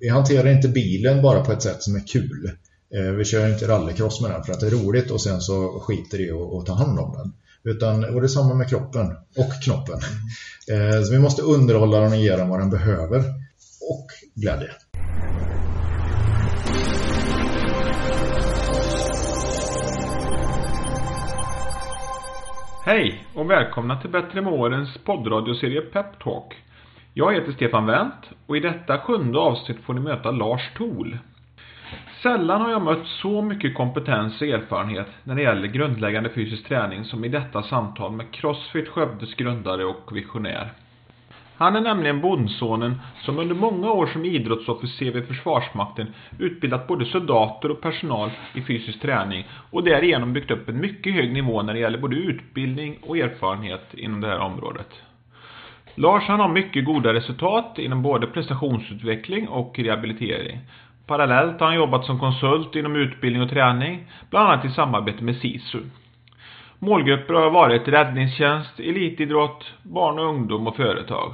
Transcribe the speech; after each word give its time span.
vi 0.00 0.08
hanterar 0.08 0.48
inte 0.48 0.68
bilen 0.68 1.22
bara 1.22 1.40
på 1.40 1.52
ett 1.52 1.62
sätt 1.62 1.82
som 1.82 1.96
är 1.96 2.06
kul. 2.06 2.50
Eh, 2.94 3.12
vi 3.12 3.24
kör 3.24 3.48
inte 3.48 3.68
rallycross 3.68 4.20
med 4.20 4.30
den 4.30 4.44
för 4.44 4.52
att 4.52 4.60
det 4.60 4.66
är 4.66 4.70
roligt 4.70 5.10
och 5.10 5.20
sen 5.20 5.40
så 5.40 5.80
skiter 5.80 6.18
det 6.18 6.24
i 6.24 6.30
att 6.30 6.66
ta 6.66 6.74
hand 6.74 6.98
om 6.98 7.12
den. 7.12 7.32
Utan, 7.74 8.04
och 8.04 8.20
det 8.20 8.26
är 8.26 8.28
samma 8.28 8.54
med 8.54 8.68
kroppen 8.68 9.06
och 9.36 9.62
knoppen. 9.64 10.00
Eh, 10.70 11.02
så 11.02 11.12
vi 11.12 11.18
måste 11.18 11.42
underhålla 11.42 12.00
den 12.00 12.12
och 12.12 12.18
ge 12.18 12.36
den 12.36 12.48
vad 12.48 12.60
den 12.60 12.70
behöver. 12.70 13.18
Och 13.90 14.06
glädje. 14.34 14.70
Hej 22.84 23.24
och 23.34 23.50
välkomna 23.50 24.00
till 24.00 24.10
Bättre 24.10 24.42
med 24.42 24.52
årens 24.52 24.88
poddradioserie 25.04 25.80
Pep 25.80 26.20
Talk. 26.22 26.54
Jag 27.14 27.34
heter 27.34 27.52
Stefan 27.52 27.86
Wendt 27.86 28.30
och 28.46 28.56
i 28.56 28.60
detta 28.60 28.98
sjunde 28.98 29.38
avsnitt 29.38 29.80
får 29.80 29.94
ni 29.94 30.00
möta 30.00 30.30
Lars 30.30 30.70
Thol. 30.76 31.18
Sällan 32.22 32.60
har 32.60 32.70
jag 32.70 32.82
mött 32.82 33.06
så 33.06 33.42
mycket 33.42 33.74
kompetens 33.74 34.40
och 34.40 34.46
erfarenhet 34.46 35.08
när 35.24 35.34
det 35.34 35.42
gäller 35.42 35.68
grundläggande 35.68 36.30
fysisk 36.30 36.68
träning 36.68 37.04
som 37.04 37.24
i 37.24 37.28
detta 37.28 37.62
samtal 37.62 38.12
med 38.12 38.30
Crossfit 38.30 38.88
Skövdes 38.88 39.34
grundare 39.34 39.84
och 39.84 40.16
visionär. 40.16 40.72
Han 41.56 41.76
är 41.76 41.80
nämligen 41.80 42.20
bondsonen 42.20 43.00
som 43.22 43.38
under 43.38 43.54
många 43.54 43.90
år 43.90 44.06
som 44.06 44.24
idrottsofficer 44.24 45.10
vid 45.10 45.26
Försvarsmakten 45.26 46.06
utbildat 46.38 46.86
både 46.86 47.04
soldater 47.04 47.70
och 47.70 47.80
personal 47.80 48.30
i 48.54 48.62
fysisk 48.62 49.00
träning 49.00 49.48
och 49.70 49.84
därigenom 49.84 50.32
byggt 50.32 50.50
upp 50.50 50.68
en 50.68 50.80
mycket 50.80 51.14
hög 51.14 51.32
nivå 51.32 51.62
när 51.62 51.74
det 51.74 51.80
gäller 51.80 51.98
både 51.98 52.16
utbildning 52.16 52.98
och 53.02 53.18
erfarenhet 53.18 53.94
inom 53.94 54.20
det 54.20 54.28
här 54.28 54.38
området. 54.38 55.02
Lars 56.00 56.28
han 56.28 56.40
har 56.40 56.48
mycket 56.48 56.84
goda 56.84 57.12
resultat 57.12 57.78
inom 57.78 58.02
både 58.02 58.26
prestationsutveckling 58.26 59.48
och 59.48 59.78
rehabilitering. 59.78 60.58
Parallellt 61.06 61.60
har 61.60 61.66
han 61.66 61.76
jobbat 61.76 62.04
som 62.04 62.18
konsult 62.18 62.76
inom 62.76 62.96
utbildning 62.96 63.42
och 63.42 63.50
träning, 63.50 64.04
bland 64.30 64.48
annat 64.48 64.64
i 64.64 64.68
samarbete 64.68 65.24
med 65.24 65.36
SISU. 65.36 65.78
Målgrupper 66.78 67.34
har 67.34 67.50
varit 67.50 67.88
räddningstjänst, 67.88 68.80
elitidrott, 68.80 69.72
barn 69.82 70.18
och 70.18 70.24
ungdom 70.24 70.66
och 70.66 70.76
företag. 70.76 71.32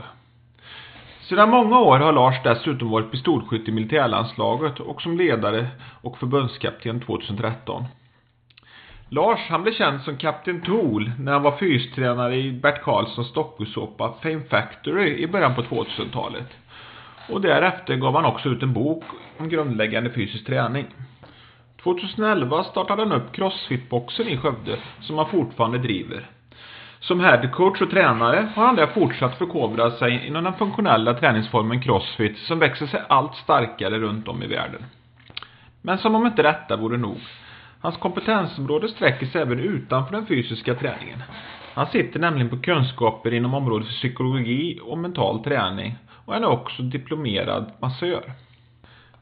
Sedan 1.21 1.51
många 1.51 1.81
år 1.81 1.99
har 1.99 2.13
Lars 2.13 2.43
dessutom 2.45 2.91
varit 2.91 3.11
pistolskytt 3.11 3.69
i 3.69 3.73
militärlandslaget 3.73 4.81
och 4.81 5.03
som 5.03 5.17
ledare 5.19 5.67
och 6.03 6.19
förbundskapten 6.19 7.01
2013. 7.01 7.85
Lars 9.09 9.41
han 9.49 9.63
blev 9.63 9.73
känd 9.73 10.01
som 10.01 10.17
Kapten 10.17 10.61
Tool 10.61 11.11
när 11.19 11.33
han 11.33 11.43
var 11.43 11.57
fystränare 11.57 12.37
i 12.37 12.53
Bert 12.53 12.83
Karlssons 12.83 13.33
dokusåpa 13.33 14.15
Fame 14.23 14.41
Factory 14.51 15.19
i 15.19 15.27
början 15.27 15.55
på 15.55 15.63
2000-talet. 15.63 16.57
Och 17.29 17.41
därefter 17.41 17.97
gav 17.97 18.15
han 18.15 18.25
också 18.25 18.49
ut 18.49 18.63
en 18.63 18.73
bok 18.73 19.05
om 19.39 19.49
grundläggande 19.49 20.11
fysisk 20.11 20.47
träning. 20.47 20.87
2011 21.83 22.65
startade 22.65 23.03
han 23.03 23.13
upp 23.13 23.33
Crossfitboxen 23.33 24.29
i 24.29 24.37
Skövde 24.37 24.79
som 25.01 25.19
han 25.19 25.31
fortfarande 25.31 25.79
driver. 25.79 26.27
Som 27.01 27.21
headcoach 27.21 27.83
och 27.83 27.91
tränare 27.91 28.49
har 28.55 28.67
han 28.67 28.77
där 28.77 28.87
fortsatt 28.87 29.39
förkovra 29.39 29.91
sig 29.91 30.27
inom 30.27 30.45
den 30.45 30.55
funktionella 30.55 31.15
träningsformen 31.15 31.83
Crossfit 31.83 32.39
som 32.39 32.59
växer 32.59 32.87
sig 32.87 33.03
allt 33.09 33.35
starkare 33.35 33.99
runt 33.99 34.29
om 34.29 34.43
i 34.43 34.47
världen. 34.47 34.85
Men 35.83 35.99
som 35.99 36.15
om 36.15 36.27
inte 36.27 36.43
detta 36.43 36.77
vore 36.77 36.97
nog. 36.97 37.21
Hans 37.81 37.97
kompetensområde 37.97 38.89
sträcker 38.89 39.27
sig 39.27 39.43
även 39.43 39.61
utanför 39.61 40.13
den 40.13 40.27
fysiska 40.27 40.75
träningen. 40.75 41.23
Han 41.75 41.87
sitter 41.87 42.21
nämligen 42.21 42.49
på 42.49 42.59
kunskaper 42.59 43.35
inom 43.35 43.55
området 43.55 43.87
för 43.87 43.95
psykologi 43.95 44.81
och 44.83 44.99
mental 44.99 45.45
träning 45.45 45.97
och 46.27 46.35
han 46.35 46.43
är 46.43 46.49
också 46.49 46.83
diplomerad 46.83 47.73
massör. 47.81 48.33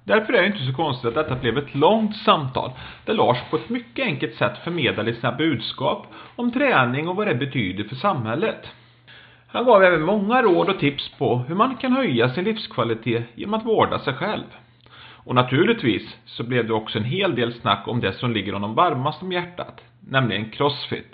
Därför 0.04 0.32
är 0.32 0.40
det 0.40 0.46
inte 0.46 0.66
så 0.66 0.72
konstigt 0.72 1.08
att 1.08 1.14
detta 1.14 1.40
blev 1.40 1.58
ett 1.58 1.74
långt 1.74 2.16
samtal 2.16 2.70
där 3.04 3.14
Lars 3.14 3.38
på 3.50 3.56
ett 3.56 3.68
mycket 3.68 4.04
enkelt 4.06 4.34
sätt 4.34 4.58
förmedlade 4.64 5.14
sina 5.14 5.32
budskap 5.32 6.06
om 6.36 6.52
träning 6.52 7.08
och 7.08 7.16
vad 7.16 7.26
det 7.26 7.34
betyder 7.34 7.84
för 7.84 7.96
samhället. 7.96 8.66
Han 9.46 9.64
gav 9.64 9.82
även 9.82 10.02
många 10.02 10.42
råd 10.42 10.68
och 10.68 10.78
tips 10.78 11.08
på 11.18 11.36
hur 11.36 11.54
man 11.54 11.76
kan 11.76 11.92
höja 11.92 12.28
sin 12.28 12.44
livskvalitet 12.44 13.24
genom 13.34 13.54
att 13.54 13.66
vårda 13.66 13.98
sig 13.98 14.14
själv. 14.14 14.44
Och 15.24 15.34
naturligtvis 15.34 16.02
så 16.26 16.42
blev 16.42 16.66
det 16.66 16.74
också 16.74 16.98
en 16.98 17.04
hel 17.04 17.34
del 17.34 17.60
snack 17.60 17.88
om 17.88 18.00
det 18.00 18.12
som 18.12 18.32
ligger 18.32 18.52
honom 18.52 18.74
varmast 18.74 19.22
om 19.22 19.32
hjärtat, 19.32 19.80
nämligen 20.00 20.50
Crossfit. 20.50 21.12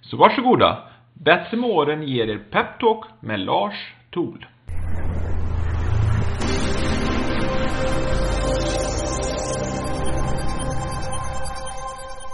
Så 0.00 0.16
varsågoda! 0.16 0.78
Bättre 1.14 1.56
med 1.56 1.70
åren 1.70 2.02
ger 2.02 2.26
er 2.28 2.38
peptalk 2.38 3.04
med 3.20 3.40
Lars 3.40 3.94
Thol. 4.10 4.46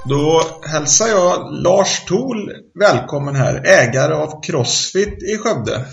Då 0.08 0.40
hälsar 0.72 1.06
jag 1.06 1.52
Lars 1.64 2.04
Thol 2.04 2.50
välkommen 2.74 3.34
här, 3.34 3.54
ägare 3.54 4.14
av 4.14 4.42
Crossfit 4.42 5.22
i 5.22 5.36
Skövde. 5.38 5.86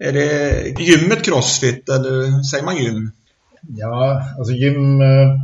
Är 0.00 0.12
det 0.12 0.80
gymmet 0.80 1.24
Crossfit 1.24 1.88
eller 1.88 2.42
säger 2.42 2.64
man 2.64 2.76
gym? 2.76 3.12
Ja, 3.68 4.22
alltså 4.38 4.54
gym 4.54 5.00
eh, 5.00 5.36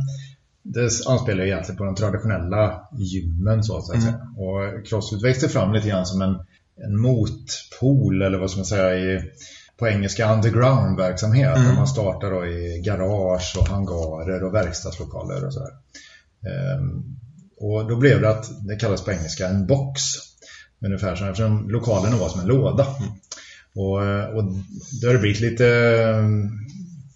det 0.63 0.89
anspelar 1.07 1.43
egentligen 1.43 1.77
på 1.77 1.83
de 1.83 1.95
traditionella 1.95 2.87
gymmen 2.97 3.63
så 3.63 3.77
att 3.77 3.85
säga. 3.85 4.07
Mm. 4.07 4.37
Och 4.37 4.87
Crossfit 4.87 5.23
växte 5.23 5.49
fram 5.49 5.73
lite 5.73 5.89
grann 5.89 6.05
som 6.05 6.21
en, 6.21 6.35
en 6.85 7.01
motpol 7.01 8.21
eller 8.21 8.37
vad 8.37 8.51
ska 8.51 8.57
man 8.59 8.65
säga 8.65 8.95
i, 8.95 9.31
på 9.77 9.87
engelska 9.87 10.33
underground-verksamhet. 10.33 11.57
Mm. 11.57 11.67
Där 11.67 11.75
man 11.75 11.87
startar 11.87 12.31
då 12.31 12.45
i 12.45 12.81
garage 12.85 13.57
och 13.59 13.67
hangarer 13.67 14.43
och 14.43 14.53
verkstadslokaler 14.53 15.45
och 15.45 15.53
sådär. 15.53 15.73
Um, 16.77 17.19
och 17.59 17.87
då 17.87 17.95
blev 17.95 18.21
det 18.21 18.29
att 18.29 18.67
det 18.67 18.75
kallas 18.75 19.05
på 19.05 19.11
engelska 19.11 19.47
en 19.47 19.67
box. 19.67 20.01
Ungefär 20.85 21.15
som 21.15 21.27
eftersom 21.27 21.69
lokalen 21.69 22.19
var 22.19 22.29
som 22.29 22.41
en 22.41 22.47
låda. 22.47 22.85
Mm. 22.99 23.11
Och, 23.75 23.97
och 24.37 24.53
det 25.01 25.07
har 25.07 25.17
blivit 25.17 25.41
lite 25.41 25.65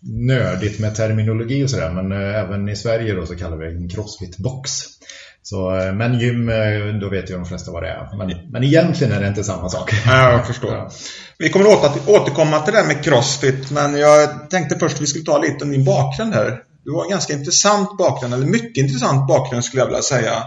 nördigt 0.03 0.79
med 0.79 0.95
terminologi 0.95 1.65
och 1.65 1.69
sådär 1.69 1.91
men 1.91 2.11
eh, 2.11 2.39
även 2.39 2.69
i 2.69 2.75
Sverige 2.75 3.13
då 3.13 3.25
så 3.25 3.35
kallar 3.35 3.57
vi 3.57 3.65
det 3.65 3.71
en 3.71 3.89
crossfit-box. 3.89 4.69
Så, 5.41 5.75
eh, 5.75 5.93
men 5.93 6.19
gym, 6.19 6.49
eh, 6.49 6.99
då 7.01 7.09
vet 7.09 7.29
ju 7.29 7.33
de 7.33 7.45
flesta 7.45 7.71
vad 7.71 7.83
det 7.83 7.89
är. 7.89 8.17
Men, 8.17 8.51
men 8.51 8.63
egentligen 8.63 9.13
är 9.13 9.21
det 9.21 9.27
inte 9.27 9.43
samma 9.43 9.69
sak. 9.69 9.93
Ja, 10.05 10.31
jag 10.31 10.47
förstår. 10.47 10.71
Ja. 10.71 10.91
Vi 11.37 11.49
kommer 11.49 11.85
att 11.85 12.09
återkomma 12.09 12.59
till 12.59 12.73
det 12.73 12.79
här 12.79 12.87
med 12.87 13.03
crossfit 13.03 13.71
men 13.71 13.95
jag 13.95 14.49
tänkte 14.49 14.79
först 14.79 14.95
att 14.95 15.01
vi 15.01 15.07
skulle 15.07 15.25
ta 15.25 15.37
lite 15.37 15.63
om 15.63 15.71
din 15.71 15.85
bakgrund 15.85 16.33
här. 16.33 16.59
Du 16.85 16.91
har 16.91 17.03
en 17.03 17.09
ganska 17.09 17.33
intressant 17.33 17.97
bakgrund, 17.97 18.33
eller 18.33 18.45
mycket 18.45 18.77
intressant 18.77 19.27
bakgrund 19.27 19.65
skulle 19.65 19.81
jag 19.81 19.87
vilja 19.87 20.01
säga. 20.01 20.43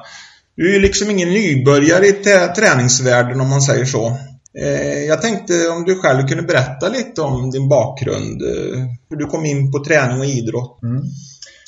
Du 0.56 0.68
är 0.70 0.74
ju 0.74 0.80
liksom 0.80 1.10
ingen 1.10 1.28
nybörjare 1.28 2.06
i 2.06 2.12
träningsvärlden 2.56 3.40
om 3.40 3.48
man 3.48 3.62
säger 3.62 3.84
så. 3.84 4.18
Eh, 4.58 5.04
jag 5.04 5.22
tänkte 5.22 5.68
om 5.68 5.84
du 5.84 5.94
själv 5.94 6.26
kunde 6.26 6.42
berätta 6.42 6.88
lite 6.88 7.22
om 7.22 7.50
din 7.50 7.68
bakgrund. 7.68 8.42
Eh, 8.42 8.78
hur 9.10 9.16
du 9.16 9.26
kom 9.26 9.46
in 9.46 9.72
på 9.72 9.84
träning 9.84 10.18
och 10.18 10.26
idrott. 10.26 10.82
Mm. 10.82 11.02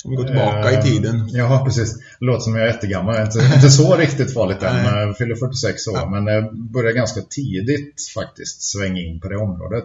Om 0.05 0.11
vi 0.11 0.17
går 0.17 0.25
tillbaka 0.25 0.71
uh, 0.71 0.79
i 0.79 0.83
tiden. 0.83 1.29
Ja, 1.33 1.63
precis. 1.65 1.99
Det 2.21 2.27
låter 2.27 2.41
som 2.41 2.55
jag 2.55 2.69
är 2.69 2.73
jättegammal. 2.73 3.23
Inte, 3.23 3.39
inte 3.55 3.71
så 3.71 3.97
riktigt 3.97 4.35
farligt 4.35 4.63
än. 4.63 4.85
Jag 4.85 5.17
fyller 5.17 5.35
46 5.35 5.87
år. 5.87 5.97
Ja. 5.97 6.11
Men 6.11 6.27
jag 6.27 6.57
började 6.73 6.95
ganska 6.95 7.21
tidigt 7.21 7.95
faktiskt 8.15 8.63
svänga 8.63 9.01
in 9.01 9.21
på 9.21 9.29
det 9.29 9.37
området. 9.37 9.85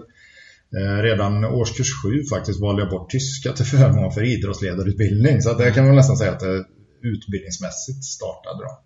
Redan 1.02 1.46
årskurs 1.46 1.92
7 2.04 2.24
faktiskt 2.30 2.62
valde 2.62 2.82
jag 2.82 2.92
bort 2.92 3.10
tyska 3.10 3.54
till 3.54 3.66
förmån 3.66 4.12
för 4.12 4.24
idrottsledarutbildning. 4.24 5.42
Så 5.42 5.50
att 5.50 5.58
det 5.58 5.72
kan 5.72 5.86
man 5.86 5.96
nästan 5.96 6.18
säga 6.18 6.32
att 6.32 6.40
det 6.40 6.66
utbildningsmässigt 7.02 8.04
startade 8.04 8.64
då. 8.64 8.80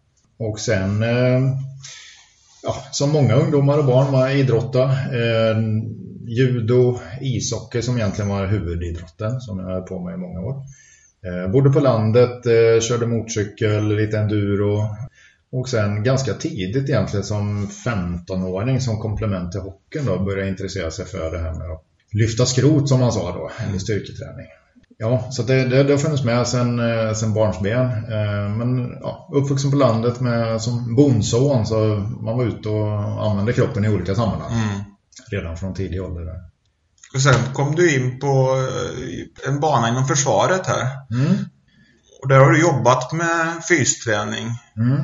Och 0.46 0.60
sen 0.60 1.04
ja, 2.64 2.76
som 2.92 3.12
många 3.12 3.36
ungdomar 3.36 3.78
och 3.78 3.86
barn 3.86 4.12
var 4.12 4.30
idrotta. 4.30 4.84
Eh, 4.84 5.58
judo, 6.28 7.00
ishockey 7.22 7.82
som 7.82 7.98
egentligen 7.98 8.30
var 8.30 8.48
huvudidrotten 8.48 9.42
som 9.42 9.60
jag 9.60 9.66
höll 9.66 9.82
på 9.82 10.00
med 10.00 10.14
i 10.14 10.18
många 10.18 10.40
år. 10.40 10.56
Eh, 11.26 11.52
bodde 11.52 11.70
på 11.70 11.80
landet, 11.80 12.46
eh, 12.46 12.82
körde 12.82 13.06
motorcykel, 13.06 13.96
lite 13.96 14.20
enduro. 14.20 14.90
Och 15.52 15.70
sen 15.70 16.04
ganska 16.04 16.34
tidigt 16.34 16.90
egentligen 16.90 17.24
som 17.24 17.68
15-åring 17.68 18.82
som 18.82 18.98
komplement 18.98 19.52
till 19.52 19.62
hockeyn 19.62 20.06
då 20.06 20.20
började 20.20 20.50
intressera 20.50 20.92
sig 20.92 21.06
för 21.06 21.32
det 21.32 21.40
här 21.40 21.54
med 21.54 21.72
att 21.72 21.84
lyfta 22.12 22.46
skrot 22.46 22.90
som 22.90 23.00
man 23.00 23.12
sa 23.12 23.32
då, 23.32 23.52
eller 23.68 23.80
styrketräning. 23.80 24.46
Ja, 25.00 25.28
så 25.32 25.44
det, 25.44 25.66
det, 25.66 25.84
det 25.84 25.94
har 25.94 25.98
funnits 25.98 26.24
med 26.24 26.48
sedan, 26.48 26.80
eh, 26.80 27.14
sedan 27.14 27.34
barnsben. 27.34 27.86
Eh, 27.86 28.50
men 28.58 28.98
ja, 29.02 29.30
uppvuxen 29.34 29.72
på 29.72 29.78
landet 29.78 30.20
med, 30.20 30.62
som 30.62 30.96
bondson 30.96 31.66
så 31.66 31.76
man 32.22 32.38
var 32.38 32.46
ute 32.46 32.70
och 32.70 33.26
använde 33.26 33.54
kroppen 33.54 33.86
i 33.86 33.90
olika 33.90 34.16
sammanhang. 34.16 34.52
Mm. 34.52 34.84
Redan 35.32 35.58
från 35.58 35.74
tidig 35.74 36.02
ålder. 36.02 36.22
Där. 36.22 36.36
Och 37.14 37.22
sen 37.22 37.54
kom 37.54 37.76
du 37.76 37.96
in 37.96 38.20
på 38.20 38.56
eh, 39.46 39.50
en 39.50 39.60
bana 39.60 39.90
inom 39.90 40.08
försvaret 40.08 40.68
här. 40.68 40.88
Mm. 41.12 41.36
Och 42.22 42.28
där 42.28 42.40
har 42.40 42.52
du 42.52 42.62
jobbat 42.62 43.14
med 43.14 43.64
fysträning. 43.70 44.48
Mm. 44.78 45.02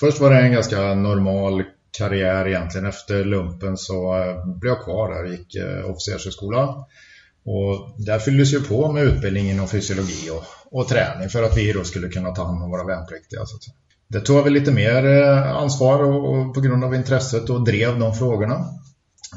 Först 0.00 0.20
var 0.20 0.30
det 0.30 0.40
en 0.40 0.52
ganska 0.52 0.94
normal 0.94 1.62
karriär 1.98 2.48
egentligen. 2.48 2.86
Efter 2.86 3.24
lumpen 3.24 3.76
så 3.76 4.14
blev 4.60 4.72
jag 4.72 4.84
kvar 4.84 5.14
där, 5.14 5.30
gick 5.30 5.56
officershögskolan. 5.84 6.84
Och 7.44 7.94
där 7.98 8.18
fylldes 8.18 8.52
ju 8.52 8.60
på 8.60 8.92
med 8.92 9.04
utbildning 9.04 9.50
inom 9.50 9.68
fysiologi 9.68 10.30
och, 10.30 10.44
och 10.78 10.88
träning 10.88 11.28
för 11.28 11.42
att 11.42 11.56
vi 11.56 11.72
då 11.72 11.84
skulle 11.84 12.08
kunna 12.08 12.30
ta 12.30 12.44
hand 12.44 12.62
om 12.62 12.70
våra 12.70 12.84
värnpliktiga. 12.84 13.46
Så 13.46 13.56
att 13.56 13.62
säga. 13.62 13.74
Det 14.08 14.20
tog 14.20 14.36
jag 14.36 14.44
väl 14.44 14.52
lite 14.52 14.72
mer 14.72 15.06
eh, 15.06 15.56
ansvar 15.56 16.02
och, 16.02 16.34
och 16.34 16.54
på 16.54 16.60
grund 16.60 16.84
av 16.84 16.94
intresset 16.94 17.50
och 17.50 17.64
drev 17.64 17.98
de 17.98 18.14
frågorna. 18.14 18.64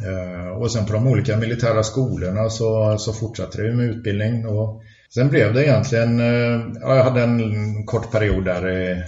Eh, 0.06 0.48
och 0.48 0.72
sen 0.72 0.86
på 0.86 0.94
de 0.94 1.08
olika 1.08 1.38
militära 1.38 1.84
skolorna 1.84 2.50
så, 2.50 2.98
så 2.98 3.14
fortsatte 3.14 3.62
vi 3.62 3.74
med 3.74 3.86
utbildning. 3.86 4.48
Och 4.48 4.82
sen 5.14 5.30
blev 5.30 5.54
det 5.54 5.66
egentligen, 5.66 6.20
eh, 6.20 6.62
jag 6.82 7.04
hade 7.04 7.22
en 7.22 7.86
kort 7.86 8.12
period 8.12 8.46
där 8.46 9.04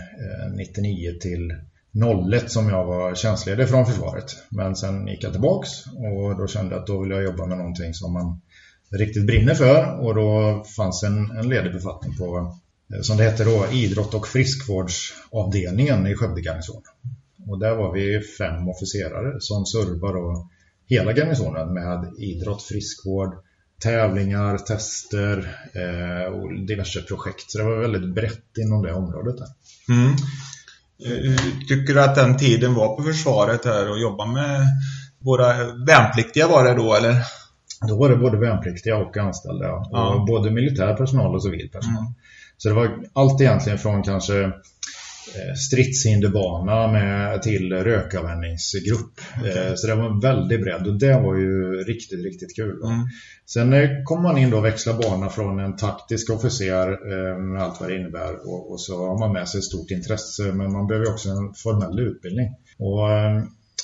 99 0.58 1.10
eh, 1.10 1.18
till 1.18 1.54
01 2.34 2.52
som 2.52 2.70
jag 2.70 2.86
var 2.86 3.16
tjänstledig 3.16 3.70
från 3.70 3.86
försvaret. 3.86 4.26
Men 4.50 4.76
sen 4.76 5.08
gick 5.08 5.24
jag 5.24 5.32
tillbaks 5.32 5.70
och 5.86 6.38
då 6.38 6.48
kände 6.48 6.76
jag 6.76 6.82
att 6.82 6.88
då 6.88 7.02
vill 7.02 7.12
jag 7.12 7.24
jobba 7.24 7.46
med 7.46 7.58
någonting 7.58 7.94
som 7.94 8.14
man 8.14 8.42
riktigt 8.92 9.28
brinner 9.28 9.56
för 9.56 10.00
och 10.00 10.16
då 10.16 10.64
fanns 10.76 11.04
en, 11.04 11.32
en 11.32 11.50
ledig 11.50 11.74
befattning 11.74 12.18
på 12.18 12.58
eh, 12.94 13.02
som 13.02 13.18
det 13.18 13.24
hette 13.24 13.44
då, 13.44 13.66
idrott- 13.72 14.14
och 14.14 14.28
friskvårdsavdelningen 14.28 16.08
i 16.08 16.16
Skövde 16.16 16.42
garnison. 16.42 16.82
Och 17.48 17.60
där 17.60 17.76
var 17.76 17.94
vi 17.94 18.22
fem 18.22 18.70
officerare 18.70 19.36
som 19.40 19.66
servar 19.66 20.14
då 20.14 20.50
hela 20.90 21.14
garnisonen 21.14 21.74
med 21.74 22.14
idrott, 22.18 22.64
friskvård, 22.64 23.34
tävlingar, 23.84 24.58
tester 24.58 25.58
eh, 25.74 26.34
och 26.34 26.66
diverse 26.68 27.02
projekt. 27.02 27.52
Så 27.52 27.58
det 27.58 27.64
var 27.64 27.82
väldigt 27.82 28.16
brett 28.16 28.58
inom 28.58 28.82
det 28.82 28.94
området. 28.94 29.36
Där. 29.38 29.48
Mm. 29.96 30.12
Eh, 31.06 31.40
tycker 31.68 31.94
du 31.94 32.02
att 32.02 32.16
den 32.16 32.38
tiden 32.38 32.74
var 32.74 32.96
på 32.96 33.04
försvaret 33.04 33.66
här 33.66 33.90
och 33.92 34.00
jobba 34.00 34.26
med 34.26 34.66
våra 35.20 35.54
värnpliktiga 35.88 36.48
var 36.48 36.64
det 36.64 36.74
då 36.74 36.96
eller? 36.96 37.16
Då 37.88 37.98
var 37.98 38.10
det 38.10 38.16
både 38.16 38.38
värnpliktiga 38.38 38.98
och 38.98 39.18
anställda. 39.18 39.66
Ja. 39.66 40.16
Och 40.16 40.26
både 40.26 40.52
militär 40.52 40.94
personal 40.94 41.36
och 41.36 41.44
civil 41.44 41.70
personal. 41.70 42.02
Mm. 42.02 42.14
Så 42.58 42.70
det 42.70 42.76
var 42.76 43.00
allt 43.14 43.42
egentligen 43.42 43.78
från 43.78 44.04
kanske 44.04 44.44
eh, 44.44 45.54
stridshinderbana 45.68 46.88
med, 46.88 47.42
till 47.42 47.74
rökavvänjningsgrupp. 47.74 49.22
Okay. 49.40 49.68
Eh, 49.68 49.74
så 49.76 49.88
det 49.88 49.96
var 49.96 50.06
en 50.06 50.20
väldig 50.20 50.62
bredd 50.62 50.88
och 50.88 51.00
det 51.00 51.14
var 51.14 51.36
ju 51.36 51.84
riktigt, 51.84 52.26
riktigt 52.26 52.56
kul. 52.56 52.84
Mm. 52.84 53.08
Sen 53.46 53.74
eh, 53.74 53.90
kom 54.04 54.24
man 54.24 54.38
in 54.38 54.50
då 54.50 54.58
och 54.58 54.66
växla 54.66 54.94
bana 54.94 55.30
från 55.30 55.60
en 55.60 55.76
taktisk 55.76 56.30
officer 56.30 56.88
med 57.54 57.62
allt 57.62 57.80
vad 57.80 57.90
det 57.90 57.96
innebär 57.96 58.48
och, 58.48 58.72
och, 58.72 58.82
så 58.82 59.08
har 59.08 59.20
man 59.20 59.34
med 59.34 59.50
sig 59.50 59.58
ett 59.58 59.64
stort 59.64 59.92
intresse 59.92 60.44
men 60.44 60.72
man 60.72 60.88
behöver 60.88 61.10
också 61.10 61.30
en 61.30 61.54
formell 61.54 62.00
utbildning. 62.00 62.50
Och 62.78 63.10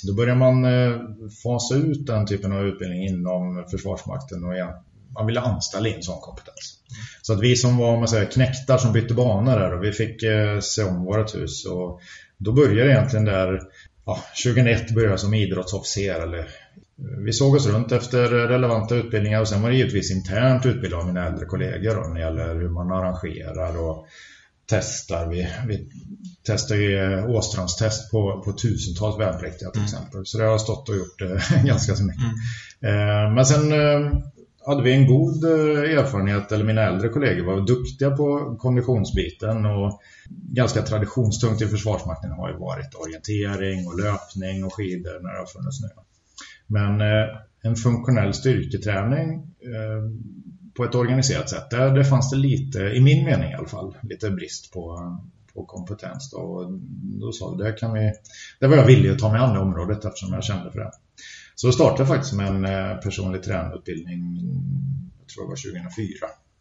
då 0.03 0.13
börjar 0.13 0.36
man 0.36 0.65
eh, 0.65 1.00
fasa 1.44 1.75
ut 1.75 2.07
den 2.07 2.25
typen 2.25 2.51
av 2.51 2.65
utbildning 2.65 3.07
inom 3.07 3.65
Försvarsmakten 3.71 4.44
och 4.44 4.53
man 5.15 5.25
ville 5.25 5.39
anställa 5.39 5.89
in 5.89 6.03
sån 6.03 6.21
kompetens. 6.21 6.80
Så 7.21 7.33
att 7.33 7.42
vi 7.42 7.56
som 7.56 7.77
var 7.77 7.97
man 7.97 8.07
säger, 8.07 8.25
knäktar 8.25 8.77
som 8.77 8.94
bytte 8.94 9.13
bana 9.13 9.56
där 9.56 9.74
och 9.74 9.83
vi 9.83 9.92
fick 9.92 10.24
eh, 10.24 10.59
se 10.59 10.83
om 10.83 11.03
vårt 11.03 11.36
hus 11.36 11.65
och 11.65 12.01
då 12.38 12.51
började 12.51 12.92
egentligen 12.92 13.25
där 13.25 13.62
ja, 14.06 14.19
2001 14.44 14.94
började 14.95 15.13
jag 15.13 15.19
som 15.19 15.33
idrottsofficer 15.33 16.19
eller 16.19 16.39
eh, 16.39 16.45
vi 17.25 17.33
såg 17.33 17.56
oss 17.56 17.68
runt 17.68 17.92
efter 17.92 18.30
relevanta 18.30 18.95
utbildningar 18.95 19.42
och 19.42 19.47
sen 19.47 19.62
var 19.62 19.69
det 19.69 19.75
givetvis 19.75 20.12
internt 20.12 20.65
utbildning 20.65 21.00
av 21.00 21.07
mina 21.07 21.27
äldre 21.27 21.45
kollegor 21.45 21.95
då, 21.95 22.01
när 22.01 22.13
det 22.13 22.19
gäller 22.19 22.56
hur 22.56 22.69
man 22.69 22.92
arrangerar 22.92 23.77
och 23.77 24.07
testar. 24.68 25.30
Vi, 25.30 25.48
vi 25.68 25.90
testar 26.44 26.76
ju 26.76 26.98
eh, 26.98 27.30
Åstrandstest 27.30 28.12
på, 28.12 28.42
på 28.46 28.52
tusentals 28.52 29.20
värnpliktiga 29.20 29.70
till 29.70 29.82
mm. 29.82 29.86
exempel. 29.86 30.26
Så 30.26 30.38
det 30.38 30.44
har 30.44 30.52
jag 30.52 30.62
stått 30.62 30.90
och 30.90 30.96
gjort 30.96 31.22
eh, 31.22 31.64
ganska 31.66 31.96
så 31.96 32.04
mycket. 32.04 32.24
Mm. 32.82 33.26
Eh, 33.28 33.34
men 33.34 33.46
sen 33.46 33.74
hade 34.66 34.84
vi 34.84 34.94
en 34.94 35.08
god 35.08 35.44
erfarenhet, 35.44 36.52
eller 36.52 36.66
mina 36.66 36.82
äldre 36.82 37.10
kollegor 37.10 37.46
var 37.46 37.68
duktiga 37.68 38.12
på 38.12 38.56
konditionsbiten 38.60 39.66
och 39.66 40.02
ganska 40.30 40.82
traditionstungt 40.82 41.62
i 41.62 41.68
Försvarsmakten 41.68 42.32
har 42.32 42.50
ju 42.50 42.58
varit 42.58 42.96
orientering 42.96 43.88
och 43.88 44.00
löpning 44.00 44.64
och 44.64 44.74
skidor 44.74 45.20
när 45.24 45.34
det 45.34 45.40
har 45.40 45.46
funnits 45.46 45.78
snö. 45.78 45.88
Men 46.68 47.02
en 47.62 47.76
funktionell 47.76 48.34
styrketräning 48.34 49.56
på 50.75 50.83
ett 50.83 50.95
organiserat 50.95 51.50
sätt, 51.50 51.69
där 51.69 51.94
där 51.94 52.04
fanns 52.04 52.30
det 52.30 52.38
lite, 52.38 52.80
i 52.80 53.01
min 53.01 53.25
mening 53.25 53.51
i 53.51 53.54
alla 53.54 53.68
fall, 53.68 53.98
lite 54.01 54.30
brist 54.30 54.74
på, 54.74 55.18
på 55.54 55.66
kompetens. 55.66 56.31
Då. 56.31 56.38
Och 56.38 56.72
då 57.01 57.31
sa 57.31 57.51
vi, 57.51 57.63
där, 57.63 57.77
kan 57.77 57.94
vi, 57.94 58.12
det 58.60 58.68
var 58.68 58.77
jag 58.77 58.86
villig 58.86 59.10
att 59.10 59.19
ta 59.19 59.31
mig 59.31 59.42
an 59.42 59.54
det 59.54 59.60
området 59.60 60.06
eftersom 60.06 60.33
jag 60.33 60.44
kände 60.44 60.72
för 60.72 60.80
det. 60.80 60.92
Så 61.56 61.68
jag 61.68 61.74
startade 61.74 62.07
faktiskt 62.07 62.33
med 62.33 62.48
en 62.48 62.66
eh, 62.66 62.98
personlig 62.98 63.44
tränarutbildning, 63.44 64.36
jag 65.19 65.27
tror 65.27 65.44
det 65.44 65.50
var 65.50 65.81
2004. 65.92 66.07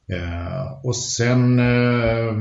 Eh, 0.06 0.84
och 0.84 0.96
sen 0.96 1.58
eh, 1.58 2.32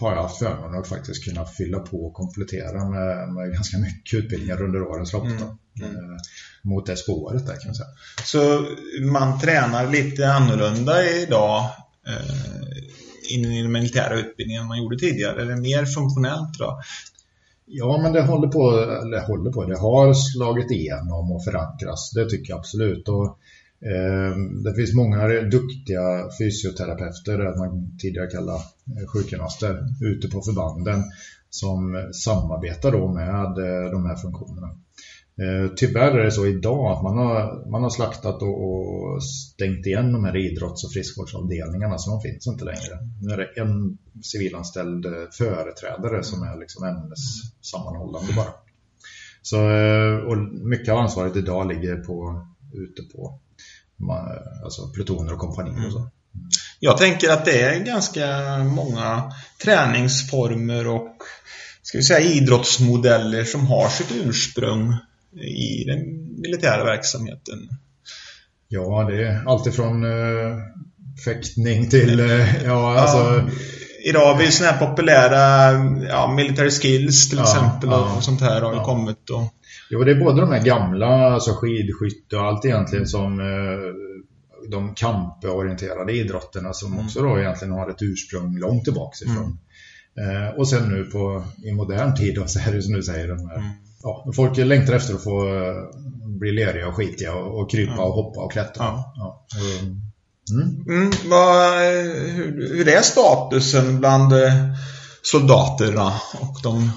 har 0.00 0.14
jag 0.14 0.22
haft 0.22 0.38
förmånen 0.38 0.80
att 0.80 0.88
faktiskt 0.88 1.24
kunna 1.24 1.44
fylla 1.44 1.78
på 1.78 2.06
och 2.06 2.14
komplettera 2.14 2.88
med, 2.88 3.28
med 3.28 3.52
ganska 3.52 3.78
mycket 3.78 4.14
utbildningar 4.14 4.62
under 4.62 4.82
årens 4.82 5.12
lopp. 5.12 5.24
Mm. 5.24 5.42
Mm. 5.80 6.16
mot 6.62 6.86
det 6.86 6.96
spåret 6.96 7.46
där 7.46 7.52
kan 7.52 7.66
man 7.66 7.74
säga. 7.74 7.88
Så 8.24 8.66
man 9.12 9.40
tränar 9.40 9.90
lite 9.90 10.32
annorlunda 10.32 11.04
idag 11.10 11.70
eh, 12.06 13.34
inom 13.34 13.52
den 13.52 13.72
militära 13.72 14.18
utbildningen 14.18 14.62
än 14.62 14.68
man 14.68 14.78
gjorde 14.78 14.98
tidigare? 14.98 15.42
Eller 15.42 15.56
mer 15.56 15.84
funktionellt 15.84 16.58
då? 16.58 16.80
Ja, 17.66 18.00
men 18.02 18.12
det 18.12 18.22
håller 18.22 18.48
på, 18.48 18.70
eller 19.02 19.26
håller 19.26 19.52
på, 19.52 19.64
det 19.64 19.78
har 19.78 20.14
slagit 20.14 20.70
igenom 20.70 21.32
och 21.32 21.44
förankras. 21.44 22.10
Det 22.10 22.30
tycker 22.30 22.50
jag 22.50 22.58
absolut. 22.58 23.08
Och, 23.08 23.24
eh, 23.24 23.32
Ehm, 23.90 24.62
det 24.62 24.74
finns 24.74 24.94
många 24.94 25.28
duktiga 25.42 26.28
fysioterapeuter, 26.38 27.38
det 27.38 27.58
man 27.58 27.98
tidigare 27.98 28.26
kallade 28.26 28.58
eh, 28.58 29.06
sjukgymnaster, 29.12 29.78
ute 30.00 30.28
på 30.28 30.42
förbanden 30.42 31.02
som 31.50 32.10
samarbetar 32.12 32.92
då 32.92 33.08
med 33.08 33.58
eh, 33.58 33.90
de 33.90 34.06
här 34.06 34.16
funktionerna. 34.16 34.68
Ehm, 35.42 35.70
tyvärr 35.76 36.18
är 36.18 36.24
det 36.24 36.30
så 36.30 36.46
idag 36.46 36.92
att 36.92 37.02
man 37.02 37.18
har, 37.18 37.70
man 37.70 37.82
har 37.82 37.90
slaktat 37.90 38.42
och, 38.42 38.64
och 38.64 39.24
stängt 39.24 39.86
igen 39.86 40.12
de 40.12 40.24
här 40.24 40.36
idrotts- 40.36 40.84
och 40.84 40.92
friskvårdsavdelningarna 40.92 41.98
så 41.98 42.10
de 42.10 42.20
finns 42.20 42.46
inte 42.46 42.64
längre. 42.64 42.98
Nu 43.22 43.32
är 43.32 43.36
det 43.36 43.60
en 43.60 43.98
civilanställd 44.22 45.06
eh, 45.06 45.12
företrädare 45.38 46.22
som 46.22 46.42
är 46.42 46.58
liksom 46.58 46.84
ämnessammanhållande 46.84 48.32
bara. 48.36 48.52
Så, 49.44 49.58
och 50.26 50.38
mycket 50.52 50.92
av 50.92 50.98
ansvaret 50.98 51.36
idag 51.36 51.68
ligger 51.68 51.96
på, 51.96 52.46
ute 52.72 53.02
på 53.02 53.38
alltså 54.64 54.88
plutoner 54.88 55.32
och 55.32 55.38
kompanier 55.38 55.86
och 55.86 55.92
så. 55.92 56.08
Jag 56.80 56.98
tänker 56.98 57.30
att 57.30 57.44
det 57.44 57.62
är 57.62 57.84
ganska 57.84 58.26
många 58.58 59.32
träningsformer 59.62 60.86
och 60.86 61.16
ska 61.82 61.98
vi 61.98 62.04
säga 62.04 62.20
idrottsmodeller 62.20 63.44
som 63.44 63.66
har 63.66 63.88
sitt 63.88 64.12
ursprung 64.12 64.96
i 65.40 65.84
den 65.84 66.00
militära 66.40 66.84
verksamheten? 66.84 67.68
Ja, 68.68 69.06
det 69.10 69.24
är 69.24 69.48
alltifrån 69.48 70.04
eh, 70.04 70.58
fäktning 71.24 71.90
till... 71.90 72.20
Eh, 72.20 72.64
ja, 72.64 72.98
alltså... 72.98 73.50
Idag 74.04 74.26
har 74.26 74.38
vi 74.38 74.50
sådana 74.50 74.76
här 74.76 74.86
populära 74.86 75.72
ja, 76.08 76.34
military 76.36 76.70
skills 76.70 77.28
till 77.28 77.38
ja, 77.38 77.44
exempel 77.44 77.90
ja, 77.90 78.16
och 78.16 78.22
sånt 78.22 78.40
här 78.40 78.62
har 78.62 78.74
ja. 78.74 78.84
kommit. 78.84 79.30
Och... 79.30 79.42
Jo, 79.90 80.04
det 80.04 80.10
är 80.10 80.20
både 80.20 80.40
de 80.40 80.52
här 80.52 80.64
gamla, 80.64 81.06
alltså 81.06 81.50
skidskytte 81.50 82.36
och 82.36 82.42
allt 82.42 82.64
egentligen 82.64 83.06
som 83.06 83.40
eh, 83.40 83.46
de 84.70 84.94
kamporienterade 84.94 86.12
idrotterna 86.12 86.72
som 86.72 86.92
mm. 86.92 87.04
också 87.04 87.22
då 87.22 87.38
egentligen 87.38 87.74
har 87.74 87.90
ett 87.90 88.02
ursprung 88.02 88.58
långt 88.58 88.84
tillbaka 88.84 89.24
ifrån. 89.24 89.58
Mm. 90.16 90.46
Eh, 90.46 90.48
och 90.54 90.68
sen 90.68 90.88
nu 90.88 91.04
på, 91.04 91.44
i 91.64 91.72
modern 91.72 92.16
tid 92.16 92.34
då, 92.34 92.46
så 92.46 92.58
är 92.58 92.72
det 92.72 92.82
som 92.82 92.92
du 92.92 93.02
säger, 93.02 93.28
de 93.28 93.48
här 93.48 93.56
mm 93.56 93.70
ja, 94.02 94.32
folk 94.36 94.56
längtar 94.56 94.92
efter 94.92 95.14
att 95.14 95.24
få 95.24 95.48
eh, 95.48 95.74
bli 96.26 96.52
leriga 96.52 96.88
och 96.88 96.94
skitiga 96.94 97.34
och, 97.34 97.60
och 97.60 97.70
krypa 97.70 98.04
och 98.04 98.14
hoppa 98.14 98.40
och 98.40 98.52
klättra. 98.52 98.84
Ja. 98.84 99.14
Ja. 99.16 99.44
Mm. 99.80 100.00
Mm, 100.50 101.10
vad, 101.24 101.78
hur, 102.14 102.76
hur 102.76 102.88
är 102.88 103.00
statusen 103.02 103.98
bland 103.98 104.32
eh, 104.32 104.52
soldaterna 105.22 106.12
och 106.40 106.56
de 106.62 106.90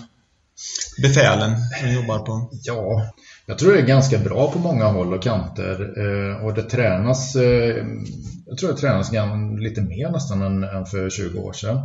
befälen 1.01 1.51
som 1.79 1.93
jobbar 1.93 2.19
på? 2.19 2.49
Ja, 2.63 3.11
jag 3.45 3.57
tror 3.57 3.73
det 3.73 3.79
är 3.79 3.85
ganska 3.85 4.19
bra 4.19 4.51
på 4.51 4.59
många 4.59 4.85
håll 4.85 5.13
och 5.13 5.23
kanter 5.23 5.93
eh, 5.97 6.45
och 6.45 6.53
det 6.53 6.63
tränas 6.63 7.35
jag 8.45 8.57
tror 8.57 8.69
det 8.69 8.77
tränas 8.77 9.11
lite 9.59 9.81
mer 9.81 10.09
nästan 10.09 10.63
än, 10.63 10.85
för 10.85 11.09
20 11.09 11.39
år 11.39 11.53
sedan. 11.53 11.81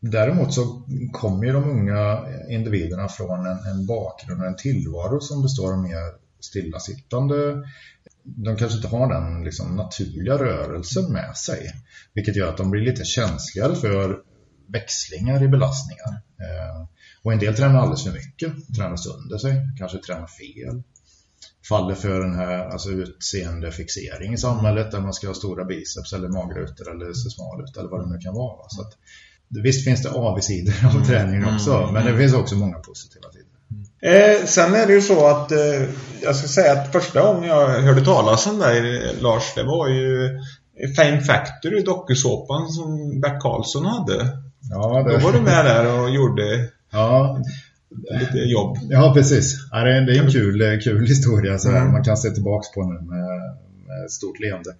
Däremot 0.00 0.54
så 0.54 0.82
kommer 1.12 1.52
de 1.52 1.70
unga 1.70 2.18
individerna 2.48 3.08
från 3.08 3.46
en, 3.46 3.58
en 3.58 3.86
bakgrund 3.86 4.40
och 4.40 4.46
en 4.46 4.56
tillvaro 4.56 5.20
som 5.20 5.42
består 5.42 5.72
av 5.72 5.78
mer 5.78 6.24
stillasittande. 6.40 7.64
De 8.24 8.56
kanske 8.56 8.76
inte 8.76 8.88
har 8.88 9.14
den 9.14 9.44
liksom, 9.44 9.76
naturliga 9.76 10.34
rörelsen 10.34 11.12
med 11.12 11.36
sig. 11.36 11.72
Vilket 12.14 12.36
gör 12.36 12.48
att 12.48 12.56
de 12.56 12.70
blir 12.70 12.82
lite 12.82 13.04
känsligare 13.04 13.74
för 13.74 14.18
växlingar 14.68 15.42
i 15.42 15.48
belastningar. 15.48 16.22
Eh, 16.40 16.88
och 17.22 17.32
en 17.32 17.38
del 17.38 17.56
tränar 17.56 17.78
alldeles 17.80 18.04
för 18.04 18.12
mycket, 18.12 18.52
tränar 18.76 18.96
sönder 18.96 19.38
sig, 19.38 19.60
kanske 19.78 19.98
tränar 19.98 20.26
fel. 20.26 20.82
faller 21.68 21.94
för 21.94 22.20
den 22.20 22.34
här 22.34 22.58
alltså 22.58 22.90
utseendefixering 22.90 24.32
i 24.32 24.38
samhället 24.38 24.90
där 24.90 25.00
man 25.00 25.14
ska 25.14 25.26
ha 25.26 25.34
stora 25.34 25.64
biceps 25.64 26.12
eller 26.12 26.28
magrutor 26.28 26.90
eller 26.90 27.12
se 27.12 27.30
smal 27.30 27.64
ut 27.64 27.76
eller 27.76 27.88
vad 27.88 28.00
det 28.00 28.12
nu 28.14 28.18
kan 28.18 28.34
vara. 28.34 28.68
Så 28.68 28.80
att, 28.82 28.92
visst 29.48 29.84
finns 29.84 30.02
det 30.02 30.10
avigsidor 30.10 30.74
av 30.86 30.94
mm. 30.94 31.04
träningen 31.04 31.54
också 31.54 31.72
mm. 31.72 31.94
men 31.94 32.06
det 32.06 32.18
finns 32.18 32.34
också 32.34 32.54
många 32.56 32.78
positiva 32.78 33.32
sidor. 33.32 33.53
Eh, 34.02 34.46
sen 34.46 34.74
är 34.74 34.86
det 34.86 34.92
ju 34.92 35.00
så 35.00 35.26
att 35.26 35.52
eh, 35.52 35.88
jag 36.22 36.36
ska 36.36 36.48
säga 36.48 36.72
att 36.72 36.92
första 36.92 37.22
gången 37.22 37.48
jag 37.48 37.68
hörde 37.68 38.04
talas 38.04 38.46
om 38.46 38.58
dig 38.58 39.02
Lars, 39.20 39.54
det 39.54 39.62
var 39.62 39.88
ju 39.88 40.38
Fame 40.96 41.20
Factory, 41.20 41.82
dokusåpan 41.82 42.68
som 42.68 43.20
Bert 43.20 43.42
Karlsson 43.42 43.84
hade. 43.84 44.28
Ja, 44.70 45.02
det... 45.02 45.12
Då 45.12 45.18
var 45.18 45.32
du 45.32 45.40
med 45.40 45.64
där 45.64 46.00
och 46.00 46.10
gjorde 46.10 46.68
ja. 46.92 47.42
lite 48.20 48.38
jobb. 48.38 48.78
Ja, 48.90 49.14
precis. 49.14 49.56
Ja, 49.70 49.84
det, 49.84 49.96
är, 49.96 50.00
det 50.00 50.16
är 50.16 50.22
en 50.22 50.30
kul, 50.30 50.80
kul 50.84 51.06
historia 51.06 51.58
så 51.58 51.68
mm. 51.68 51.92
man 51.92 52.04
kan 52.04 52.16
se 52.16 52.30
tillbaka 52.30 52.68
på 52.74 52.82
nu 52.82 52.94
med, 52.94 53.26
med 53.86 54.10
stort 54.10 54.40
leende. 54.40 54.70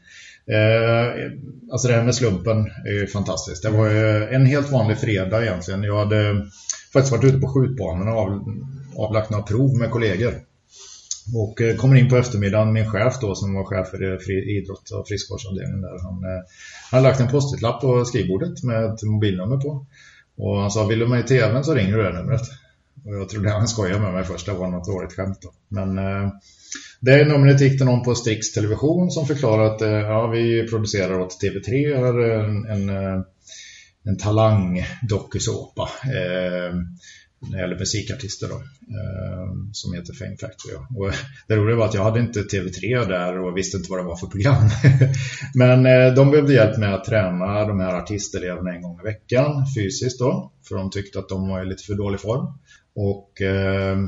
Eh, 0.46 1.30
alltså 1.72 1.88
det 1.88 1.94
här 1.94 2.02
med 2.02 2.14
slumpen 2.14 2.70
är 2.84 2.92
ju 2.92 3.06
fantastiskt. 3.06 3.62
Det 3.62 3.70
var 3.70 3.90
ju 3.90 4.28
en 4.28 4.46
helt 4.46 4.72
vanlig 4.72 4.98
fredag 4.98 5.42
egentligen. 5.42 5.82
Jag 5.82 5.98
hade 5.98 6.46
faktiskt 6.94 7.12
varit 7.12 7.24
ute 7.24 7.38
på 7.38 7.48
skjutbanan 7.48 8.08
och 8.08 8.18
av, 8.18 8.44
avlagt 8.96 9.30
några 9.30 9.44
prov 9.44 9.78
med 9.78 9.90
kollegor. 9.90 10.34
Och 11.34 11.60
eh, 11.60 11.76
kommer 11.76 11.96
in 11.96 12.08
på 12.08 12.16
eftermiddagen, 12.16 12.72
min 12.72 12.90
chef 12.90 13.14
då 13.20 13.34
som 13.34 13.54
var 13.54 13.64
chef 13.64 13.88
för 13.88 14.12
eh, 14.12 14.18
fri, 14.18 14.58
idrott 14.58 14.90
och 14.90 15.08
friskvårdsavdelningen 15.08 15.80
där. 15.80 15.98
Han, 16.02 16.24
eh, 16.92 17.02
lagt 17.02 17.20
en 17.20 17.28
postitlapp 17.28 17.80
på 17.80 18.04
skrivbordet 18.04 18.62
med 18.62 18.84
ett 18.84 19.02
mobilnummer 19.02 19.56
på. 19.56 19.86
Och 20.36 20.60
han 20.60 20.70
sa, 20.70 20.86
vill 20.86 20.98
du 20.98 21.06
med 21.06 21.20
i 21.20 21.22
tvn 21.22 21.64
så 21.64 21.74
ringer 21.74 21.96
du 21.96 22.02
det 22.02 22.12
numret. 22.12 22.42
Och 23.04 23.14
jag 23.14 23.28
trodde 23.28 23.50
han 23.50 23.68
skojade 23.68 24.00
med 24.00 24.12
mig 24.12 24.24
först, 24.24 24.46
det 24.46 24.52
var 24.52 24.70
något 24.70 24.86
dåligt 24.86 25.12
skämt 25.12 25.38
då. 25.42 25.52
Men 25.68 25.98
eh, 25.98 26.30
det 27.00 27.24
numret 27.24 27.60
gick 27.60 27.78
det 27.78 27.84
någon 27.84 28.02
på 28.02 28.14
Strix 28.14 28.52
Television 28.52 29.10
som 29.10 29.26
förklarade 29.26 29.74
att 29.74 29.82
eh, 29.82 29.90
ja, 29.90 30.26
vi 30.26 30.68
producerar 30.68 31.20
åt 31.20 31.42
TV3 31.42 31.94
en, 32.44 32.66
en, 32.66 32.88
eh, 32.88 33.20
en 34.04 34.16
talang 34.16 34.87
dokusåpa. 35.08 35.88
Eh, 36.04 36.75
när 37.50 37.56
det 37.56 37.61
gäller 37.61 37.78
musikartister 37.78 38.49
då, 38.49 38.54
eh, 38.54 39.52
som 39.73 39.94
heter 39.94 40.14
Fame 40.14 40.37
Factory. 40.37 40.75
Och 40.75 41.12
det 41.49 41.56
roliga 41.56 41.76
var 41.76 41.87
att 41.87 41.94
jag 41.94 42.04
hade 42.04 42.20
inte 42.20 42.40
TV3 42.40 43.08
där 43.08 43.38
och 43.38 43.56
visste 43.56 43.76
inte 43.76 43.90
vad 43.90 43.99
det 43.99 44.04
var 44.04 44.16
för 44.16 44.26
program. 44.26 44.68
Men 45.54 45.87
eh, 45.87 46.14
de 46.14 46.30
behövde 46.30 46.52
hjälp 46.52 46.78
med 46.78 46.94
att 46.94 47.04
träna 47.04 47.64
de 47.64 47.80
här 47.80 47.94
artisteleverna 47.94 48.75
en 48.75 48.82
gång 48.82 49.00
i 49.00 49.04
veckan 49.04 49.64
fysiskt 49.76 50.18
då, 50.18 50.52
för 50.68 50.75
de 50.75 50.90
tyckte 50.90 51.18
att 51.18 51.28
de 51.28 51.49
var 51.49 51.62
i 51.62 51.66
lite 51.66 51.84
för 51.84 51.94
dålig 51.94 52.20
form. 52.20 52.46
Och 52.94 53.42
eh, 53.42 53.99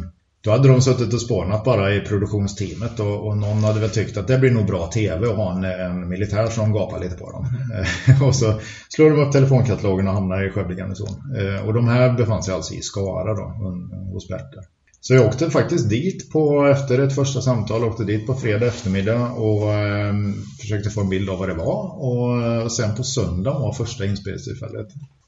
då 0.46 0.52
hade 0.52 0.68
de 0.68 0.82
suttit 0.82 1.14
och 1.14 1.20
spånat 1.20 1.64
bara 1.64 1.94
i 1.94 2.00
produktionsteamet 2.00 3.00
och, 3.00 3.26
och, 3.26 3.36
någon 3.36 3.64
hade 3.64 3.80
väl 3.80 3.90
tyckt 3.90 4.16
att 4.16 4.28
det 4.28 4.38
blir 4.38 4.50
nog 4.50 4.66
bra 4.66 4.86
tv 4.86 5.26
att 5.26 5.36
ha 5.36 5.56
en, 5.56 5.64
en 5.64 6.08
militär 6.08 6.46
som 6.46 6.72
gapar 6.72 7.00
lite 7.00 7.16
på 7.16 7.30
dem. 7.30 7.46
Mm. 7.74 8.22
och 8.28 8.34
så 8.34 8.60
slår 8.88 9.10
de 9.10 9.20
upp 9.20 9.32
telefonkatalogen 9.32 10.08
och 10.08 10.14
hamnar 10.14 10.46
i 10.46 10.50
Skövde 10.50 10.74
garnison. 10.74 11.08
Eh, 11.38 11.66
och 11.66 11.74
de 11.74 11.88
här 11.88 12.12
befann 12.12 12.42
sig 12.42 12.54
alltså 12.54 12.74
i 12.74 12.80
Skara 12.82 13.34
då, 13.34 13.44
hos 14.12 14.28
Berter. 14.28 14.60
Så 15.00 15.14
jag 15.14 15.26
åkte 15.26 15.50
faktiskt 15.50 15.88
dit 15.88 16.30
på, 16.30 16.66
efter 16.66 16.98
ett 16.98 17.14
första 17.14 17.40
samtal, 17.40 17.84
åkte 17.84 18.04
dit 18.04 18.26
på 18.26 18.34
fredag 18.34 18.66
eftermiddag 18.66 19.30
och 19.30 19.72
eh, 19.72 20.14
försökte 20.60 20.90
få 20.90 21.00
en 21.00 21.08
bild 21.08 21.30
av 21.30 21.38
vad 21.38 21.48
det 21.48 21.54
var. 21.54 22.04
Och 22.04 22.42
eh, 22.42 22.68
sen 22.68 22.94
på 22.94 23.04
söndag 23.04 23.58
var 23.58 23.72
första 23.72 24.04
inspelningstillfället. 24.04 24.86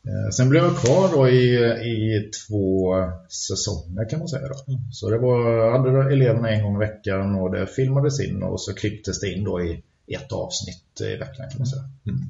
Eh, 0.08 0.30
sen 0.30 0.48
blev 0.48 0.64
jag 0.64 0.76
kvar 0.76 1.08
då 1.12 1.28
i, 1.28 1.54
i 1.84 2.30
två 2.30 2.94
säsonger 3.28 4.10
kan 4.10 4.18
man 4.18 4.28
säga. 4.28 4.48
Då. 4.48 4.72
Mm. 4.72 4.92
Så 4.92 5.10
det 5.10 5.18
var, 5.18 5.70
hade 5.72 6.12
eleverna 6.12 6.50
en 6.50 6.62
gång 6.62 6.76
i 6.76 6.78
veckan 6.78 7.34
och 7.34 7.52
det 7.52 7.66
filmades 7.66 8.20
in 8.20 8.42
och 8.42 8.60
så 8.60 8.74
klipptes 8.74 9.20
det 9.20 9.32
in 9.32 9.44
då 9.44 9.62
i 9.62 9.82
ett 10.14 10.32
avsnitt 10.32 11.00
i 11.00 11.16
veckan 11.16 11.50
kan 11.50 11.58
man 11.58 11.66
säga. 11.66 11.84
Mm. 12.06 12.20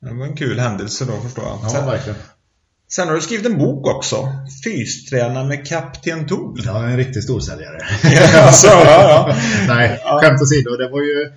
Det 0.00 0.14
var 0.14 0.26
en 0.26 0.36
kul 0.36 0.58
händelse 0.58 1.04
då 1.04 1.12
förstår 1.12 1.44
jag. 1.44 1.58
Ja, 1.62 1.86
verkligen. 1.86 2.18
Sen 2.88 3.08
har 3.08 3.14
du 3.14 3.20
skrivit 3.20 3.46
en 3.46 3.58
bok 3.58 3.86
också. 3.86 4.28
Fysträna 4.64 5.44
med 5.44 5.66
Kapten 5.66 6.26
Tool. 6.26 6.60
Ja, 6.64 6.84
en 6.84 6.96
riktig 6.96 7.22
storsäljare. 7.22 7.78
alltså, 8.36 8.66
ja, 8.66 8.84
ja. 8.84 9.36
Nej, 9.68 10.00
skämt 10.04 10.42
åsido. 10.42 10.76
Det 10.76 10.88
var 10.88 11.00
ju 11.00 11.32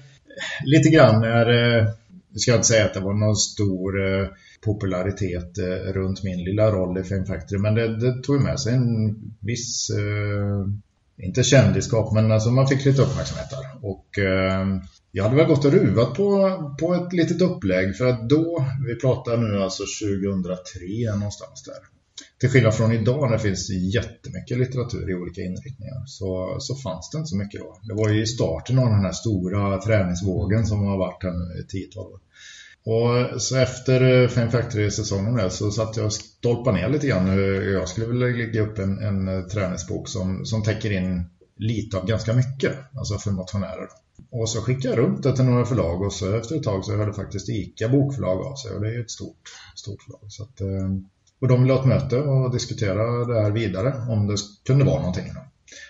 lite 0.65 0.89
grann 0.89 1.21
när... 1.21 1.45
Jag 1.45 1.79
eh, 1.79 1.87
ska 2.35 2.53
inte 2.53 2.67
säga 2.67 2.85
att 2.85 2.93
det 2.93 2.99
var 2.99 3.13
någon 3.13 3.35
stor 3.35 4.05
eh, 4.05 4.27
popularitet 4.61 5.57
eh, 5.57 5.93
runt 5.93 6.23
min 6.23 6.43
lilla 6.43 6.71
roll 6.71 6.97
i 6.97 7.03
Fame 7.03 7.25
Factory. 7.25 7.59
Men 7.59 7.75
det, 7.75 7.99
det 7.99 8.23
tog 8.23 8.41
med 8.41 8.59
sig 8.59 8.73
en 8.73 9.15
viss, 9.39 9.89
eh, 9.89 11.25
inte 11.25 11.43
kändisskap, 11.43 12.13
men 12.13 12.31
alltså 12.31 12.49
man 12.49 12.67
fick 12.67 12.85
lite 12.85 13.01
uppmärksamhet 13.01 13.49
där. 13.49 13.89
Och 13.89 14.19
eh, 14.19 14.67
jag 15.11 15.23
hade 15.23 15.35
väl 15.35 15.47
gått 15.47 15.65
och 15.65 15.71
ruvat 15.71 16.13
på, 16.13 16.59
på 16.79 16.93
ett 16.93 17.13
litet 17.13 17.41
upplägg 17.41 17.97
för 17.97 18.05
att 18.05 18.29
då, 18.29 18.65
vi 18.87 18.95
pratar 18.95 19.37
nu 19.37 19.63
alltså 19.63 19.83
2003 19.83 21.15
någonstans 21.15 21.63
där. 21.63 21.97
Till 22.39 22.49
skillnad 22.49 22.75
från 22.75 22.91
idag 22.91 23.29
när 23.29 23.37
det 23.37 23.43
finns 23.43 23.69
jättemycket 23.69 24.57
litteratur 24.57 25.09
i 25.09 25.13
olika 25.13 25.41
inriktningar 25.41 26.03
så, 26.05 26.57
så 26.59 26.75
fanns 26.75 27.09
det 27.09 27.17
inte 27.17 27.29
så 27.29 27.37
mycket 27.37 27.61
då. 27.61 27.77
Det 27.83 27.93
var 27.93 28.09
ju 28.09 28.21
i 28.21 28.25
starten 28.25 28.79
av 28.79 28.85
den 28.85 29.05
här 29.05 29.11
stora 29.11 29.81
träningsvågen 29.81 30.65
som 30.65 30.79
har 30.79 30.97
varit 30.97 31.23
här 31.23 31.31
nu 31.31 31.61
i 31.61 31.63
10 31.63 31.99
år. 31.99 32.19
Och 32.87 33.41
så 33.41 33.57
efter 33.57 34.23
eh, 34.23 34.29
Fame 34.29 34.51
Factory-säsongen 34.51 35.51
så 35.51 35.71
satt 35.71 35.97
jag 35.97 36.05
och 36.05 36.13
stolpade 36.13 36.77
ner 36.77 36.89
lite 36.89 37.07
grann 37.07 37.27
hur 37.27 37.73
jag 37.73 37.89
skulle 37.89 38.07
vilja 38.07 38.27
lägga 38.27 38.61
upp 38.61 38.79
en, 38.79 38.99
en 38.99 39.27
eh, 39.27 39.43
träningsbok 39.43 40.09
som, 40.09 40.45
som 40.45 40.63
täcker 40.63 40.91
in 40.91 41.25
lite 41.57 41.97
av 41.97 42.05
ganska 42.05 42.33
mycket, 42.33 42.73
alltså 42.97 43.17
för 43.17 43.31
motionärer. 43.31 43.87
Och 44.31 44.49
så 44.49 44.61
skickade 44.61 44.95
jag 44.95 44.97
runt 44.97 45.23
det 45.23 45.35
till 45.35 45.45
några 45.45 45.65
förlag 45.65 46.01
och 46.01 46.13
så 46.13 46.35
efter 46.35 46.55
ett 46.55 46.63
tag 46.63 46.85
så 46.85 46.95
hörde 46.95 47.13
faktiskt 47.13 47.49
ICA 47.49 47.89
bokförlag 47.89 48.41
av 48.41 48.55
sig 48.55 48.71
och 48.71 48.81
det 48.81 48.87
är 48.87 48.93
ju 48.93 49.01
ett 49.01 49.11
stort, 49.11 49.41
stort 49.75 50.03
förlag. 50.03 50.21
Så 50.27 50.43
att, 50.43 50.61
och 51.41 51.47
de 51.47 51.61
ville 51.61 51.73
ha 51.73 51.79
ett 51.79 51.87
möte 51.87 52.17
och 52.17 52.51
diskutera 52.51 53.25
det 53.25 53.41
här 53.41 53.51
vidare 53.51 53.93
om 54.09 54.27
det 54.27 54.37
kunde 54.67 54.85
vara 54.85 54.99
någonting. 54.99 55.25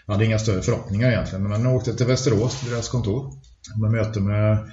Jag 0.05 0.13
hade 0.13 0.25
inga 0.25 0.39
större 0.39 0.61
förhoppningar 0.61 1.11
egentligen 1.11 1.43
men 1.43 1.63
jag 1.63 1.75
åkte 1.75 1.93
till 1.93 2.05
Västerås 2.05 2.59
till 2.59 2.69
deras 2.69 2.89
kontor 2.89 3.33
med 3.81 3.91
möte 3.91 4.19
med 4.19 4.69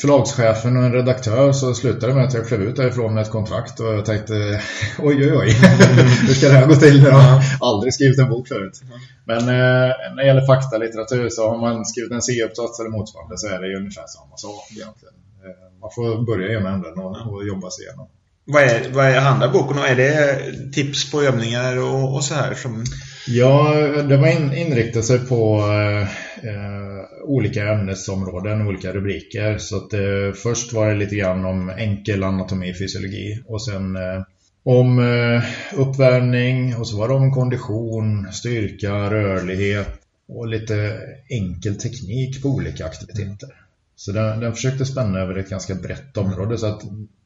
förlagschefen 0.00 0.76
och 0.76 0.84
en 0.84 0.92
redaktör 0.92 1.52
så 1.52 1.74
slutade 1.74 2.14
med 2.14 2.24
att 2.24 2.34
jag 2.34 2.48
klev 2.48 2.62
ut 2.62 2.76
därifrån 2.76 3.14
med 3.14 3.22
ett 3.22 3.30
kontrakt 3.30 3.80
och 3.80 3.86
jag 3.86 4.04
tänkte 4.04 4.34
oj 4.98 5.16
oj 5.16 5.32
oj, 5.32 5.50
hur 6.26 6.34
ska 6.34 6.48
det 6.48 6.54
här 6.54 6.66
gå 6.66 6.74
till? 6.74 7.02
Jag 7.02 7.12
har 7.12 7.42
aldrig 7.60 7.94
skrivit 7.94 8.18
en 8.18 8.28
bok 8.28 8.48
förut. 8.48 8.80
Men 9.24 9.38
eh, 9.38 9.94
när 10.14 10.16
det 10.16 10.26
gäller 10.26 10.46
faktalitteratur 10.46 11.28
så 11.28 11.48
har 11.50 11.58
man 11.58 11.84
skrivit 11.84 12.12
en 12.12 12.22
C-uppsats 12.22 12.80
eller 12.80 12.90
motsvarande 12.90 13.38
så 13.38 13.46
är 13.46 13.60
det 13.60 13.68
ju 13.68 13.76
ungefär 13.76 14.06
samma 14.06 14.36
sak 14.36 14.68
egentligen. 14.70 15.14
Eh, 15.44 15.80
man 15.80 15.90
får 15.94 16.26
börja 16.26 16.48
i 16.48 16.54
ena 16.54 16.74
änden 16.74 16.98
och, 16.98 17.32
och 17.32 17.46
jobba 17.46 17.70
sig 17.70 17.84
igenom. 17.84 18.08
Vad, 18.44 18.62
är, 18.62 18.90
vad 18.92 19.06
är, 19.06 19.20
handlar 19.20 19.52
boken 19.52 19.78
om? 19.78 19.84
Är 19.84 19.96
det 19.96 20.40
tips 20.72 21.10
på 21.10 21.22
övningar 21.22 21.76
och, 21.76 22.14
och 22.14 22.24
så 22.24 22.34
här? 22.34 22.54
Som... 22.54 22.84
Ja, 23.26 23.74
det 24.08 24.16
var 24.16 24.28
in, 24.28 24.52
inriktat 24.54 25.04
sig 25.04 25.18
på 25.18 25.58
eh, 25.58 26.08
eh, 26.42 27.24
olika 27.24 27.68
ämnesområden, 27.68 28.66
olika 28.66 28.92
rubriker. 28.92 29.58
Så 29.58 29.76
att 29.76 29.92
eh, 29.92 30.32
först 30.34 30.72
var 30.72 30.88
det 30.88 30.94
lite 30.94 31.16
grann 31.16 31.44
om 31.44 31.70
enkel 31.70 32.24
anatomi 32.24 32.72
och 32.72 32.78
fysiologi 32.78 33.42
och 33.46 33.64
sen 33.64 33.96
eh, 33.96 34.22
om 34.62 34.98
eh, 34.98 35.44
uppvärmning 35.80 36.76
och 36.76 36.88
så 36.88 36.98
var 36.98 37.08
det 37.08 37.14
om 37.14 37.32
kondition, 37.32 38.32
styrka, 38.32 39.10
rörlighet 39.10 40.00
och 40.28 40.48
lite 40.48 40.98
enkel 41.28 41.76
teknik 41.76 42.42
på 42.42 42.48
olika 42.48 42.86
aktiviteter. 42.86 43.48
Så 43.96 44.12
den, 44.12 44.40
den 44.40 44.54
försökte 44.54 44.86
spänna 44.86 45.18
över 45.18 45.36
ett 45.36 45.50
ganska 45.50 45.74
brett 45.74 46.16
område 46.16 46.58
så 46.58 46.66
att 46.66 46.82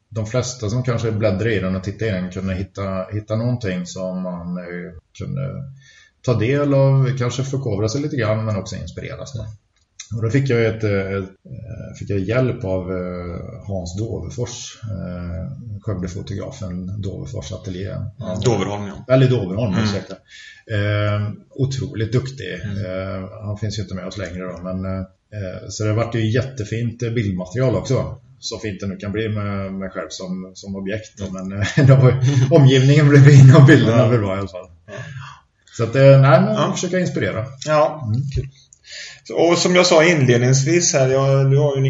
de 0.09 0.25
flesta 0.25 0.69
som 0.69 0.83
kanske 0.83 1.11
bläddrade 1.11 1.55
i 1.55 1.59
den 1.59 1.75
och 1.75 1.83
tittade 1.83 2.11
i 2.11 2.13
den 2.13 2.31
kunde 2.31 2.53
hitta, 2.53 3.05
hitta 3.11 3.35
någonting 3.35 3.85
som 3.85 4.21
man 4.21 4.57
eh, 4.57 4.93
kunde 5.17 5.41
ta 6.21 6.33
del 6.33 6.73
av, 6.73 7.17
kanske 7.17 7.43
förkovra 7.43 7.89
sig 7.89 8.01
lite 8.01 8.15
grann 8.15 8.45
men 8.45 8.55
också 8.55 8.75
inspireras. 8.75 9.33
Då. 9.33 9.45
Och 10.15 10.23
då 10.23 10.29
fick 10.29 10.49
jag, 10.49 10.65
ett, 10.65 10.83
ett, 10.83 10.83
eh, 10.83 11.95
fick 11.99 12.09
jag 12.09 12.19
hjälp 12.19 12.63
av 12.63 12.91
eh, 12.91 13.67
Hans 13.67 13.97
Doverfors, 13.97 14.77
Skövdefotografen 15.81 17.01
Doverfors 17.01 17.51
ateljé. 17.51 17.95
Doverholm, 18.43 18.87
ja. 18.87 19.13
Eller 19.13 19.29
Doverholm, 19.29 19.73
mm. 19.73 19.83
ursäkta. 19.83 20.13
Eh, 20.71 21.31
otroligt 21.49 22.11
duktig. 22.11 22.53
Mm. 22.63 22.77
Eh, 22.77 23.29
han 23.45 23.57
finns 23.57 23.77
ju 23.77 23.81
inte 23.81 23.95
med 23.95 24.07
oss 24.07 24.17
längre 24.17 24.43
då, 24.43 24.59
men 24.63 24.85
eh, 24.85 25.05
så 25.69 25.83
det 25.83 25.93
vart 25.93 26.15
ju 26.15 26.31
jättefint 26.31 26.99
bildmaterial 26.99 27.75
också 27.75 28.21
så 28.41 28.59
fint 28.59 28.79
det 28.79 28.87
nu 28.87 28.95
kan 28.95 29.11
bli 29.11 29.29
med 29.29 29.73
mig 29.73 29.89
själv 29.89 30.07
som, 30.09 30.51
som 30.55 30.75
objekt. 30.75 31.17
Då. 31.17 31.31
Men 31.31 31.51
eh, 31.51 31.99
var, 32.03 32.23
omgivningen 32.51 33.09
blev 33.09 33.21
fin 33.21 33.55
och 33.55 33.65
bilderna 33.65 33.97
ja. 33.97 34.09
blev 34.09 34.19
bra 34.19 34.35
i 34.35 34.39
alla 34.39 34.47
fall. 34.47 34.69
Ja. 34.87 34.93
Så 35.77 35.83
att, 35.83 35.95
eh, 35.95 36.01
nej, 36.01 36.41
men 36.41 36.53
ja. 36.53 36.73
försöka 36.75 36.99
inspirera. 36.99 37.45
Ja, 37.65 38.03
mm. 38.07 38.21
kul. 38.35 38.47
Och 39.33 39.57
som 39.57 39.75
jag 39.75 39.85
sa 39.85 40.03
inledningsvis 40.03 40.93
här, 40.93 41.09
jag, 41.09 41.51
du 41.51 41.57
har 41.57 41.77
ju 41.77 41.83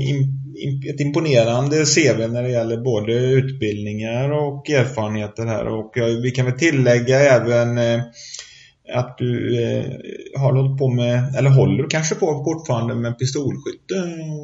ett 0.89 0.99
imponerande 0.99 1.85
CV 1.85 2.27
när 2.27 2.43
det 2.43 2.49
gäller 2.49 2.77
både 2.77 3.13
utbildningar 3.13 4.31
och 4.31 4.69
erfarenheter 4.69 5.45
här. 5.45 5.67
Och 5.67 5.93
vi 6.23 6.31
kan 6.31 6.45
väl 6.45 6.59
tillägga 6.59 7.19
även 7.19 7.77
eh, 7.77 8.01
att 8.93 9.17
du 9.17 9.63
eh, 9.63 9.85
har 10.39 10.53
hållit 10.53 10.79
på 10.79 10.89
med, 10.89 11.35
eller 11.35 11.49
håller 11.49 11.89
kanske 11.89 12.15
på 12.15 12.43
fortfarande 12.43 12.95
med 12.95 13.19
pistolskytte 13.19 13.95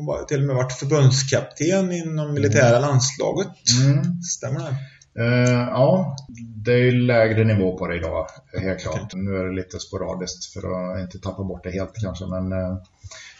och 0.08 0.28
till 0.28 0.40
och 0.40 0.48
med 0.48 0.56
varit 0.56 0.80
förbundskapten 0.80 1.92
inom 1.92 2.34
militära 2.34 2.80
landslaget. 2.80 3.48
Mm. 3.82 4.22
Stämmer 4.22 4.60
det? 4.60 4.76
Uh, 5.20 5.70
ja, 5.72 6.16
det 6.56 6.72
är 6.72 6.92
lägre 6.92 7.44
nivå 7.44 7.78
på 7.78 7.88
det 7.88 7.96
idag, 7.96 8.28
helt 8.54 8.82
klart. 8.82 9.04
Okay. 9.04 9.22
Nu 9.22 9.38
är 9.38 9.46
det 9.46 9.56
lite 9.56 9.80
sporadiskt 9.80 10.46
för 10.54 10.60
att 10.60 11.00
inte 11.00 11.20
tappa 11.20 11.44
bort 11.44 11.64
det 11.64 11.72
helt 11.72 11.94
kanske, 12.04 12.26
men 12.26 12.54
uh, 12.54 12.78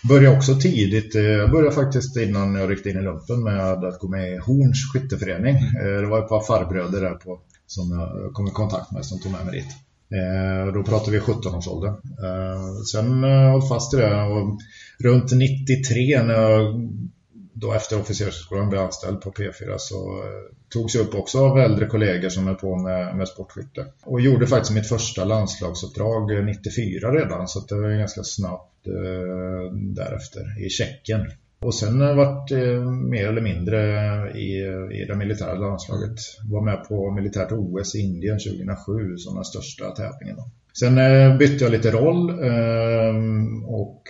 började 0.10 0.38
också 0.38 0.56
tidigt. 0.56 1.16
Uh, 1.16 1.22
jag 1.22 1.52
började 1.52 1.76
faktiskt 1.76 2.18
innan 2.18 2.56
jag 2.56 2.70
ryckte 2.70 2.90
in 2.90 2.98
i 2.98 3.02
lumpen 3.02 3.44
med 3.44 3.84
att 3.84 4.00
gå 4.00 4.08
med 4.08 4.34
i 4.34 4.38
Horns 4.38 4.94
skytteförening. 4.94 5.56
Mm. 5.56 6.02
det 6.02 6.08
var 6.08 6.20
ett 6.20 6.30
par 6.30 6.42
farbröder 6.42 7.02
där 7.02 7.14
på, 7.14 7.40
som 7.68 7.92
jag 7.92 8.34
kom 8.34 8.48
i 8.48 8.52
kontakt 8.52 8.92
med 8.92 9.06
som 9.06 9.20
tog 9.20 9.32
med 9.32 9.46
mig 9.46 9.54
dit. 9.54 9.76
då 10.74 10.84
pratade 10.84 11.12
vi 11.12 11.20
17-årsåldern. 11.20 11.96
sen 12.92 13.24
hållit 13.24 13.70
fast 13.70 13.94
i 13.94 13.98
det 13.98 14.22
och 14.22 14.60
runt 15.00 15.32
93 15.32 16.24
när 16.24 16.34
jag 16.34 16.90
då 17.60 17.74
efter 17.74 18.00
officersskolan 18.00 18.70
blev 18.70 18.82
anställd 18.82 19.22
på 19.22 19.32
P4 19.32 19.76
så 19.78 20.24
eh, 20.24 20.56
togs 20.70 20.96
jag 20.96 21.08
upp 21.08 21.16
också 21.16 21.40
av 21.40 21.60
äldre 21.60 21.86
kollegor 21.86 22.30
som 22.30 22.48
är 22.48 22.54
på 22.54 22.76
med, 22.76 23.16
med 23.16 23.28
sportskytte. 23.28 23.86
Och 24.04 24.22
gjorde 24.22 24.48
faktiskt 24.48 24.74
mitt 24.74 24.90
första 24.90 25.26
landslagsuppdrag 25.26 26.38
eh, 26.38 26.46
94 26.46 27.12
redan 27.12 27.48
så 27.48 27.60
det 27.60 27.76
var 27.76 28.00
ganska 28.00 28.24
snabbt 28.24 28.88
eh, 28.88 29.74
därefter 29.74 30.66
i 30.66 30.70
Tjeckien. 30.70 31.32
Och 31.60 31.76
sen 31.76 32.02
har 32.02 32.08
jag 32.08 32.16
varit 32.16 32.52
eh, 32.52 32.92
mer 32.92 33.28
eller 33.28 33.42
mindre 33.42 33.98
eh, 33.98 34.38
i, 34.38 34.58
i 35.02 35.06
det 35.06 35.16
militära 35.16 35.54
landslaget. 35.54 36.20
Var 36.52 36.62
med 36.62 36.84
på 36.88 37.12
militärt 37.12 37.52
OS 37.52 37.96
i 37.96 38.00
Indien 38.00 38.40
2007 38.40 39.18
som 39.18 39.36
den 39.36 39.46
största 39.46 39.92
tävlingen. 39.92 40.36
Då. 40.36 40.50
Sen 40.80 40.98
eh, 40.98 41.38
bytte 41.38 41.64
jag 41.64 41.72
lite 41.72 41.92
roll 41.92 42.30
eh, 42.30 43.16
och 43.66 44.04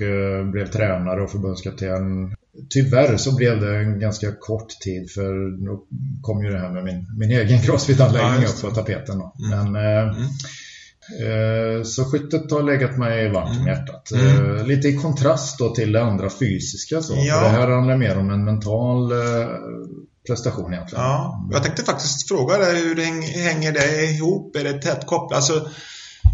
blev 0.52 0.66
tränare 0.66 1.22
och 1.22 1.32
förbundskapten 1.32 2.36
Tyvärr 2.70 3.18
så 3.18 3.36
blev 3.36 3.60
det 3.62 3.78
en 3.78 4.00
ganska 4.00 4.32
kort 4.40 4.70
tid 4.70 5.12
för 5.12 5.66
då 5.66 5.84
kom 6.22 6.44
ju 6.44 6.52
det 6.52 6.60
här 6.60 6.72
med 6.72 6.84
min, 6.84 7.06
min 7.18 7.32
egen 7.32 7.60
crossfit-anläggning 7.60 8.44
ja, 8.44 8.50
upp 8.50 8.62
på 8.62 8.72
tapeten. 8.72 9.16
Mm. 9.16 9.32
Men, 9.50 9.76
eh, 9.76 10.18
mm. 10.18 11.78
eh, 11.78 11.84
så 11.84 12.06
skyttet 12.06 12.52
har 12.52 12.64
legat 12.64 12.98
mig 12.98 13.32
varmt 13.32 13.50
om 13.50 13.56
mm. 13.56 13.68
hjärtat. 13.68 14.12
Mm. 14.12 14.58
Eh, 14.58 14.66
lite 14.66 14.88
i 14.88 14.96
kontrast 14.96 15.60
då 15.60 15.76
till 15.76 15.92
det 15.92 16.04
andra 16.04 16.30
fysiska. 16.30 17.02
Så. 17.02 17.14
Ja. 17.18 17.44
det 17.44 17.50
här 17.50 17.68
handlar 17.68 17.98
mer 17.98 18.18
om 18.18 18.30
en 18.30 18.46
mental 18.46 19.14
prestation 20.28 20.74
egentligen. 20.74 21.04
Ja, 21.04 21.48
jag 21.52 21.64
tänkte 21.64 21.84
faktiskt 21.84 22.28
fråga 22.28 22.58
dig 22.58 22.76
hur 22.76 22.96
det 22.96 23.04
hänger 23.40 23.72
det 23.72 24.06
ihop? 24.06 24.56
Är 24.56 24.64
det 24.64 24.82
tätt 24.82 25.06
kopplat? 25.06 25.38
Alltså, 25.38 25.70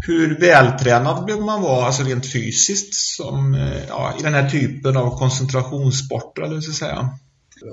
hur 0.02 0.40
vältränad 0.40 1.24
behöver 1.24 1.44
man 1.44 1.62
vara, 1.62 1.86
alltså 1.86 2.02
rent 2.02 2.32
fysiskt, 2.32 2.94
som, 2.94 3.54
eh, 3.54 3.84
ja, 3.88 4.14
i 4.20 4.22
den 4.22 4.34
här 4.34 4.48
typen 4.48 4.96
av 4.96 5.18
koncentrationssporter, 5.18 6.42
eller 6.42 6.60
så 6.60 6.72
säga? 6.72 7.08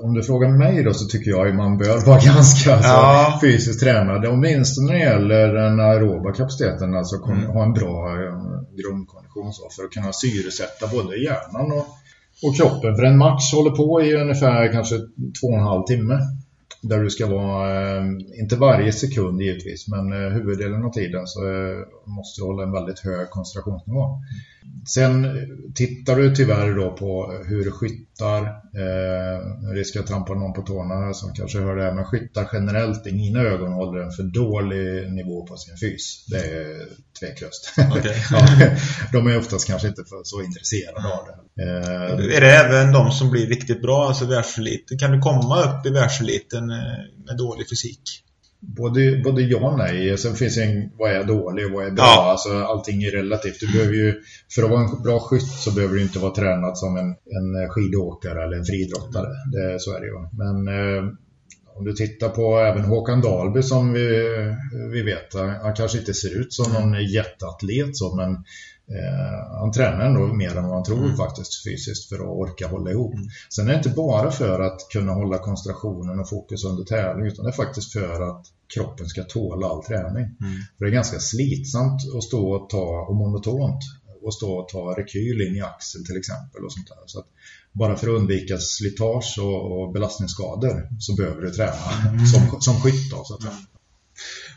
Om 0.02 0.14
du 0.14 0.22
frågar 0.22 0.48
mig 0.48 0.84
då 0.84 0.94
så 0.94 1.06
tycker 1.06 1.30
jag 1.30 1.48
att 1.48 1.54
man 1.54 1.78
bör 1.78 2.06
vara 2.06 2.20
ganska 2.24 2.74
alltså, 2.74 2.90
ja. 2.90 3.38
fysiskt 3.40 3.80
tränad. 3.80 4.26
Åtminstone 4.26 4.86
när 4.86 4.98
det 4.98 5.04
gäller 5.04 5.54
den 5.54 5.80
aeroba 5.80 6.32
kapaciteten, 6.32 6.94
alltså 6.94 7.16
mm. 7.16 7.46
ha 7.46 7.62
en 7.62 7.72
bra 7.72 8.08
eh, 8.08 8.34
grundkondition 8.82 9.52
så, 9.52 9.68
för 9.76 9.84
att 9.84 9.90
kunna 9.90 10.12
syresätta 10.12 10.86
både 10.86 11.16
hjärnan 11.16 11.72
och, 11.72 11.86
och 12.42 12.56
kroppen. 12.56 12.96
För 12.96 13.02
en 13.02 13.18
match 13.18 13.52
håller 13.54 13.70
på 13.70 14.02
i 14.02 14.14
ungefär 14.14 14.72
kanske 14.72 14.98
två 15.40 15.46
och 15.46 15.58
en 15.58 15.64
halv 15.64 15.84
timme. 15.84 16.18
Där 16.82 17.02
du 17.02 17.10
ska 17.10 17.26
vara, 17.26 17.96
eh, 17.96 18.04
inte 18.40 18.56
varje 18.56 18.92
sekund 18.92 19.40
givetvis, 19.42 19.88
men 19.88 20.12
eh, 20.12 20.28
huvuddelen 20.32 20.84
av 20.84 20.90
tiden 20.90 21.26
så 21.26 21.40
eh, 21.50 21.78
måste 22.06 22.40
du 22.40 22.46
hålla 22.46 22.62
en 22.62 22.72
väldigt 22.72 22.98
hög 22.98 23.30
koncentrationsnivå. 23.30 24.18
Sen 24.94 25.26
tittar 25.74 26.16
du 26.16 26.34
tyvärr 26.34 26.74
då 26.74 26.96
på 26.96 27.32
hur 27.46 27.70
skyttar, 27.70 28.42
eh, 28.42 29.72
risk 29.74 29.96
att 29.96 30.06
trampa 30.06 30.34
någon 30.34 30.52
på 30.52 30.62
tårna 30.62 31.14
som 31.14 31.32
kanske 31.34 31.58
hör 31.58 31.76
det 31.76 31.82
här, 31.82 31.92
men 31.92 32.04
skyttar 32.04 32.48
generellt 32.52 33.06
i 33.06 33.12
mina 33.12 33.40
ögon 33.40 33.72
håller 33.72 34.00
en 34.00 34.12
för 34.12 34.22
dålig 34.22 35.12
nivå 35.12 35.46
på 35.46 35.56
sin 35.56 35.76
fys. 35.76 36.26
Det 36.26 36.36
är 36.36 36.88
tveklöst. 37.20 37.74
Okay. 37.98 38.16
ja, 38.30 38.46
de 39.12 39.26
är 39.26 39.38
oftast 39.38 39.66
kanske 39.66 39.88
inte 39.88 40.02
så 40.24 40.42
intresserade 40.42 41.08
av 41.08 41.26
det. 41.26 41.62
Eh, 41.62 42.36
är 42.36 42.40
det 42.40 42.50
även 42.50 42.92
de 42.92 43.10
som 43.10 43.30
blir 43.30 43.46
riktigt 43.46 43.82
bra, 43.82 44.08
alltså 44.08 44.24
världseliten? 44.24 44.98
Kan 44.98 45.12
du 45.12 45.20
komma 45.20 45.62
upp 45.62 45.86
i 45.86 45.90
världseliten 45.90 46.70
eh, 46.70 46.76
med 47.26 47.36
dålig 47.38 47.68
fysik? 47.68 48.24
Både, 48.64 49.20
både 49.24 49.42
ja 49.42 49.70
och 49.70 49.78
nej. 49.78 50.18
Sen 50.18 50.34
finns 50.34 50.54
det 50.54 50.62
en, 50.62 50.90
vad 50.98 51.10
är 51.10 51.24
dålig 51.24 51.66
och 51.66 51.72
vad 51.72 51.86
är 51.86 51.90
bra? 51.90 52.04
Ja. 52.04 52.30
Alltså, 52.30 52.48
allting 52.54 53.02
är 53.02 53.10
relativt. 53.10 53.60
Du 53.60 53.72
behöver 53.72 53.94
ju, 53.94 54.14
för 54.54 54.62
att 54.62 54.70
vara 54.70 54.80
en 54.80 55.02
bra 55.02 55.20
skytt 55.20 55.48
så 55.48 55.70
behöver 55.70 55.94
du 55.94 56.02
inte 56.02 56.18
vara 56.18 56.34
tränad 56.34 56.78
som 56.78 56.96
en, 56.96 57.08
en 57.08 57.68
skidåkare 57.70 58.44
eller 58.44 58.56
en 58.56 58.64
friidrottare. 58.64 59.28
Det, 59.52 59.80
så 59.80 59.96
är 59.96 60.00
det 60.00 60.06
ju. 60.06 60.28
Men 60.32 60.68
eh, 60.68 61.04
om 61.76 61.84
du 61.84 61.92
tittar 61.92 62.28
på 62.28 62.58
även 62.58 62.84
Håkan 62.84 63.20
Dahlby 63.20 63.62
som 63.62 63.92
vi, 63.92 64.08
vi 64.92 65.02
vet, 65.02 65.34
han 65.62 65.74
kanske 65.74 65.98
inte 65.98 66.14
ser 66.14 66.40
ut 66.40 66.52
som 66.52 66.72
någon 66.72 67.04
jätteatlet 67.04 67.96
så, 67.96 68.16
men 68.16 68.44
Eh, 68.88 69.58
han 69.60 69.72
tränar 69.72 70.06
ändå 70.06 70.20
mer 70.20 70.56
än 70.56 70.64
vad 70.64 70.74
han 70.74 70.84
tror 70.84 71.04
mm. 71.04 71.16
faktiskt 71.16 71.64
fysiskt 71.64 72.08
för 72.08 72.16
att 72.16 72.20
orka 72.20 72.68
hålla 72.68 72.90
ihop. 72.90 73.14
Mm. 73.14 73.28
Sen 73.50 73.68
är 73.68 73.72
det 73.72 73.76
inte 73.76 73.88
bara 73.88 74.30
för 74.30 74.60
att 74.60 74.88
kunna 74.92 75.12
hålla 75.12 75.38
koncentrationen 75.38 76.18
och 76.18 76.28
fokus 76.28 76.64
under 76.64 76.84
tävling 76.84 77.26
utan 77.26 77.44
det 77.44 77.50
är 77.50 77.64
faktiskt 77.64 77.92
för 77.92 78.20
att 78.30 78.46
kroppen 78.74 79.06
ska 79.06 79.22
tåla 79.22 79.66
all 79.66 79.84
träning. 79.84 80.24
Mm. 80.24 80.60
För 80.78 80.84
det 80.84 80.90
är 80.90 80.94
ganska 80.94 81.18
slitsamt 81.18 82.00
att 82.16 82.24
stå 82.24 82.52
och 82.52 82.70
ta, 82.70 83.06
och 83.08 83.16
monotont, 83.16 83.80
och 84.22 84.34
stå 84.34 84.52
och 84.52 84.68
ta 84.68 84.94
rekyl 84.98 85.40
in 85.42 85.56
i 85.56 85.60
axeln 85.60 86.04
till 86.04 86.16
exempel 86.16 86.64
och 86.64 86.72
sånt 86.72 86.88
där. 86.88 86.96
Så 87.06 87.18
att 87.18 87.26
bara 87.72 87.96
för 87.96 88.08
att 88.08 88.20
undvika 88.20 88.58
slitage 88.58 89.38
och, 89.40 89.82
och 89.82 89.92
belastningsskador 89.92 90.88
så 90.98 91.14
behöver 91.14 91.42
du 91.42 91.50
träna 91.50 92.08
mm. 92.08 92.26
som, 92.26 92.60
som 92.60 92.74
skytt 92.74 93.10
då, 93.10 93.24
så 93.24 93.34
att 93.34 93.42
säga. 93.42 93.54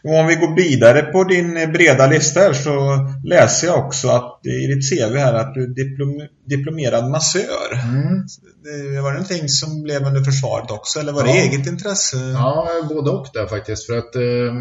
Och 0.05 0.19
om 0.19 0.27
vi 0.27 0.35
går 0.35 0.55
vidare 0.55 1.01
på 1.01 1.23
din 1.23 1.57
eh, 1.57 1.69
breda 1.69 2.07
lista 2.07 2.39
här 2.39 2.53
så 2.53 2.97
läser 3.23 3.67
jag 3.67 3.85
också 3.85 4.07
att 4.07 4.45
i 4.45 4.67
ditt 4.67 4.89
CV 4.89 5.17
här 5.17 5.33
att 5.33 5.53
du 5.53 5.63
är 5.63 5.67
diplom, 5.67 6.27
diplomerad 6.45 7.09
massör. 7.11 7.69
Mm. 7.73 8.25
Det 8.63 9.01
var 9.01 9.11
det 9.11 9.19
någonting 9.19 9.49
som 9.49 9.83
blev 9.83 10.05
under 10.05 10.21
försvaret 10.21 10.71
också 10.71 10.99
eller 10.99 11.11
var 11.11 11.25
ja. 11.25 11.33
det 11.33 11.39
eget 11.39 11.67
intresse? 11.67 12.17
Ja, 12.17 12.67
både 12.89 13.09
och 13.09 13.27
där 13.33 13.47
faktiskt. 13.47 13.85
För 13.85 13.97
att 13.97 14.15
eh, 14.15 14.53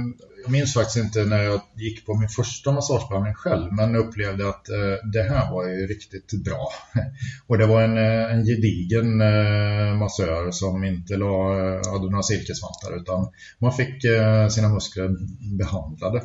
jag 0.44 0.52
minns 0.52 0.74
faktiskt 0.74 0.96
inte 0.96 1.24
när 1.24 1.42
jag 1.42 1.60
gick 1.74 2.06
på 2.06 2.14
min 2.14 2.28
första 2.28 2.72
massagebehandling 2.72 3.34
själv 3.34 3.72
men 3.72 3.96
upplevde 3.96 4.48
att 4.48 4.68
eh, 4.68 5.08
det 5.12 5.22
här 5.22 5.50
var 5.50 5.68
ju 5.68 5.86
riktigt 5.86 6.44
bra. 6.44 6.68
Och 7.46 7.58
det 7.58 7.66
var 7.66 7.82
en, 7.82 7.98
eh, 7.98 8.34
en 8.34 8.44
gedigen 8.44 9.20
eh, 9.20 9.98
massör 9.98 10.50
som 10.50 10.84
inte 10.84 11.16
la, 11.16 11.58
eh, 11.58 11.92
hade 11.92 12.10
några 12.10 12.22
silkesvantar 12.22 12.96
utan 13.00 13.28
man 13.58 13.72
fick 13.72 14.04
eh, 14.04 14.48
sina 14.48 14.68
muskler 14.68 15.16
behandlade 15.58 16.22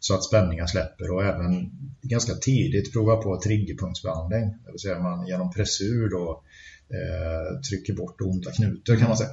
så 0.00 0.14
att 0.14 0.24
spänningar 0.24 0.66
släpper 0.66 1.10
och 1.10 1.24
även 1.24 1.70
ganska 2.02 2.34
tidigt 2.34 2.92
prova 2.92 3.16
på 3.16 3.40
triggerpunktsbehandling. 3.40 4.54
Det 4.64 4.70
vill 4.70 4.80
säga 4.80 4.98
man 4.98 5.26
genom 5.26 5.52
pressur 5.52 6.08
då 6.10 6.42
eh, 6.90 7.60
trycker 7.60 7.94
bort 7.94 8.20
onda 8.20 8.52
knutor 8.52 8.96
kan 8.96 9.08
man 9.08 9.16
säga 9.16 9.30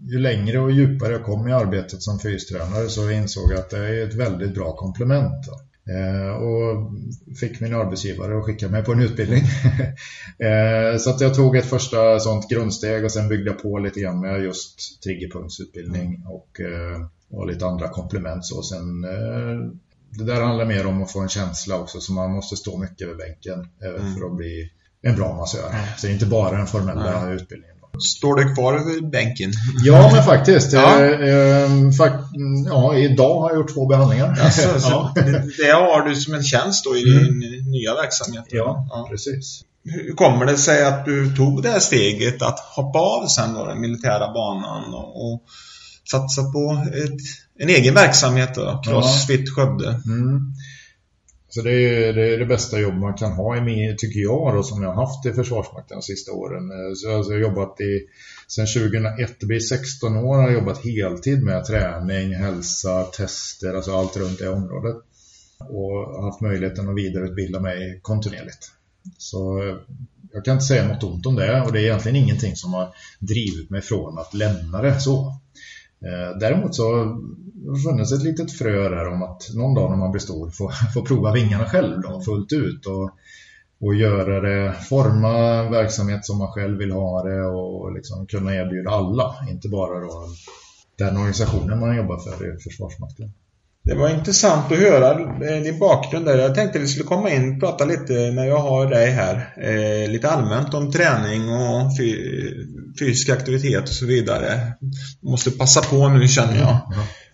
ju 0.00 0.18
längre 0.18 0.58
och 0.58 0.72
djupare 0.72 1.12
jag 1.12 1.24
kom 1.24 1.48
i 1.48 1.52
arbetet 1.52 2.02
som 2.02 2.18
fystränare 2.18 2.88
så 2.88 3.10
insåg 3.10 3.52
jag 3.52 3.58
att 3.58 3.70
det 3.70 3.78
är 3.78 4.08
ett 4.08 4.14
väldigt 4.14 4.54
bra 4.54 4.76
komplement. 4.76 5.46
Eh, 5.88 6.30
och 6.30 6.90
fick 7.40 7.60
min 7.60 7.74
arbetsgivare 7.74 8.38
att 8.38 8.44
skicka 8.44 8.68
mig 8.68 8.84
på 8.84 8.92
en 8.92 9.00
utbildning. 9.00 9.42
eh, 10.38 10.98
så 10.98 11.10
att 11.10 11.20
jag 11.20 11.34
tog 11.34 11.56
ett 11.56 11.66
första 11.66 12.18
sånt 12.18 12.50
grundsteg 12.50 13.04
och 13.04 13.12
sen 13.12 13.28
byggde 13.28 13.50
jag 13.50 13.62
på 13.62 13.78
lite 13.78 14.00
grann 14.00 14.20
med 14.20 14.42
just 14.42 15.02
triggerpunktsutbildning 15.02 16.24
och, 16.26 16.60
eh, 16.60 17.06
och 17.30 17.46
lite 17.46 17.66
andra 17.66 17.88
komplement. 17.88 18.44
Så 18.44 18.62
sen, 18.62 19.02
det 20.10 20.24
där 20.24 20.40
handlar 20.40 20.64
mer 20.64 20.86
om 20.86 21.02
att 21.02 21.12
få 21.12 21.20
en 21.20 21.28
känsla 21.28 21.78
också 21.78 22.00
så 22.00 22.12
man 22.12 22.30
måste 22.30 22.56
stå 22.56 22.78
mycket 22.78 23.08
vid 23.08 23.16
bänken 23.16 23.68
mm. 23.82 24.14
för 24.14 24.26
att 24.26 24.36
bli 24.36 24.70
en 25.02 25.16
bra 25.16 25.36
massör. 25.36 25.74
Så 25.96 26.06
det 26.06 26.10
är 26.10 26.14
inte 26.14 26.26
bara 26.26 26.56
den 26.56 26.66
formella 26.66 27.24
Nej. 27.24 27.34
utbildningen. 27.34 27.77
Står 28.00 28.36
det 28.36 28.54
kvar 28.54 28.94
vid 28.94 29.10
bänken? 29.10 29.52
Ja, 29.84 30.10
men 30.12 30.22
faktiskt. 30.22 30.72
Ja. 30.72 31.04
Eh, 31.04 31.90
fakt 31.98 32.24
ja, 32.66 32.96
idag 32.96 33.40
har 33.40 33.50
jag 33.50 33.56
gjort 33.56 33.74
två 33.74 33.86
behandlingar. 33.86 34.38
Alltså, 34.40 34.68
ja. 34.90 35.12
det, 35.14 35.42
det, 35.58 35.72
har 35.72 36.08
du 36.08 36.14
som 36.14 36.34
en 36.34 36.42
tjänst 36.42 36.84
då 36.84 36.96
i 36.96 37.02
mm. 37.02 37.40
din 37.40 37.70
nya 37.70 37.94
verksamhet? 37.94 38.44
Ja, 38.48 38.86
ja, 38.90 39.06
precis. 39.10 39.62
Hur 39.84 40.14
kommer 40.14 40.46
det 40.46 40.56
sig 40.56 40.84
att 40.84 41.04
du 41.04 41.34
tog 41.36 41.62
det 41.62 41.70
här 41.70 41.78
steget 41.78 42.42
att 42.42 42.58
hoppa 42.58 42.98
av 42.98 43.26
sen 43.26 43.54
då, 43.54 43.64
den 43.64 43.80
militära 43.80 44.32
banan 44.32 44.94
och, 44.94 45.32
och 45.32 45.42
satsa 46.10 46.42
på 46.42 46.86
ett, 46.94 47.20
en 47.58 47.68
egen 47.68 47.94
verksamhet 47.94 48.54
då, 48.54 48.82
Crossfit 48.84 49.50
Skövde? 49.50 50.00
Mm. 50.06 50.54
Så 51.50 51.62
det 51.62 51.72
är, 51.72 52.12
det 52.12 52.34
är 52.34 52.38
det 52.38 52.46
bästa 52.46 52.80
jobb 52.80 52.94
man 52.94 53.14
kan 53.14 53.32
ha 53.32 53.56
i 53.56 53.60
min, 53.60 53.96
tycker 53.96 54.20
jag 54.20 54.54
då, 54.54 54.62
som 54.62 54.82
jag 54.82 54.92
har 54.92 55.06
haft 55.06 55.26
i 55.26 55.32
Försvarsmakten 55.32 55.96
de 55.96 56.02
sista 56.02 56.32
åren. 56.32 56.70
Eh, 56.70 56.94
så 56.94 57.16
alltså 57.16 57.32
jag 57.32 57.38
har 57.38 57.48
jobbat 57.48 57.80
i, 57.80 58.06
sen 58.48 58.66
2001, 58.66 59.40
det 59.40 59.46
blir 59.46 59.60
16 59.60 60.16
år, 60.16 60.36
har 60.36 60.42
jag 60.42 60.52
jobbat 60.52 60.84
heltid 60.84 61.42
med 61.42 61.64
träning, 61.64 62.34
hälsa, 62.34 63.04
tester, 63.04 63.74
alltså 63.74 63.92
allt 63.92 64.16
runt 64.16 64.38
det 64.38 64.48
området. 64.48 64.96
och 65.58 66.24
haft 66.24 66.40
möjligheten 66.40 66.88
att 66.88 66.96
vidareutbilda 66.96 67.60
mig 67.60 67.98
kontinuerligt. 68.02 68.72
Så 69.18 69.62
eh, 69.62 69.76
jag 70.32 70.44
kan 70.44 70.54
inte 70.54 70.64
säga 70.64 70.88
något 70.88 71.04
ont 71.04 71.26
om 71.26 71.36
det 71.36 71.62
och 71.62 71.72
det 71.72 71.80
är 71.80 71.84
egentligen 71.84 72.16
ingenting 72.16 72.56
som 72.56 72.72
har 72.72 72.94
drivit 73.18 73.70
mig 73.70 73.82
från 73.82 74.18
att 74.18 74.34
lämna 74.34 74.82
det 74.82 75.00
så. 75.00 75.40
Eh, 76.00 76.38
däremot 76.38 76.74
så 76.74 76.92
har 76.92 77.74
det 77.74 77.80
funnits 77.80 78.12
ett 78.12 78.22
litet 78.22 78.52
frö 78.52 78.88
där 78.88 79.08
om 79.08 79.22
att 79.22 79.50
någon 79.54 79.74
dag 79.74 79.90
när 79.90 79.96
man 79.96 80.10
blir 80.10 80.20
stor 80.20 80.50
får, 80.50 80.70
får 80.94 81.02
prova 81.02 81.32
vingarna 81.32 81.64
själv 81.64 82.00
då, 82.00 82.20
fullt 82.20 82.52
ut 82.52 82.86
och, 82.86 83.10
och 83.80 83.94
göra 83.94 84.40
det, 84.40 84.72
forma 84.72 85.62
verksamhet 85.70 86.24
som 86.26 86.38
man 86.38 86.52
själv 86.52 86.78
vill 86.78 86.92
ha 86.92 87.22
det 87.22 87.46
och 87.46 87.92
liksom 87.92 88.26
kunna 88.26 88.54
erbjuda 88.54 88.90
alla, 88.90 89.34
inte 89.50 89.68
bara 89.68 90.00
då 90.00 90.28
den 90.98 91.16
organisationen 91.16 91.80
man 91.80 91.96
jobbar 91.96 92.18
för 92.18 92.54
i 92.54 92.58
Försvarsmakten. 92.60 93.32
Det 93.82 93.94
var 93.94 94.08
intressant 94.08 94.72
att 94.72 94.78
höra 94.78 95.10
eh, 95.20 95.62
din 95.62 95.78
bakgrund 95.78 96.26
där. 96.26 96.38
Jag 96.38 96.54
tänkte 96.54 96.78
vi 96.78 96.86
skulle 96.86 97.08
komma 97.08 97.30
in 97.30 97.54
och 97.54 97.60
prata 97.60 97.84
lite 97.84 98.12
när 98.12 98.44
jag 98.44 98.58
har 98.58 98.86
dig 98.86 99.10
här. 99.10 99.54
Eh, 99.56 100.10
lite 100.10 100.30
allmänt 100.30 100.74
om 100.74 100.92
träning 100.92 101.48
och 101.48 101.96
fysisk 102.98 103.28
aktivitet 103.28 103.82
och 103.82 103.94
så 103.94 104.06
vidare. 104.06 104.72
Måste 105.22 105.50
passa 105.50 105.80
på 105.80 106.08
nu 106.08 106.28
känner 106.28 106.58
jag. 106.58 106.80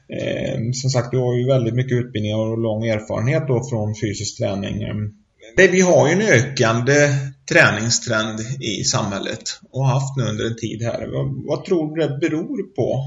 Eh, 0.08 0.60
som 0.72 0.90
sagt, 0.90 1.10
du 1.10 1.18
har 1.18 1.34
ju 1.38 1.46
väldigt 1.46 1.74
mycket 1.74 1.98
utbildning 1.98 2.34
och 2.34 2.58
lång 2.58 2.86
erfarenhet 2.86 3.48
då 3.48 3.68
från 3.70 3.94
fysisk 3.94 4.38
träning. 4.38 4.82
Eh, 4.82 5.70
vi 5.70 5.80
har 5.80 6.08
ju 6.08 6.12
en 6.12 6.20
ökande 6.20 7.08
träningstrend 7.48 8.40
i 8.60 8.84
samhället 8.84 9.42
och 9.70 9.86
haft 9.86 10.16
nu 10.16 10.22
under 10.22 10.44
en 10.44 10.56
tid 10.56 10.82
här. 10.82 11.06
Vad, 11.06 11.46
vad 11.46 11.64
tror 11.64 11.96
du 11.96 12.02
det 12.02 12.18
beror 12.18 12.74
på? 12.74 13.04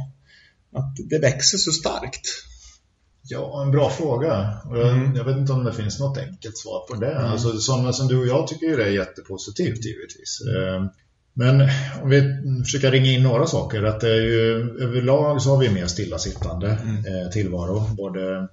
Att 0.75 1.09
det 1.09 1.19
växer 1.19 1.57
så 1.57 1.71
starkt? 1.71 2.27
Ja, 3.29 3.63
en 3.63 3.71
bra 3.71 3.89
fråga. 3.89 4.53
Mm. 4.65 5.15
Jag 5.15 5.23
vet 5.23 5.37
inte 5.37 5.53
om 5.53 5.63
det 5.63 5.73
finns 5.73 5.99
något 5.99 6.17
enkelt 6.17 6.57
svar 6.57 6.87
på 6.89 6.95
det. 6.95 7.11
Mm. 7.11 7.31
Alltså, 7.31 7.57
sådana 7.57 7.93
som 7.93 8.07
du 8.07 8.17
och 8.17 8.27
jag 8.27 8.47
tycker 8.47 8.65
ju 8.65 8.75
det 8.75 8.83
är 8.83 8.91
jättepositivt 8.91 9.85
givetvis. 9.85 10.41
Mm. 10.57 10.89
Men 11.38 11.69
om 12.04 12.10
vi 12.10 12.21
försöker 12.63 12.91
ringa 12.91 13.12
in 13.12 13.23
några 13.23 13.47
saker. 13.47 13.84
Att 13.84 14.00
det 14.00 14.10
är 14.10 14.21
ju, 14.21 14.56
överlag 14.82 15.41
så 15.41 15.50
har 15.50 15.58
vi 15.58 15.69
mer 15.69 15.86
stillasittande 15.86 16.69
mm. 16.69 16.97
Eh, 16.97 17.30
tillvaro. 17.30 17.95
Både, 17.97 18.47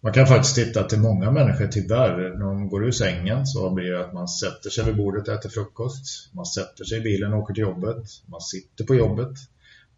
man 0.00 0.12
kan 0.12 0.26
faktiskt 0.26 0.54
titta 0.54 0.82
till 0.82 0.98
många 0.98 1.30
människor 1.30 1.66
tyvärr. 1.66 2.38
När 2.38 2.46
de 2.46 2.68
går 2.68 2.86
ur 2.86 2.92
sängen 2.92 3.46
så 3.46 3.70
blir 3.70 3.90
det 3.90 4.04
att 4.04 4.12
man 4.12 4.28
sätter 4.28 4.70
sig 4.70 4.84
vid 4.84 4.96
bordet 4.96 5.28
och 5.28 5.34
äter 5.34 5.48
frukost. 5.48 6.34
Man 6.34 6.46
sätter 6.46 6.84
sig 6.84 6.98
i 6.98 7.00
bilen 7.00 7.32
och 7.32 7.38
åker 7.38 7.54
till 7.54 7.62
jobbet. 7.62 8.04
Man 8.26 8.40
sitter 8.40 8.84
på 8.84 8.94
jobbet. 8.94 9.32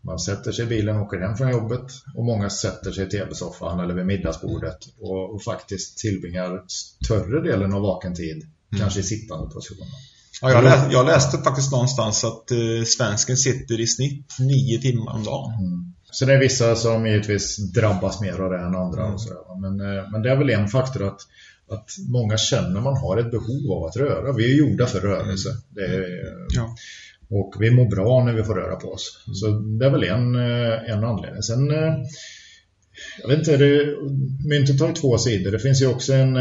Man 0.00 0.18
sätter 0.18 0.52
sig 0.52 0.64
i 0.64 0.68
bilen 0.68 0.96
och 0.96 1.02
åker 1.02 1.20
hem 1.20 1.36
från 1.36 1.50
jobbet 1.50 1.92
och 2.14 2.24
många 2.24 2.50
sätter 2.50 2.92
sig 2.92 3.06
i 3.06 3.10
tv-soffan 3.10 3.80
eller 3.80 3.94
vid 3.94 4.06
middagsbordet 4.06 4.78
och, 4.98 5.34
och, 5.34 5.42
faktiskt 5.42 5.98
tillbringar 5.98 6.64
större 6.68 7.42
delen 7.42 7.74
av 7.74 7.82
vaken 7.82 8.14
tid, 8.14 8.36
mm. 8.36 8.80
kanske 8.80 9.00
i 9.00 9.02
sittande 9.02 9.54
position. 9.54 9.86
Ja, 10.42 10.50
jag, 10.50 10.64
läste, 10.64 10.92
jag, 10.92 11.06
läste 11.06 11.38
faktiskt 11.38 11.72
någonstans 11.72 12.24
att 12.24 12.50
eh, 12.50 12.84
svensken 12.86 13.36
sitter 13.36 13.80
i 13.80 13.86
snitt 13.86 14.36
nio 14.38 14.80
timmar 14.80 15.12
om 15.12 15.24
dagen. 15.24 15.52
Mm. 15.52 15.92
Så 16.10 16.24
det 16.24 16.34
är 16.34 16.38
vissa 16.38 16.76
som 16.76 17.06
givetvis 17.06 17.56
drabbas 17.72 18.20
mer 18.20 18.40
av 18.40 18.50
det 18.50 18.58
än 18.58 18.74
andra. 18.74 19.02
Mm. 19.02 19.14
Och 19.14 19.20
sådär. 19.20 19.60
Men, 19.60 19.80
eh, 19.80 20.10
men 20.10 20.22
det 20.22 20.30
är 20.30 20.36
väl 20.36 20.50
en 20.50 20.68
faktor 20.68 21.06
att, 21.06 21.20
att 21.70 21.90
många 22.08 22.36
känner 22.36 22.80
man 22.80 22.96
har 22.96 23.16
ett 23.16 23.30
behov 23.30 23.72
av 23.72 23.84
att 23.84 23.96
röra. 23.96 24.32
Vi 24.32 24.52
är 24.52 24.58
gjorda 24.58 24.86
för 24.86 25.00
rörelse. 25.00 25.48
Mm. 25.48 25.92
Är, 25.92 26.04
ja. 26.54 26.76
Och 27.30 27.54
vi 27.60 27.70
mår 27.70 27.90
bra 27.90 28.24
när 28.24 28.32
vi 28.32 28.44
får 28.44 28.54
röra 28.54 28.76
på 28.76 28.88
oss. 28.88 29.24
Mm. 29.26 29.34
Så 29.34 29.46
det 29.78 29.86
är 29.86 29.90
väl 29.90 30.04
en, 30.04 30.34
eh, 30.34 30.90
en 30.90 31.04
anledning. 31.04 31.42
Sen, 31.42 31.70
eh, 31.70 31.94
jag 33.22 33.28
vet 33.28 33.38
inte, 33.38 33.56
det, 33.56 33.96
myntet 34.48 34.80
har 34.80 34.88
ju 34.88 34.94
två 34.94 35.18
sidor. 35.18 35.50
Det 35.50 35.58
finns 35.58 35.82
ju 35.82 35.86
också 35.86 36.12
en, 36.12 36.36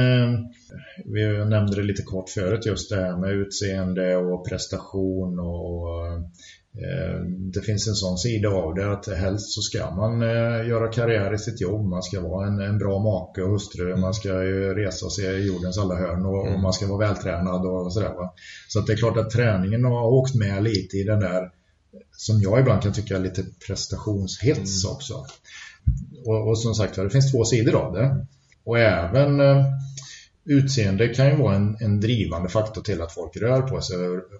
vi 1.05 1.45
nämnde 1.45 1.75
det 1.75 1.83
lite 1.83 2.03
kort 2.03 2.29
förut, 2.29 2.65
just 2.65 2.89
det 2.89 2.95
här 2.95 3.17
med 3.17 3.31
utseende 3.31 4.15
och 4.15 4.49
prestation 4.49 5.39
och 5.39 5.85
Eh, 6.77 7.21
det 7.25 7.61
finns 7.61 7.87
en 7.87 7.95
sån 7.95 8.17
sida 8.17 8.49
av 8.49 8.75
det 8.75 8.91
att 8.91 9.17
helst 9.17 9.53
så 9.53 9.61
ska 9.61 9.91
man 9.91 10.21
eh, 10.21 10.67
göra 10.67 10.91
karriär 10.91 11.33
i 11.33 11.37
sitt 11.37 11.61
jobb. 11.61 11.85
Man 11.85 12.03
ska 12.03 12.21
vara 12.21 12.47
en, 12.47 12.59
en 12.59 12.77
bra 12.77 12.99
make 12.99 13.41
och 13.41 13.49
hustru. 13.49 13.95
Man 13.95 14.13
ska 14.13 14.43
ju 14.43 14.73
resa 14.73 15.09
sig 15.09 15.25
i 15.25 15.47
jordens 15.47 15.77
alla 15.77 15.95
hörn 15.95 16.25
och, 16.25 16.41
och 16.41 16.47
mm. 16.47 16.61
man 16.61 16.73
ska 16.73 16.87
vara 16.87 17.07
vältränad 17.07 17.65
och 17.65 17.93
sådär. 17.93 18.13
Va? 18.13 18.33
Så 18.67 18.79
att 18.79 18.87
det 18.87 18.93
är 18.93 18.97
klart 18.97 19.17
att 19.17 19.29
träningen 19.29 19.85
har 19.85 20.07
åkt 20.07 20.35
med 20.35 20.63
lite 20.63 20.97
i 20.97 21.03
den 21.03 21.19
där 21.19 21.51
som 22.11 22.41
jag 22.41 22.59
ibland 22.59 22.81
kan 22.81 22.93
tycka 22.93 23.15
är 23.15 23.19
lite 23.19 23.43
prestationshets 23.67 24.85
mm. 24.85 24.95
också. 24.95 25.13
Och, 26.25 26.47
och 26.49 26.59
som 26.59 26.73
sagt 26.73 26.95
det 26.95 27.09
finns 27.09 27.31
två 27.31 27.45
sidor 27.45 27.75
av 27.75 27.93
det. 27.93 28.25
Och 28.63 28.79
även 28.79 29.39
eh, 29.39 29.65
utseende 30.45 31.07
kan 31.07 31.29
ju 31.29 31.35
vara 31.35 31.55
en, 31.55 31.77
en, 31.79 31.99
drivande 31.99 32.49
faktor 32.49 32.81
till 32.81 33.01
att 33.01 33.13
folk 33.13 33.37
rör 33.37 33.61
på 33.61 33.81
sig. 33.81 33.97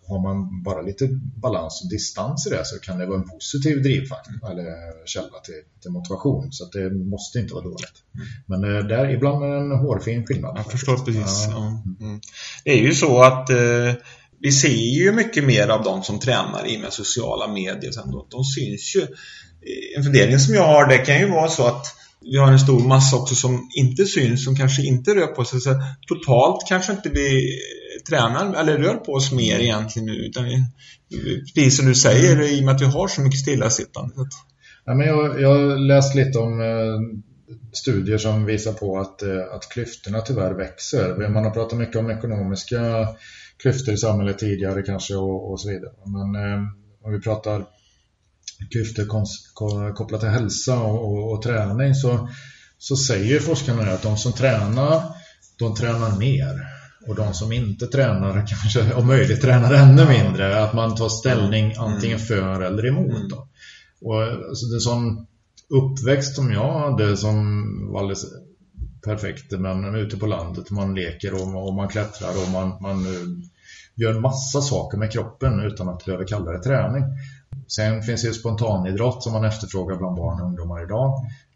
Har 0.08 0.22
man 0.22 0.63
bara 0.63 0.82
lite 0.82 1.08
balans 1.41 1.82
och 1.84 1.89
distans 1.89 2.48
i 2.48 2.50
det 2.50 2.65
så 2.65 2.80
kan 2.80 2.98
det 2.98 3.06
vara 3.06 3.18
en 3.18 3.30
positiv 3.30 3.84
drivfaktor 3.84 4.52
eller 4.52 5.06
källa 5.06 5.39
till, 5.44 5.62
till 5.82 5.91
motivation. 5.91 6.52
Så 6.52 6.65
det 6.65 6.89
måste 6.89 7.39
inte 7.39 7.54
vara 7.54 7.63
dåligt. 7.63 8.04
Men 8.46 8.62
det 8.62 8.96
eh, 8.96 9.00
är 9.00 9.10
ibland 9.10 9.44
en 9.44 9.72
hårfin 9.72 10.26
skillnad. 10.26 10.58
Jag 10.58 10.72
förstår 10.72 10.98
precis. 10.98 11.48
Ja. 11.50 11.84
Mm. 12.00 12.20
Det 12.63 12.72
är 12.72 12.82
ju 12.82 12.94
så 12.94 13.24
att 13.24 13.50
eh, 13.50 13.94
vi 14.39 14.52
ser 14.52 14.70
ju 14.70 15.12
mycket 15.12 15.44
mer 15.44 15.68
av 15.68 15.84
de 15.84 16.04
som 16.04 16.20
tränar 16.20 16.68
i 16.68 16.78
med 16.78 16.94
sociala 16.94 17.48
medier. 17.48 17.91
De, 17.96 18.28
de 18.30 18.44
syns 18.44 18.96
ju. 18.96 19.08
En 19.98 20.04
fördelning 20.04 20.39
som 20.39 20.54
jag 20.54 20.63
har 20.63 20.88
det 20.88 20.98
kan 20.98 21.20
ju 21.20 21.30
vara 21.30 21.48
så 21.48 21.68
att 21.68 21.86
vi 22.32 22.38
har 22.38 22.52
en 22.52 22.60
stor 22.60 22.88
massa 22.88 23.16
också 23.16 23.36
som 23.36 23.70
inte 23.76 24.06
syns, 24.06 24.46
som 24.46 24.56
kanske 24.56 24.82
inte 24.82 25.16
rör 25.16 25.28
på 25.28 25.46
sig. 25.46 25.60
Så 25.62 25.82
totalt 26.08 26.68
kanske 26.68 26.92
inte 26.92 27.10
vi 27.10 27.60
tränar 28.10 28.54
eller 28.54 28.78
rör 28.78 28.96
på 28.96 29.12
oss 29.12 29.32
mer 29.32 29.60
egentligen 29.60 30.06
nu. 30.06 30.16
Utan 30.16 30.46
vi, 30.46 30.64
precis 31.56 31.78
som 31.78 31.86
du 31.86 31.96
säger, 31.96 32.42
i 32.42 32.62
och 32.62 32.66
med 32.66 32.76
att 32.76 32.82
vi 32.82 32.86
har 32.86 33.08
så 33.08 33.22
mycket 33.22 33.40
stillasittande. 33.40 34.14
Ja, 34.86 34.96
men 34.96 35.08
jag, 35.08 35.42
jag 35.42 35.50
har 35.50 35.78
läst 35.78 36.16
lite 36.16 36.40
om 36.40 36.62
eh, 36.62 37.22
studier 37.74 38.18
som 38.18 38.46
visar 38.46 38.74
på 38.74 39.00
att, 39.00 39.22
eh, 39.22 39.54
att 39.56 39.70
klyftorna 39.70 40.22
tyvärr 40.22 40.54
växer. 40.54 41.30
Man 41.30 41.44
har 41.44 41.52
pratat 41.52 41.80
mycket 41.80 41.96
om 41.96 42.10
ekonomiska 42.10 43.08
klyftor 43.58 43.94
i 43.94 43.98
samhället 43.98 44.40
tidigare 44.40 44.82
kanske 44.82 45.16
och, 45.16 45.52
och 45.52 45.60
så 45.60 45.70
vidare. 45.70 45.92
Men 46.06 46.44
eh, 46.44 46.60
om 47.04 47.12
vi 47.14 47.20
pratar 47.20 47.66
klyftor 48.72 49.06
kopplat 49.94 50.22
till 50.22 50.30
hälsa 50.30 50.80
och, 50.80 51.12
och, 51.12 51.34
och, 51.34 51.41
träning 51.41 51.96
så, 51.96 52.30
så 52.78 52.96
säger 52.96 53.39
forskarna 53.39 53.91
att 53.91 54.02
de 54.02 54.18
som 54.18 54.34
tränar, 54.34 55.04
de 55.60 55.76
tränar 55.76 56.18
mer. 56.18 56.76
Och 57.08 57.15
de 57.15 57.34
som 57.34 57.52
inte 57.52 57.88
tränar 57.88 58.48
kanske 58.48 58.94
om 58.94 59.08
möjligt 59.08 59.41
tränar 59.41 59.74
ännu 59.74 60.06
mindre. 60.06 60.63
Att 60.63 60.74
man 60.74 60.96
tar 60.96 61.10
ställning 61.10 61.65
mm. 61.72 61.84
antingen 61.84 62.20
för 62.20 62.62
eller 62.62 62.86
emot. 62.86 63.30
Då. 63.30 63.48
Och, 64.02 64.22
alltså, 64.24 64.65
det 64.65 64.76
är 64.76 64.80
sån 64.80 65.28
uppväxt 65.70 66.36
som 66.36 66.52
jag 66.52 66.80
hade 66.80 67.18
som 67.18 67.63
var 67.91 68.00
alldeles 68.00 68.26
perfekt. 69.04 69.52
Men 69.52 69.96
ute 69.96 70.18
på 70.18 70.26
landet, 70.26 70.72
man 70.72 70.96
leker 70.96 71.34
och, 71.34 71.68
och 71.68 71.74
man 71.74 71.88
klättrar 71.88 72.30
och 72.30 72.52
man, 72.52 72.82
man 72.82 73.06
gör 73.96 74.13
en 74.13 74.22
massa 74.22 74.62
saker 74.62 74.98
med 74.98 75.12
kroppen 75.12 75.60
utan 75.60 75.89
att 75.89 76.06
behöva 76.06 76.26
kalla 76.26 76.52
det 76.52 76.63
träning. 76.63 77.04
Sen 77.67 78.01
finns 78.01 78.21
det 78.21 78.28
ju 78.28 78.34
spontanidrott 78.34 79.23
som 79.23 79.34
man 79.34 79.45
efterfrågar 79.45 79.97
bland 79.97 80.15
barn 80.15 80.41
och 80.41 80.47
ungdomar 80.47 80.84
idag 80.84 81.13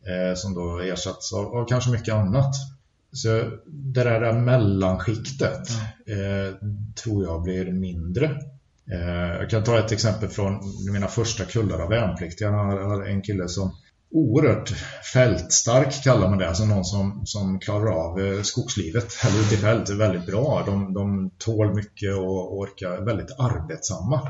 eh, 0.08 0.36
som 0.36 0.54
då 0.54 0.80
ersatts 0.80 1.34
av, 1.34 1.46
av, 1.46 1.66
kanske 1.66 1.92
mycket 1.92 2.14
annat. 2.14 2.56
Så 3.12 3.28
det 3.66 4.04
där 4.04 4.34
mellanskiktet 4.34 5.70
eh, 6.08 6.56
tror 7.04 7.24
jag 7.24 7.42
blir 7.42 7.72
mindre. 7.72 8.26
Eh, 8.92 9.40
jag 9.40 9.50
kan 9.50 9.64
ta 9.64 9.80
ett 9.80 9.92
exempel 9.92 10.30
från 10.30 10.60
mina 10.92 11.08
första 11.08 11.46
kullar 11.46 11.80
av 11.80 11.90
värnpliktiga. 11.90 12.48
Jag 12.48 12.88
har 12.88 13.06
en 13.06 13.22
kille 13.22 13.48
som 13.48 13.76
oerhört 14.12 14.70
fältstark 15.14 16.04
kallar 16.04 16.30
man 16.30 16.38
det, 16.38 16.48
alltså 16.48 16.66
någon 16.66 16.86
som, 16.86 17.22
som 17.26 17.60
klarar 17.60 17.92
av 17.92 18.20
eh, 18.20 18.42
skogslivet 18.42 19.14
eller 19.26 19.40
ute 19.40 19.56
i 19.56 19.58
fält 19.58 19.90
väldigt 19.90 20.26
bra. 20.26 20.64
De, 20.66 20.94
de 20.94 21.32
tål 21.38 21.76
mycket 21.76 22.16
och 22.16 22.58
orkar 22.58 23.06
väldigt 23.06 23.40
arbetsamma. 23.40 24.22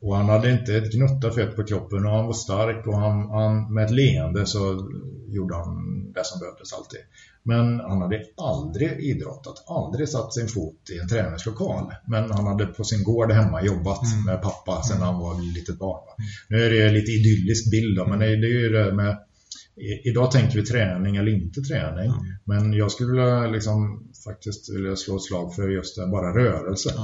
Och 0.00 0.16
han 0.16 0.28
hade 0.28 0.50
inte 0.50 0.76
ett 0.76 0.92
gnutta 0.92 1.30
fett 1.30 1.56
på 1.56 1.64
kroppen 1.64 2.06
och 2.06 2.12
han 2.12 2.26
var 2.26 2.32
stark 2.32 2.86
och 2.86 2.98
han, 2.98 3.30
han, 3.30 3.74
med 3.74 3.84
ett 3.84 3.90
leende 3.90 4.46
så 4.46 4.90
gjorde 5.28 5.54
han 5.54 5.68
det 6.12 6.24
som 6.24 6.40
behövdes 6.40 6.72
alltid. 6.72 7.00
Men 7.42 7.80
han 7.80 8.00
hade 8.02 8.24
aldrig 8.36 9.00
idrottat, 9.00 9.64
aldrig 9.66 10.08
satt 10.08 10.34
sin 10.34 10.48
fot 10.48 10.90
i 10.90 10.98
en 10.98 11.08
träningslokal. 11.08 11.92
Men 12.06 12.30
han 12.30 12.46
hade 12.46 12.66
på 12.66 12.84
sin 12.84 13.04
gård 13.04 13.32
hemma 13.32 13.62
jobbat 13.62 14.12
mm. 14.12 14.24
med 14.24 14.42
pappa 14.42 14.82
sedan 14.82 15.02
han 15.02 15.18
var 15.18 15.54
litet 15.54 15.78
barn. 15.78 16.02
Mm. 16.18 16.28
Nu 16.48 16.66
är 16.66 16.70
det 16.70 16.92
lite 16.92 17.10
idyllisk 17.10 17.70
bild 17.70 17.96
då, 17.96 18.06
men 18.06 18.18
det, 18.18 18.26
är 18.26 18.62
ju 18.62 18.68
det 18.68 18.94
med 18.94 19.18
Idag 20.04 20.30
tänker 20.30 20.56
vi 20.56 20.66
träning 20.66 21.16
eller 21.16 21.32
inte 21.32 21.60
träning. 21.60 22.06
Mm. 22.06 22.24
Men 22.44 22.72
jag 22.72 22.92
skulle 22.92 23.10
vilja 23.10 23.46
liksom, 23.46 24.08
faktiskt 24.24 24.74
vilja 24.74 24.96
slå 24.96 25.16
ett 25.16 25.22
slag 25.22 25.54
för 25.54 25.68
just 25.68 25.96
det, 25.96 26.06
bara 26.06 26.34
rörelse. 26.38 26.94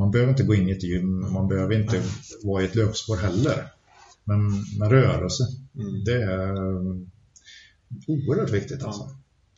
Man 0.00 0.10
behöver 0.10 0.30
inte 0.30 0.42
gå 0.42 0.54
in 0.54 0.68
i 0.68 0.72
ett 0.72 0.82
gym, 0.82 1.32
man 1.32 1.48
behöver 1.48 1.80
inte 1.80 2.02
vara 2.42 2.62
i 2.62 2.64
ett 2.64 2.74
löpspår 2.74 3.16
heller. 3.16 3.66
Men 4.24 4.50
med 4.78 4.90
rörelse, 4.90 5.42
mm. 5.74 6.04
det 6.04 6.22
är 6.22 6.54
oerhört 8.06 8.50
viktigt 8.50 8.84
alltså. 8.84 9.08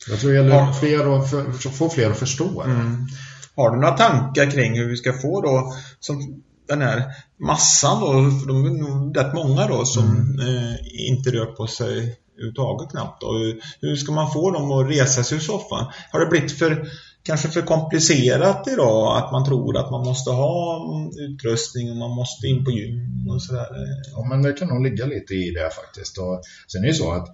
Jag 0.09 0.19
tror 0.19 0.31
det 0.31 0.37
gäller 0.37 0.73
fler 0.73 1.17
att 1.17 1.29
för, 1.29 1.69
få 1.69 1.89
fler 1.89 2.11
att 2.11 2.17
förstå. 2.17 2.61
Mm. 2.61 3.07
Har 3.55 3.71
du 3.71 3.75
några 3.75 3.97
tankar 3.97 4.51
kring 4.51 4.77
hur 4.77 4.89
vi 4.89 4.97
ska 4.97 5.13
få 5.13 5.41
då 5.41 5.73
som 5.99 6.43
den 6.67 6.81
här 6.81 7.03
massan 7.39 8.01
då, 8.01 8.07
för 8.39 8.47
de 8.47 8.65
är 8.65 8.69
nog 8.69 9.17
rätt 9.17 9.33
många 9.33 9.67
då 9.67 9.85
som 9.85 10.05
mm. 10.05 10.39
eh, 10.39 10.75
inte 11.09 11.31
rör 11.31 11.45
på 11.45 11.67
sig 11.67 12.17
överhuvudtaget 12.37 12.89
knappt. 12.89 13.23
Och 13.23 13.33
hur 13.81 13.95
ska 13.95 14.11
man 14.11 14.31
få 14.31 14.51
dem 14.51 14.71
att 14.71 14.89
resa 14.89 15.23
sig 15.23 15.37
ur 15.37 15.41
soffan? 15.41 15.85
Har 16.11 16.19
det 16.19 16.25
blivit 16.25 16.51
för 16.51 16.87
kanske 17.23 17.49
för 17.49 17.61
komplicerat 17.61 18.67
idag 18.67 19.17
att 19.17 19.31
man 19.31 19.45
tror 19.45 19.77
att 19.77 19.91
man 19.91 20.05
måste 20.05 20.29
ha 20.29 20.81
utrustning 21.19 21.91
och 21.91 21.97
man 21.97 22.11
måste 22.11 22.47
in 22.47 22.65
på 22.65 22.71
gym 22.71 23.27
och 23.29 23.41
sådär. 23.41 23.67
Ja, 24.11 24.25
men 24.29 24.41
det 24.41 24.53
kan 24.53 24.67
nog 24.67 24.83
ligga 24.83 25.05
lite 25.05 25.33
i 25.33 25.51
det 25.51 25.69
faktiskt. 25.75 26.17
Och 26.17 26.41
sen 26.67 26.81
är 26.81 26.83
det 26.83 26.87
ju 26.87 26.93
så 26.93 27.11
att 27.11 27.27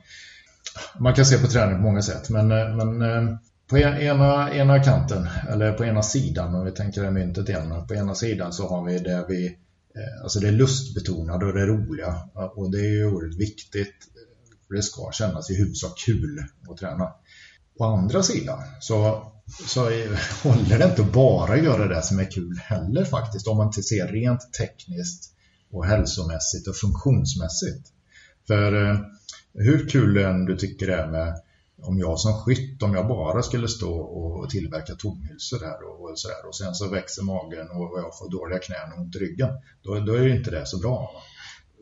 man 1.00 1.14
kan 1.14 1.26
se 1.26 1.38
på 1.38 1.48
träning 1.48 1.76
på 1.76 1.82
många 1.82 2.02
sätt, 2.02 2.30
men, 2.30 2.52
eh, 2.52 2.76
men 2.76 3.02
eh, 3.02 3.36
på 3.68 3.78
ena, 3.78 4.54
ena 4.54 4.84
kanten, 4.84 5.28
eller 5.50 5.74
på 5.74 5.86
ena 5.86 6.02
sidan, 6.02 6.56
om 6.56 6.66
vi 6.66 6.72
tänker 6.72 7.04
det 7.04 7.12
myntet 7.12 7.50
igen, 7.50 7.88
på 7.88 7.94
ena 7.94 8.16
sidan 8.16 8.54
så 8.54 8.68
har 8.68 8.86
vi 8.86 9.00
det 9.00 9.26
vi 9.30 9.46
eh, 9.46 10.24
Alltså 10.24 10.40
det 10.40 10.48
är 10.48 10.52
lustbetonade 10.52 11.46
och 11.46 11.54
det 11.54 11.66
roliga 11.66 12.16
och 12.56 12.72
det 12.72 12.78
är 12.78 12.92
ju 12.92 13.06
oerhört 13.06 13.40
viktigt. 13.40 13.96
för 14.68 14.76
Det 14.76 14.84
ska 14.84 15.12
kännas 15.12 15.50
i 15.50 15.56
huvudsak 15.56 15.98
kul 16.06 16.44
att 16.70 16.78
träna. 16.78 17.14
På 17.78 17.86
andra 17.86 18.24
sidan 18.24 18.60
så, 18.80 19.32
så 19.68 19.82
håller 20.44 20.80
det 20.80 20.86
inte 20.86 21.02
att 21.02 21.14
bara 21.14 21.58
göra 21.58 21.88
det 21.88 22.02
som 22.02 22.20
är 22.20 22.32
kul 22.32 22.58
heller 22.58 23.06
faktiskt. 23.06 23.48
Om 23.48 23.58
man 23.58 23.68
inte 23.68 23.84
ser 23.84 24.08
rent 24.08 24.54
tekniskt 24.54 25.34
och 25.72 25.86
hälsomässigt 25.86 26.68
och 26.68 26.76
funktionsmässigt. 26.76 27.88
För 28.48 28.92
eh, 28.92 29.00
hur 29.54 29.90
kul 29.90 30.18
än 30.18 30.46
du 30.46 30.58
tycker 30.58 30.88
det 30.88 30.96
är 30.96 31.08
med 31.08 31.42
om 31.82 32.00
jag 32.00 32.20
som 32.20 32.34
skytt, 32.34 32.84
om 32.84 32.94
jag 32.94 33.08
bara 33.08 33.44
skulle 33.44 33.68
stå 33.68 33.94
och 34.00 34.50
tillverka 34.50 34.96
tomhylsor 34.96 35.60
här 35.60 35.84
och, 35.84 36.10
och 36.10 36.20
sådär 36.20 36.48
och 36.48 36.56
sen 36.56 36.76
så 36.76 36.88
växer 36.88 37.24
magen 37.24 37.70
och 37.70 38.00
jag 38.00 38.18
får 38.18 38.32
dåliga 38.32 38.60
knän 38.60 38.92
och 38.94 39.00
ont 39.00 39.16
i 39.16 39.20
ryggen, 39.20 39.50
då, 39.82 40.00
då 40.00 40.14
är 40.14 40.22
det 40.22 40.36
inte 40.36 40.52
det 40.52 40.66
så 40.66 40.78
bra. 40.78 41.12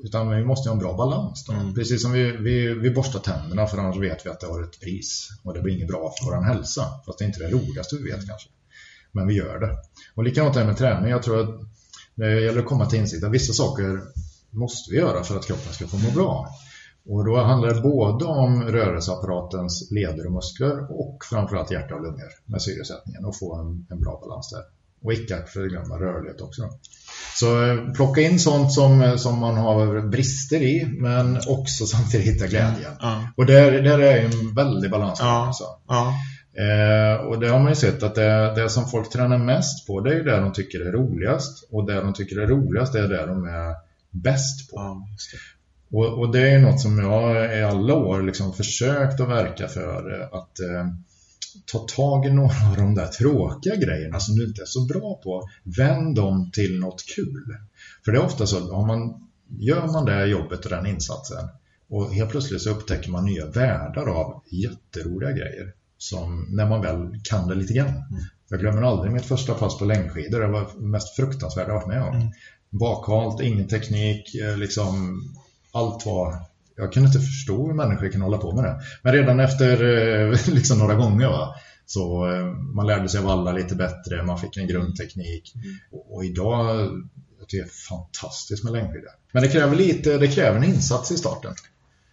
Utan 0.04 0.30
vi 0.30 0.46
måste 0.46 0.70
ha 0.70 0.74
en 0.74 0.80
bra 0.80 0.98
balans. 0.98 1.46
Då. 1.46 1.54
Mm. 1.54 1.74
Precis 1.74 2.02
som 2.02 2.12
vi, 2.12 2.32
vi, 2.32 2.74
vi 2.74 2.92
borstar 2.92 3.20
tänderna 3.20 3.68
för 3.68 3.78
annars 3.78 3.98
vet 3.98 4.26
vi 4.26 4.30
att 4.30 4.40
det 4.40 4.48
har 4.48 4.64
ett 4.64 4.80
pris 4.80 5.30
och 5.44 5.54
det 5.54 5.62
blir 5.62 5.76
inget 5.76 5.88
bra 5.88 6.14
för 6.20 6.26
vår 6.26 6.42
hälsa. 6.42 6.84
Fast 7.06 7.20
det 7.20 7.26
är 7.26 7.28
inte 7.28 7.40
det 7.40 7.50
roligaste 7.50 7.96
vi 7.96 8.12
vet 8.12 8.28
kanske. 8.28 8.50
Men 9.12 9.28
vi 9.28 9.34
gör 9.34 9.60
det. 9.60 9.78
Och 10.16 10.24
likadant 10.24 10.56
är 10.56 10.66
med 10.66 10.78
träning. 10.78 11.12
Jag 11.12 11.24
tror 11.24 11.40
att 11.40 11.60
det 12.16 12.42
gäller 12.42 12.60
att 12.60 12.66
komma 12.66 12.86
till 12.86 13.00
insikt 13.00 13.24
att 13.24 13.32
vissa 13.32 13.54
saker 13.54 14.02
måste 14.50 14.92
vi 14.92 14.98
göra 14.98 15.24
för 15.24 15.38
att 15.38 15.46
kroppen 15.46 15.74
ska 15.74 15.88
få 15.88 15.98
må 15.98 16.12
bra. 16.12 16.50
Och 17.10 17.26
då 17.26 17.38
handlar 17.38 17.74
det 17.74 17.82
både 17.82 18.26
om 18.26 18.64
rörelseapparatens 18.64 19.92
leder 19.92 20.26
och 20.26 20.32
muskler 20.32 20.92
och 20.92 21.26
framförallt 21.30 21.72
hjärta 21.72 21.96
och 21.96 22.02
lungor 22.02 22.30
med 22.46 22.62
syresättningen 22.62 23.26
och 23.26 23.38
få 23.38 23.56
en, 23.56 23.88
en 23.90 24.00
bra 24.00 24.20
balans 24.22 24.50
där. 24.50 24.64
Och 25.02 25.14
icke 25.14 25.38
att 25.38 25.50
förglömma 25.50 26.00
rörlighet 26.00 26.42
också. 26.42 26.70
Så 27.36 27.66
eh, 27.66 27.94
plocka 27.94 28.22
in 28.22 28.40
sånt 28.40 28.74
som, 28.74 29.18
som 29.18 29.40
man 29.40 29.58
har 29.58 30.10
brister 30.10 30.62
i 30.62 30.86
men 30.86 31.38
också 31.48 31.86
samtidigt 31.96 32.28
hitta 32.28 32.48
glädjen. 32.48 32.92
Ja. 33.00 33.28
Och 33.36 33.46
där, 33.46 33.72
där 33.72 34.00
är 34.00 34.26
en 34.26 34.54
väldig 34.54 34.92
balans. 34.92 35.20
Ja. 35.22 35.52
Ja. 35.88 36.14
Eh, 36.58 37.16
och 37.16 37.40
det 37.40 37.50
har 37.50 37.60
man 37.60 37.70
ju 37.70 37.76
sett 37.76 38.04
att 38.04 38.16
det, 38.16 38.56
det 38.56 38.70
som 38.70 38.88
folk 38.88 39.10
tränar 39.10 39.38
mest 39.38 39.88
på 39.88 40.02
det 40.02 40.14
är 40.14 40.24
det 40.24 40.40
de 40.40 40.54
tycker 40.54 40.80
är 40.80 40.92
roligast. 40.92 41.68
Och 41.72 41.86
det 41.86 42.02
de 42.02 42.14
tycker 42.14 42.40
är 42.40 42.48
roligast 42.48 42.94
det 42.94 43.00
är 43.00 43.08
det 43.08 43.26
de 43.26 43.46
är 43.46 43.76
bäst 44.12 44.72
på. 44.72 44.76
Ja, 44.76 45.08
och, 45.92 46.20
och, 46.20 46.32
det 46.32 46.50
är 46.50 46.60
något 46.60 46.82
som 46.82 47.00
jag 47.00 47.58
i 47.60 47.64
alla 47.64 47.94
år 47.94 48.22
liksom 48.22 48.54
försökt 48.54 49.20
att 49.20 49.30
verka 49.30 49.68
för 49.68 50.30
att 50.32 50.60
eh, 50.60 50.88
ta 51.66 51.80
tag 51.80 52.26
i 52.26 52.30
några 52.30 52.70
av 52.70 52.78
de 52.78 52.96
där 52.96 53.08
tråkiga 53.08 53.76
grejerna 53.76 54.20
som 54.20 54.36
du 54.36 54.48
inte 54.48 54.62
är 54.62 54.66
så 54.66 54.86
bra 54.86 55.20
på. 55.24 55.50
Vänd 55.64 56.16
dem 56.16 56.52
till 56.54 56.80
något 56.80 57.04
kul. 57.16 57.58
För 58.06 58.12
det 58.12 58.18
är 58.18 58.26
ofta 58.26 58.48
så, 58.48 58.74
om 58.74 58.88
man, 58.88 59.28
gör 59.60 59.88
man 59.88 60.06
det 60.06 60.26
jobbet 60.26 60.66
och 60.66 60.72
den 60.72 60.86
insatsen 60.86 61.50
och 61.90 62.14
helt 62.14 62.32
plötsligt 62.32 62.62
så 62.62 62.70
upptäcker 62.70 63.12
man 63.12 63.26
nya 63.26 63.46
världar 63.46 64.06
av 64.06 64.44
jätteroliga 64.46 65.32
grejer 65.32 65.74
som 65.98 66.48
när 66.50 66.70
man 66.70 66.82
väl 66.82 67.20
kan 67.24 67.48
det 67.48 67.56
lite 67.56 67.74
grann. 67.74 67.88
Mm. 67.88 68.24
Jag 68.50 68.60
glömmer 68.60 68.82
aldrig 68.82 69.12
mitt 69.12 69.26
första 69.26 69.54
pass 69.54 69.78
på 69.78 69.86
längdskidor. 69.86 70.40
Det 70.40 70.48
var 70.48 70.80
mest 70.80 71.16
fruktansvärda 71.16 71.70
jag 71.70 71.76
varit 71.76 71.88
med 71.88 72.04
om. 72.04 72.16
Mm. 72.16 72.28
Bakhalt, 72.70 73.42
ingen 73.42 73.68
teknik, 73.68 74.36
eh, 74.36 74.58
liksom 74.58 75.22
allt 75.72 76.06
var... 76.06 76.36
Jag 76.78 76.94
kunde 76.94 77.08
inte 77.08 77.20
förstå 77.20 77.68
hur 77.68 77.74
människor 77.74 78.10
kan 78.10 78.22
hålla 78.22 78.38
på 78.38 78.56
med 78.56 78.64
det. 78.64 78.82
Men 79.02 79.14
redan 79.14 79.40
efter 79.40 79.84
eh, 79.84 80.38
liksom 80.48 80.80
några 80.80 80.96
gånger 80.96 81.28
va, 81.28 81.56
så 81.86 82.32
eh, 82.32 82.46
man 82.76 82.88
lärde 82.88 83.10
sig 83.10 83.22
valla 83.22 83.52
lite 83.52 83.76
bättre, 83.76 84.24
man 84.24 84.40
fick 84.40 84.58
en 84.58 84.68
grundteknik. 84.68 85.56
Mm. 85.56 85.78
Och, 85.92 86.16
och 86.16 86.26
idag 86.26 86.90
det 87.50 87.58
är 87.58 87.68
fantastiskt 87.90 88.64
med 88.64 88.74
längdskidor. 88.74 89.12
Men 89.32 89.44
det 89.44 89.50
kräver 89.50 89.76
lite, 89.76 90.18
det 90.18 90.28
kräver 90.28 90.58
en 90.58 90.64
insats 90.64 91.12
i 91.12 91.18
starten. 91.18 91.54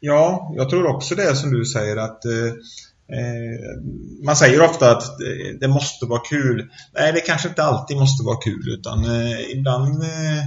Ja, 0.00 0.52
jag 0.56 0.70
tror 0.70 0.86
också 0.86 1.14
det 1.14 1.36
som 1.36 1.52
du 1.52 1.64
säger 1.64 1.96
att 1.96 2.24
eh, 2.24 2.46
eh 3.08 3.82
man 4.24 4.36
säger 4.36 4.62
ofta 4.62 4.90
att 4.90 5.02
det 5.60 5.68
måste 5.68 6.06
vara 6.06 6.20
kul. 6.20 6.70
Nej, 6.94 7.12
det 7.12 7.20
kanske 7.20 7.48
inte 7.48 7.62
alltid 7.62 7.96
måste 7.96 8.24
vara 8.24 8.36
kul 8.36 8.74
utan 8.78 9.04
eh, 9.04 9.50
ibland 9.50 10.02
eh, 10.02 10.42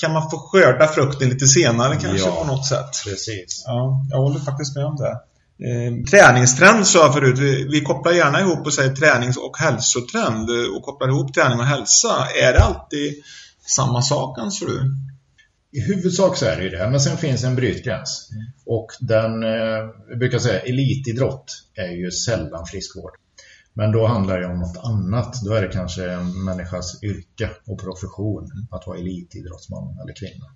kan 0.00 0.12
man 0.12 0.30
få 0.30 0.38
skörda 0.38 0.86
frukten 0.86 1.28
lite 1.28 1.46
senare 1.46 1.96
kanske 1.96 2.28
ja, 2.28 2.36
på 2.36 2.44
något 2.44 2.66
sätt. 2.66 3.04
Precis. 3.04 3.62
Ja, 3.66 4.06
jag 4.10 4.18
håller 4.18 4.40
faktiskt 4.40 4.76
med 4.76 4.84
om 4.84 4.96
det. 4.96 5.20
Eh, 5.68 6.04
träningstrend 6.10 6.86
sa 6.86 6.98
jag 6.98 7.14
förut. 7.14 7.38
Vi, 7.38 7.68
vi, 7.70 7.80
kopplar 7.80 8.12
gärna 8.12 8.40
ihop 8.40 8.66
och 8.66 8.74
säger 8.74 8.94
tränings 8.94 9.36
och 9.36 9.58
hälsotrend 9.58 10.50
och 10.76 10.82
kopplar 10.82 11.08
ihop 11.08 11.34
träning 11.34 11.58
och 11.58 11.66
hälsa. 11.66 12.28
Är 12.42 12.52
det 12.52 12.60
alltid 12.60 13.14
samma 13.66 14.02
sak 14.02 14.38
anser 14.38 14.66
du? 14.66 14.94
I 15.72 15.80
huvudsak 15.80 16.36
så 16.36 16.46
är 16.46 16.56
det 16.56 16.62
ju 16.62 16.70
det, 16.70 16.90
men 16.90 17.00
sen 17.00 17.16
finns 17.16 17.44
en 17.44 17.56
brytgräns. 17.56 18.28
Mm. 18.32 18.46
Och 18.66 18.86
den, 19.00 19.42
eh, 19.42 19.88
vi 20.08 20.16
brukar 20.16 20.38
säga 20.38 20.60
elitidrott 20.60 21.62
är 21.74 21.90
ju 21.90 22.10
sällan 22.10 22.66
friskvård. 22.66 23.12
Men 23.80 23.92
då 23.92 24.06
handlar 24.06 24.40
det 24.40 24.46
om 24.46 24.58
något 24.58 24.84
annat. 24.84 25.40
Då 25.44 25.52
är 25.52 25.62
det 25.62 25.68
kanske 25.68 26.10
en 26.10 26.44
människas 26.44 27.02
yrke 27.02 27.50
och 27.66 27.80
profession 27.80 28.68
att 28.70 28.86
vara 28.86 28.98
elitidrottsman 28.98 29.98
eller 30.02 30.14
kvinna. 30.14 30.46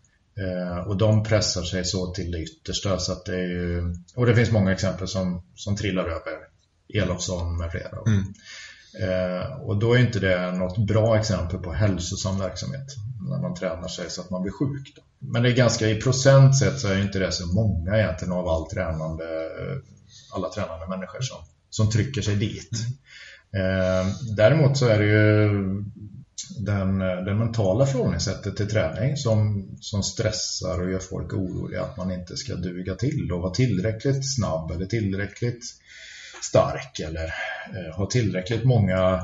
Eh, 0.41 0.79
och 0.79 0.97
de 0.97 1.23
pressar 1.23 1.63
sig 1.63 1.85
så 1.85 2.07
till 2.07 2.31
det 2.31 2.39
yttersta 2.39 2.99
så 2.99 3.13
att 3.13 3.25
det 3.25 3.35
är 3.35 3.49
ju, 3.49 3.95
och 4.15 4.27
det 4.27 4.35
finns 4.35 4.51
många 4.51 4.73
exempel 4.73 5.09
som, 5.09 5.43
som 5.55 5.77
trillar 5.77 6.05
över 6.05 6.39
Elofsson 6.95 7.57
med 7.57 7.71
flera. 7.71 7.99
Mm. 8.07 8.25
Eh, 9.03 9.61
och 9.61 9.79
då 9.79 9.95
är 9.95 9.99
inte 9.99 10.21
det 10.21 10.53
något 10.53 10.87
bra 10.87 11.19
exempel 11.19 11.59
på 11.59 11.73
hälsosam 11.73 12.39
verksamhet 12.39 12.87
när 13.31 13.39
man 13.39 13.55
tränar 13.55 13.89
sig 13.89 14.11
så 14.11 14.21
att 14.21 14.31
man 14.31 14.43
blir 14.43 14.53
sjuk. 14.53 14.93
Då. 14.97 15.03
Men 15.19 15.43
det 15.43 15.51
är 15.51 15.57
ganska 15.57 15.89
i 15.89 16.01
procent 16.01 16.59
sett 16.59 16.81
så 16.81 16.89
är 16.89 17.03
inte 17.03 17.19
det 17.19 17.33
så 17.33 17.47
många 17.47 17.97
egentligen 17.97 18.33
av 18.33 18.49
all 18.49 18.71
tränande, 18.71 19.25
alla 20.35 20.49
tränande 20.49 20.89
människor 20.89 21.21
som, 21.21 21.39
som 21.71 21.91
trycker 21.91 22.23
sig 22.23 22.37
dit. 22.37 22.73
Mm. 22.73 22.99
Eh, 23.57 24.07
däremot 24.37 24.79
så 24.79 24.87
är 24.87 24.99
det 24.99 25.07
ju 25.07 25.51
den, 26.59 26.99
det 26.99 27.35
mentala 27.35 27.87
förhållningssättet 27.87 28.57
till 28.57 28.71
träning 28.71 29.17
som, 29.17 29.69
som 29.81 30.03
stressar 30.03 30.81
och 30.81 30.91
gör 30.91 30.99
folk 30.99 31.33
oroliga 31.33 31.83
att 31.83 31.97
man 31.97 32.11
inte 32.11 32.37
ska 32.37 32.55
duga 32.55 32.95
till 32.95 33.33
och 33.33 33.41
vara 33.41 33.55
tillräckligt 33.55 34.35
snabb 34.37 34.71
eller 34.71 34.87
tillräckligt 34.87 35.65
stark 36.43 37.01
eller 37.01 37.25
eh, 37.25 37.97
ha 37.97 38.07
tillräckligt 38.07 38.65
många 38.65 39.21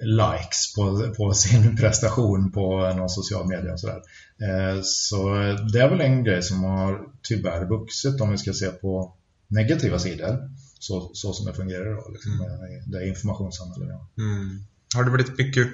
likes 0.00 0.74
på, 0.76 1.14
på 1.16 1.32
sin 1.32 1.76
prestation 1.80 2.52
på 2.52 2.92
någon 2.96 3.08
social 3.08 3.48
media 3.48 3.72
och 3.72 3.80
sådär. 3.80 4.02
Eh, 4.42 4.80
så 4.82 5.28
det 5.72 5.80
är 5.80 5.88
väl 5.88 6.00
en 6.00 6.24
grej 6.24 6.42
som 6.42 6.64
har 6.64 7.00
tyvärr 7.22 7.68
vuxit 7.68 8.20
om 8.20 8.30
vi 8.30 8.38
ska 8.38 8.52
se 8.52 8.66
på 8.66 9.14
negativa 9.48 9.98
sidor 9.98 10.38
så, 10.78 11.10
så 11.14 11.32
som 11.32 11.46
det 11.46 11.54
fungerar 11.54 11.92
idag. 11.92 12.12
Liksom, 12.12 12.32
mm. 12.32 12.90
Det 12.90 13.08
informationssamhället. 13.08 13.88
Ja. 13.88 14.24
Mm. 14.24 14.64
Har 14.94 15.04
det 15.04 15.10
blivit 15.10 15.38
mycket 15.38 15.68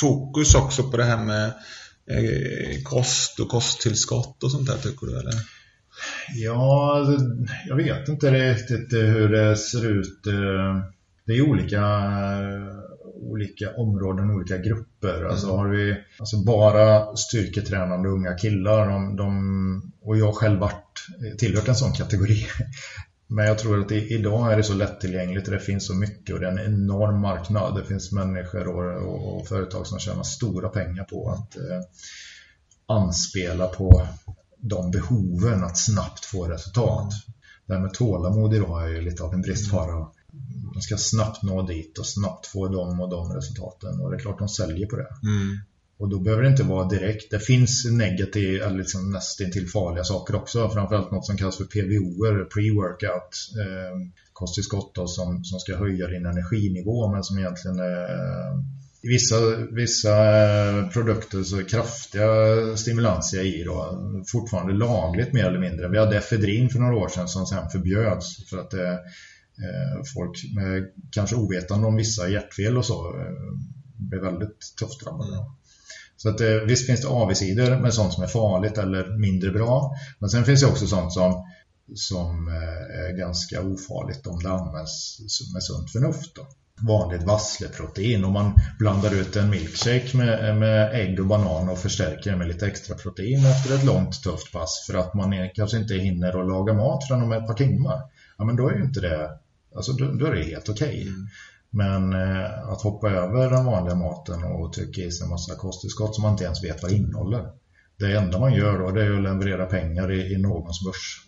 fokus 0.00 0.54
också 0.54 0.90
på 0.90 0.96
det 0.96 1.04
här 1.04 1.24
med 1.24 1.46
eh, 2.10 2.82
kost 2.84 3.40
och 3.40 3.48
kosttillskott 3.48 4.42
och 4.42 4.50
sånt 4.50 4.66
där 4.66 4.78
tycker 4.78 5.06
du? 5.06 5.18
Eller? 5.18 5.34
Ja, 6.34 7.06
jag 7.68 7.76
vet 7.76 8.08
inte 8.08 8.30
riktigt 8.30 8.92
hur 8.92 9.28
det 9.28 9.56
ser 9.56 9.90
ut. 9.90 10.26
Eh, 10.26 10.82
det 11.26 11.32
är 11.32 11.42
olika, 11.42 11.82
olika 13.20 13.70
områden, 13.76 14.30
olika 14.30 14.58
grupper. 14.58 15.16
Mm. 15.18 15.30
Alltså 15.30 15.56
har 15.56 15.68
vi 15.68 15.96
alltså 16.18 16.44
bara 16.44 17.16
styrketränande 17.16 18.08
unga 18.08 18.34
killar 18.34 18.88
de, 18.88 19.16
de, 19.16 19.92
och 20.02 20.16
jag 20.16 20.34
själv 20.34 20.60
varit 20.60 20.86
tillhört 21.38 21.68
en 21.68 21.74
sån 21.74 21.92
kategori. 21.92 22.46
Men 23.28 23.46
jag 23.46 23.58
tror 23.58 23.80
att 23.80 23.88
det, 23.88 24.08
idag 24.08 24.52
är 24.52 24.56
det 24.56 24.62
så 24.62 24.74
lättillgängligt 24.74 25.48
och 25.48 25.54
det 25.54 25.60
finns 25.60 25.86
så 25.86 25.94
mycket 25.94 26.34
och 26.34 26.40
det 26.40 26.46
är 26.46 26.50
en 26.50 26.74
enorm 26.74 27.20
marknad. 27.20 27.74
Det 27.74 27.84
finns 27.84 28.12
människor 28.12 28.68
och, 28.68 29.08
och, 29.08 29.36
och 29.36 29.48
företag 29.48 29.86
som 29.86 29.98
tjänar 29.98 30.22
stora 30.22 30.68
pengar 30.68 31.04
på 31.04 31.30
att 31.30 31.56
eh, 31.56 31.80
anspela 32.86 33.66
på 33.66 34.06
de 34.58 34.90
behoven 34.90 35.64
att 35.64 35.78
snabbt 35.78 36.24
få 36.24 36.48
resultat. 36.48 37.12
Det 37.66 37.72
här 37.72 37.80
med 37.80 37.94
tålamod 37.94 38.54
idag 38.54 38.82
är 38.82 38.88
ju 38.88 39.00
lite 39.00 39.22
av 39.22 39.34
en 39.34 39.42
bristvara. 39.42 40.08
man 40.74 40.82
ska 40.82 40.96
snabbt 40.96 41.42
nå 41.42 41.62
dit 41.62 41.98
och 41.98 42.06
snabbt 42.06 42.46
få 42.46 42.68
de 42.68 43.00
och 43.00 43.10
de 43.10 43.32
resultaten 43.32 44.00
och 44.00 44.10
det 44.10 44.16
är 44.16 44.20
klart 44.20 44.38
de 44.38 44.48
säljer 44.48 44.86
på 44.86 44.96
det. 44.96 45.08
Mm. 45.22 45.58
Och 45.98 46.08
då 46.08 46.18
behöver 46.18 46.42
det 46.42 46.48
inte 46.48 46.62
vara 46.62 46.88
direkt. 46.88 47.30
Det 47.30 47.38
finns 47.38 47.84
negativa, 47.84 48.66
eller 48.66 48.78
liksom 48.78 49.12
nästan 49.12 49.50
farliga 49.72 50.04
saker 50.04 50.34
också. 50.34 50.70
Framförallt 50.70 51.10
något 51.10 51.26
som 51.26 51.36
kallas 51.36 51.56
för 51.56 51.64
PVO, 51.64 52.24
pre-workout. 52.54 53.32
Eh, 53.60 54.10
kosttillskott 54.32 54.92
som, 54.94 55.44
som 55.44 55.60
ska 55.60 55.76
höja 55.76 56.06
din 56.06 56.26
energinivå 56.26 57.12
men 57.12 57.24
som 57.24 57.38
egentligen 57.38 57.78
är 57.78 58.02
eh, 58.02 58.58
i 59.02 59.08
vissa, 59.08 59.36
vissa 59.56 60.14
eh, 60.78 60.88
produkter 60.88 61.42
så 61.42 61.56
är 61.56 61.62
kraftiga 61.62 62.26
stimulanser 62.76 63.44
i 63.44 63.64
då, 63.64 64.00
fortfarande 64.32 64.72
lagligt 64.72 65.32
mer 65.32 65.44
eller 65.44 65.58
mindre. 65.58 65.88
Vi 65.88 65.98
hade 65.98 66.16
efedrin 66.16 66.68
för 66.68 66.78
några 66.78 66.96
år 66.96 67.08
sedan 67.08 67.28
som 67.28 67.46
sen 67.46 67.70
förbjöds 67.70 68.50
för 68.50 68.58
att 68.58 68.74
eh, 68.74 68.92
eh 68.92 70.02
folk 70.14 70.54
med 70.54 70.90
kanske 71.10 71.36
ovetande 71.36 71.86
om 71.86 71.96
vissa 71.96 72.28
hjärtfel 72.28 72.78
och 72.78 72.84
så 72.84 73.20
eh, 73.20 73.32
blev 73.96 74.22
väldigt 74.22 74.74
tufft 74.78 75.04
drabbade. 75.04 75.36
Så 76.16 76.28
att, 76.28 76.40
eh, 76.40 76.48
visst 76.48 76.86
finns 76.86 77.00
det 77.00 77.08
avigsidor 77.08 77.76
med 77.76 77.94
sånt 77.94 78.12
som 78.12 78.22
är 78.22 78.26
farligt 78.26 78.78
eller 78.78 79.18
mindre 79.18 79.50
bra. 79.50 79.94
Men 80.18 80.30
sen 80.30 80.44
finns 80.44 80.60
det 80.60 80.66
också 80.66 80.86
sånt 80.86 81.12
som, 81.12 81.44
som 81.94 82.48
eh, 82.48 83.00
är 83.00 83.18
ganska 83.18 83.62
ofarligt 83.62 84.26
om 84.26 84.38
det 84.42 84.50
används 84.50 85.18
med 85.54 85.62
sunt 85.62 85.90
förnuft. 85.90 86.34
Då. 86.34 86.46
Vanligt 86.80 87.22
vassleprotein. 87.22 88.24
Om 88.24 88.32
man 88.32 88.52
blandar 88.78 89.14
ut 89.14 89.36
en 89.36 89.50
milkshake 89.50 90.16
med, 90.16 90.48
eh, 90.48 90.54
med 90.54 90.94
ägg 90.94 91.20
och 91.20 91.26
banan 91.26 91.68
och 91.68 91.78
förstärker 91.78 92.36
med 92.36 92.48
lite 92.48 92.66
extra 92.66 92.96
protein 92.96 93.46
efter 93.46 93.74
ett 93.74 93.84
långt 93.84 94.22
tufft 94.22 94.52
pass 94.52 94.84
för 94.86 94.98
att 94.98 95.14
man 95.14 95.32
är, 95.32 95.54
kanske 95.54 95.76
inte 95.76 95.94
hinner 95.94 96.40
att 96.40 96.48
laga 96.48 96.72
mat 96.72 97.08
förrän 97.08 97.22
om 97.22 97.32
ett 97.32 97.46
par 97.46 97.54
timmar. 97.54 98.00
Ja 98.38 98.44
men 98.44 98.56
då 98.56 98.68
är 98.68 98.74
ju 98.74 98.84
inte 98.84 99.00
det, 99.00 99.30
alltså 99.76 99.92
då, 99.92 100.12
då 100.12 100.26
är 100.26 100.34
det 100.34 100.42
helt 100.42 100.68
okej. 100.68 100.88
Okay. 100.88 101.02
Mm. 101.02 101.28
Men 101.76 102.12
eh, 102.12 102.68
att 102.72 102.82
hoppa 102.82 103.10
över 103.10 103.50
den 103.50 103.64
vanliga 103.64 103.94
maten 103.94 104.44
och 104.44 104.72
trycka 104.72 105.00
i 105.00 105.10
sig 105.10 105.24
en 105.24 105.30
massa 105.30 105.54
kosttillskott 105.54 106.14
som 106.14 106.22
man 106.22 106.32
inte 106.32 106.44
ens 106.44 106.64
vet 106.64 106.82
vad 106.82 106.90
det 106.90 106.96
innehåller. 106.96 107.44
Det 107.98 108.16
enda 108.16 108.38
man 108.38 108.54
gör 108.54 108.78
då 108.78 108.90
det 108.90 109.04
är 109.04 109.16
att 109.16 109.22
leverera 109.22 109.66
pengar 109.66 110.12
i, 110.12 110.32
i 110.32 110.38
någons 110.38 110.84
börs. 110.84 111.20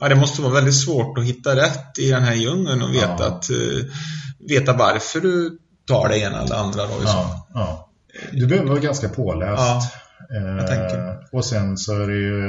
Ja, 0.00 0.08
det 0.08 0.14
måste 0.14 0.42
vara 0.42 0.52
väldigt 0.52 0.84
svårt 0.84 1.18
att 1.18 1.24
hitta 1.24 1.56
rätt 1.56 1.98
i 1.98 2.10
den 2.10 2.22
här 2.22 2.34
djungeln 2.34 2.82
och 2.82 2.94
veta, 2.94 3.16
ja. 3.18 3.26
att, 3.26 3.50
uh, 3.50 3.84
veta 4.48 4.72
varför 4.72 5.20
du 5.20 5.58
tar 5.86 6.08
det 6.08 6.18
ena 6.18 6.42
eller 6.42 6.56
andra. 6.56 6.82
Då, 6.82 6.92
ja, 7.04 7.48
ja. 7.54 7.90
Du 8.32 8.46
behöver 8.46 8.68
vara 8.68 8.80
ganska 8.80 9.08
påläst. 9.08 9.62
Ja, 9.62 9.82
eh, 10.36 11.16
och 11.32 11.44
sen 11.44 11.76
så 11.76 11.92
är 11.92 12.06
det 12.06 12.16
ju 12.16 12.42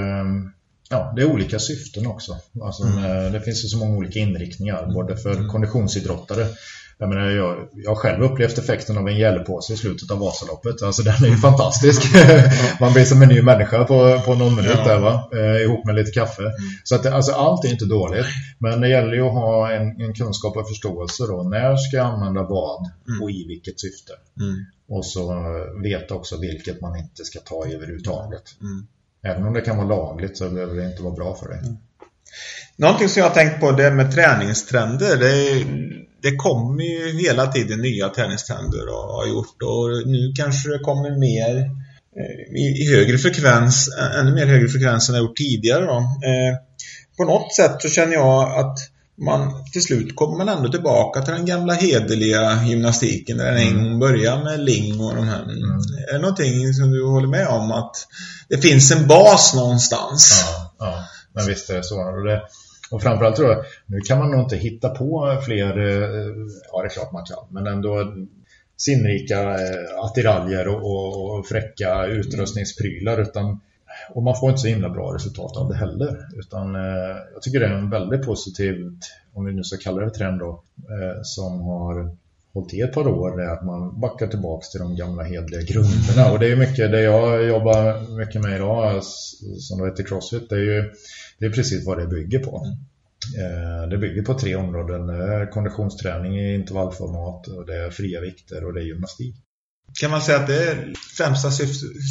ja, 0.89 1.13
det 1.15 1.21
är 1.21 1.25
olika 1.25 1.59
syften 1.59 2.07
också. 2.07 2.37
Alltså, 2.63 2.83
mm. 2.83 3.31
Det 3.31 3.41
finns 3.41 3.65
ju 3.65 3.67
så 3.67 3.77
många 3.77 3.97
olika 3.97 4.19
inriktningar, 4.19 4.93
både 4.93 5.17
för 5.17 5.35
mm. 5.35 5.47
konditionsidrottare 5.47 6.47
jag, 6.99 7.09
menar, 7.09 7.29
jag, 7.29 7.69
jag 7.73 7.97
själv 7.97 8.23
upplevt 8.23 8.57
effekten 8.57 8.97
av 8.97 9.07
en 9.07 9.17
gällepåse 9.17 9.73
i 9.73 9.77
slutet 9.77 10.11
av 10.11 10.19
Vasaloppet. 10.19 10.81
Alltså 10.81 11.03
den 11.03 11.23
är 11.23 11.27
ju 11.27 11.37
fantastisk. 11.37 12.01
Man 12.79 12.93
blir 12.93 13.05
som 13.05 13.21
en 13.21 13.29
ny 13.29 13.41
människa 13.41 13.83
på, 13.83 14.21
på 14.25 14.35
någon 14.35 14.55
minut 14.55 14.83
där 14.85 14.99
va? 14.99 15.29
Eh, 15.33 15.61
ihop 15.61 15.85
med 15.85 15.95
lite 15.95 16.11
kaffe. 16.11 16.41
Mm. 16.41 16.53
Så 16.83 16.95
att, 16.95 17.05
alltså, 17.05 17.31
allt 17.31 17.65
är 17.65 17.69
inte 17.69 17.85
dåligt. 17.85 18.25
Men 18.59 18.81
det 18.81 18.89
gäller 18.89 19.13
ju 19.13 19.21
att 19.21 19.33
ha 19.33 19.71
en, 19.71 20.01
en 20.01 20.13
kunskap 20.13 20.57
och 20.57 20.67
förståelse 20.67 21.23
då. 21.27 21.43
När 21.43 21.75
ska 21.75 21.97
jag 21.97 22.05
använda 22.05 22.43
vad 22.43 22.91
mm. 23.07 23.21
och 23.21 23.31
i 23.31 23.47
vilket 23.47 23.79
syfte? 23.79 24.13
Mm. 24.39 24.65
Och 24.89 25.05
så 25.05 25.43
veta 25.83 26.15
också 26.15 26.37
vilket 26.39 26.81
man 26.81 26.97
inte 26.97 27.25
ska 27.25 27.39
ta 27.39 27.67
i 27.67 27.75
överhuvudtaget. 27.75 28.43
Mm. 28.61 28.87
Även 29.23 29.47
om 29.47 29.53
det 29.53 29.61
kan 29.61 29.77
vara 29.77 29.87
lagligt 29.87 30.37
så 30.37 30.49
behöver 30.49 30.75
det 30.75 30.85
inte 30.91 31.03
vara 31.03 31.13
bra 31.13 31.35
för 31.35 31.47
dig. 31.47 31.59
Mm. 31.59 31.77
Någonting 32.75 33.09
som 33.09 33.19
jag 33.19 33.29
har 33.29 33.35
tänkt 33.35 33.59
på 33.59 33.71
det 33.71 33.91
med 33.91 34.11
träningstrender. 34.11 35.17
Det 35.17 35.31
är 35.31 36.06
det 36.29 36.35
kommer 36.35 36.83
ju 36.83 37.19
hela 37.19 37.47
tiden 37.47 37.81
nya 37.81 38.09
träningstrender 38.09 38.87
och 38.87 39.13
har 39.13 39.27
gjort 39.27 39.61
och 39.63 40.07
nu 40.07 40.33
kanske 40.35 40.69
det 40.69 40.79
kommer 40.79 41.19
mer 41.19 41.57
eh, 42.17 42.55
i, 42.61 42.95
högre 42.95 43.17
frekvens, 43.17 43.89
ännu 44.19 44.33
mer 44.33 44.45
högre 44.45 44.67
frekvens 44.67 45.09
än 45.09 45.15
det 45.15 45.21
gjort 45.21 45.37
tidigare. 45.37 45.85
Då. 45.85 45.97
Eh, 45.97 46.55
på 47.17 47.23
något 47.23 47.55
sätt 47.55 47.75
så 47.79 47.89
känner 47.89 48.13
jag 48.13 48.59
att 48.59 48.77
man 49.17 49.71
till 49.73 49.81
slut 49.81 50.15
kommer 50.15 50.37
man 50.37 50.57
ändå 50.57 50.71
tillbaka 50.71 51.21
till 51.21 51.33
den 51.33 51.45
gamla 51.45 51.73
hederliga 51.73 52.63
gymnastiken 52.65 53.37
där 53.37 53.51
den 53.51 53.57
en 53.57 53.83
gång 53.83 53.99
började 53.99 54.43
med 54.43 54.59
Ling 54.59 54.99
och 54.99 55.15
de 55.15 55.27
här. 55.27 55.43
Mm. 55.43 55.79
Är 56.09 56.13
det 56.13 56.19
någonting 56.19 56.73
som 56.73 56.91
du 56.91 57.05
håller 57.05 57.27
med 57.27 57.47
om 57.47 57.71
att 57.71 58.07
det 58.49 58.57
finns 58.57 58.91
en 58.91 59.07
bas 59.07 59.53
någonstans? 59.55 60.45
Ja, 60.45 60.73
ja. 60.79 61.03
men 61.33 61.47
visst 61.47 61.69
är 61.69 61.77
det 61.77 61.83
så. 61.83 62.01
Och 62.01 62.25
det, 62.25 62.41
och 62.91 63.01
framförallt 63.01 63.35
tror 63.35 63.49
jag, 63.49 63.63
nu 63.85 63.99
kan 63.99 64.19
man 64.19 64.31
nog 64.31 64.39
inte 64.39 64.55
hitta 64.55 64.89
på 64.89 65.41
fler, 65.45 65.77
eh, 65.77 66.35
ja 66.71 66.81
det 66.81 66.87
är 66.87 66.89
klart 66.89 67.11
man 67.11 67.25
kan, 67.25 67.45
men 67.49 67.67
ändå 67.67 68.13
sinnrika 68.77 69.41
eh, 69.41 69.99
attiraljer 70.03 70.67
och, 70.67 70.81
och, 70.83 71.39
och 71.39 71.47
fräcka 71.47 72.05
utrustningsprylar 72.05 73.21
utan 73.21 73.59
och 74.13 74.23
man 74.23 74.35
får 74.35 74.49
inte 74.49 74.61
så 74.61 74.67
himla 74.67 74.89
bra 74.89 75.13
resultat 75.13 75.57
av 75.57 75.69
det 75.69 75.75
heller. 75.75 76.27
Utan 76.35 76.75
eh, 76.75 77.17
jag 77.33 77.41
tycker 77.41 77.59
det 77.59 77.65
är 77.65 77.71
en 77.71 77.89
väldigt 77.89 78.25
positiv, 78.25 78.75
om 79.33 79.45
vi 79.45 79.53
nu 79.53 79.63
ska 79.63 79.77
kalla 79.77 80.05
det 80.05 80.09
trend 80.09 80.39
då, 80.39 80.63
eh, 80.77 81.21
som 81.23 81.61
har 81.61 82.15
hållit 82.53 82.73
i 82.73 82.81
ett 82.81 82.93
par 82.93 83.07
år, 83.07 83.41
är 83.41 83.49
att 83.49 83.65
man 83.65 83.99
backar 83.99 84.27
tillbaka 84.27 84.65
till 84.71 84.79
de 84.79 84.95
gamla 84.95 85.23
hedliga 85.23 85.61
grunderna. 85.61 86.31
Och 86.31 86.39
det 86.39 86.51
är 86.51 86.55
mycket 86.55 86.91
det 86.91 87.01
jag 87.01 87.47
jobbar 87.47 88.17
mycket 88.17 88.41
med 88.41 88.55
idag, 88.55 89.03
som 89.59 89.79
det 89.79 89.85
heter 89.85 90.03
Crossfit, 90.03 90.49
det 90.49 90.55
är 90.55 90.59
ju 90.59 90.91
det 91.39 91.45
är 91.45 91.49
precis 91.49 91.85
vad 91.85 91.97
det 91.97 92.07
bygger 92.07 92.39
på. 92.39 92.67
Eh, 93.37 93.89
det 93.89 93.97
bygger 93.97 94.21
på 94.21 94.33
tre 94.33 94.55
områden. 94.55 95.11
Konditionsträning 95.51 96.39
i 96.39 96.55
intervallformat, 96.55 97.47
och 97.47 97.65
det 97.65 97.75
är 97.75 97.89
fria 97.89 98.21
vikter 98.21 98.65
och 98.65 98.73
det 98.73 98.81
är 98.81 98.85
gymnastik. 98.85 99.35
Kan 99.99 100.11
man 100.11 100.21
säga 100.21 100.39
att 100.39 100.47
det 100.47 100.93
främsta 101.17 101.51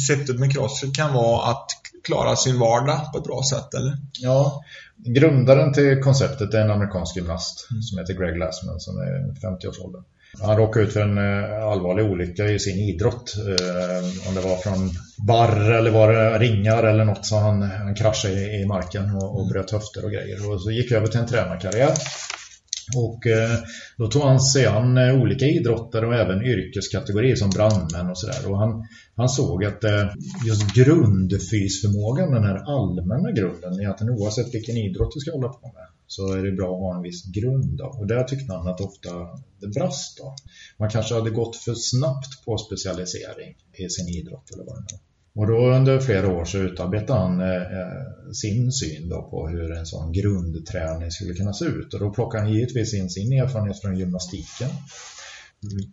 syftet 0.07 0.39
med 0.39 0.53
crossfit 0.53 0.95
kan 0.95 1.13
vara 1.13 1.51
att 1.51 1.67
klara 2.03 2.35
sin 2.35 2.59
vardag 2.59 3.11
på 3.11 3.17
ett 3.17 3.23
bra 3.23 3.41
sätt, 3.49 3.73
eller? 3.73 3.97
Ja, 4.11 4.63
grundaren 4.95 5.73
till 5.73 6.01
konceptet 6.01 6.53
är 6.53 6.61
en 6.61 6.71
amerikansk 6.71 7.15
gymnast 7.15 7.67
mm. 7.71 7.81
som 7.81 7.97
heter 7.97 8.13
Greg 8.13 8.35
Glassman 8.35 8.79
som 8.79 8.97
är 8.97 9.35
50-årsåldern. 9.41 10.03
Han 10.41 10.57
råkade 10.57 10.85
ut 10.85 10.93
för 10.93 11.01
en 11.01 11.17
eh, 11.17 11.63
allvarlig 11.63 12.05
olycka 12.05 12.45
i 12.45 12.59
sin 12.59 12.77
idrott. 12.77 13.33
Eh, 13.37 14.27
om 14.29 14.35
det 14.35 14.41
var 14.41 14.57
från 14.57 14.91
barr 15.27 15.71
eller 15.71 15.91
var 15.91 16.13
det 16.13 16.39
ringar 16.39 16.83
eller 16.83 17.05
något 17.05 17.25
så 17.25 17.35
han, 17.35 17.61
han 17.61 17.95
kraschade 17.95 18.33
i 18.33 18.65
marken 18.65 19.15
och, 19.15 19.39
och 19.39 19.47
bröt 19.47 19.71
höfter 19.71 20.05
och 20.05 20.11
grejer. 20.11 20.51
Och 20.51 20.61
så 20.61 20.71
gick 20.71 20.91
över 20.91 21.07
till 21.07 21.19
en 21.19 21.27
tränarkarriär. 21.27 21.93
Och 22.95 23.27
eh, 23.27 23.59
då 23.97 24.07
tog 24.07 24.21
han 24.21 24.39
sig 24.39 24.65
an 24.65 24.97
eh, 24.97 25.21
olika 25.21 25.45
idrottare 25.45 26.07
och 26.07 26.15
även 26.15 26.45
yrkeskategorier 26.45 27.35
som 27.35 27.49
brandmän 27.49 28.09
och 28.09 28.17
sådär. 28.17 28.51
Och 28.51 28.57
han, 28.57 28.87
han 29.15 29.29
såg 29.29 29.65
att 29.65 29.83
eh, 29.83 30.07
just 30.47 30.73
grundfysförmågan, 30.73 32.31
den 32.31 32.43
här 32.43 32.55
allmänna 32.55 33.31
grunden, 33.31 33.79
är 33.79 33.89
att 33.89 34.01
oavsett 34.01 34.53
vilken 34.53 34.77
idrott 34.77 35.13
du 35.13 35.19
ska 35.19 35.31
hålla 35.31 35.49
på 35.49 35.67
med 35.67 35.87
så 36.07 36.33
är 36.33 36.43
det 36.43 36.51
bra 36.51 36.73
att 36.73 36.81
ha 36.81 36.95
en 36.95 37.01
viss 37.01 37.25
grund. 37.25 37.77
Då. 37.77 37.85
Och 37.85 38.07
där 38.07 38.23
tyckte 38.23 38.53
han 38.53 38.67
att 38.67 38.81
ofta 38.81 39.09
det 39.59 39.67
brast. 39.67 40.17
Då. 40.17 40.35
Man 40.77 40.89
kanske 40.89 41.15
hade 41.15 41.29
gått 41.29 41.55
för 41.55 41.73
snabbt 41.73 42.45
på 42.45 42.57
specialisering 42.57 43.55
i 43.73 43.89
sin 43.89 44.07
idrott 44.07 44.51
eller 44.53 44.63
vad 44.63 44.75
det 44.75 44.85
nu 44.91 44.99
och 45.37 45.47
då 45.47 45.71
under 45.71 45.99
flera 45.99 46.27
år 46.27 46.45
så 46.45 46.57
utarbetade 46.57 47.19
han 47.19 47.39
eh, 47.39 47.55
eh, 47.55 48.31
sin 48.33 48.71
syn 48.71 49.09
då 49.09 49.21
på 49.21 49.47
hur 49.47 49.71
en 49.71 49.85
sån 49.85 50.11
grundträning 50.11 51.11
skulle 51.11 51.33
kunna 51.33 51.53
se 51.53 51.65
ut. 51.65 51.93
Och 51.93 51.99
då 51.99 52.13
plockade 52.13 52.43
han 52.43 52.53
givetvis 52.53 52.93
in 52.93 53.09
sin 53.09 53.33
erfarenhet 53.33 53.81
från 53.81 53.97
gymnastiken. 53.97 54.69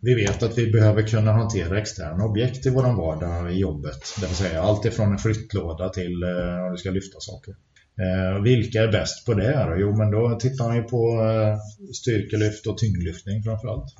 Vi 0.03 0.15
vet 0.15 0.43
att 0.43 0.59
vi 0.59 0.71
behöver 0.71 1.03
kunna 1.03 1.33
hantera 1.33 1.81
externa 1.81 2.25
objekt 2.25 2.67
i 2.67 2.71
vår 2.71 2.83
vardag 2.83 3.53
i 3.53 3.59
jobbet. 3.59 3.99
Det 4.21 4.27
vill 4.27 4.37
säga 4.37 4.63
allt 4.63 4.85
ifrån 4.85 5.13
en 5.13 5.19
flyttlåda 5.19 5.89
till 5.89 6.23
eh, 6.23 6.65
om 6.67 6.73
du 6.73 6.77
ska 6.77 6.91
lyfta 6.91 7.21
saker. 7.21 7.55
Eh, 8.01 8.43
vilka 8.43 8.83
är 8.83 8.93
bäst 8.93 9.27
på 9.27 9.35
det 9.35 9.47
här? 9.47 9.77
Jo, 9.77 9.97
men 9.97 10.11
då 10.11 10.39
tittar 10.41 10.65
han 10.65 10.77
ju 10.77 10.83
på 10.83 11.23
eh, 11.23 11.59
styrkelyft 11.93 12.67
och 12.67 12.79
tyngdlyftning 12.79 13.43
framförallt. 13.43 13.95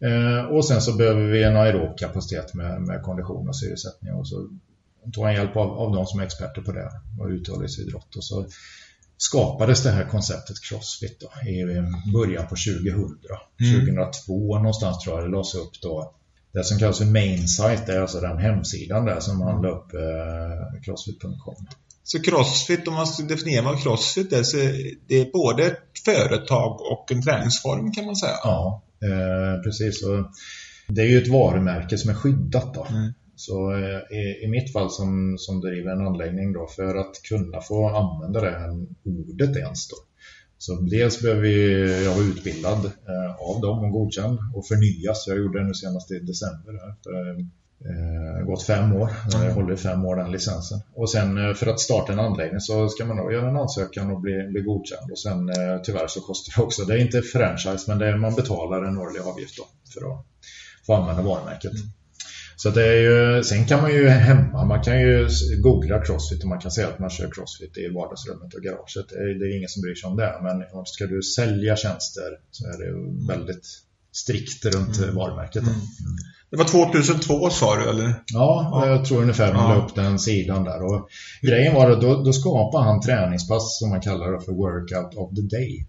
Eh, 0.00 0.44
och 0.44 0.64
sen 0.64 0.80
så 0.80 0.96
behöver 0.96 1.26
vi 1.26 1.42
en 1.42 1.56
aerob 1.56 1.98
kapacitet 1.98 2.54
med, 2.54 2.82
med 2.82 3.02
kondition 3.02 3.48
och 3.48 3.56
syresättning. 3.56 4.14
Och 4.14 4.28
så 4.28 4.48
tog 5.12 5.24
han 5.24 5.34
hjälp 5.34 5.56
av, 5.56 5.70
av 5.70 5.92
de 5.92 6.06
som 6.06 6.20
är 6.20 6.24
experter 6.24 6.62
på 6.62 6.72
det 6.72 6.90
och 7.20 7.28
uthållighetsidrott. 7.28 8.16
Och 8.16 8.24
så 8.24 8.46
skapades 9.16 9.82
det 9.82 9.90
här 9.90 10.04
konceptet 10.04 10.56
Crossfit 10.68 11.20
då, 11.20 11.50
i 11.50 11.64
början 12.12 12.46
på 12.46 12.54
2000. 12.54 12.84
Mm. 13.60 13.86
2002 13.86 14.58
någonstans 14.58 14.98
tror 14.98 15.16
jag 15.16 15.28
det 15.28 15.32
lades 15.32 15.54
upp 15.54 15.80
då. 15.82 16.14
Det 16.52 16.64
som 16.64 16.78
kallas 16.78 16.98
för 16.98 17.04
main 17.04 17.48
site, 17.48 17.92
är 17.92 18.00
alltså 18.00 18.20
den 18.20 18.38
hemsidan 18.38 19.04
där 19.04 19.20
som 19.20 19.38
man 19.38 19.62
la 19.62 19.68
upp 19.68 19.94
eh, 19.94 20.82
crossfit.com. 20.84 21.66
Så 22.04 22.22
Crossfit, 22.22 22.88
om 22.88 22.94
man 22.94 23.06
ska 23.06 23.22
definiera 23.22 23.64
vad 23.64 23.82
Crossfit 23.82 24.32
är, 24.32 24.42
så 24.42 24.56
det 25.08 25.20
är 25.20 25.32
både 25.32 25.66
ett 25.66 25.98
företag 26.04 26.80
och 26.80 27.12
en 27.12 27.22
träningsform 27.22 27.92
kan 27.92 28.06
man 28.06 28.16
säga. 28.16 28.34
Ja, 28.42 28.82
eh, 29.02 29.62
precis. 29.62 30.04
Och 30.04 30.24
det 30.88 31.02
är 31.02 31.06
ju 31.06 31.18
ett 31.18 31.28
varumärke 31.28 31.98
som 31.98 32.10
är 32.10 32.14
skyddat 32.14 32.74
då. 32.74 32.86
Mm. 32.90 33.12
Så 33.36 33.72
eh, 33.72 34.18
i, 34.18 34.44
i, 34.44 34.48
mitt 34.48 34.72
fall 34.72 34.90
som, 34.90 35.36
som 35.38 35.60
driver 35.60 35.92
en 35.92 36.06
anläggning 36.06 36.52
då, 36.52 36.66
för 36.66 36.94
att 36.94 37.22
kunna 37.22 37.60
få 37.60 37.88
använda 37.88 38.40
det 38.40 38.50
här 38.50 38.70
ordet 39.04 39.56
ens 39.56 39.88
då, 39.88 39.96
Så 40.58 40.80
dels 40.80 41.22
behöver 41.22 41.48
jag 42.04 42.14
vara 42.14 42.24
utbildad 42.24 42.84
eh, 42.84 43.34
av 43.50 43.60
dem 43.60 43.84
och 43.84 43.90
godkänd 43.90 44.38
och 44.54 44.66
förnyas. 44.66 45.24
Jag 45.26 45.38
gjorde 45.38 45.58
det 45.58 45.64
nu 45.64 45.74
senast 45.74 46.10
i 46.10 46.18
december. 46.18 46.72
Här. 46.72 46.94
Eh, 47.88 48.46
gått 48.46 48.62
fem 48.62 48.92
år. 48.92 49.10
Jag 49.30 49.42
mm. 49.42 49.54
håller 49.54 49.76
fem 49.76 50.04
år 50.04 50.16
den 50.16 50.32
licensen. 50.32 50.80
Och 50.94 51.10
sen 51.10 51.38
eh, 51.38 51.54
för 51.54 51.66
att 51.66 51.80
starta 51.80 52.12
en 52.12 52.18
anläggning 52.18 52.60
så 52.60 52.88
ska 52.88 53.04
man 53.04 53.16
då 53.16 53.32
göra 53.32 53.48
en 53.48 53.56
ansökan 53.56 54.10
och 54.10 54.20
bli, 54.20 54.48
bli 54.48 54.60
godkänd. 54.60 55.10
Och 55.10 55.18
sen 55.18 55.48
eh, 55.48 55.82
tyvärr 55.84 56.06
så 56.06 56.20
kostar 56.20 56.52
det 56.56 56.66
också, 56.66 56.84
det 56.84 56.94
är 56.94 56.98
inte 56.98 57.22
franchise 57.22 57.84
men 57.88 57.98
det 57.98 58.08
är, 58.08 58.16
man 58.16 58.34
betalar 58.34 58.82
en 58.82 58.98
årlig 58.98 59.20
avgift 59.20 59.56
då 59.56 59.64
för 59.94 60.12
att 60.12 60.26
få 60.86 60.94
använda 60.94 61.22
varumärket. 61.22 61.72
Mm. 61.72 61.86
Så 62.56 62.70
det 62.70 62.86
är 62.86 63.00
ju, 63.00 63.44
sen 63.44 63.66
kan 63.66 63.82
man 63.82 63.92
ju 63.92 64.08
hemma, 64.08 64.64
man 64.64 64.82
kan 64.82 65.00
ju 65.00 65.28
googla 65.58 66.04
crossfit 66.04 66.42
och 66.42 66.48
man 66.48 66.60
kan 66.60 66.70
säga 66.70 66.88
att 66.88 66.98
man 66.98 67.10
kör 67.10 67.30
crossfit 67.30 67.76
i 67.76 67.88
vardagsrummet 67.88 68.54
och 68.54 68.62
garaget. 68.62 69.08
Det 69.10 69.16
är, 69.16 69.38
det 69.38 69.46
är 69.46 69.56
ingen 69.56 69.68
som 69.68 69.82
bryr 69.82 69.94
sig 69.94 70.08
om 70.08 70.16
det. 70.16 70.40
Men 70.42 70.86
ska 70.86 71.06
du 71.06 71.22
sälja 71.22 71.76
tjänster 71.76 72.30
så 72.50 72.66
är 72.66 72.78
det 72.78 72.90
väldigt 73.34 73.66
strikt 74.12 74.64
runt 74.64 74.98
mm. 74.98 75.14
varumärket. 75.14 75.62
Mm. 75.62 75.74
Det 76.50 76.56
var 76.56 76.64
2002 76.64 77.50
sa 77.50 77.76
du 77.76 77.90
eller? 77.90 78.22
Ja, 78.32 78.68
ja. 78.72 78.86
jag 78.86 79.04
tror 79.04 79.22
ungefär 79.22 79.52
de 79.52 79.56
ja. 79.56 79.68
la 79.68 79.84
upp 79.84 79.94
den 79.94 80.18
sidan 80.18 80.64
där. 80.64 80.82
Och 80.82 81.08
grejen 81.42 81.74
var 81.74 81.90
att 81.90 82.00
då, 82.00 82.22
då 82.22 82.32
skapade 82.32 82.84
han 82.84 83.00
träningspass 83.00 83.78
som 83.78 83.90
man 83.90 84.00
kallar 84.00 84.32
det 84.32 84.40
för 84.40 84.52
Workout 84.52 85.14
of 85.14 85.34
the 85.34 85.56
Day. 85.56 85.86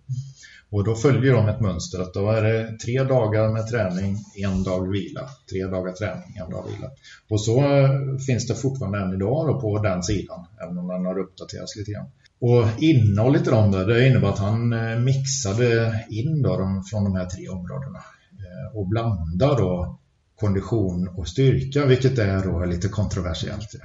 Och 0.76 0.84
då 0.84 0.96
följer 0.96 1.34
de 1.34 1.48
ett 1.48 1.60
mönster 1.60 2.00
att 2.00 2.14
då 2.14 2.32
är 2.32 2.42
det 2.42 2.78
tre 2.78 3.04
dagar 3.04 3.50
med 3.50 3.68
träning, 3.68 4.18
en 4.36 4.64
dag 4.64 4.92
vila. 4.92 5.30
Tre 5.50 5.66
dagar 5.66 5.94
träning, 5.94 6.36
en 6.36 6.50
dag 6.50 6.66
vila. 6.66 6.90
Och 7.30 7.42
så 7.42 7.60
eh, 7.60 7.90
finns 8.28 8.48
det 8.48 8.56
fortfarande 8.56 9.00
än 9.00 9.14
idag 9.14 9.62
på 9.62 9.80
den 9.80 10.04
sidan, 10.04 10.46
även 10.64 10.78
om 10.78 10.88
den 10.88 11.06
har 11.06 11.20
uppdaterats 11.20 11.76
lite 11.76 11.92
grann. 11.92 12.06
Och 12.40 12.84
innehållet 12.84 13.48
i 13.48 13.50
dem 13.50 13.72
där, 13.72 13.86
det 13.86 14.08
innebär 14.08 14.28
att 14.28 14.40
han 14.40 14.74
eh, 14.74 15.00
mixade 15.00 16.00
in 16.10 16.42
då 16.42 16.58
de, 16.58 16.84
från 16.84 17.04
de 17.04 17.16
här 17.16 17.26
tre 17.26 17.48
områdena 17.50 18.00
eh, 18.32 18.78
och 18.78 18.88
blandade 18.88 19.62
då 19.62 20.00
kondition 20.40 21.08
och 21.08 21.28
styrka, 21.28 21.86
vilket 21.86 22.20
är 22.20 22.44
då 22.44 22.66
lite 22.66 22.88
kontroversiellt. 22.88 23.76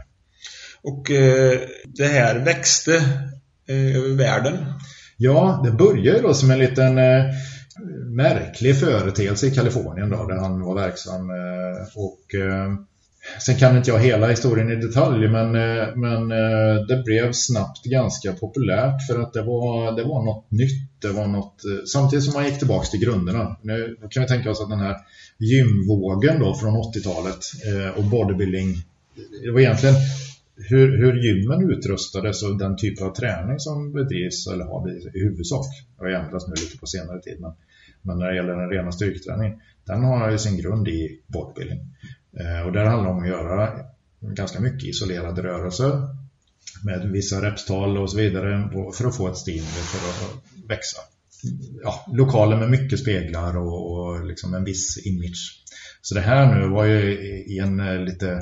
Och 0.82 1.10
eh, 1.10 1.60
det 1.84 2.06
här 2.06 2.38
växte 2.44 2.96
eh, 3.68 3.96
över 3.96 4.16
världen? 4.16 4.56
Ja, 5.22 5.60
det 5.64 5.70
började 5.70 6.20
då 6.20 6.34
som 6.34 6.50
en 6.50 6.58
liten 6.58 6.98
eh, 6.98 7.24
märklig 8.10 8.80
företeelse 8.80 9.46
i 9.46 9.50
Kalifornien 9.50 10.10
då, 10.10 10.26
där 10.26 10.36
han 10.36 10.60
var 10.60 10.74
verksam. 10.74 11.30
Eh, 11.30 11.82
och 11.94 12.34
eh, 12.34 12.74
Sen 13.40 13.56
kan 13.56 13.76
inte 13.76 13.90
jag 13.90 13.98
hela 13.98 14.26
historien 14.26 14.72
i 14.72 14.76
detalj 14.76 15.28
men, 15.28 15.54
eh, 15.54 15.96
men 15.96 16.32
eh, 16.32 16.86
det 16.88 17.02
blev 17.04 17.32
snabbt 17.32 17.84
ganska 17.84 18.32
populärt 18.32 19.06
för 19.06 19.20
att 19.20 19.32
det 19.32 19.42
var, 19.42 19.96
det 19.96 20.02
var 20.02 20.24
något 20.24 20.50
nytt. 20.50 21.02
Det 21.02 21.08
var 21.08 21.26
något, 21.26 21.64
eh, 21.64 21.84
samtidigt 21.86 22.24
som 22.24 22.34
man 22.34 22.46
gick 22.46 22.58
tillbaka 22.58 22.86
till 22.86 23.00
grunderna. 23.00 23.56
Nu 23.62 23.96
kan 24.10 24.22
vi 24.22 24.28
tänka 24.28 24.50
oss 24.50 24.60
att 24.60 24.70
den 24.70 24.80
här 24.80 24.96
gymvågen 25.38 26.40
då 26.40 26.54
från 26.54 26.76
80-talet 26.76 27.38
eh, 27.66 27.98
och 27.98 28.04
bodybuilding, 28.04 28.74
det 29.44 29.50
var 29.50 29.60
egentligen 29.60 29.94
hur, 30.68 30.98
hur 30.98 31.22
gymmen 31.22 31.70
utrustades 31.70 32.42
och 32.42 32.58
den 32.58 32.76
typ 32.76 33.02
av 33.02 33.14
träning 33.14 33.58
som 33.58 33.92
bedrivs 33.92 34.46
eller 34.46 34.64
har 34.64 34.84
bedrivits 34.84 35.16
i 35.16 35.20
huvudsak. 35.20 35.66
Det 35.98 36.04
har 36.04 36.10
ändrats 36.10 36.48
nu 36.48 36.54
lite 36.54 36.78
på 36.78 36.86
senare 36.86 37.20
tid 37.20 37.40
men, 37.40 37.52
men 38.02 38.18
när 38.18 38.26
det 38.26 38.36
gäller 38.36 38.56
den 38.56 38.70
rena 38.70 38.92
styrketräningen 38.92 39.60
den 39.84 40.04
har 40.04 40.30
ju 40.30 40.38
sin 40.38 40.56
grund 40.56 40.88
i 40.88 41.20
bodybuilding. 41.26 41.78
Eh, 42.40 42.66
och 42.66 42.72
där 42.72 42.84
handlar 42.84 43.10
det 43.10 43.16
om 43.16 43.22
att 43.22 43.28
göra 43.28 43.84
ganska 44.20 44.60
mycket 44.60 44.88
isolerade 44.88 45.42
rörelser 45.42 45.90
med 46.84 47.10
vissa 47.12 47.42
repstal 47.42 47.98
och 47.98 48.10
så 48.10 48.16
vidare 48.16 48.70
för 48.94 49.08
att 49.08 49.16
få 49.16 49.28
ett 49.28 49.36
stimuli 49.36 49.62
för 49.62 50.08
att 50.08 50.42
växa. 50.70 50.98
Ja, 51.82 52.06
lokaler 52.12 52.56
med 52.56 52.70
mycket 52.70 52.98
speglar 52.98 53.56
och, 53.56 53.92
och 53.92 54.26
liksom 54.26 54.54
en 54.54 54.64
viss 54.64 55.06
image. 55.06 55.64
Så 56.02 56.14
det 56.14 56.20
här 56.20 56.54
nu 56.54 56.68
var 56.68 56.84
ju 56.84 57.18
i 57.46 57.58
en 57.58 57.80
eh, 57.80 58.04
lite 58.04 58.40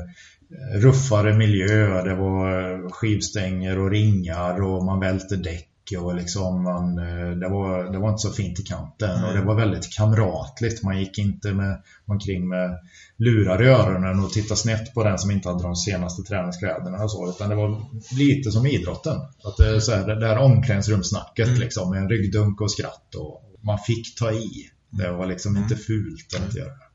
ruffare 0.74 1.34
miljö. 1.34 2.03
Det 2.03 2.14
var 2.14 2.90
skivstänger 2.90 3.78
och 3.78 3.90
ringar 3.90 4.62
och 4.62 4.84
man 4.84 5.01
välte 5.01 5.36
däck 5.36 5.68
och 5.96 6.14
liksom 6.14 6.62
man, 6.62 6.99
eh, 6.99 7.30
det, 7.30 7.49
var, 7.49 7.92
det 7.92 7.99
var 7.99 8.09
inte 8.09 8.22
så 8.22 8.30
fint 8.30 8.61
i 8.61 8.62
kanten 8.62 9.11
mm. 9.11 9.24
och 9.24 9.34
det 9.34 9.42
var 9.42 9.55
väldigt 9.55 9.92
kamratligt. 9.92 10.82
Man 10.82 10.99
gick 10.99 11.18
inte 11.18 11.53
med, 11.53 11.82
omkring 12.07 12.49
med 12.49 12.78
lurar 13.16 13.62
i 13.62 13.66
öronen 13.66 14.24
och 14.24 14.30
tittade 14.30 14.61
snett 14.61 14.94
på 14.94 15.05
den 15.05 15.18
som 15.18 15.30
inte 15.30 15.49
hade 15.49 15.62
de 15.62 15.76
senaste 15.76 16.22
träningskläderna 16.22 17.05
och 17.05 17.11
så, 17.11 17.30
utan 17.30 17.49
det 17.49 17.57
var 17.57 17.84
lite 18.18 18.51
som 18.51 18.66
idrotten. 18.66 19.16
Att 19.44 19.57
det, 19.57 19.80
så 19.80 19.92
här, 19.92 20.07
det 20.07 20.20
där 20.20 20.38
omklädningsrumssnacket 20.38 21.49
mm. 21.49 21.61
liksom, 21.61 21.90
med 21.90 22.03
en 22.03 22.09
ryggdunk 22.09 22.61
och 22.61 22.70
skratt 22.70 23.14
och 23.14 23.42
man 23.61 23.78
fick 23.78 24.18
ta 24.18 24.32
i. 24.32 24.51
Det 24.90 25.11
var 25.11 25.26
liksom 25.26 25.57
inte 25.57 25.74
mm. 25.74 25.84
fult 25.84 26.49
att 26.49 26.55
göra. 26.55 26.88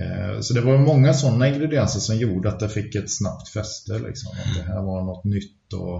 Eh, 0.00 0.40
så 0.40 0.54
det 0.54 0.60
var 0.60 0.78
många 0.78 1.14
sådana 1.14 1.48
ingredienser 1.48 2.00
som 2.00 2.16
gjorde 2.16 2.48
att 2.48 2.60
det 2.60 2.68
fick 2.68 2.94
ett 2.94 3.10
snabbt 3.10 3.48
fäste. 3.48 3.98
Liksom. 3.98 4.32
Att 4.32 4.56
det 4.56 4.72
här 4.72 4.82
var 4.82 5.02
något 5.02 5.24
nytt. 5.24 5.72
Och 5.72 5.96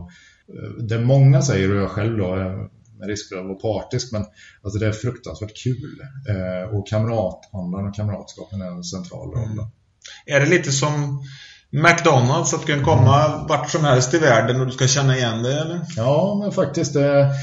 eh, 0.54 0.70
det 0.88 0.98
många 0.98 1.42
säger, 1.42 1.74
och 1.74 1.82
jag 1.82 1.90
själv 1.90 2.18
då, 2.18 2.36
med 2.98 3.08
risk 3.08 3.28
för 3.28 3.36
att 3.36 3.46
vara 3.46 3.54
partisk, 3.54 4.12
men 4.12 4.24
alltså 4.62 4.78
det 4.78 4.86
är 4.86 4.92
fruktansvärt 4.92 5.62
kul. 5.64 6.00
Eh, 6.28 6.76
och 6.76 6.88
kamratandan 6.88 7.88
och 7.88 7.94
kamratskapen 7.94 8.62
är 8.62 8.70
en 8.70 8.84
central 8.84 9.30
roll. 9.30 9.52
Mm. 9.52 9.64
Är 10.26 10.40
det 10.40 10.46
lite 10.46 10.72
som 10.72 11.24
McDonalds, 11.70 12.54
att 12.54 12.66
du 12.66 12.74
kan 12.74 12.84
komma 12.84 13.24
mm. 13.24 13.46
vart 13.46 13.70
som 13.70 13.84
helst 13.84 14.14
i 14.14 14.18
världen 14.18 14.60
och 14.60 14.66
du 14.66 14.72
ska 14.72 14.86
känna 14.86 15.16
igen 15.16 15.42
dig? 15.42 15.58
Eller? 15.58 15.80
Ja, 15.96 16.40
men 16.42 16.52
faktiskt. 16.52 16.94
Det, 16.94 17.34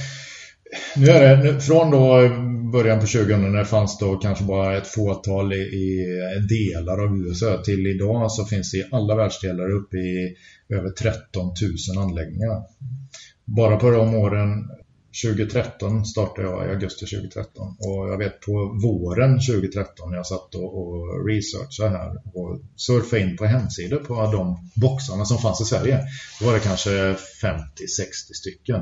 nu 0.96 1.10
är 1.10 1.38
det 1.38 1.62
från 1.62 1.92
då 1.92 2.30
början 2.72 3.00
på 3.00 3.06
2000 3.06 3.52
när 3.52 3.60
det 3.60 3.66
fanns 3.66 3.98
då 3.98 4.18
kanske 4.18 4.44
bara 4.44 4.78
ett 4.78 4.88
fåtal 4.88 5.54
i, 5.54 5.56
i 5.56 6.40
delar 6.50 7.04
av 7.04 7.18
USA 7.18 7.62
till 7.64 7.88
idag 7.88 8.32
så 8.32 8.46
finns 8.46 8.72
det 8.72 8.78
i 8.78 8.86
alla 8.92 9.16
världsdelar 9.16 9.70
uppe 9.72 9.98
i 9.98 10.36
över 10.70 10.90
13 10.90 11.54
000 11.96 12.04
anläggningar. 12.04 12.64
Bara 13.46 13.78
på 13.78 13.90
de 13.90 14.14
åren 14.14 14.70
2013 15.24 16.06
startade 16.06 16.48
jag 16.48 16.66
i 16.66 16.70
augusti 16.70 17.06
2013 17.06 17.76
och 17.80 18.10
jag 18.10 18.18
vet 18.18 18.40
på 18.40 18.80
våren 18.84 19.40
2013 19.40 20.10
när 20.10 20.18
jag 20.18 20.26
satt 20.26 20.56
och, 20.56 20.78
och 20.78 21.28
researchade 21.28 21.90
här 21.90 22.12
och 22.34 22.60
surfade 22.76 23.22
in 23.22 23.38
på 23.38 23.46
hemsidor 23.46 23.98
på 23.98 24.32
de 24.32 24.70
boxarna 24.76 25.26
som 25.26 25.38
fanns 25.38 25.62
i 25.62 25.66
Sverige. 25.66 26.00
Då 26.40 26.46
var 26.46 26.54
det 26.54 26.60
kanske 26.60 26.90
50-60 26.92 27.16
stycken. 28.34 28.82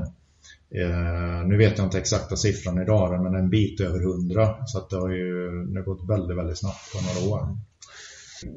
Eh, 0.82 1.47
nu 1.47 1.57
vet 1.57 1.78
jag 1.78 1.88
inte 1.88 1.97
exakta 1.97 2.36
siffran 2.36 2.82
idag, 2.82 3.24
men 3.24 3.36
en 3.36 3.49
bit 3.49 3.82
över 3.82 3.99
100. 3.99 4.55
Så 4.65 4.88
det 4.89 4.95
har 4.95 5.09
ju 5.09 5.65
det 5.65 5.80
har 5.80 5.86
gått 5.86 6.09
väldigt, 6.09 6.38
väldigt 6.38 6.59
snabbt 6.59 6.93
på 6.93 6.99
några 7.01 7.34
år. 7.34 7.57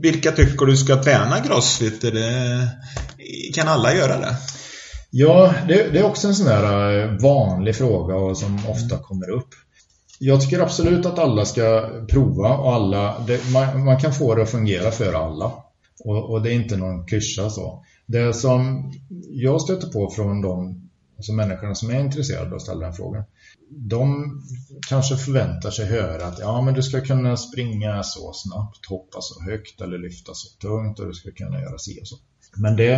Vilka 0.03 0.33
tycker 0.33 0.67
du 0.67 0.77
ska 0.77 1.03
träna 1.03 1.41
crossfit? 1.41 2.01
Det, 2.01 2.69
kan 3.55 3.69
alla 3.69 3.95
göra 3.95 4.21
det? 4.21 4.37
Ja, 5.11 5.55
det, 5.69 5.89
det, 5.93 5.99
är 5.99 6.05
också 6.05 6.29
en 6.29 6.35
sån 6.35 6.47
här 6.47 6.99
eh, 6.99 7.11
vanlig 7.23 7.77
fråga 7.77 8.35
som 8.35 8.61
ofta 8.69 8.99
kommer 8.99 9.31
upp. 9.31 9.49
Jag 10.19 10.41
tycker 10.41 10.61
absolut 10.61 11.07
att 11.07 11.19
alla 11.19 11.45
ska 11.45 11.91
prova 12.09 12.57
och 12.57 12.75
alla, 12.75 13.25
det, 13.27 13.51
man, 13.53 13.85
man, 13.85 14.01
kan 14.01 14.13
få 14.13 14.35
det 14.35 14.43
att 14.43 14.51
fungera 14.51 14.91
för 14.91 15.13
alla. 15.13 15.53
Och, 16.05 16.31
och 16.31 16.43
det 16.43 16.51
är 16.51 16.55
inte 16.55 16.77
någon 16.77 17.07
klyscha 17.07 17.51
så. 17.51 17.85
Det 18.07 18.33
som 18.33 18.93
jag 19.31 19.61
stöter 19.61 19.89
på 19.89 20.11
från 20.11 20.43
de 20.43 20.86
alltså 21.17 21.33
människorna 21.33 21.75
som 21.75 21.91
är 21.91 22.01
intresserade 22.01 22.47
av 22.47 22.55
att 22.55 22.63
ställa 22.63 22.87
den 22.87 22.95
frågan, 22.95 23.25
de 23.71 24.31
kanske 24.89 25.17
förväntar 25.17 25.71
sig 25.71 25.87
höra 25.87 26.27
att 26.27 26.39
ja, 26.39 26.63
men 26.63 26.75
du 26.75 26.83
ska 26.83 27.01
kunna 27.01 27.37
springa 27.37 28.03
så 28.03 28.33
snabbt, 28.33 28.87
hoppa 28.89 29.19
så 29.21 29.43
högt 29.51 29.81
eller 29.81 29.99
lyfta 29.99 30.35
så 30.35 30.59
tungt 30.61 30.99
och 30.99 31.07
du 31.07 31.15
ska 31.15 31.31
kunna 31.31 31.61
göra 31.61 31.79
si 31.79 32.01
och 32.03 32.09
så. 32.09 32.17
Men 32.57 32.77
det 32.77 32.95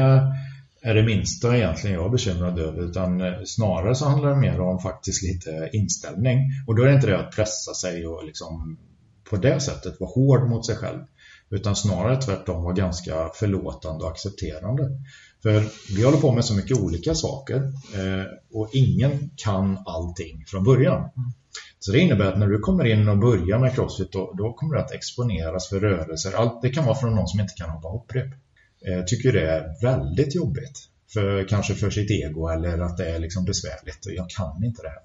är 0.82 0.94
det 0.94 1.02
minsta 1.02 1.56
egentligen 1.56 1.96
jag 1.96 2.06
är 2.06 2.10
bekymrad 2.10 2.58
över 2.58 2.82
utan 2.82 3.20
snarare 3.46 3.94
så 3.94 4.04
handlar 4.04 4.30
det 4.30 4.40
mer 4.40 4.60
om 4.60 4.78
faktiskt 4.78 5.22
lite 5.22 5.70
inställning 5.72 6.38
och 6.66 6.76
då 6.76 6.82
är 6.82 6.86
det 6.86 6.94
inte 6.94 7.06
det 7.06 7.18
att 7.18 7.36
pressa 7.36 7.74
sig 7.74 8.06
och 8.06 8.24
liksom 8.24 8.78
på 9.30 9.36
det 9.36 9.60
sättet 9.60 10.00
vara 10.00 10.10
hård 10.10 10.50
mot 10.50 10.66
sig 10.66 10.76
själv 10.76 10.98
utan 11.50 11.76
snarare 11.76 12.22
tvärtom 12.22 12.62
vara 12.62 12.74
ganska 12.74 13.30
förlåtande 13.34 14.04
och 14.04 14.10
accepterande. 14.10 14.82
För 15.42 15.64
vi 15.96 16.04
håller 16.04 16.18
på 16.18 16.32
med 16.32 16.44
så 16.44 16.54
mycket 16.54 16.78
olika 16.78 17.14
saker 17.14 17.56
eh, 17.94 18.24
och 18.52 18.70
ingen 18.72 19.30
kan 19.36 19.78
allting 19.86 20.44
från 20.46 20.64
början. 20.64 21.10
Så 21.78 21.92
det 21.92 21.98
innebär 21.98 22.32
att 22.32 22.38
när 22.38 22.46
du 22.46 22.58
kommer 22.58 22.84
in 22.84 23.08
och 23.08 23.18
börjar 23.18 23.58
med 23.58 23.74
crossfit 23.74 24.12
då, 24.12 24.34
då 24.38 24.52
kommer 24.52 24.74
du 24.74 24.80
att 24.80 24.92
exponeras 24.92 25.68
för 25.68 25.80
rörelser. 25.80 26.32
Allt, 26.32 26.62
det 26.62 26.70
kan 26.70 26.84
vara 26.84 26.94
från 26.94 27.14
någon 27.14 27.28
som 27.28 27.40
inte 27.40 27.54
kan 27.54 27.70
hoppa 27.70 27.88
hopprep. 27.88 28.30
Typ. 28.30 28.38
Eh, 28.88 29.04
tycker 29.04 29.32
det 29.32 29.50
är 29.50 29.82
väldigt 29.82 30.34
jobbigt. 30.34 30.88
För, 31.12 31.48
kanske 31.48 31.74
för 31.74 31.90
sitt 31.90 32.10
ego 32.10 32.48
eller 32.48 32.78
att 32.78 32.96
det 32.96 33.10
är 33.10 33.18
liksom 33.18 33.44
besvärligt. 33.44 33.98
Jag 34.06 34.30
kan 34.30 34.64
inte 34.64 34.82
det 34.82 34.88
här. 34.88 34.98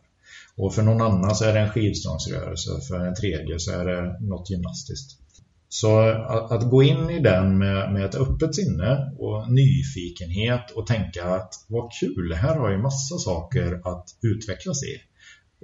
Och 0.55 0.75
för 0.75 0.81
någon 0.81 1.01
annan 1.01 1.35
så 1.35 1.45
är 1.45 1.53
det 1.53 1.59
en 1.59 1.69
skivstångsrörelse. 1.69 2.69
För 2.87 2.99
en 2.99 3.15
tredje 3.15 3.59
så 3.59 3.71
är 3.71 3.85
det 3.85 4.19
något 4.19 4.49
gymnastiskt. 4.49 5.22
Så 5.73 5.99
att, 5.99 6.51
att, 6.51 6.69
gå 6.69 6.83
in 6.83 7.09
i 7.09 7.19
den 7.19 7.57
med, 7.57 7.93
med 7.93 8.05
ett 8.05 8.15
öppet 8.15 8.55
sinne 8.55 9.13
och 9.17 9.51
nyfikenhet 9.51 10.71
och 10.71 10.87
tänka 10.87 11.25
att 11.25 11.53
vad 11.67 11.91
kul, 11.99 12.33
här 12.33 12.55
har 12.55 12.71
jag 12.71 12.81
massa 12.81 13.17
saker 13.17 13.81
att 13.83 14.05
utvecklas 14.21 14.83
i. 14.83 14.97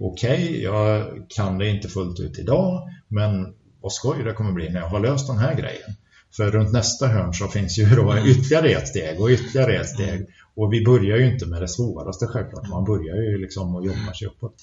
okej, 0.01 0.43
okay, 0.43 0.61
jag 0.61 1.07
kan 1.29 1.57
det 1.57 1.69
inte 1.69 1.87
fullt 1.87 2.19
ut 2.19 2.39
idag, 2.39 2.89
men 3.07 3.53
vad 3.81 3.93
skoj 3.93 4.23
det 4.23 4.33
kommer 4.33 4.51
bli 4.51 4.69
när 4.69 4.79
jag 4.79 4.87
har 4.87 4.99
löst 4.99 5.27
den 5.27 5.37
här 5.37 5.55
grejen. 5.55 5.91
För 6.37 6.51
runt 6.51 6.73
nästa 6.73 7.07
hörn 7.07 7.33
så 7.33 7.47
finns 7.47 7.79
ju 7.79 7.85
då 7.95 8.11
mm. 8.11 8.25
ytterligare 8.25 8.69
ett 8.69 8.87
steg 8.87 9.21
och 9.21 9.29
ytterligare 9.29 9.75
ett 9.75 9.89
steg. 9.89 10.27
Och 10.55 10.73
vi 10.73 10.85
börjar 10.85 11.17
ju 11.17 11.33
inte 11.33 11.45
med 11.45 11.61
det 11.61 11.67
svåraste 11.67 12.27
självklart, 12.27 12.69
man 12.69 12.85
börjar 12.85 13.15
ju 13.15 13.37
liksom 13.37 13.75
och 13.75 13.85
jobbar 13.85 14.13
sig 14.13 14.27
uppåt. 14.27 14.55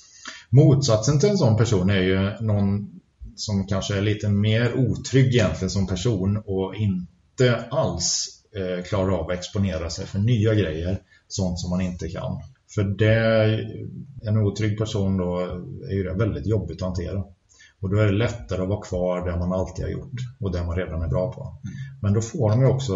Motsatsen 0.50 1.20
till 1.20 1.28
en 1.28 1.38
sån 1.38 1.56
person 1.56 1.90
är 1.90 2.02
ju 2.02 2.46
någon 2.46 2.96
som 3.36 3.66
kanske 3.66 3.96
är 3.96 4.02
lite 4.02 4.28
mer 4.28 4.74
otrygg 4.74 5.34
egentligen 5.34 5.70
som 5.70 5.86
person 5.86 6.42
och 6.46 6.74
inte 6.74 7.64
alls 7.70 8.28
eh, 8.56 8.84
klarar 8.84 9.12
av 9.12 9.30
att 9.30 9.38
exponera 9.38 9.90
sig 9.90 10.06
för 10.06 10.18
nya 10.18 10.54
grejer, 10.54 10.98
sånt 11.28 11.60
som 11.60 11.70
man 11.70 11.80
inte 11.80 12.08
kan. 12.08 12.40
För 12.74 12.84
det, 12.84 13.58
en 14.22 14.36
otrygg 14.36 14.78
person 14.78 15.16
då 15.16 15.38
är 15.90 15.94
ju 15.94 16.02
det 16.02 16.14
väldigt 16.14 16.46
jobbigt 16.46 16.76
att 16.76 16.88
hantera. 16.88 17.24
Och 17.80 17.90
då 17.90 17.98
är 17.98 18.06
det 18.06 18.12
lättare 18.12 18.62
att 18.62 18.68
vara 18.68 18.82
kvar 18.82 19.26
där 19.26 19.38
man 19.38 19.52
alltid 19.52 19.84
har 19.84 19.92
gjort 19.92 20.20
och 20.40 20.52
där 20.52 20.64
man 20.64 20.76
redan 20.76 21.02
är 21.02 21.08
bra 21.08 21.32
på. 21.32 21.56
Men 22.02 22.12
då 22.12 22.20
får 22.20 22.50
de 22.50 22.60
ju 22.60 22.66
också 22.66 22.94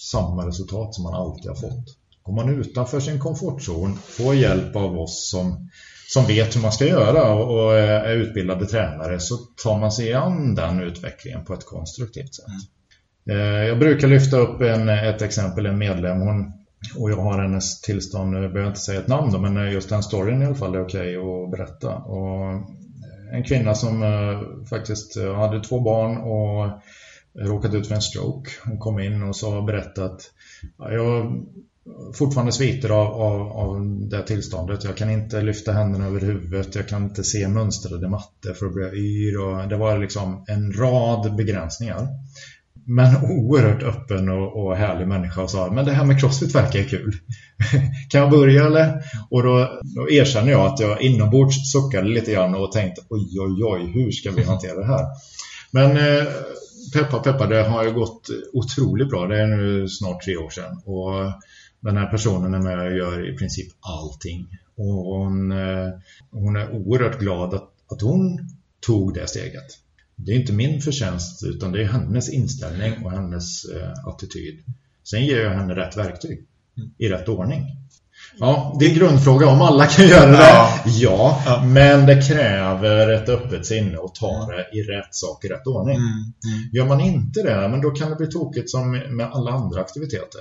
samma 0.00 0.46
resultat 0.46 0.94
som 0.94 1.04
man 1.04 1.14
alltid 1.14 1.48
har 1.48 1.54
fått. 1.54 1.96
Går 2.22 2.32
man 2.32 2.48
utanför 2.48 3.00
sin 3.00 3.18
komfortzon, 3.18 3.96
får 3.96 4.34
hjälp 4.34 4.76
av 4.76 4.98
oss 4.98 5.30
som, 5.30 5.70
som 6.12 6.26
vet 6.26 6.56
hur 6.56 6.60
man 6.60 6.72
ska 6.72 6.86
göra 6.86 7.34
och 7.34 7.78
är 7.78 8.16
utbildade 8.16 8.66
tränare 8.66 9.20
så 9.20 9.36
tar 9.36 9.78
man 9.78 9.92
sig 9.92 10.14
an 10.14 10.54
den 10.54 10.80
utvecklingen 10.80 11.44
på 11.44 11.54
ett 11.54 11.66
konstruktivt 11.66 12.34
sätt. 12.34 12.44
Mm. 13.30 13.66
Jag 13.66 13.78
brukar 13.78 14.08
lyfta 14.08 14.36
upp 14.36 14.60
en, 14.60 14.88
ett 14.88 15.22
exempel, 15.22 15.66
en 15.66 15.78
medlem, 15.78 16.20
hon, 16.20 16.52
och 16.96 17.10
jag 17.10 17.16
har 17.16 17.42
hennes 17.42 17.80
tillstånd, 17.80 18.34
jag 18.34 18.52
behöver 18.52 18.68
inte 18.68 18.80
säga 18.80 19.00
ett 19.00 19.08
namn 19.08 19.32
då, 19.32 19.38
men 19.38 19.72
just 19.72 19.88
den 19.88 20.02
storyn 20.02 20.42
i 20.42 20.46
alla 20.46 20.54
fall 20.54 20.74
är 20.74 20.84
okej 20.84 21.18
okay 21.18 21.44
att 21.44 21.50
berätta. 21.50 21.94
Och 21.94 22.62
en 23.32 23.44
kvinna 23.44 23.74
som 23.74 24.02
eh, 24.02 24.66
faktiskt 24.68 25.16
eh, 25.16 25.34
hade 25.34 25.64
två 25.64 25.80
barn 25.80 26.16
och 26.16 26.80
råkat 27.48 27.74
ut 27.74 27.88
för 27.88 27.94
en 27.94 28.02
stroke. 28.02 28.50
Hon 28.64 28.78
kom 28.78 29.00
in 29.00 29.22
och 29.22 29.36
sa 29.36 29.62
berättat 29.62 30.32
att 30.78 30.92
jag 30.92 31.44
fortfarande 32.14 32.52
sviter 32.52 32.90
av, 32.90 33.06
av, 33.06 33.40
av 33.52 33.98
det 34.10 34.22
tillståndet. 34.22 34.84
Jag 34.84 34.96
kan 34.96 35.10
inte 35.10 35.42
lyfta 35.42 35.72
händerna 35.72 36.06
över 36.06 36.20
huvudet. 36.20 36.74
Jag 36.74 36.88
kan 36.88 37.04
inte 37.04 37.24
se 37.24 37.48
mönstrade 37.48 38.08
mattor 38.08 38.54
för 38.54 38.66
att 38.66 38.74
bli 38.74 38.98
yr. 38.98 39.40
Och 39.40 39.68
det 39.68 39.76
var 39.76 39.98
liksom 39.98 40.44
en 40.48 40.72
rad 40.72 41.36
begränsningar. 41.36 42.08
Men 42.86 43.16
oerhört 43.24 43.82
öppen 43.82 44.28
och, 44.28 44.64
och 44.64 44.76
härlig 44.76 45.08
människa 45.08 45.42
och 45.42 45.50
sa 45.50 45.72
men 45.72 45.84
det 45.84 45.92
här 45.92 46.04
med 46.04 46.20
crossfit 46.20 46.54
verkar 46.54 46.78
ju 46.78 46.84
kul. 46.84 47.16
kan 48.10 48.20
jag 48.20 48.30
börja 48.30 48.66
eller? 48.66 49.02
Och 49.30 49.42
då, 49.42 49.80
då 49.82 50.10
erkänner 50.10 50.52
jag 50.52 50.66
att 50.66 50.80
jag 50.80 51.02
inombords 51.02 51.72
suckade 51.72 52.08
lite 52.08 52.32
grann 52.32 52.54
och 52.54 52.72
tänkte 52.72 53.02
oj 53.08 53.40
oj 53.40 53.64
oj 53.64 53.92
hur 53.94 54.10
ska 54.10 54.30
vi 54.30 54.42
hantera 54.42 54.74
det 54.74 54.86
här? 54.86 55.06
Men 55.70 55.96
eh, 55.96 56.26
peppa 56.92 57.18
peppa 57.18 57.46
det 57.46 57.62
har 57.62 57.84
ju 57.84 57.92
gått 57.92 58.28
otroligt 58.52 59.08
bra. 59.08 59.26
Det 59.26 59.40
är 59.40 59.46
nu 59.46 59.88
snart 59.88 60.24
tre 60.24 60.36
år 60.36 60.50
sedan 60.50 60.82
och 60.84 61.32
den 61.80 61.96
här 61.96 62.06
personen 62.06 62.54
är 62.54 62.58
med 62.58 62.78
och 62.78 62.96
gör 62.96 63.34
i 63.34 63.36
princip 63.36 63.72
allting. 63.80 64.46
Och 64.76 64.94
hon, 64.94 65.52
eh, 65.52 65.88
hon 66.30 66.56
är 66.56 66.70
oerhört 66.70 67.18
glad 67.18 67.54
att, 67.54 67.70
att 67.90 68.02
hon 68.02 68.50
tog 68.80 69.14
det 69.14 69.26
steget. 69.26 69.66
Det 70.16 70.32
är 70.32 70.36
inte 70.36 70.52
min 70.52 70.80
förtjänst 70.80 71.44
utan 71.44 71.72
det 71.72 71.82
är 71.82 71.86
hennes 71.86 72.28
inställning 72.28 73.04
och 73.04 73.10
hennes 73.10 73.64
eh, 73.64 73.92
attityd. 74.06 74.64
Sen 75.04 75.26
ger 75.26 75.40
jag 75.40 75.50
henne 75.50 75.74
rätt 75.74 75.96
verktyg 75.96 76.46
i 76.98 77.08
rätt 77.08 77.28
ordning. 77.28 77.66
Ja, 78.38 78.76
det 78.78 78.86
är 78.86 78.90
en 78.90 78.96
grundfråga 78.96 79.48
om 79.48 79.62
alla 79.62 79.86
kan 79.86 80.08
göra 80.08 80.30
det. 80.30 80.36
Ja. 80.36 80.82
ja, 80.84 81.42
ja. 81.46 81.64
men 81.64 82.06
det 82.06 82.22
kräver 82.28 83.08
ett 83.08 83.28
öppet 83.28 83.66
sinne 83.66 83.96
och 83.96 84.14
ta 84.14 84.46
det 84.46 84.78
i 84.78 84.82
rätt 84.82 85.14
sak 85.14 85.44
i 85.44 85.48
rätt 85.48 85.66
ordning. 85.66 85.96
Mm. 85.96 86.08
Mm. 86.08 86.70
Gör 86.72 86.86
man 86.86 87.00
inte 87.00 87.42
det, 87.42 87.68
men 87.68 87.80
då 87.80 87.90
kan 87.90 88.10
det 88.10 88.16
bli 88.16 88.26
tokigt 88.26 88.70
som 88.70 88.90
med 88.90 89.30
alla 89.32 89.50
andra 89.50 89.80
aktiviteter. 89.80 90.40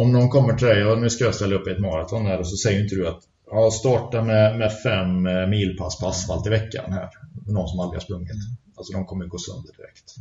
Om 0.00 0.12
någon 0.12 0.28
kommer 0.28 0.54
till 0.54 0.66
dig 0.66 0.84
och 0.84 0.98
nu 0.98 1.10
ska 1.10 1.24
jag 1.24 1.34
ställa 1.34 1.56
upp 1.56 1.66
ett 1.66 1.80
maraton 1.80 2.26
här 2.26 2.38
och 2.38 2.46
så 2.46 2.56
säger 2.56 2.82
inte 2.82 2.94
du 2.94 3.08
att 3.08 3.20
ja, 3.50 3.70
starta 3.70 4.22
med, 4.22 4.58
med 4.58 4.72
fem 4.82 5.26
eh, 5.26 5.46
milpass 5.46 5.98
på 5.98 6.06
asfalt 6.06 6.46
i 6.46 6.50
veckan 6.50 6.92
här. 6.92 7.08
Någon 7.46 7.68
som 7.68 7.80
aldrig 7.80 8.00
har 8.00 8.04
sprungit. 8.04 8.30
Alltså 8.76 8.92
de 8.92 9.06
kommer 9.06 9.26
gå 9.26 9.38
sönder 9.38 9.72
direkt. 9.76 10.14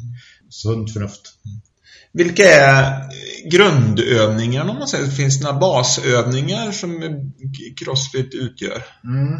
Sunt 0.49 0.93
förnuft. 0.93 1.21
Vilka 2.11 2.43
är 2.43 3.03
grundövningarna 3.51 4.71
om 4.71 4.77
man 4.77 4.87
säger? 4.87 5.07
Finns 5.07 5.39
det 5.39 5.45
några 5.45 5.59
basövningar 5.59 6.71
som 6.71 7.01
Crossfit 7.79 8.33
utgör? 8.33 8.83
Mm. 9.03 9.33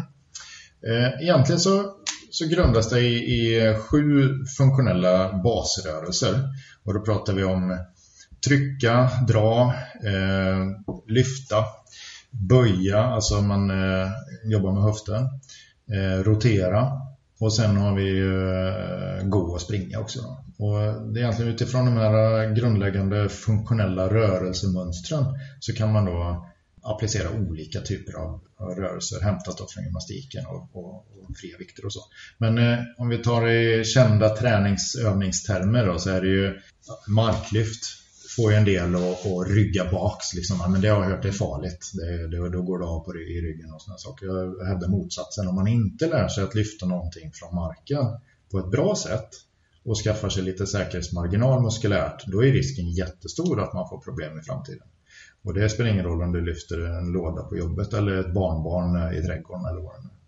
Eh, 0.88 1.22
egentligen 1.22 1.60
så, 1.60 1.94
så 2.30 2.46
grundas 2.46 2.90
det 2.90 3.00
i, 3.00 3.14
i 3.14 3.74
sju 3.78 4.34
funktionella 4.58 5.42
basrörelser. 5.42 6.42
Och 6.84 6.94
då 6.94 7.00
pratar 7.00 7.32
vi 7.32 7.44
om 7.44 7.78
trycka, 8.44 9.10
dra, 9.28 9.74
eh, 10.04 10.66
lyfta, 11.06 11.64
böja, 12.30 13.02
alltså 13.02 13.40
man 13.40 13.70
eh, 13.70 14.10
jobbar 14.44 14.72
med 14.72 14.82
höften, 14.82 15.22
eh, 15.92 16.22
rotera 16.22 16.92
och 17.40 17.54
sen 17.54 17.76
har 17.76 17.94
vi 17.94 18.20
eh, 18.20 19.28
gå 19.28 19.40
och 19.40 19.60
springa 19.60 19.98
också. 19.98 20.20
Och 20.58 20.82
eh, 20.82 21.02
det 21.02 21.20
är 21.20 21.22
egentligen 21.22 21.52
utifrån 21.52 21.84
de 21.84 21.96
här 21.96 22.42
eh, 22.42 22.52
grundläggande 22.52 23.28
funktionella 23.28 24.08
rörelsemönstren 24.08 25.24
så 25.60 25.72
kan 25.72 25.92
man 25.92 26.04
då 26.04 26.46
applicera 26.82 27.30
olika 27.30 27.80
typer 27.80 28.12
av 28.12 28.40
rörelser 28.76 29.20
hämtat 29.20 29.58
då 29.58 29.66
från 29.68 29.84
gymnastiken 29.84 30.46
och, 30.46 30.68
och, 30.72 30.94
och 30.94 31.36
fria 31.36 31.58
vikter 31.58 31.86
och 31.86 31.92
så. 31.92 32.00
Men 32.38 32.58
eh, 32.58 32.78
om 32.98 33.08
vi 33.08 33.18
tar 33.18 33.48
i 33.48 33.84
kända 33.84 34.36
träningsövningstermer 34.36 35.86
då, 35.86 35.98
så 35.98 36.10
är 36.10 36.20
det 36.20 36.28
ju 36.28 36.60
marklyft 37.08 37.84
får 38.38 38.50
ju 38.52 38.56
en 38.56 38.64
del 38.64 38.94
att, 38.94 39.26
att 39.26 39.48
rygga 39.48 39.90
baks. 39.90 40.34
Liksom. 40.34 40.72
Men 40.72 40.80
det 40.80 40.88
har 40.88 41.02
jag 41.02 41.10
hört 41.10 41.24
är 41.24 41.32
farligt. 41.32 41.90
Det, 41.94 42.28
det, 42.28 42.50
då 42.50 42.62
går 42.62 42.78
det 42.78 42.86
av 42.86 43.00
på 43.04 43.16
i 43.16 43.40
ryggen 43.40 43.72
och 43.74 43.82
sådana 43.82 43.98
saker. 43.98 44.26
Jag 44.26 44.66
hävdar 44.66 44.88
motsatsen. 44.88 45.48
Om 45.48 45.54
man 45.54 45.68
inte 45.68 46.06
lär 46.06 46.28
sig 46.28 46.44
att 46.44 46.54
lyfta 46.54 46.86
någonting 46.86 47.30
från 47.34 47.54
marken 47.54 48.04
på 48.50 48.58
ett 48.58 48.70
bra 48.70 48.96
sätt 48.96 49.28
och 49.84 49.96
skaffar 50.04 50.28
sig 50.28 50.42
lite 50.42 50.66
säkerhetsmarginal 50.66 51.62
muskulärt, 51.62 52.26
då 52.26 52.44
är 52.44 52.52
risken 52.52 52.90
jättestor 52.90 53.60
att 53.60 53.74
man 53.74 53.88
får 53.88 54.00
problem 54.00 54.38
i 54.38 54.42
framtiden. 54.42 54.86
Och 55.44 55.54
det 55.54 55.68
spelar 55.68 55.90
ingen 55.90 56.04
roll 56.04 56.22
om 56.22 56.32
du 56.32 56.40
lyfter 56.40 56.80
en 56.80 57.12
låda 57.12 57.42
på 57.42 57.56
jobbet 57.56 57.92
eller 57.92 58.16
ett 58.20 58.34
barnbarn 58.34 59.14
i 59.14 59.22
trädgården 59.22 59.66
eller 59.66 59.80
vad 59.80 59.92
det 59.94 60.08
är. 60.08 60.18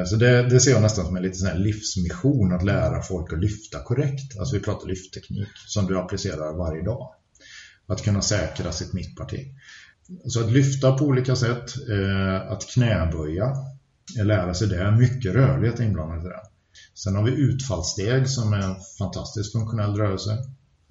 Eh, 0.00 0.04
så 0.04 0.16
det, 0.16 0.42
det, 0.42 0.60
ser 0.60 0.70
jag 0.70 0.82
nästan 0.82 1.06
som 1.06 1.16
en 1.16 1.22
liten 1.22 1.48
sån 1.48 1.62
livsmission 1.62 2.52
att 2.52 2.64
lära 2.64 3.02
folk 3.02 3.32
att 3.32 3.40
lyfta 3.40 3.82
korrekt. 3.82 4.38
Alltså 4.38 4.56
vi 4.56 4.62
pratar 4.62 4.88
lyftteknik 4.88 5.48
som 5.66 5.86
du 5.86 5.98
applicerar 5.98 6.56
varje 6.56 6.82
dag. 6.82 7.14
Att 7.90 8.02
kunna 8.02 8.22
säkra 8.22 8.72
sitt 8.72 8.92
mittparti. 8.92 9.46
Så 10.24 10.40
att 10.40 10.52
lyfta 10.52 10.92
på 10.92 11.04
olika 11.04 11.36
sätt, 11.36 11.74
eh, 11.90 12.52
att 12.52 12.66
knäböja, 12.66 13.56
eh, 14.18 14.26
lära 14.26 14.54
sig 14.54 14.68
det. 14.68 14.96
Mycket 14.96 15.34
rörlighet 15.34 15.80
inblandat 15.80 16.24
i 16.24 16.28
det. 16.28 16.40
Sen 16.94 17.14
har 17.16 17.22
vi 17.22 17.32
utfallssteg 17.32 18.28
som 18.28 18.52
är 18.52 18.58
en 18.58 18.76
fantastisk 18.98 19.52
funktionell 19.52 19.96
rörelse. 19.96 20.38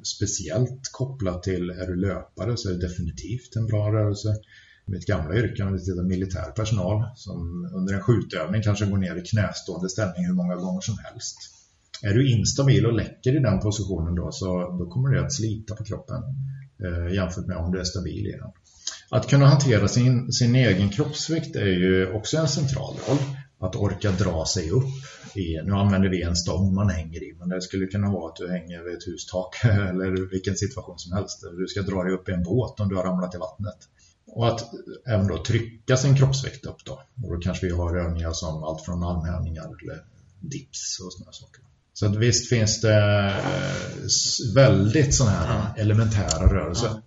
Speciellt 0.03 0.81
kopplat 0.91 1.43
till, 1.43 1.69
är 1.69 1.87
du 1.87 1.95
löpare 1.95 2.57
så 2.57 2.69
är 2.69 2.73
det 2.73 2.87
definitivt 2.87 3.55
en 3.55 3.67
bra 3.67 3.91
rörelse. 3.93 4.29
I 4.87 4.91
mitt 4.91 5.05
gamla 5.05 5.35
yrke, 5.35 5.65
när 5.65 5.71
vi 5.71 5.79
tittar 5.79 6.03
militär 6.03 6.51
personal, 6.51 7.05
som 7.15 7.69
under 7.75 7.93
en 7.93 8.01
skjutövning 8.01 8.61
kanske 8.61 8.85
går 8.85 8.97
ner 8.97 9.15
i 9.15 9.21
knästående 9.21 9.89
ställning 9.89 10.25
hur 10.25 10.33
många 10.33 10.55
gånger 10.55 10.81
som 10.81 10.95
helst. 10.97 11.37
Är 12.01 12.13
du 12.13 12.31
instabil 12.31 12.85
och 12.85 12.93
läcker 12.93 13.35
i 13.35 13.39
den 13.39 13.59
positionen 13.59 14.15
då, 14.15 14.31
så 14.31 14.77
då 14.79 14.89
kommer 14.89 15.09
det 15.09 15.25
att 15.25 15.33
slita 15.33 15.75
på 15.75 15.83
kroppen 15.83 16.23
eh, 16.83 17.13
jämfört 17.13 17.47
med 17.47 17.57
om 17.57 17.71
du 17.71 17.79
är 17.79 17.83
stabil 17.83 18.27
i 18.27 18.31
den. 18.31 18.51
Att 19.09 19.29
kunna 19.29 19.45
hantera 19.45 19.87
sin, 19.87 20.33
sin 20.33 20.55
egen 20.55 20.89
kroppsvikt 20.89 21.55
är 21.55 21.65
ju 21.65 22.11
också 22.11 22.37
en 22.37 22.47
central 22.47 22.95
roll. 23.07 23.17
Att 23.61 23.75
orka 23.75 24.11
dra 24.11 24.45
sig 24.45 24.69
upp. 24.69 24.83
I, 25.35 25.61
nu 25.63 25.71
använder 25.71 26.09
vi 26.09 26.21
en 26.21 26.35
stång 26.35 26.73
man 26.73 26.89
hänger 26.89 27.23
i, 27.23 27.35
men 27.39 27.49
det 27.49 27.61
skulle 27.61 27.87
kunna 27.87 28.11
vara 28.11 28.29
att 28.29 28.35
du 28.35 28.49
hänger 28.49 28.83
vid 28.83 28.97
ett 28.97 29.07
hustak 29.07 29.55
eller 29.63 30.29
vilken 30.31 30.55
situation 30.55 30.99
som 30.99 31.13
helst. 31.13 31.43
Du 31.57 31.67
ska 31.67 31.81
dra 31.81 32.03
dig 32.03 32.13
upp 32.13 32.29
i 32.29 32.31
en 32.31 32.43
båt 32.43 32.79
om 32.79 32.89
du 32.89 32.95
har 32.95 33.03
ramlat 33.03 33.35
i 33.35 33.37
vattnet. 33.37 33.77
Och 34.27 34.47
att 34.47 34.69
även 35.05 35.27
då 35.27 35.43
trycka 35.43 35.97
sin 35.97 36.15
kroppsvikt 36.15 36.65
upp 36.65 36.85
då. 36.85 37.01
Och 37.23 37.35
då 37.35 37.39
kanske 37.41 37.65
vi 37.65 37.71
har 37.71 37.97
övningar 37.97 38.31
som 38.31 38.63
allt 38.63 38.85
från 38.85 39.03
armhävningar 39.03 39.63
eller 39.63 40.03
dips 40.39 40.99
och 40.99 41.13
sådana 41.13 41.31
saker. 41.31 41.61
Så 41.99 42.05
att 42.05 42.15
visst 42.15 42.49
finns 42.49 42.81
det 42.81 42.95
eh, 43.27 44.53
väldigt 44.55 45.15
sådana 45.15 45.37
här 45.37 45.81
elementära 45.81 46.53
rörelser. 46.53 46.89
Ja. 46.89 46.99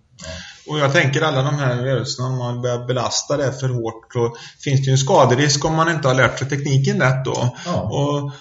Och 0.67 0.79
jag 0.79 0.93
tänker 0.93 1.21
alla 1.21 1.41
de 1.41 1.55
här 1.55 1.75
rörelserna, 1.75 2.27
om 2.27 2.37
man 2.37 2.61
börjar 2.61 2.87
belasta 2.87 3.37
det 3.37 3.53
för 3.53 3.69
hårt 3.69 4.13
så 4.13 4.35
finns 4.63 4.79
det 4.79 4.85
ju 4.85 4.91
en 4.91 4.97
skaderisk 4.97 5.65
om 5.65 5.75
man 5.75 5.89
inte 5.89 6.07
har 6.07 6.15
lärt 6.15 6.39
sig 6.39 6.49
tekniken 6.49 7.01
rätt 7.01 7.25
då. 7.25 7.57
Ja. 7.65 7.81
Och 7.81 8.31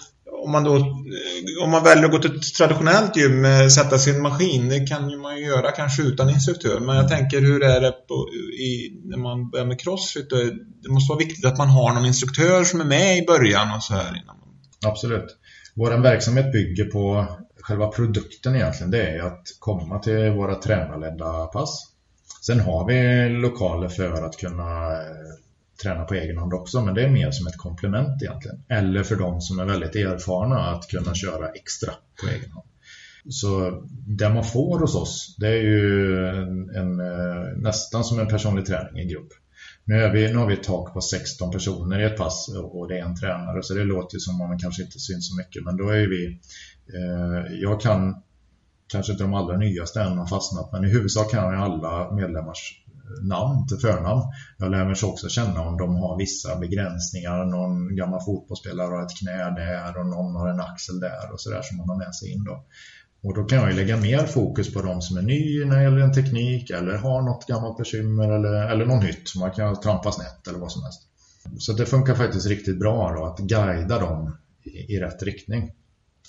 om 0.44 0.52
man 0.52 0.64
då 0.64 0.74
om 1.62 1.70
man 1.70 1.84
väljer 1.84 2.04
att 2.04 2.10
gå 2.10 2.18
till 2.18 2.36
ett 2.36 2.54
traditionellt 2.54 3.16
gym, 3.16 3.44
eh, 3.44 3.68
sätta 3.68 3.98
sin 3.98 4.22
maskin, 4.22 4.68
det 4.68 4.86
kan 4.86 5.10
ju 5.10 5.16
man 5.16 5.36
ju 5.36 5.44
göra 5.44 5.70
kanske 5.70 6.02
utan 6.02 6.30
instruktör. 6.30 6.80
Men 6.80 6.96
jag 6.96 7.08
tänker 7.08 7.40
hur 7.40 7.62
är 7.62 7.80
det 7.80 7.92
på, 7.92 8.28
i, 8.58 9.00
när 9.04 9.18
man 9.18 9.50
börjar 9.50 9.66
med 9.66 9.80
crossfit? 9.80 10.30
Det 10.82 10.88
måste 10.88 11.10
vara 11.10 11.18
viktigt 11.18 11.44
att 11.44 11.58
man 11.58 11.68
har 11.68 11.92
någon 11.92 12.06
instruktör 12.06 12.64
som 12.64 12.80
är 12.80 12.84
med 12.84 13.18
i 13.18 13.26
början 13.26 13.76
och 13.76 13.82
så 13.82 13.94
här. 13.94 14.22
Innan 14.22 14.36
Absolut. 14.86 15.36
Vår 15.74 16.02
verksamhet 16.02 16.52
bygger 16.52 16.84
på 16.84 17.26
själva 17.60 17.86
produkten 17.86 18.54
egentligen. 18.54 18.90
Det 18.90 19.08
är 19.08 19.22
att 19.22 19.42
komma 19.58 19.98
till 19.98 20.30
våra 20.30 20.54
tränarledda 20.54 21.46
pass. 21.46 21.92
Sen 22.46 22.60
har 22.60 22.86
vi 22.86 23.28
lokaler 23.28 23.88
för 23.88 24.22
att 24.22 24.36
kunna 24.36 24.92
eh, 24.92 25.08
träna 25.82 26.04
på 26.04 26.14
egen 26.14 26.38
hand 26.38 26.54
också, 26.54 26.82
men 26.82 26.94
det 26.94 27.02
är 27.02 27.10
mer 27.10 27.30
som 27.30 27.46
ett 27.46 27.56
komplement 27.56 28.22
egentligen. 28.22 28.64
Eller 28.68 29.02
för 29.02 29.16
de 29.16 29.40
som 29.40 29.58
är 29.58 29.64
väldigt 29.64 29.96
erfarna 29.96 30.56
att 30.56 30.88
kunna 30.88 31.14
köra 31.14 31.48
extra 31.48 31.92
på 32.20 32.28
egen 32.28 32.50
hand. 32.52 32.66
Så 33.30 33.82
det 34.06 34.28
man 34.28 34.44
får 34.44 34.78
hos 34.78 34.94
oss, 34.94 35.36
det 35.38 35.48
är 35.48 35.62
ju 35.62 36.26
en, 36.28 36.70
en, 36.70 37.00
eh, 37.00 37.56
nästan 37.56 38.04
som 38.04 38.18
en 38.18 38.28
personlig 38.28 38.66
träning 38.66 39.02
i 39.02 39.06
grupp. 39.06 39.32
Nu, 39.84 39.94
är 39.94 40.12
vi, 40.12 40.32
nu 40.32 40.38
har 40.38 40.46
vi 40.46 40.54
ett 40.54 40.62
tak 40.62 40.92
på 40.92 41.00
16 41.00 41.50
personer 41.50 42.00
i 42.00 42.04
ett 42.04 42.16
pass 42.16 42.48
och 42.72 42.88
det 42.88 42.98
är 42.98 43.04
en 43.04 43.16
tränare, 43.16 43.62
så 43.62 43.74
det 43.74 43.84
låter 43.84 44.16
ju 44.16 44.20
som 44.20 44.40
om 44.40 44.48
man 44.48 44.58
kanske 44.58 44.82
inte 44.82 44.98
syns 44.98 45.28
så 45.28 45.36
mycket, 45.36 45.64
men 45.64 45.76
då 45.76 45.88
är 45.88 46.06
vi... 46.06 46.40
Eh, 46.94 47.54
jag 47.60 47.80
kan 47.80 48.22
kanske 48.92 49.12
inte 49.12 49.24
de 49.24 49.34
allra 49.34 49.56
nyaste 49.56 50.02
än 50.02 50.18
har 50.18 50.26
fastnat, 50.26 50.72
men 50.72 50.84
i 50.84 50.88
huvudsak 50.88 51.30
kan 51.30 51.52
jag 51.52 51.62
alla 51.62 52.14
medlemmars 52.14 52.84
eh, 52.86 53.24
namn 53.24 53.66
till 53.66 53.76
förnamn. 53.76 54.22
Jag 54.58 54.70
lär 54.70 54.84
mig 54.84 54.96
också 55.02 55.28
känna 55.28 55.60
om 55.60 55.76
de 55.76 55.96
har 55.96 56.18
vissa 56.18 56.58
begränsningar. 56.58 57.44
Någon 57.44 57.96
gammal 57.96 58.20
fotbollsspelare 58.24 58.94
har 58.94 59.02
ett 59.02 59.18
knä 59.18 59.50
där 59.50 59.98
och 59.98 60.06
någon 60.06 60.36
har 60.36 60.48
en 60.48 60.60
axel 60.60 61.00
där 61.00 61.32
och 61.32 61.40
sådär 61.40 61.62
som 61.62 61.76
man 61.76 61.88
har 61.88 61.98
med 61.98 62.14
sig 62.14 62.32
in 62.32 62.44
då. 62.44 62.64
Och 63.22 63.34
då 63.34 63.44
kan 63.44 63.58
jag 63.58 63.70
ju 63.70 63.76
lägga 63.76 63.96
mer 63.96 64.26
fokus 64.26 64.72
på 64.72 64.82
de 64.82 65.02
som 65.02 65.16
är 65.16 65.22
ny 65.22 65.64
när 65.64 65.76
det 65.76 65.82
gäller 65.82 65.98
en 65.98 66.12
teknik 66.12 66.70
eller 66.70 66.96
har 66.96 67.22
något 67.22 67.46
gammalt 67.46 67.78
bekymmer 67.78 68.28
eller, 68.28 68.68
eller 68.70 68.86
någon 68.86 69.04
nytt 69.04 69.28
som 69.28 69.40
man 69.40 69.50
kan 69.50 69.80
trampa 69.80 70.12
snett 70.12 70.48
eller 70.48 70.58
vad 70.58 70.72
som 70.72 70.82
helst. 70.82 71.02
Så 71.58 71.72
det 71.72 71.86
funkar 71.86 72.14
faktiskt 72.14 72.46
riktigt 72.46 72.78
bra 72.78 73.12
då, 73.16 73.24
att 73.24 73.38
guida 73.38 73.98
dem 73.98 74.36
i, 74.62 74.94
i 74.94 75.00
rätt 75.00 75.22
riktning. 75.22 75.72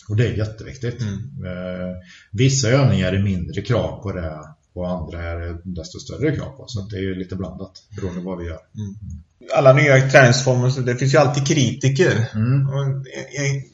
Och 0.09 0.15
det 0.15 0.27
är 0.27 0.33
jätteviktigt. 0.33 1.01
Mm. 1.01 1.45
Eh, 1.45 1.95
vissa 2.31 2.69
övningar 2.69 3.13
är 3.13 3.23
mindre 3.23 3.61
krav 3.61 4.03
på 4.03 4.11
det 4.11 4.39
och 4.73 4.89
andra 4.89 5.21
är 5.21 5.39
det 5.39 5.57
desto 5.63 5.99
större 5.99 6.35
krav 6.35 6.57
på. 6.57 6.67
Så 6.67 6.81
det 6.81 6.97
är 6.97 7.15
lite 7.15 7.35
blandat 7.35 7.87
beroende 7.95 8.21
på 8.21 8.29
vad 8.29 8.39
vi 8.39 8.45
gör. 8.45 8.59
Mm. 8.75 8.95
Alla 9.55 9.73
nya 9.73 10.09
träningsformer, 10.09 10.81
det 10.81 10.95
finns 10.95 11.13
ju 11.13 11.17
alltid 11.17 11.47
kritiker. 11.47 12.25
Mm. 12.35 12.67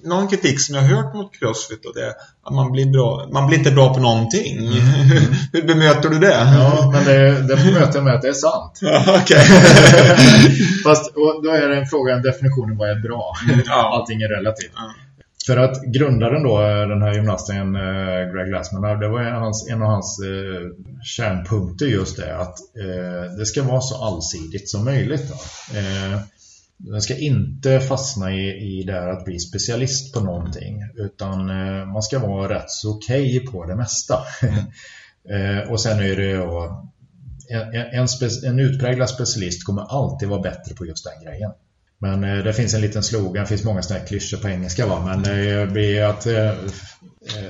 Någon 0.03 0.27
kritik 0.27 0.61
som 0.61 0.75
jag 0.75 0.81
har 0.81 0.89
hört 0.95 1.13
mot 1.13 1.39
Crossfit 1.39 1.85
och 1.85 1.93
det 1.95 2.05
är 2.05 2.13
att 2.43 2.53
man 2.55 2.71
blir, 2.71 2.85
bra, 2.85 3.29
man 3.31 3.47
blir 3.47 3.57
inte 3.57 3.71
bra 3.71 3.93
på 3.93 3.99
någonting. 3.99 4.57
Mm. 4.57 4.73
Hur 5.53 5.67
bemöter 5.67 6.09
du 6.09 6.19
det? 6.19 6.53
Ja, 6.57 6.91
men 6.93 7.05
det, 7.05 7.41
det 7.41 7.55
bemöter 7.55 7.95
jag 7.95 8.03
med 8.03 8.15
att 8.15 8.21
det 8.21 8.27
är 8.27 8.33
sant. 8.33 8.79
Ja, 8.81 9.21
okay. 9.23 9.45
Fast 10.83 11.13
då 11.43 11.51
är 11.51 11.69
det 11.69 11.77
en 11.77 11.85
fråga, 11.85 12.15
en 12.15 12.21
definition 12.21 12.77
vad 12.77 12.89
är 12.89 12.95
bra? 12.95 13.33
Ja. 13.65 13.99
Allting 13.99 14.21
är 14.21 14.27
relativt. 14.27 14.71
Ja. 14.75 14.93
För 15.45 15.57
att 15.57 15.83
grundaren 15.83 16.43
då, 16.43 16.61
eh, 16.61 16.87
den 16.87 17.01
här 17.01 17.13
gymnasten 17.13 17.75
eh, 17.75 18.33
Greg 18.33 18.47
Glassman, 18.47 18.99
det 18.99 19.07
var 19.07 19.21
en 19.21 19.35
av 19.35 19.41
hans, 19.41 19.69
en 19.69 19.81
av 19.81 19.87
hans 19.87 20.19
eh, 20.19 20.89
kärnpunkter 21.03 21.85
just 21.85 22.17
det 22.17 22.37
att 22.37 22.59
eh, 22.59 23.37
det 23.37 23.45
ska 23.45 23.63
vara 23.63 23.81
så 23.81 24.03
allsidigt 24.03 24.69
som 24.69 24.85
möjligt. 24.85 25.31
Eh, 25.75 26.19
den 26.77 27.01
ska 27.01 27.17
inte 27.17 27.79
fastna 27.79 28.33
i, 28.33 28.79
i 28.79 28.83
det 28.83 29.11
att 29.11 29.25
bli 29.25 29.39
specialist 29.39 30.13
på 30.13 30.19
någonting 30.19 30.81
utan 30.95 31.49
eh, 31.49 31.85
man 31.85 32.03
ska 32.03 32.19
vara 32.19 32.55
rätt 32.55 32.69
så 32.69 32.95
okej 32.95 33.37
okay 33.37 33.51
på 33.51 33.65
det 33.65 33.75
mesta. 33.75 34.23
Eh, 35.29 35.71
och 35.71 35.81
sen 35.81 35.99
är 35.99 36.15
det 36.15 36.25
ju 36.25 36.41
en, 37.49 37.73
en, 37.73 38.07
en 38.45 38.59
utpräglad 38.59 39.09
specialist 39.09 39.65
kommer 39.65 39.81
alltid 39.81 40.29
vara 40.29 40.41
bättre 40.41 40.75
på 40.75 40.85
just 40.85 41.05
den 41.05 41.23
grejen. 41.23 41.51
Men 42.01 42.23
eh, 42.23 42.43
det 42.43 42.53
finns 42.53 42.73
en 42.73 42.81
liten 42.81 43.03
slogan, 43.03 43.43
det 43.43 43.49
finns 43.49 43.63
många 43.63 43.81
sådana 43.81 43.99
här 43.99 44.07
klyschor 44.07 44.37
på 44.37 44.49
engelska 44.49 44.87
va? 44.87 45.03
men 45.05 45.25
eh, 45.25 45.59
det 45.59 45.67
blir 45.67 46.03
att 46.03 46.25
eh, 46.25 46.51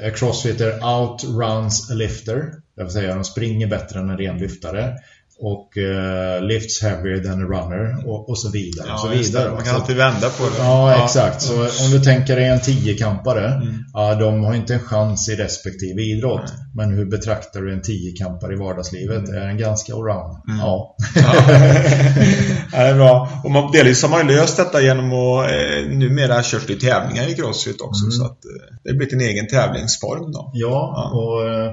a 0.08 0.12
crossfitter 0.16 0.80
outruns 0.84 1.92
a 1.92 1.94
lifter. 1.94 2.54
Det 2.76 2.84
vill 2.84 2.92
säga 2.92 3.16
de 3.16 3.24
springer 3.24 3.68
bättre 3.68 4.00
än 4.00 4.10
en 4.10 4.18
ren 4.18 4.38
lyftare 4.38 4.96
och 5.42 5.78
uh, 5.78 6.48
lifts 6.48 6.82
heavier 6.84 7.24
than 7.24 7.44
a 7.44 7.46
runner 7.46 8.08
och, 8.08 8.30
och 8.30 8.40
så 8.40 8.50
vidare. 8.50 8.88
Ja, 8.88 8.94
och 8.94 9.00
så 9.00 9.08
vidare. 9.08 9.52
Man 9.52 9.64
kan 9.64 9.76
alltid 9.76 9.96
vända 9.96 10.30
på 10.30 10.44
det. 10.44 10.58
Ja, 10.58 10.92
ja. 10.92 11.06
exakt. 11.06 11.42
Så 11.42 11.54
om 11.62 11.92
du 11.92 12.00
tänker 12.00 12.36
dig 12.36 12.46
en 12.46 12.62
tiokampare, 12.62 13.48
mm. 13.48 13.76
ja, 13.94 14.16
de 14.16 14.44
har 14.44 14.54
inte 14.54 14.74
en 14.74 14.80
chans 14.80 15.30
i 15.30 15.36
respektive 15.36 16.02
idrott. 16.02 16.50
Mm. 16.50 16.62
Men 16.76 16.98
hur 16.98 17.06
betraktar 17.06 17.62
du 17.62 17.74
en 17.74 17.82
tiokampare 17.82 18.54
i 18.54 18.56
vardagslivet? 18.56 19.30
Mm. 19.30 19.42
Är 19.42 19.48
den 19.48 19.58
ganska 19.58 19.94
allround? 19.94 20.38
Mm. 20.48 20.60
Ja. 20.60 20.96
ja. 21.16 21.34
det 22.72 22.78
är 22.78 22.96
bra. 22.96 23.30
Och 23.44 23.52
man, 23.52 23.72
delvis 23.72 24.02
har 24.02 24.10
man 24.10 24.28
löst 24.28 24.58
detta 24.58 24.82
genom 24.82 25.14
att 25.14 25.52
eh, 25.52 25.90
numera 25.90 26.44
körs 26.44 26.66
det 26.68 26.80
tävlingar 26.80 27.30
i 27.30 27.36
Crossfit 27.36 27.82
också. 27.82 28.04
Mm. 28.04 28.12
Så 28.12 28.26
att 28.26 28.46
eh, 28.46 28.76
det 28.84 28.90
har 28.90 28.98
blivit 28.98 29.14
en 29.14 29.22
egen 29.22 29.48
tävlingsform 29.48 30.32
då. 30.32 30.52
Ja, 30.54 31.12
och 31.14 31.50
eh, 31.50 31.72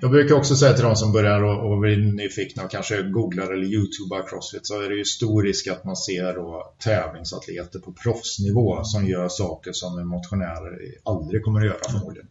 jag 0.00 0.10
brukar 0.10 0.34
också 0.34 0.56
säga 0.56 0.72
till 0.72 0.84
de 0.84 0.96
som 0.96 1.12
börjar 1.12 1.42
och, 1.42 1.70
och 1.70 1.78
blir 1.78 1.96
nyfikna 1.96 2.64
och 2.64 2.70
kanske 2.70 3.02
googlar 3.02 3.52
eller 3.52 3.66
youtubar 3.66 4.28
crossfit 4.28 4.66
så 4.66 4.82
är 4.82 4.88
det 4.88 4.94
ju 4.94 5.04
stor 5.04 5.42
risk 5.42 5.66
att 5.66 5.84
man 5.84 5.96
ser 5.96 6.34
då 6.34 6.74
tävlingsatleter 6.84 7.78
på 7.78 7.92
proffsnivå 7.92 8.84
som 8.84 9.06
gör 9.06 9.28
saker 9.28 9.72
som 9.72 9.98
en 9.98 10.06
motionär 10.06 10.78
aldrig 11.04 11.44
kommer 11.44 11.60
att 11.60 11.66
göra 11.66 11.90
förmodligen. 11.90 12.28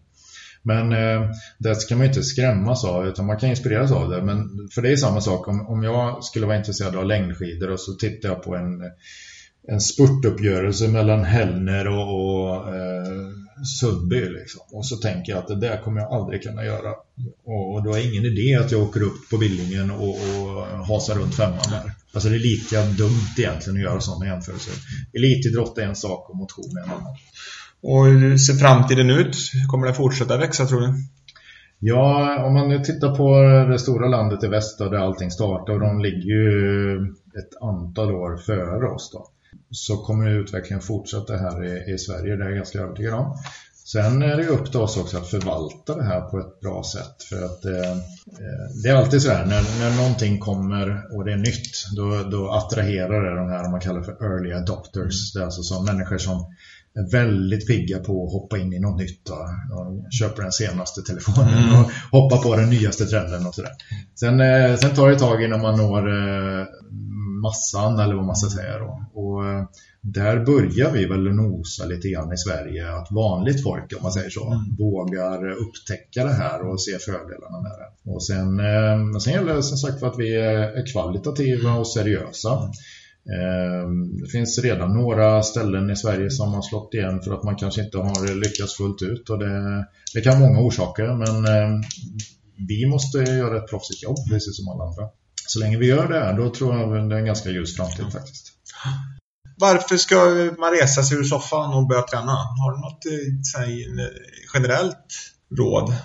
Men 0.63 0.91
eh, 0.91 1.29
det 1.57 1.75
ska 1.75 1.95
man 1.95 2.05
ju 2.05 2.07
inte 2.07 2.23
skrämmas 2.23 2.85
av 2.85 3.07
utan 3.07 3.25
man 3.25 3.37
kan 3.37 3.49
inspireras 3.49 3.91
av 3.91 4.09
det. 4.09 4.21
Men 4.21 4.69
för 4.71 4.81
det 4.81 4.91
är 4.91 4.95
samma 4.95 5.21
sak 5.21 5.47
om, 5.47 5.67
om 5.67 5.83
jag 5.83 6.23
skulle 6.23 6.45
vara 6.45 6.57
intresserad 6.57 6.95
av 6.95 7.05
längdskidor 7.05 7.69
och 7.69 7.79
så 7.79 7.93
tittar 7.93 8.29
jag 8.29 8.43
på 8.43 8.55
en, 8.55 8.81
en 9.67 9.81
spurtuppgörelse 9.81 10.87
mellan 10.87 11.23
Hellner 11.23 11.87
och, 11.87 12.15
och 12.15 12.75
eh, 12.75 13.30
Sundby 13.65 14.29
liksom. 14.29 14.61
Och 14.71 14.85
så 14.85 14.97
tänker 14.97 15.31
jag 15.31 15.39
att 15.39 15.47
det 15.47 15.55
där 15.55 15.81
kommer 15.83 16.01
jag 16.01 16.13
aldrig 16.13 16.43
kunna 16.43 16.65
göra. 16.65 16.89
Och 17.45 17.83
då 17.83 17.93
är 17.93 18.11
ingen 18.11 18.25
idé 18.25 18.55
att 18.55 18.71
jag 18.71 18.81
åker 18.81 19.03
upp 19.03 19.29
på 19.29 19.37
Billingen 19.37 19.91
och, 19.91 20.09
och 20.09 20.85
hasar 20.87 21.15
runt 21.15 21.35
femman 21.35 21.69
där. 21.69 21.91
Alltså 22.13 22.29
det 22.29 22.35
är 22.35 22.39
lika 22.39 22.83
dumt 22.83 23.33
egentligen 23.37 23.77
att 23.77 23.83
göra 23.83 23.99
sådana 24.01 24.25
jämförelser. 24.25 24.73
Elitidrott 25.13 25.77
är 25.77 25.81
en 25.81 25.95
sak 25.95 26.29
och 26.29 26.37
motion 26.37 26.77
är 26.77 26.83
en 26.83 26.89
annan. 26.89 27.15
Och 27.81 28.05
hur 28.05 28.37
ser 28.37 28.53
framtiden 28.53 29.09
ut? 29.09 29.37
Kommer 29.71 29.87
det 29.87 29.93
fortsätta 29.93 30.37
växa 30.37 30.65
tror 30.65 30.81
du? 30.81 30.93
Ja, 31.79 32.43
om 32.45 32.53
man 32.53 32.69
nu 32.69 32.83
tittar 32.83 33.15
på 33.15 33.41
det 33.71 33.79
stora 33.79 34.07
landet 34.07 34.43
i 34.43 34.47
väst 34.47 34.77
där 34.77 34.93
allting 34.93 35.31
startar 35.31 35.73
och 35.73 35.79
de 35.79 36.01
ligger 36.01 36.29
ju 36.29 36.95
ett 37.39 37.61
antal 37.61 38.11
år 38.11 38.37
före 38.37 38.87
oss 38.87 39.11
då 39.13 39.27
så 39.71 39.97
kommer 39.97 40.29
utvecklingen 40.29 40.81
fortsätta 40.81 41.37
här 41.37 41.65
i, 41.65 41.93
i 41.93 41.97
Sverige, 41.97 42.35
det 42.35 42.43
är 42.43 42.47
jag 42.47 42.57
ganska 42.57 42.79
övertygad 42.79 43.13
om. 43.13 43.37
Sen 43.91 44.21
är 44.21 44.37
det 44.37 44.47
upp 44.47 44.71
till 44.71 44.79
oss 44.79 44.97
också 44.97 45.17
att 45.17 45.27
förvalta 45.27 45.95
det 45.95 46.03
här 46.03 46.21
på 46.21 46.39
ett 46.39 46.59
bra 46.59 46.83
sätt. 46.83 47.23
För 47.29 47.45
att 47.45 47.65
eh, 47.65 47.95
det 48.83 48.89
är 48.89 48.95
alltid 48.95 49.21
så 49.21 49.31
här, 49.31 49.45
när, 49.45 49.79
när 49.79 49.97
någonting 49.97 50.39
kommer 50.39 51.15
och 51.15 51.25
det 51.25 51.31
är 51.31 51.37
nytt, 51.37 51.85
då, 51.95 52.23
då 52.31 52.51
attraherar 52.51 53.23
det 53.23 53.35
de 53.35 53.49
här 53.49 53.71
man 53.71 53.79
kallar 53.79 54.01
för 54.01 54.11
early 54.11 54.53
adopters. 54.53 55.33
Det 55.33 55.39
är 55.39 55.43
alltså 55.43 55.63
som 55.63 55.85
människor 55.85 56.17
som 56.17 56.45
är 56.95 57.11
väldigt 57.11 57.67
pigga 57.67 57.99
på 57.99 58.25
att 58.25 58.33
hoppa 58.33 58.57
in 58.57 58.73
i 58.73 58.79
något 58.79 58.99
nytt. 58.99 59.29
Och 59.29 60.11
köper 60.11 60.43
den 60.43 60.51
senaste 60.51 61.01
telefonen 61.01 61.63
mm. 61.63 61.79
och 61.79 61.91
hoppar 62.11 62.37
på 62.37 62.55
den 62.55 62.69
nyaste 62.69 63.05
trenden 63.05 63.47
och 63.47 63.55
sådär. 63.55 63.71
Sen, 64.15 64.41
eh, 64.41 64.75
sen 64.75 64.95
tar 64.95 65.07
det 65.07 65.13
ett 65.13 65.19
tag 65.19 65.43
innan 65.43 65.61
man 65.61 65.77
når 65.77 66.09
eh, 66.09 66.65
massan 67.41 67.99
eller 67.99 68.15
vad 68.15 68.25
man 68.25 68.35
ska 68.35 68.49
säga 68.49 68.79
då. 68.79 69.05
Och 69.13 69.45
eh, 69.45 69.63
där 70.01 70.45
börjar 70.45 70.91
vi 70.91 71.05
väl 71.05 71.35
nosa 71.35 71.85
lite 71.85 72.09
grann 72.09 72.33
i 72.33 72.37
Sverige 72.37 72.95
att 72.95 73.11
vanligt 73.11 73.63
folk, 73.63 73.93
om 73.97 74.03
man 74.03 74.11
säger 74.11 74.29
så, 74.29 74.47
mm. 74.47 74.75
vågar 74.77 75.51
upptäcka 75.51 76.23
det 76.23 76.33
här 76.33 76.67
och 76.69 76.81
se 76.81 76.99
fördelarna 76.99 77.61
med 77.61 77.71
det. 77.71 78.11
Och 78.11 78.23
sen, 78.23 78.59
eh, 78.59 79.19
sen 79.19 79.33
gäller 79.33 79.55
det 79.55 79.63
som 79.63 79.77
sagt 79.77 79.99
för 79.99 80.07
att 80.07 80.19
vi 80.19 80.35
är 80.35 80.91
kvalitativa 80.91 81.73
och 81.73 81.87
seriösa. 81.87 82.53
Mm. 82.53 82.71
Det 84.17 84.27
finns 84.27 84.59
redan 84.59 84.93
några 84.93 85.43
ställen 85.43 85.89
i 85.89 85.95
Sverige 85.95 86.29
som 86.29 86.53
har 86.53 86.61
slått 86.61 86.93
igen 86.93 87.21
för 87.21 87.33
att 87.33 87.43
man 87.43 87.55
kanske 87.55 87.83
inte 87.83 87.97
har 87.97 88.35
lyckats 88.35 88.77
fullt 88.77 89.01
ut 89.01 89.29
och 89.29 89.39
det, 89.39 89.85
det 90.13 90.21
kan 90.21 90.33
ha 90.33 90.47
många 90.47 90.59
orsaker 90.59 91.15
men 91.15 91.45
vi 92.67 92.85
måste 92.85 93.17
göra 93.17 93.57
ett 93.57 93.69
proffsigt 93.69 94.03
jobb 94.03 94.17
precis 94.29 94.57
som 94.57 94.67
alla 94.67 94.83
andra 94.83 95.09
så 95.53 95.59
länge 95.59 95.77
vi 95.77 95.85
gör 95.85 96.07
det, 96.07 96.43
då 96.43 96.49
tror 96.49 96.75
jag 96.75 96.83
att 96.83 97.09
det 97.09 97.15
är 97.15 97.19
en 97.19 97.25
ganska 97.25 97.49
ljus 97.49 97.75
framtid 97.75 98.05
faktiskt. 98.11 98.47
Varför 99.57 99.97
ska 99.97 100.15
man 100.59 100.71
resa 100.71 101.03
sig 101.03 101.17
ur 101.17 101.23
soffan 101.23 101.73
och 101.73 101.87
börja 101.87 102.01
träna? 102.01 102.31
Har 102.31 102.71
du 102.71 102.79
något 102.79 103.05
eh, 103.05 103.11
säg, 103.53 103.87
generellt 104.53 105.07
råd? 105.57 105.95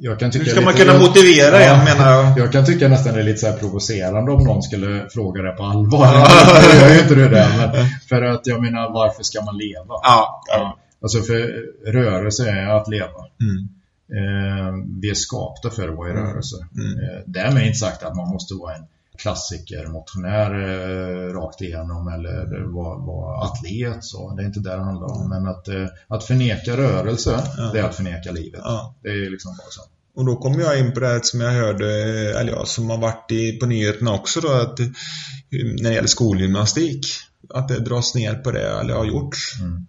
Jag 0.00 0.18
kan 0.18 0.30
tycka 0.30 0.44
Hur 0.44 0.50
ska 0.50 0.60
man 0.60 0.74
kunna 0.74 0.98
motivera 0.98 1.60
ja, 1.60 1.74
en 1.74 1.84
menar 1.84 2.12
jag? 2.12 2.38
Jag 2.38 2.52
kan 2.52 2.66
tycka 2.66 2.88
nästan 2.88 3.14
det 3.14 3.20
är 3.20 3.24
lite 3.24 3.38
så 3.38 3.52
provocerande 3.52 4.32
om 4.32 4.44
någon 4.44 4.62
skulle 4.62 5.08
fråga 5.10 5.42
det 5.42 5.52
på 5.52 5.62
allvar. 5.62 6.06
jag 6.72 6.80
gör 6.80 6.94
ju 6.94 7.00
inte 7.00 7.14
det 7.14 7.28
där, 7.28 7.72
men 7.72 7.86
för 8.08 8.22
att 8.22 8.46
jag 8.46 8.62
menar 8.62 8.92
varför 8.92 9.22
ska 9.22 9.44
man 9.44 9.58
leva? 9.58 9.94
Ja, 10.02 10.42
ja. 10.46 10.78
Alltså 11.02 11.20
för 11.20 11.38
rörelse 11.92 12.50
är 12.50 12.66
att 12.66 12.88
leva. 12.88 13.20
Mm. 13.40 13.68
Eh, 14.16 14.74
vi 15.00 15.10
är 15.10 15.14
skapta 15.14 15.70
för 15.70 15.88
att 15.88 15.96
vara 15.96 16.10
i 16.10 16.12
rörelse. 16.12 16.56
Mm. 16.76 16.98
Eh, 16.98 17.22
därmed 17.26 17.66
inte 17.66 17.78
sagt 17.78 18.02
att 18.02 18.16
man 18.16 18.28
måste 18.28 18.54
vara 18.54 18.74
en 18.74 18.86
klassiker, 19.18 19.86
motionär 19.86 20.50
eh, 20.68 21.32
rakt 21.34 21.60
igenom 21.60 22.08
eller 22.08 22.72
vara 22.74 22.98
var 22.98 23.44
atlet. 23.44 24.04
Så. 24.04 24.34
Det 24.36 24.42
är 24.42 24.46
inte 24.46 24.60
det 24.60 24.76
det 24.76 24.82
handlar 24.82 25.12
om. 25.12 25.28
Men 25.28 25.46
att, 25.46 25.68
eh, 25.68 25.86
att 26.08 26.24
förneka 26.24 26.76
rörelse, 26.76 27.42
Ja. 27.56 27.70
det 27.72 27.78
är 27.78 27.84
att 27.84 27.94
förneka 27.94 28.32
livet. 28.32 28.60
Ja. 28.64 28.94
Det 29.02 29.08
är 29.08 29.30
liksom 29.30 29.50
bara 29.56 29.70
så. 29.70 29.80
Och 30.16 30.24
då 30.26 30.36
kommer 30.36 30.60
jag 30.60 30.78
in 30.78 30.92
på 30.92 31.00
det 31.00 31.06
här 31.06 31.20
som 31.22 31.40
jag 31.40 31.50
hörde, 31.52 31.86
eller 32.40 32.52
ja, 32.52 32.64
som 32.66 32.90
har 32.90 32.98
varit 32.98 33.32
i, 33.32 33.52
på 33.52 33.66
nyheterna 33.66 34.14
också 34.14 34.40
då, 34.40 34.48
att 34.48 34.80
eh, 34.80 34.86
när 35.50 35.88
det 35.90 35.94
gäller 35.94 36.08
skolgymnastik, 36.08 37.06
att 37.54 37.68
det 37.68 37.80
dras 37.80 38.14
ner 38.14 38.34
på 38.34 38.50
det, 38.50 38.80
eller 38.80 38.94
har 38.94 39.04
gjorts. 39.04 39.60
Mm. 39.60 39.86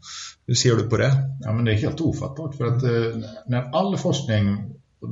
Hur 0.47 0.55
ser 0.55 0.75
du 0.75 0.89
på 0.89 0.97
det? 0.97 1.11
Ja, 1.41 1.53
men 1.53 1.65
det 1.65 1.71
är 1.71 1.75
helt 1.75 2.01
ofattbart 2.01 2.55
för 2.55 2.65
att 2.65 2.83
eh, 2.83 3.21
när 3.47 3.75
all 3.75 3.97
forskning, 3.97 4.57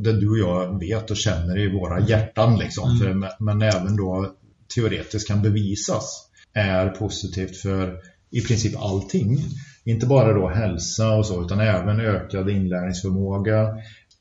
det 0.01 0.19
du 0.19 0.29
och 0.31 0.37
jag 0.37 0.79
vet 0.79 1.11
och 1.11 1.17
känner 1.17 1.57
i 1.59 1.71
våra 1.79 1.99
hjärtan 1.99 2.57
liksom, 2.59 2.89
Mm. 2.89 2.99
för, 2.99 3.13
men- 3.13 3.29
men 3.57 3.61
även 3.61 3.95
då 3.95 4.35
teoretiskt 4.75 5.27
kan 5.27 5.41
bevisas, 5.41 6.29
är 6.53 6.89
positivt 6.89 7.57
för 7.57 7.97
i 8.31 8.41
princip 8.41 8.75
allting. 8.77 9.37
Inte 9.85 10.05
bara 10.05 10.33
då 10.33 10.49
hälsa 10.49 11.11
och 11.15 11.25
så, 11.25 11.45
utan 11.45 11.59
även 11.59 11.99
ökad 11.99 12.49
inlärningsförmåga. 12.49 13.67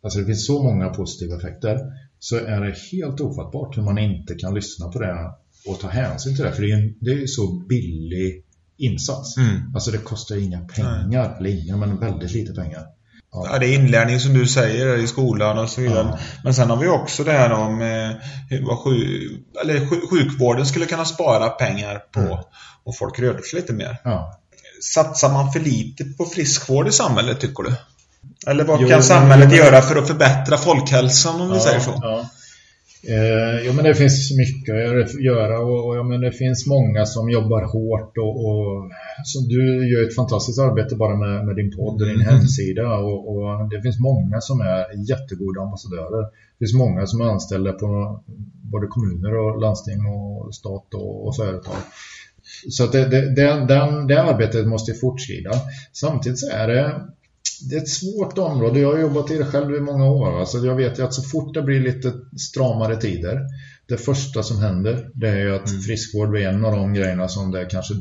Alltså 0.03 0.18
det 0.18 0.25
finns 0.27 0.47
så 0.47 0.62
många 0.62 0.89
positiva 0.89 1.37
effekter. 1.37 1.79
Så 2.18 2.37
är 2.37 2.61
det 2.61 2.75
helt 2.93 3.20
ofattbart 3.20 3.77
hur 3.79 3.83
man 3.83 3.99
inte 3.99 4.35
kan 4.35 4.55
lyssna 4.55 4.89
på 4.89 4.99
det 4.99 5.31
och 5.68 5.81
ta 5.81 5.89
hänsyn 5.89 6.37
till 6.37 6.45
det. 6.45 6.53
För 6.53 6.62
det 6.62 6.70
är 6.73 6.77
ju 6.79 6.95
det 7.01 7.11
är 7.23 7.27
så 7.27 7.53
billig 7.68 8.45
insats. 8.77 9.37
Mm. 9.37 9.75
Alltså 9.75 9.91
det 9.91 9.99
kostar 9.99 10.37
inga 10.37 10.61
pengar, 10.61 11.37
eller 11.39 11.51
inga, 11.64 11.77
men 11.77 12.01
väldigt 12.01 12.33
lite 12.33 12.53
pengar. 12.55 12.83
Ja, 13.35 13.59
det 13.59 13.66
är 13.66 13.74
inlärning 13.74 14.20
som 14.20 14.35
du 14.35 14.47
säger 14.47 14.97
i 14.99 15.07
skolan 15.07 15.59
och 15.59 15.68
så 15.70 15.80
vidare. 15.80 16.07
Ja. 16.11 16.18
Men 16.45 16.55
sen 16.55 16.70
har 16.70 16.76
vi 16.76 16.89
också 16.89 17.24
det 17.24 17.33
här 17.33 17.53
om 17.53 17.83
eh, 17.83 18.11
hur- 18.51 18.66
vad 18.66 18.78
sju, 18.78 19.28
eller 19.62 19.87
sju- 19.87 20.07
sjukvården 20.11 20.66
skulle 20.66 20.87
kunna 20.87 21.05
spara 21.05 21.49
pengar 21.49 21.99
på 22.12 22.20
Mm. 22.20 22.39
och 22.85 22.97
folk 22.99 23.18
rörde 23.18 23.43
sig 23.43 23.61
lite 23.61 23.72
mer. 23.72 23.97
Ja. 24.05 24.39
Satsar 24.95 25.33
man 25.33 25.53
för 25.53 25.61
lite 25.61 26.05
på 26.05 26.24
friskvård 26.24 26.89
i 26.89 26.93
samhället 26.93 27.41
tycker 27.41 27.62
du? 27.62 27.74
Eller 28.47 28.64
vad 28.64 28.80
Jo, 28.80 28.89
kan 28.89 29.03
samhället 29.03 29.49
men- 29.49 29.57
göra 29.59 29.83
för 29.83 29.97
att 29.97 30.07
förbättra 30.07 30.57
folkhälsan 30.59 31.41
om 31.41 31.53
vi 31.53 31.61
säger 31.61 31.80
så? 31.80 32.24
Eh, 33.09 33.66
jo, 33.66 33.72
men 33.72 33.84
det 33.84 33.94
finns 33.94 34.36
mycket 34.36 34.74
att 34.74 35.20
göra 35.22 35.59
och, 35.61 35.86
och 35.86 35.96
ja, 35.96 36.03
men 36.03 36.20
det 36.20 36.32
finns 36.32 36.66
många 36.66 37.07
som 37.07 37.30
jobbar 37.30 37.62
hårt 37.62 38.16
och, 38.18 38.34
och 38.46 38.90
du 39.48 39.90
gör 39.90 40.07
ett 40.07 40.14
fantastiskt 40.14 40.59
arbete 40.59 40.96
bara 40.96 41.16
med, 41.16 41.46
med 41.46 41.57
din 41.57 41.76
podd 41.76 42.03
och 42.03 42.09
din 42.09 42.20
Mm. 42.20 42.34
hemsida 42.34 42.96
och, 42.96 43.18
och 43.28 43.68
det 43.70 43.82
finns 43.82 44.00
många 44.00 44.40
som 44.40 44.61
är 44.61 45.11
jättegoda 45.11 45.61
ambassadörer. 45.61 46.22
Det 46.22 46.59
finns 46.59 46.74
många 46.74 47.07
som 47.07 47.20
är 47.20 47.24
anställda 47.24 47.72
på 47.72 48.20
både 48.72 48.86
kommuner 48.86 49.34
och 49.38 49.61
landsting 49.61 50.07
och 50.07 50.55
stat 50.55 50.94
och, 50.94 51.26
och 51.26 51.36
företag. 51.36 51.76
Så 52.70 52.84
att 52.84 52.92
det, 52.92 53.05
det, 53.09 53.34
det, 53.34 53.66
den, 53.68 54.07
det 54.07 54.22
arbetet 54.22 54.66
måste 54.66 54.94
fortskrida. 54.94 55.50
Samtidigt 55.92 56.38
så 56.38 56.50
är 56.50 56.66
det 56.68 57.00
det 57.68 57.76
är 57.76 57.80
ett 57.82 57.88
svårt 57.88 58.38
område. 58.38 58.80
Jag 58.80 58.93
har 58.93 58.99
jobbat 58.99 59.30
i 59.30 59.38
det 59.38 59.45
själv 59.45 59.76
i 59.76 59.80
många 59.80 60.11
år. 60.11 60.40
Alltså 60.40 60.59
jag 60.59 60.76
vet 60.76 60.99
ju 60.99 61.03
att 61.03 61.14
så 61.14 61.22
fort 61.22 61.55
det 61.55 61.62
blir 61.62 61.80
lite 61.80 62.12
stramare 62.51 62.97
tider, 62.97 63.40
det 63.86 63.97
första 63.97 64.43
som 64.43 64.59
händer 64.59 65.11
det 65.14 65.28
är 65.28 65.40
ju 65.40 65.55
att 65.55 65.68
Mm. 65.70 65.80
friskvård 65.80 66.30
blir 66.30 66.47
en 66.47 66.64
av 66.64 66.72
de 66.72 66.95
grejerna 66.95 67.28
som 67.28 67.51
det 67.51 67.66
kanske 67.66 67.95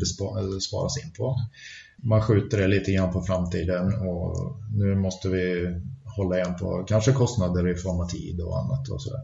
sparas 0.61 1.03
in 1.05 1.11
på. 1.17 1.35
Man 2.03 2.21
skjuter 2.21 2.57
det 2.57 2.67
lite 2.67 2.91
grann 2.91 3.13
på 3.13 3.21
framtiden 3.21 3.93
och 3.93 4.55
nu 4.75 4.95
måste 4.95 5.29
vi 5.29 5.75
hålla 6.17 6.35
igen 6.35 6.55
på 6.59 6.83
kanske 6.87 7.11
kostnader 7.11 7.67
i 7.69 7.75
form 7.75 7.99
av 7.99 8.07
tid 8.07 8.41
och 8.41 8.59
annat 8.59 8.89
och 8.89 9.01
sådär. 9.01 9.21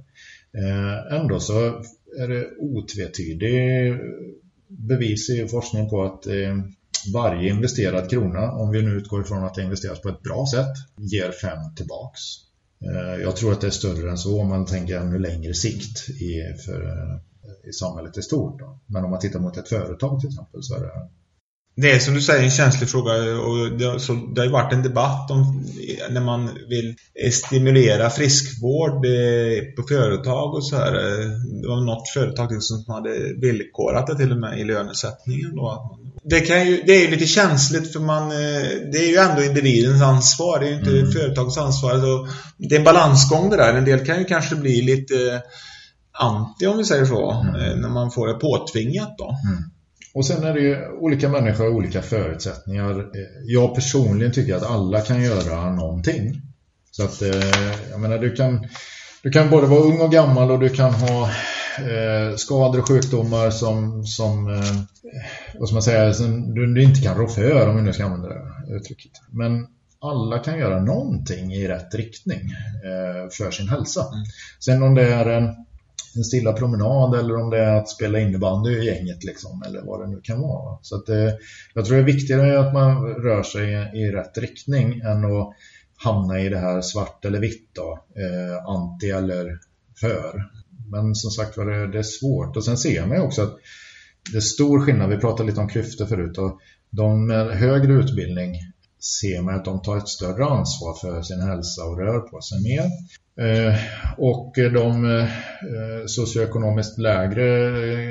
Eh, 0.54 1.20
ändå 1.20 1.40
så 1.40 1.54
är 2.20 2.28
det 2.28 2.48
otvetydig 2.60 3.94
bevis 4.68 5.30
i 5.30 5.48
forskning 5.48 5.90
på 5.90 6.04
att 6.04 6.28
eh, 6.28 6.58
varje 7.14 7.50
investerad 7.50 8.10
krona, 8.10 8.52
om 8.52 8.72
vi 8.72 8.82
nu 8.82 8.92
utgår 8.92 9.22
ifrån 9.22 9.44
att 9.44 9.54
det 9.54 9.64
investeras 9.64 10.02
på 10.02 10.10
ett 10.10 10.24
bra 10.24 10.46
sätt, 10.52 10.74
ger 10.98 11.32
fem 11.32 11.76
tillbaks. 11.76 12.22
Eh, 12.82 13.22
jag 13.22 13.36
tror 13.36 13.52
att 13.52 13.62
det 13.62 13.68
är 13.68 13.72
större 13.72 14.12
än 14.12 14.18
så 14.18 14.42
om 14.42 14.48
man 14.48 14.66
tänker 14.66 15.00
ännu 15.00 15.18
längre 15.18 15.54
sikt 15.54 16.10
i, 16.10 16.54
för, 16.66 16.86
eh, 16.86 17.70
i 17.70 17.74
samhället 17.74 18.18
i 18.18 18.22
stort. 18.22 18.60
Då. 18.60 18.80
Men 18.86 19.04
om 19.04 19.10
man 19.10 19.20
tittar 19.20 19.40
mot 19.40 19.58
ett 19.58 19.70
företag 19.70 20.20
till 20.20 20.30
exempel 20.30 20.64
så 20.64 20.76
är 20.76 20.80
det 20.80 21.10
det 21.82 21.92
är 21.92 22.00
som 22.00 22.14
du 22.14 22.22
säger 22.22 22.44
en 22.44 22.52
känslig 22.52 22.90
fråga 22.90 23.14
och 23.40 23.78
det 23.78 23.86
har, 23.86 23.98
så, 24.00 24.14
det 24.14 24.42
har 24.42 24.46
ju 24.46 24.52
varit 24.52 24.74
en 24.74 24.84
debatt 24.84 25.32
om 25.32 25.66
när 26.10 26.22
man 26.22 26.50
vill 26.70 26.96
eh, 27.26 27.32
stimulera 27.32 28.10
friskvård 28.10 29.06
eh, 29.06 29.64
på 29.76 29.84
företag 29.88 30.54
och 30.54 30.66
så 30.68 30.76
här. 30.76 30.94
eh, 30.96 31.28
Det 31.62 31.68
var 31.68 31.86
något 31.86 32.10
företag 32.10 32.64
som 32.64 32.86
hade 32.94 33.10
villkorat 33.42 34.08
det 34.08 34.16
till 34.16 34.32
och 34.32 34.38
med 34.38 34.60
i 34.60 34.64
lönesättningen. 34.64 35.56
Då. 35.56 35.98
Det, 36.24 36.40
kan 36.40 36.68
ju, 36.68 36.82
det 36.86 36.92
är 36.96 37.02
ju 37.02 37.12
lite 37.12 37.26
känsligt 37.26 37.94
för 37.94 38.00
man, 38.00 38.30
det 38.92 38.98
är 38.98 39.10
ju 39.10 39.18
ändå 39.18 39.44
individens 39.44 40.02
ansvar, 40.02 40.60
det 40.60 40.66
är 40.66 40.70
ju 40.70 40.76
inte 40.80 40.90
Mm. 41.00 41.12
företagets 41.12 41.58
ansvar. 41.58 42.00
Så 42.00 42.28
det 42.58 42.76
är 42.76 42.80
en 42.80 42.86
balansgång 42.86 43.50
det 43.50 43.58
där. 43.58 43.74
En 43.74 43.86
del 43.86 44.06
kan 44.06 44.20
ju 44.20 44.26
kanske 44.26 44.56
bli 44.56 44.82
lite 44.82 45.42
anti 46.12 46.66
om 46.68 46.78
vi 46.78 46.84
säger 46.86 47.06
så, 47.06 47.32
Mm. 47.56 47.80
när 47.82 47.90
man 47.90 48.12
får 48.12 48.28
det 48.28 48.34
påtvingat 48.34 49.16
då. 49.18 49.36
Och 50.18 50.26
sen 50.26 50.44
är 50.44 50.54
det 50.54 50.60
ju 50.60 50.88
olika 50.88 51.30
människor 51.30 51.64
har 51.64 51.72
olika 51.72 52.02
förutsättningar. 52.02 53.00
Eh, 53.00 53.06
Jag 53.46 53.76
personligen 53.76 54.32
tycker 54.32 54.56
att 54.56 54.70
alla 54.72 55.02
kan 55.02 55.24
göra 55.24 55.76
någonting. 55.76 56.42
Så 56.92 57.04
att, 57.04 57.22
eh, 57.22 57.90
jag 57.92 58.00
menar, 58.00 58.18
du 58.18 58.36
kan, 58.36 58.68
du 59.24 59.32
kan 59.32 59.50
både 59.50 59.68
vara 59.68 59.80
ung 59.80 60.02
och 60.02 60.12
gammal 60.12 60.52
och 60.52 60.60
du 60.60 60.70
kan 60.70 60.94
ha 60.94 61.24
eh, 61.78 62.36
skador 62.36 62.80
och 62.80 62.88
sjukdomar 62.88 63.50
som, 63.50 64.04
som 64.04 64.48
eh, 64.48 64.76
vad 65.60 65.68
ska 65.70 65.76
man 65.76 65.84
säga, 65.84 66.14
som 66.14 66.54
du, 66.54 66.74
du 66.74 66.84
inte 66.84 67.02
kan 67.02 67.18
rå 67.18 67.28
för 67.28 67.68
om 67.68 67.76
vi 67.76 67.82
nu 67.82 67.94
ska 67.94 68.06
använda 68.06 68.30
det 68.30 68.76
uttrycket. 68.76 69.12
Men 69.32 69.68
alla 70.02 70.40
kan 70.40 70.60
göra 70.60 70.84
någonting 70.84 71.54
i 71.54 71.68
rätt 71.68 71.96
riktning 71.96 72.42
eh, 72.84 73.30
för 73.32 73.52
sin 73.52 73.70
hälsa. 73.70 74.02
Mm. 74.02 74.26
Sen 74.60 74.84
om 74.84 74.96
det 74.96 75.14
är 75.14 75.26
en 75.26 75.50
en 76.18 76.24
stilla 76.24 76.54
promenad 76.54 77.20
eller 77.20 77.36
om 77.36 77.50
det 77.50 77.60
är 77.60 77.78
att 77.78 77.90
spela 77.90 78.20
innebandy 78.20 78.72
i 78.72 78.86
gänget 78.86 79.24
liksom, 79.24 79.64
eller 79.68 79.82
vad 79.82 80.02
det 80.02 80.08
nu 80.08 80.20
kan 80.24 80.42
vara. 80.42 80.78
Så 80.82 80.96
att, 80.96 81.10
eh, 81.10 81.30
jag 81.74 81.86
tror 81.86 81.96
det 81.96 82.04
är 82.04 82.06
viktigare 82.06 82.60
att 82.60 82.74
man 82.74 83.06
rör 83.06 83.44
sig 83.44 83.74
i, 83.74 84.00
i 84.00 84.12
rätt 84.12 84.38
riktning 84.38 85.00
än 85.00 85.26
att 85.26 85.54
hamna 85.98 86.40
i 86.40 86.50
det 86.50 86.58
här 86.58 86.82
svart 86.82 87.26
eller 87.26 87.40
vitt 87.40 87.70
då, 87.74 88.00
eh, 88.16 88.66
anti 88.68 89.10
eller 89.10 89.60
för. 90.00 90.44
Men 90.92 91.16
som 91.16 91.32
sagt 91.32 91.58
var, 91.58 91.66
det, 91.66 91.92
det 91.92 92.00
är 92.00 92.04
svårt. 92.04 92.58
Och 92.58 92.64
sen 92.64 92.78
ser 92.78 93.06
man 93.06 93.18
ju 93.18 93.24
också 93.24 93.42
att 93.42 93.58
det 94.32 94.38
är 94.38 94.42
stor 94.42 94.80
skillnad, 94.80 95.10
vi 95.10 95.18
pratade 95.18 95.50
lite 95.50 95.62
om 95.62 95.70
klyftor 95.70 96.06
förut, 96.06 96.38
och 96.38 96.60
de 96.90 97.28
med 97.28 97.48
högre 97.48 97.94
utbildning 97.94 98.56
ser 99.00 99.42
man 99.42 99.56
att 99.56 99.66
de 99.66 99.82
tar 99.82 99.98
ett 99.98 100.08
större 100.08 100.46
ansvar 100.46 100.94
för 101.02 101.22
sin 101.22 101.42
hälsa 101.42 101.84
och 101.84 101.98
rör 101.98 102.20
på 102.20 102.42
sig 102.42 102.64
mer. 102.64 102.84
Eh, 103.40 103.76
och 104.18 104.54
de 104.56 105.06
eh, 105.20 105.28
socioekonomiskt 106.08 106.98
lägre 106.98 107.68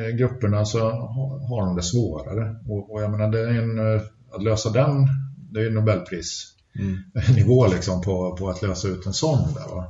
eh, 0.09 0.17
grupperna 0.17 0.65
så 0.65 0.79
ha- 0.91 1.47
har 1.49 1.67
de 1.67 1.77
det 1.77 1.83
svårare. 1.83 2.57
Och, 2.69 3.03
jag 3.03 3.11
menar, 3.11 3.29
det 3.29 3.41
är 3.41 3.49
en, 3.49 4.01
att 4.35 4.43
lösa 4.43 4.71
den, 4.71 5.07
det 5.51 5.61
är 5.61 5.71
Nobelprisnivå 5.71 7.67
liksom 7.67 8.03
på, 8.03 8.37
på 8.37 8.49
att 8.49 8.63
lösa 8.63 8.89
ut 8.89 9.07
en 9.07 9.13
sån. 9.13 9.55
Där, 9.55 9.75
va? 9.75 9.87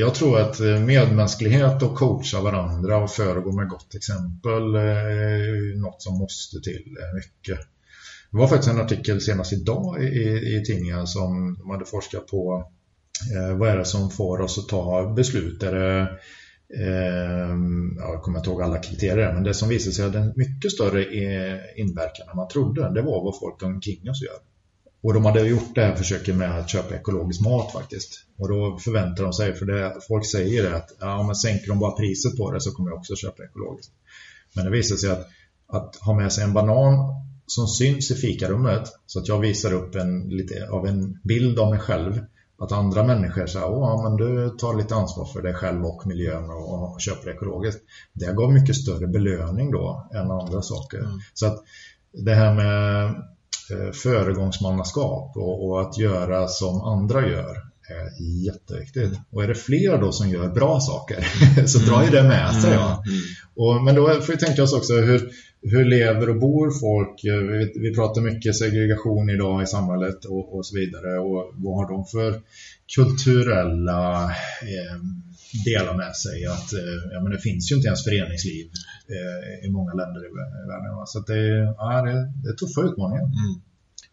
Jag 0.00 0.14
tror 0.14 0.40
att 0.40 0.60
medmänsklighet 0.60 1.82
och 1.82 1.94
coacha 1.94 2.40
varandra 2.40 2.96
och 2.96 3.10
föregå 3.10 3.52
med 3.52 3.68
gott 3.68 3.94
exempel 3.94 4.74
är 4.74 5.80
något 5.80 6.02
som 6.02 6.18
måste 6.18 6.60
till 6.60 6.96
mycket. 7.14 7.58
Det 8.32 8.38
var 8.38 8.48
faktiskt 8.48 8.70
en 8.72 8.80
artikel 8.80 9.20
senast 9.20 9.52
idag 9.52 10.02
i, 10.02 10.06
i, 10.06 10.56
i 10.56 10.64
tidningen 10.64 11.06
som 11.06 11.56
de 11.58 11.70
hade 11.70 11.84
forskat 11.84 12.26
på 12.26 12.64
eh, 13.34 13.56
vad 13.56 13.68
är 13.68 13.76
det 13.76 13.84
som 13.84 14.10
får 14.10 14.40
oss 14.40 14.58
att 14.58 14.68
ta 14.68 15.12
beslut. 15.16 15.62
Är 15.62 15.72
det, 15.72 16.00
eh, 16.74 17.56
jag 17.96 18.22
kommer 18.22 18.38
inte 18.38 18.50
ihåg 18.50 18.62
alla 18.62 18.78
kriterier, 18.78 19.32
men 19.32 19.42
det 19.42 19.54
som 19.54 19.68
visade 19.68 19.94
sig 19.94 20.04
hade 20.04 20.18
en 20.18 20.32
mycket 20.36 20.72
större 20.72 21.04
eh, 21.04 21.58
inverkan 21.76 22.28
än 22.30 22.36
man 22.36 22.48
trodde, 22.48 22.94
det 22.94 23.02
var 23.02 23.24
vad 23.24 23.38
folk 23.38 23.62
omkring 23.62 24.10
oss 24.10 24.22
gör. 24.22 24.38
Och 25.02 25.14
de 25.14 25.24
hade 25.24 25.40
gjort 25.40 25.74
det 25.74 25.80
här 25.80 25.94
försöket 25.94 26.36
med 26.36 26.58
att 26.58 26.70
köpa 26.70 26.94
ekologisk 26.94 27.40
mat 27.40 27.72
faktiskt. 27.72 28.26
Och 28.38 28.48
då 28.48 28.78
förväntar 28.78 29.24
de 29.24 29.32
sig, 29.32 29.54
för 29.54 29.66
det, 29.66 29.96
folk 30.08 30.26
säger 30.26 30.62
det 30.62 30.76
att 30.76 30.96
ja, 31.00 31.22
men 31.22 31.34
sänker 31.34 31.68
de 31.68 31.78
bara 31.78 31.96
priset 31.96 32.36
på 32.36 32.52
det 32.52 32.60
så 32.60 32.70
kommer 32.72 32.90
jag 32.90 32.98
också 32.98 33.16
köpa 33.16 33.44
ekologiskt. 33.44 33.92
Men 34.56 34.64
det 34.64 34.70
visade 34.70 35.00
sig 35.00 35.10
att, 35.10 35.26
att 35.68 35.96
ha 35.96 36.14
med 36.14 36.32
sig 36.32 36.44
en 36.44 36.52
banan 36.52 36.94
som 37.54 37.66
syns 37.66 38.10
i 38.10 38.14
fikarummet 38.14 38.88
så 39.06 39.18
att 39.18 39.28
jag 39.28 39.38
visar 39.38 39.72
upp 39.72 39.94
en, 39.94 40.28
lite 40.28 40.68
av 40.70 40.86
en 40.86 41.18
bild 41.24 41.58
av 41.58 41.70
mig 41.70 41.78
själv. 41.78 42.20
Att 42.58 42.72
andra 42.72 43.02
människor 43.02 43.46
säger 43.46 43.66
Åh, 43.66 44.02
men 44.02 44.16
du 44.16 44.50
tar 44.50 44.76
lite 44.76 44.94
ansvar 44.94 45.24
för 45.24 45.42
dig 45.42 45.54
själv 45.54 45.84
och 45.84 46.06
miljön 46.06 46.50
och, 46.50 46.82
och 46.82 47.00
köper 47.00 47.30
ekologiskt. 47.30 47.80
Det 48.12 48.32
gav 48.32 48.52
mycket 48.52 48.76
större 48.76 49.06
belöning 49.06 49.70
då 49.70 50.10
än 50.14 50.30
andra 50.30 50.62
saker. 50.62 50.98
Mm. 50.98 51.20
Så 51.34 51.46
att 51.46 51.62
det 52.12 52.34
här 52.34 52.54
med 52.54 53.04
eh, 53.70 53.92
föregångsmannaskap 53.92 55.36
och, 55.36 55.66
och 55.66 55.80
att 55.80 55.98
göra 55.98 56.48
som 56.48 56.80
andra 56.80 57.28
gör 57.28 57.56
är 57.88 58.22
jätteviktigt. 58.46 59.20
Och 59.30 59.42
är 59.44 59.48
det 59.48 59.54
fler 59.54 59.98
då 59.98 60.12
som 60.12 60.28
gör 60.28 60.48
bra 60.48 60.80
saker 60.80 61.26
så 61.66 61.78
drar 61.78 62.04
ju 62.04 62.10
det 62.10 62.22
med 62.22 62.54
sig. 62.54 62.72
Ja. 62.72 63.02
Mm. 63.06 63.20
Och, 63.54 63.82
men 63.84 63.94
då 63.94 64.08
får 64.08 64.32
vi 64.32 64.38
tänka 64.38 64.62
oss 64.62 64.72
också 64.72 64.92
hur, 64.92 65.30
hur 65.62 65.84
lever 65.84 66.28
och 66.28 66.40
bor 66.40 66.70
folk? 66.70 67.24
Eh, 67.24 67.36
vi, 67.36 67.72
vi 67.80 67.94
pratar 67.94 68.20
mycket 68.20 68.56
segregation 68.56 69.30
idag 69.30 69.62
i 69.62 69.66
samhället 69.66 70.24
och, 70.24 70.56
och 70.56 70.66
så 70.66 70.76
vidare. 70.76 71.18
Och 71.18 71.52
vad 71.54 71.74
har 71.76 71.88
de 71.92 72.04
för 72.04 72.40
kulturella 72.94 74.24
eh, 74.72 74.96
delar 75.64 75.96
med 75.96 76.16
sig? 76.16 76.46
Att, 76.46 76.72
eh, 76.72 77.12
ja, 77.12 77.20
men 77.22 77.32
det 77.32 77.38
finns 77.38 77.72
ju 77.72 77.76
inte 77.76 77.86
ens 77.86 78.04
föreningsliv 78.04 78.66
eh, 79.08 79.66
i 79.66 79.70
många 79.70 79.92
länder 79.92 80.20
i 80.26 80.30
världen. 80.68 81.06
Så 81.06 81.18
det, 81.20 81.74
ja, 81.78 82.02
det, 82.02 82.12
det 82.42 82.48
är 82.48 82.54
tuffa 82.54 82.80
utmaningar. 82.80 83.24
Mm. 83.24 83.60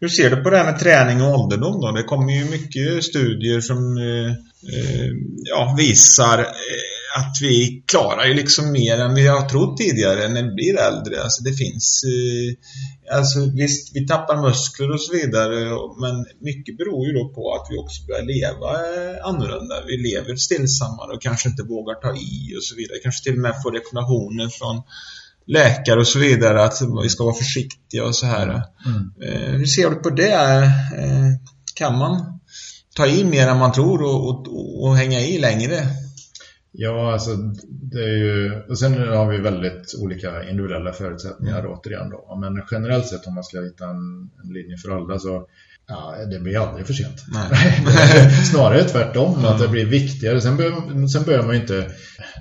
Hur 0.01 0.09
ser 0.09 0.29
du 0.29 0.35
på 0.43 0.49
det 0.49 0.57
här 0.57 0.71
med 0.71 0.79
träning 0.79 1.21
och 1.21 1.39
ålderdom 1.39 1.81
då? 1.81 1.91
Det 1.91 2.03
kommer 2.03 2.33
ju 2.33 2.45
mycket 2.45 3.03
studier 3.03 3.61
som 3.61 3.97
eh, 3.97 4.31
eh 4.73 5.11
ja, 5.45 5.75
visar 5.77 6.39
eh, 6.39 6.98
att 7.15 7.37
vi 7.41 7.83
klarar 7.85 8.25
ju 8.25 8.33
liksom 8.33 8.71
mer 8.71 8.97
än 8.97 9.15
vi 9.15 9.27
har 9.27 9.49
trott 9.49 9.77
tidigare 9.77 10.27
när 10.27 10.43
vi 10.43 10.51
blir 10.51 10.79
äldre. 10.79 11.23
Alltså 11.23 11.43
det 11.43 11.53
finns... 11.53 12.03
Eh, 12.03 13.17
alltså 13.17 13.39
visst, 13.55 13.95
vi 13.95 14.07
tappar 14.07 14.41
muskler 14.41 14.91
och 14.91 15.01
så 15.01 15.13
vidare 15.13 15.55
men 16.01 16.25
mycket 16.41 16.77
beror 16.77 17.07
ju 17.07 17.13
då 17.13 17.29
på 17.29 17.53
att 17.53 17.67
vi 17.69 17.77
också 17.77 18.05
börjar 18.07 18.25
leva 18.35 18.69
eh, 18.71 19.25
annorlunda. 19.25 19.75
Vi 19.87 19.97
lever 19.97 20.35
stillsammare 20.35 21.11
och 21.15 21.21
kanske 21.21 21.49
inte 21.49 21.63
vågar 21.63 21.95
ta 21.95 22.15
i 22.15 22.57
och 22.57 22.63
så 22.63 22.75
vidare. 22.75 22.97
Kanske 23.03 23.23
till 23.23 23.33
och 23.33 23.39
med 23.39 23.61
får 23.63 23.71
rekommendationer 23.71 24.47
från 24.49 24.81
läkare 25.47 25.99
och 25.99 26.07
så 26.07 26.19
vidare 26.19 26.63
att 26.63 26.81
vi 27.03 27.09
ska 27.09 27.23
vara 27.23 27.35
försiktiga 27.35 28.05
och 28.05 28.15
så 28.15 28.25
här. 28.25 28.47
Mm. 28.85 29.11
Eh, 29.23 29.51
hur 29.51 29.65
ser 29.65 29.89
du 29.89 29.95
på 29.95 30.09
det? 30.09 30.71
Kan 31.73 31.97
man 31.97 32.39
ta 32.95 33.07
i 33.07 33.23
mer 33.23 33.47
än 33.47 33.57
man 33.57 33.71
tror 33.71 34.01
och, 34.01 34.29
och, 34.29 34.83
och 34.83 34.95
hänga 34.95 35.19
i 35.19 35.37
längre? 35.37 35.87
Ja, 36.71 37.13
alltså 37.13 37.35
det 37.69 38.03
är 38.03 38.17
ju... 38.17 38.61
Och 38.69 38.79
sen 38.79 38.93
har 38.93 39.31
vi 39.31 39.37
väldigt 39.37 39.95
olika 40.01 40.49
individuella 40.49 40.93
förutsättningar 40.93 41.59
mm. 41.59 41.71
återigen 41.71 42.09
då. 42.09 42.37
Men 42.41 42.63
generellt 42.71 43.07
sett 43.07 43.27
om 43.27 43.35
man 43.35 43.43
ska 43.43 43.61
hitta 43.61 43.85
en, 43.85 44.29
en 44.43 44.53
linje 44.53 44.77
för 44.77 44.89
alla 44.89 45.19
så 45.19 45.47
Ja, 45.91 46.15
det 46.31 46.39
blir 46.39 46.57
aldrig 46.57 46.87
för 46.87 46.93
sent. 46.93 47.19
Snarare 48.51 48.83
tvärtom, 48.83 49.33
mm. 49.33 49.45
att 49.45 49.59
det 49.59 49.67
blir 49.67 49.85
viktigare. 49.85 50.41
Sen 50.41 50.57
behöver, 50.57 51.07
sen 51.07 51.23
behöver 51.23 51.45
man 51.45 51.55
inte, 51.55 51.91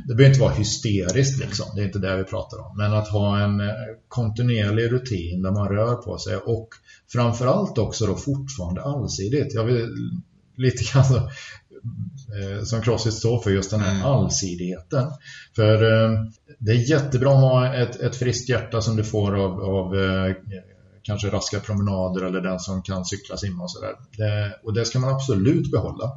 det 0.08 0.14
behöver 0.14 0.26
inte 0.26 0.40
vara 0.40 0.54
hysteriskt 0.54 1.40
liksom. 1.40 1.66
Det 1.74 1.80
är 1.80 1.84
inte 1.84 1.98
det 1.98 2.16
vi 2.16 2.24
pratar 2.24 2.58
om. 2.58 2.76
Men 2.76 2.92
att 2.92 3.08
ha 3.08 3.38
en 3.38 3.60
eh, 3.60 3.66
kontinuerlig 4.08 4.92
rutin 4.92 5.42
där 5.42 5.50
man 5.50 5.68
rör 5.68 5.94
på 5.94 6.18
sig 6.18 6.36
och 6.36 6.68
framförallt 7.12 7.78
också 7.78 8.06
då 8.06 8.14
fortfarande 8.14 8.82
allsidigt. 8.82 9.54
Jag 9.54 9.64
vill 9.64 9.88
lite 10.56 10.92
grann 10.92 11.04
så, 11.04 11.30
som 12.64 12.82
Crossfit 12.82 13.14
står 13.14 13.40
för 13.40 13.50
just 13.50 13.70
den 13.70 13.80
här 13.80 13.94
mm. 13.94 14.06
allsidigheten. 14.06 15.06
För 15.56 15.82
eh, 15.82 16.10
det 16.58 16.72
är 16.72 16.90
jättebra 16.90 17.30
att 17.30 17.40
ha 17.40 17.74
ett, 17.74 18.00
ett 18.00 18.16
friskt 18.16 18.48
hjärta 18.48 18.80
som 18.80 18.96
du 18.96 19.04
får 19.04 19.36
av, 19.36 19.60
av 19.60 19.94
kanske 21.02 21.30
raska 21.30 21.60
promenader 21.60 22.22
eller 22.22 22.40
den 22.40 22.60
som 22.60 22.82
kan 22.82 23.04
cykla, 23.04 23.36
simma 23.36 23.62
och 23.62 23.70
sådär. 23.70 23.94
Och 24.64 24.74
det 24.74 24.84
ska 24.84 24.98
man 24.98 25.14
absolut 25.14 25.70
behålla. 25.70 26.12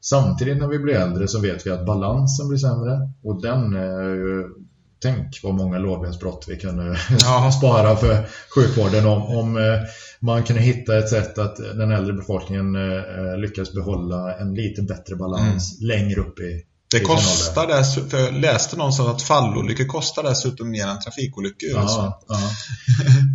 Samtidigt 0.00 0.58
när 0.58 0.68
vi 0.68 0.78
blir 0.78 0.94
äldre 0.94 1.28
så 1.28 1.40
vet 1.40 1.66
vi 1.66 1.70
att 1.70 1.86
balansen 1.86 2.48
blir 2.48 2.58
sämre 2.58 3.10
och 3.22 3.42
den 3.42 3.76
är 3.76 4.14
ju 4.14 4.48
Tänk 5.02 5.40
vad 5.42 5.54
många 5.54 5.78
lårbensbrott 5.78 6.44
vi 6.48 6.56
kunde 6.56 6.98
ja. 7.20 7.52
spara 7.52 7.96
för 7.96 8.28
sjukvården 8.54 9.06
om, 9.06 9.22
om 9.22 9.56
eh, 9.56 9.80
man 10.20 10.42
kunde 10.42 10.62
hitta 10.62 10.98
ett 10.98 11.08
sätt 11.08 11.38
att 11.38 11.56
den 11.56 11.90
äldre 11.90 12.12
befolkningen 12.12 12.76
eh, 12.76 13.38
lyckas 13.38 13.72
behålla 13.72 14.36
en 14.36 14.54
lite 14.54 14.82
bättre 14.82 15.16
balans 15.16 15.80
mm. 15.80 15.88
längre 15.88 16.20
upp 16.20 16.40
i 16.40 16.62
det 16.90 17.00
kostar 17.00 17.66
dessutom, 17.66 18.10
för 18.10 18.18
jag 18.18 18.34
läste 18.34 18.76
någonstans 18.76 19.08
att 19.08 19.22
fallolyckor 19.22 19.84
kostar 19.84 20.22
dessutom 20.22 20.70
mer 20.70 20.86
än 20.86 21.00
trafikolyckor. 21.00 21.70
Ja, 21.70 21.80
alltså. 21.80 22.14
ja. 22.28 22.50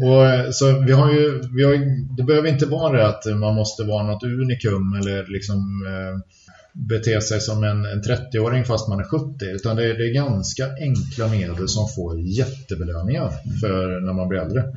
Och, 0.08 0.26
eh, 0.26 0.52
så 0.52 0.80
vi 0.80 0.92
har 0.92 1.12
ju, 1.12 1.42
vi 1.56 1.64
har, 1.64 1.74
det 2.18 2.24
behöver 2.24 2.50
inte 2.50 2.66
vara 2.66 2.98
det 2.98 3.08
att 3.08 3.26
man 3.26 3.56
måste 3.56 3.84
vara 3.84 4.04
något 4.04 4.24
unikum 4.24 4.94
eller 4.94 5.28
liksom 5.28 5.58
eh, 5.88 6.41
bete 6.74 7.22
sig 7.22 7.42
som 7.42 7.64
en, 7.64 7.86
en 7.86 8.02
30-åring 8.02 8.66
fast 8.66 8.90
man 8.90 9.00
är 9.00 9.04
70 9.04 9.46
utan 9.46 9.76
det 9.76 9.84
är, 9.84 9.98
det 9.98 10.10
är 10.10 10.14
ganska 10.14 10.66
enkla 10.82 11.28
medel 11.28 11.68
som 11.68 11.88
får 11.88 12.20
jättebelöningar 12.20 13.32
för 13.62 14.02
när 14.02 14.14
man 14.14 14.28
blir 14.28 14.40
äldre. 14.40 14.62
Mm. 14.62 14.76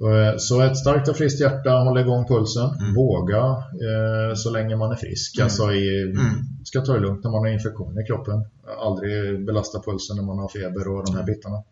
Eh, 0.00 0.36
så 0.36 0.62
ett 0.62 0.76
starkt 0.76 1.08
och 1.08 1.16
friskt 1.16 1.40
hjärta 1.40 1.70
håller 1.70 2.00
igång 2.00 2.28
pulsen. 2.28 2.70
Mm. 2.80 2.94
Våga 2.94 3.44
eh, 3.86 4.34
så 4.34 4.50
länge 4.50 4.76
man 4.76 4.92
är 4.92 4.96
frisk. 4.96 5.36
Mm. 5.36 5.44
Alltså 5.44 5.72
i, 5.72 6.02
mm. 6.02 6.18
ska 6.64 6.80
ta 6.80 6.92
det 6.92 7.00
lugnt 7.00 7.24
när 7.24 7.30
man 7.30 7.40
har 7.40 7.48
infektion 7.48 8.00
i 8.00 8.04
kroppen. 8.06 8.44
Aldrig 8.80 9.46
belasta 9.46 9.80
pulsen 9.80 10.16
när 10.16 10.24
man 10.24 10.38
har 10.38 10.48
feber 10.48 10.88
och 10.88 11.06
de 11.06 11.16
här 11.16 11.22
bitarna. 11.22 11.62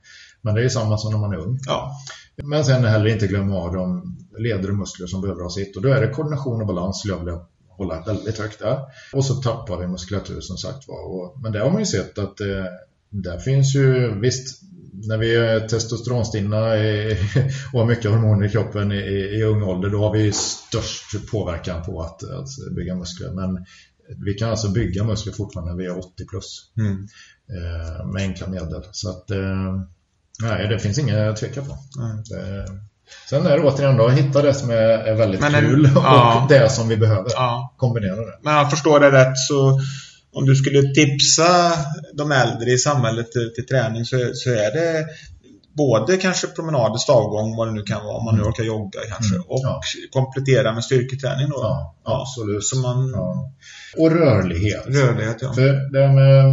Men 0.43 0.55
det 0.55 0.65
är 0.65 0.69
samma 0.69 0.99
som 0.99 1.13
när 1.13 1.19
man 1.19 1.33
är 1.33 1.37
ung. 1.37 1.59
Ja. 1.67 1.93
Men 2.37 2.65
sen 2.65 2.85
heller 2.85 3.07
inte 3.07 3.27
glömma 3.27 3.57
av 3.57 3.75
de 3.75 4.17
leder 4.39 4.71
och 4.71 4.77
muskler 4.77 5.07
som 5.07 5.21
behöver 5.21 5.43
ha 5.43 5.51
sitt. 5.51 5.77
Och 5.77 5.83
då 5.83 5.89
är 5.89 6.01
det 6.01 6.09
koordination 6.09 6.61
och 6.61 6.67
balans 6.67 6.99
skulle 6.99 7.15
jag 7.15 7.19
vilja 7.19 7.41
hålla 7.77 8.05
väldigt 8.07 8.39
högt 8.39 8.59
där. 8.59 8.81
Och 9.13 9.25
så 9.25 9.35
tappar 9.35 9.79
vi 9.79 9.87
muskulatur 9.87 10.41
som 10.41 10.57
sagt 10.57 10.89
var. 10.89 11.43
Men 11.43 11.53
det 11.53 11.61
har 11.61 11.71
man 11.71 11.81
ju 11.81 11.87
sett 11.87 12.19
att 12.19 12.41
eh, 12.41 12.65
där 13.11 13.39
finns 13.39 13.75
ju, 13.75 14.15
visst 14.21 14.63
när 14.93 15.19
vi 15.19 15.37
är 15.37 15.69
testosteronstinna 15.69 16.57
och 17.73 17.81
har 17.81 17.87
mycket 17.87 18.11
hormoner 18.11 18.47
i 18.47 18.51
kroppen 18.51 18.93
i, 18.93 18.97
i, 19.37 19.43
ung 19.43 19.63
ålder 19.63 19.91
då 19.91 19.99
har 19.99 20.13
vi 20.13 20.33
störst 20.33 21.31
påverkan 21.31 21.83
på 21.83 22.03
att, 22.03 22.23
att 22.23 22.49
bygga 22.77 22.95
muskler. 22.95 23.31
Men 23.31 23.67
vi 24.25 24.35
kan 24.35 24.51
alltså 24.51 24.71
bygga 24.71 25.05
muskler 25.05 25.33
fortfarande 25.33 25.73
när 25.73 25.79
vi 25.79 25.87
är 25.87 25.99
80 25.99 26.27
plus 26.27 26.73
mm. 26.77 27.07
eh, 27.49 28.07
med 28.07 28.23
enkla 28.23 28.49
medel. 28.49 28.83
Så 28.93 29.11
att 29.11 29.31
eh, 29.31 29.81
nej, 30.43 30.69
det 30.69 30.79
finns 30.79 30.99
inga 30.99 31.31
att 31.31 31.37
tveka 31.37 31.63
på. 31.63 31.79
Mm. 32.01 32.23
Det, 32.31 32.67
sen 33.31 33.47
är 33.47 33.57
det 33.57 33.63
återigen 33.63 33.97
då 33.97 34.07
att 34.07 34.13
hitta 34.13 34.43
det 34.43 34.55
som 34.55 34.71
är, 34.71 34.77
är 34.77 35.15
väldigt 35.15 35.41
Men, 35.41 35.53
kul 35.53 35.85
och 35.97 36.03
ja, 36.05 36.47
det 36.49 36.73
som 36.73 36.89
vi 36.89 36.97
behöver. 36.97 37.31
Ja. 37.35 37.75
Kombinera 37.77 38.17
det. 38.17 38.39
Men 38.43 38.55
jag 38.55 38.71
förstår 38.71 39.01
det 39.01 39.11
rätt 39.11 39.39
så 39.39 39.81
om 40.37 40.47
du 40.47 40.57
skulle 40.57 40.83
tipsa 40.83 41.73
de 42.15 42.33
äldre 42.33 42.71
i 42.71 42.79
samhället 42.79 43.33
till, 43.33 43.53
till 43.55 43.67
träning 43.67 44.05
så, 44.05 44.17
så, 44.35 44.51
är 44.51 44.73
det 44.73 45.07
både 45.77 46.17
kanske 46.17 46.47
promenader, 46.47 46.99
stavgång, 46.99 47.57
vad 47.57 47.69
det 47.69 47.73
nu 47.73 47.83
kan 47.83 48.05
vara, 48.05 48.17
om 48.17 48.25
man 48.25 48.35
nu 48.35 48.41
mm. 48.41 48.51
orkar 48.51 48.65
jogga 48.65 49.01
kanske, 49.09 49.35
mm, 49.35 49.47
och 49.49 49.61
ja. 49.63 49.81
komplettera 50.13 50.73
med 50.73 50.85
styrketräning 50.85 51.49
då. 51.49 51.57
Ja, 51.61 51.97
absolut. 52.05 52.65
Så 52.65 52.77
man... 52.77 53.11
Ja. 53.15 53.53
Och 53.99 54.11
rörlighet. 54.11 54.87
Rörlighet, 54.87 55.37
ja. 55.41 55.53
För 55.53 55.93
det, 55.93 56.09
med, 56.09 56.45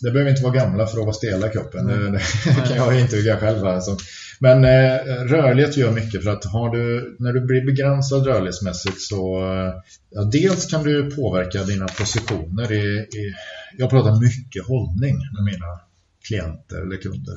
det 0.00 0.10
behöver 0.10 0.30
inte 0.30 0.42
vara 0.42 0.54
gamla 0.54 0.86
för 0.86 0.98
att 0.98 1.04
vara 1.04 1.14
stela 1.14 1.46
i 1.46 1.50
kroppen. 1.50 1.90
Mm. 1.90 2.12
Det, 2.12 2.20
det 2.44 2.68
kan 2.68 2.76
jag 2.76 3.00
intyga 3.00 3.36
själv. 3.36 3.66
Alltså. 3.66 3.96
Men 4.38 4.64
eh, 4.64 4.98
rörlighet 5.24 5.76
gör 5.76 5.92
mycket 5.92 6.24
för 6.24 6.30
att 6.30 6.44
har 6.44 6.70
du, 6.70 7.16
när 7.18 7.32
du 7.32 7.40
blir 7.40 7.66
begränsad 7.66 8.26
rörlighetsmässigt 8.26 9.00
så 9.00 9.38
eh, 9.38 9.74
ja, 10.10 10.22
dels 10.22 10.66
kan 10.66 10.82
du 10.82 11.10
påverka 11.10 11.62
dina 11.62 11.86
positioner. 11.86 12.72
I, 12.72 12.98
i, 12.98 13.34
jag 13.78 13.90
pratar 13.90 14.20
mycket 14.20 14.66
hållning 14.66 15.16
med 15.16 15.44
mina 15.44 15.80
klienter 16.26 16.76
eller 16.82 16.96
kunder. 16.96 17.34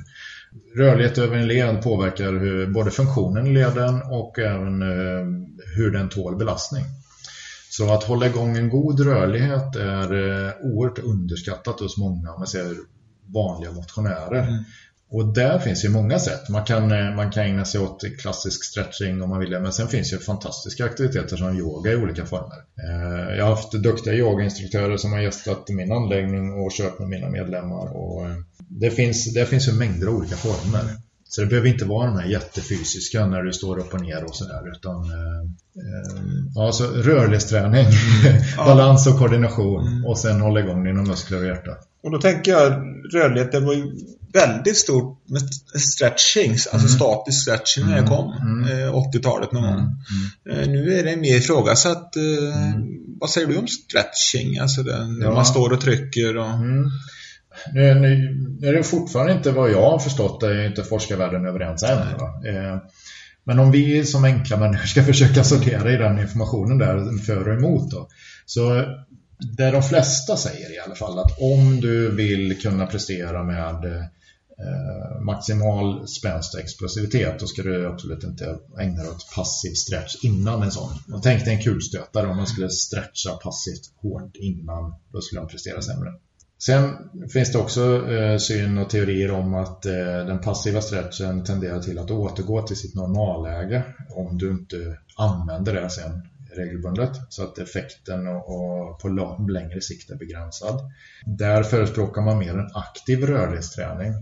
Rörlighet 0.75 1.17
över 1.17 1.37
en 1.37 1.47
led 1.47 1.83
påverkar 1.83 2.33
hur, 2.33 2.67
både 2.67 2.91
funktionen 2.91 3.47
i 3.47 3.53
leden 3.53 4.01
och 4.01 4.39
även 4.39 4.81
eh, 4.81 5.25
hur 5.75 5.91
den 5.91 6.09
tål 6.09 6.37
belastning. 6.37 6.83
Så 7.69 7.93
att 7.93 8.03
hålla 8.03 8.25
igång 8.25 8.57
en 8.57 8.69
god 8.69 8.99
rörlighet 8.99 9.75
är 9.75 10.13
eh, 10.13 10.51
oerhört 10.61 10.99
underskattat 10.99 11.79
hos 11.79 11.97
många, 11.97 12.31
om 12.31 12.39
man 12.39 12.47
säger 12.47 12.75
vanliga 13.25 13.71
motionärer. 13.71 14.47
Mm. 14.47 14.63
Och 15.11 15.33
där 15.33 15.59
finns 15.59 15.85
ju 15.85 15.89
många 15.89 16.19
sätt. 16.19 16.49
Man 16.49 16.63
kan, 16.63 16.91
eh, 16.91 17.15
man 17.15 17.31
kan 17.31 17.43
ägna 17.43 17.65
sig 17.65 17.81
åt 17.81 18.03
klassisk 18.19 18.63
stretching 18.63 19.21
om 19.21 19.29
man 19.29 19.39
vill. 19.39 19.59
Men 19.59 19.73
sen 19.73 19.87
finns 19.87 20.13
ju 20.13 20.17
fantastiska 20.17 20.85
aktiviteter 20.85 21.37
som 21.37 21.57
yoga 21.57 21.91
i 21.91 21.95
olika 21.95 22.25
former. 22.25 22.57
Eh, 22.83 23.37
jag 23.37 23.43
har 23.45 23.55
haft 23.55 23.71
duktiga 23.71 24.13
yogainstruktörer 24.13 24.97
som 24.97 25.13
har 25.13 25.19
gästat 25.19 25.69
min 25.69 25.91
anläggning 25.91 26.53
och 26.53 26.71
kört 26.71 26.99
med 26.99 27.09
mina 27.09 27.29
medlemmar. 27.29 27.97
Och 27.97 28.25
eh, 28.25 28.35
det, 28.57 28.91
finns, 28.91 29.33
det 29.33 29.45
finns 29.45 29.67
ju 29.67 29.71
mängder 29.71 30.07
av 30.07 30.15
olika 30.15 30.35
former. 30.35 30.83
Så 31.29 31.41
det 31.41 31.47
behöver 31.47 31.69
inte 31.69 31.85
vara 31.85 32.07
de 32.07 32.19
här 32.19 32.27
jättefysiska 32.27 33.25
när 33.25 33.43
du 33.43 33.53
står 33.53 33.79
upp 33.79 33.93
och 33.93 34.01
ner 34.01 34.23
och 34.23 34.35
sådär 34.35 34.71
utan 34.75 34.95
eh, 34.95 36.63
alltså 36.63 36.83
rörlighetsträning, 36.83 37.85
mm. 38.25 38.41
balans 38.57 39.07
och 39.07 39.17
koordination 39.17 39.87
mm. 39.87 40.05
och 40.05 40.17
sen 40.17 40.41
hålla 40.41 40.59
igång 40.59 40.83
dina 40.83 41.03
muskler 41.03 41.39
och 41.39 41.45
hjärta. 41.45 41.71
Och 42.03 42.11
då 42.11 42.21
tänker 42.21 42.51
jag 42.51 42.71
rörlighet, 43.13 43.51
det 43.51 43.59
var 43.59 43.73
ju 43.73 43.91
väldigt 44.33 44.77
stort 44.77 45.21
med 45.29 45.41
stretching, 45.79 46.51
alltså 46.51 46.77
mm. 46.77 46.87
statisk 46.87 47.41
stretching 47.41 47.85
när 47.85 47.93
det 47.93 47.99
mm. 47.99 48.09
kom. 48.09 48.33
Mm. 48.33 48.93
80-talet 48.93 49.53
eh, 49.53 49.59
någon 49.59 49.75
gång. 49.75 49.79
Mm. 49.79 50.59
Eh, 50.59 50.69
nu 50.69 50.99
är 50.99 51.03
det 51.03 51.17
mer 51.17 51.35
ifrågasatt. 51.35 52.15
Eh, 52.15 52.67
mm. 52.67 52.87
Vad 53.19 53.29
säger 53.29 53.47
du 53.47 53.57
om 53.57 53.67
stretching? 53.67 54.59
Alltså 54.59 54.83
den, 54.83 55.21
ja. 55.21 55.31
man 55.31 55.45
står 55.45 55.73
och 55.73 55.81
trycker 55.81 56.37
och... 56.37 56.59
Nu, 57.73 57.93
nu, 57.93 58.67
är 58.67 58.73
det 58.73 58.83
fortfarande 58.83 59.33
inte 59.33 59.51
vad 59.51 59.71
jag 59.71 59.91
har 59.91 59.99
förstått, 59.99 60.39
det 60.39 60.47
är 60.47 60.67
inte 60.67 60.83
forskarvärlden 60.83 61.45
överens 61.45 61.83
än. 61.83 61.97
Men 63.43 63.59
om 63.59 63.71
vi 63.71 64.05
som 64.05 64.23
enkla 64.23 64.57
människor 64.57 64.85
ska 64.85 65.03
försöka 65.03 65.43
sortera 65.43 65.93
i 65.93 65.97
den 65.97 66.19
informationen 66.19 66.77
där 66.77 67.17
för 67.25 67.47
och 67.47 67.53
emot 67.53 67.91
då. 67.91 68.07
Så 68.45 68.85
det 69.39 69.71
de 69.71 69.83
flesta 69.83 70.37
säger 70.37 70.75
i 70.75 70.79
alla 70.79 70.95
fall 70.95 71.19
att 71.19 71.39
om 71.39 71.81
du 71.81 72.15
vill 72.15 72.61
kunna 72.61 72.85
prestera 72.85 73.43
med 73.43 73.85
eh, 73.85 75.21
maximal 75.21 76.07
spänst 76.07 76.53
och 76.53 76.59
explosivitet 76.59 77.39
då 77.39 77.47
ska 77.47 77.63
du 77.63 77.87
absolut 77.87 78.23
inte 78.23 78.57
ägna 78.79 79.03
dig 79.03 79.11
åt 79.11 79.35
passiv 79.35 79.73
stretch 79.73 80.15
innan 80.23 80.63
en 80.63 80.71
sån. 80.71 80.91
Och 81.13 81.23
tänk 81.23 81.45
dig 81.45 81.55
en 81.55 81.63
kulstötare 81.63 82.27
om 82.27 82.37
man 82.37 82.47
skulle 82.47 82.69
stretcha 82.69 83.31
passivt 83.43 83.91
hårt 84.01 84.35
innan 84.35 84.93
då 85.11 85.21
skulle 85.21 85.41
de 85.41 85.47
prestera 85.47 85.81
sämre. 85.81 86.13
Sen 86.61 86.95
finns 87.29 87.51
det 87.51 87.57
också 87.57 88.11
eh, 88.11 88.37
syn 88.37 88.77
och 88.77 88.89
teorier 88.89 89.31
om 89.31 89.53
att 89.53 89.85
eh, 89.85 89.93
den 90.25 90.39
passiva 90.39 90.81
stretchen 90.81 91.43
tenderar 91.43 91.81
till 91.81 91.99
att 91.99 92.11
återgå 92.11 92.61
till 92.61 92.77
sitt 92.77 92.95
normalläge 92.95 93.83
om 94.09 94.37
du 94.37 94.51
inte 94.51 94.97
använder 95.17 95.73
det 95.73 95.89
sen 95.89 96.21
regelbundet 96.59 97.11
så 97.29 97.43
att 97.43 97.57
effekten 97.57 98.27
och, 98.27 98.49
och 98.49 98.99
på 98.99 99.07
längre 99.49 99.81
sikt 99.81 100.09
är 100.09 100.15
begränsad. 100.15 100.91
Där 101.25 101.63
förespråkar 101.63 102.21
man 102.21 102.37
mer 102.37 102.57
en 102.57 102.71
aktiv 102.73 103.25
rörlighetsträning 103.25 104.13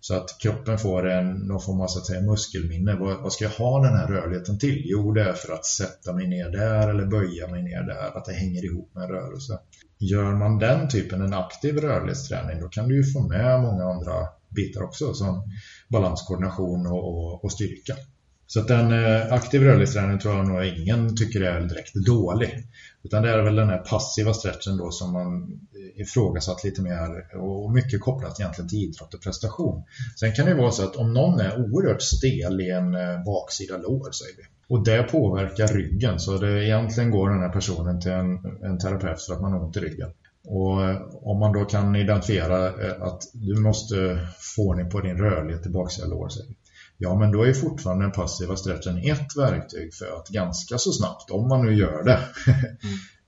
så 0.00 0.14
att 0.14 0.38
kroppen 0.40 0.78
får 0.78 1.08
en, 1.08 1.32
någon 1.32 1.60
form 1.60 1.80
av 1.80 1.86
så 1.86 1.98
att 1.98 2.06
säga, 2.06 2.20
muskelminne. 2.20 2.94
Vad, 2.94 3.22
vad, 3.22 3.32
ska 3.32 3.44
jag 3.44 3.50
ha 3.50 3.80
den 3.80 3.96
här 3.96 4.06
rörligheten 4.06 4.58
till? 4.58 4.82
Jo, 4.84 5.12
det 5.12 5.22
är 5.22 5.32
för 5.32 5.52
att 5.52 5.64
sätta 5.64 6.12
mig 6.12 6.26
ner 6.26 6.50
där 6.50 6.88
eller 6.88 7.06
böja 7.06 7.48
mig 7.48 7.62
ner 7.62 7.82
där, 7.82 8.16
att 8.16 8.24
det 8.24 8.32
hänger 8.32 8.64
ihop 8.64 8.94
med 8.94 9.04
en 9.04 9.10
rörelse. 9.10 9.58
Gör 9.98 10.34
man 10.34 10.58
den 10.58 10.88
typen 10.88 11.20
en 11.20 11.34
aktiv 11.34 11.78
rörlighetsträning 11.78 12.60
då 12.60 12.68
kan 12.68 12.88
du 12.88 12.96
ju 12.96 13.04
få 13.04 13.28
med 13.28 13.60
många 13.60 13.84
andra 13.84 14.12
bitar 14.48 14.82
också 14.82 15.14
som 15.14 15.42
balanskoordination 15.88 16.86
och, 16.86 17.08
och, 17.08 17.44
och 17.44 17.52
styrka. 17.52 17.94
Så 18.46 18.60
att 18.60 18.68
den 18.68 18.92
eh, 19.04 19.32
aktiv 19.32 19.62
rörlighetsträning 19.62 20.18
tror 20.18 20.34
jag 20.34 20.48
nog 20.48 20.64
ingen 20.64 21.16
tycker 21.16 21.40
är 21.40 21.60
direkt 21.60 21.94
dålig. 21.94 22.66
Utan 23.02 23.22
det 23.22 23.30
är 23.30 23.42
väl 23.42 23.56
den 23.56 23.68
här 23.68 23.78
passiva 23.78 24.34
stretchen 24.34 24.76
då 24.76 24.90
som 24.90 25.12
man 25.12 25.42
eh, 25.74 26.00
ifrågasatt 26.00 26.64
lite 26.64 26.82
mer 26.82 27.36
och 27.36 27.72
mycket 27.72 28.00
kopplat 28.00 28.40
egentligen 28.40 28.68
till 28.68 28.78
idrott 28.78 29.14
och 29.14 29.22
prestation. 29.22 29.82
Sen 30.20 30.32
kan 30.32 30.46
det 30.46 30.54
vara 30.54 30.70
så 30.70 30.84
att 30.84 30.96
om 30.96 31.12
någon 31.12 31.40
är 31.40 31.60
oerhört 31.60 32.02
stel 32.02 32.60
i 32.60 32.70
en 32.70 32.94
eh, 32.94 33.24
baksida 33.24 33.76
lår 33.76 34.10
säger 34.10 34.36
vi, 34.36 34.42
och 34.68 34.84
det 34.84 35.02
påverkar 35.02 35.66
ryggen 35.66 36.20
så 36.20 36.38
det 36.38 36.64
egentligen 36.64 37.10
går 37.10 37.30
den 37.30 37.40
här 37.40 37.52
personen 37.52 38.00
till 38.00 38.10
en, 38.10 38.38
en 38.62 38.78
terapeut 38.78 39.22
för 39.22 39.34
att 39.34 39.40
man 39.40 39.52
har 39.52 39.64
ont 39.64 39.76
i 39.76 39.80
ryggen. 39.80 40.10
Och 40.48 40.78
om 41.30 41.38
man 41.38 41.52
då 41.52 41.64
kan 41.64 41.96
identifiera 41.96 42.68
att 43.00 43.22
du 43.32 43.60
måste 43.60 44.28
få 44.56 44.62
ordning 44.62 44.90
på 44.90 45.00
din 45.00 45.18
rörlighet 45.18 45.66
i 45.66 45.68
baksida 45.68 46.06
lår 46.06 46.28
säger 46.28 46.48
vi 46.48 46.56
Ja, 46.98 47.18
men 47.18 47.32
då 47.32 47.42
är 47.42 47.52
fortfarande 47.52 48.04
den 48.04 48.12
passiva 48.12 48.56
stretchen 48.56 48.98
ett 48.98 49.36
verktyg 49.36 49.94
för 49.94 50.16
att 50.16 50.28
ganska 50.28 50.78
så 50.78 50.92
snabbt, 50.92 51.30
om 51.30 51.48
man 51.48 51.66
nu 51.66 51.74
gör 51.74 52.04
det, 52.04 52.18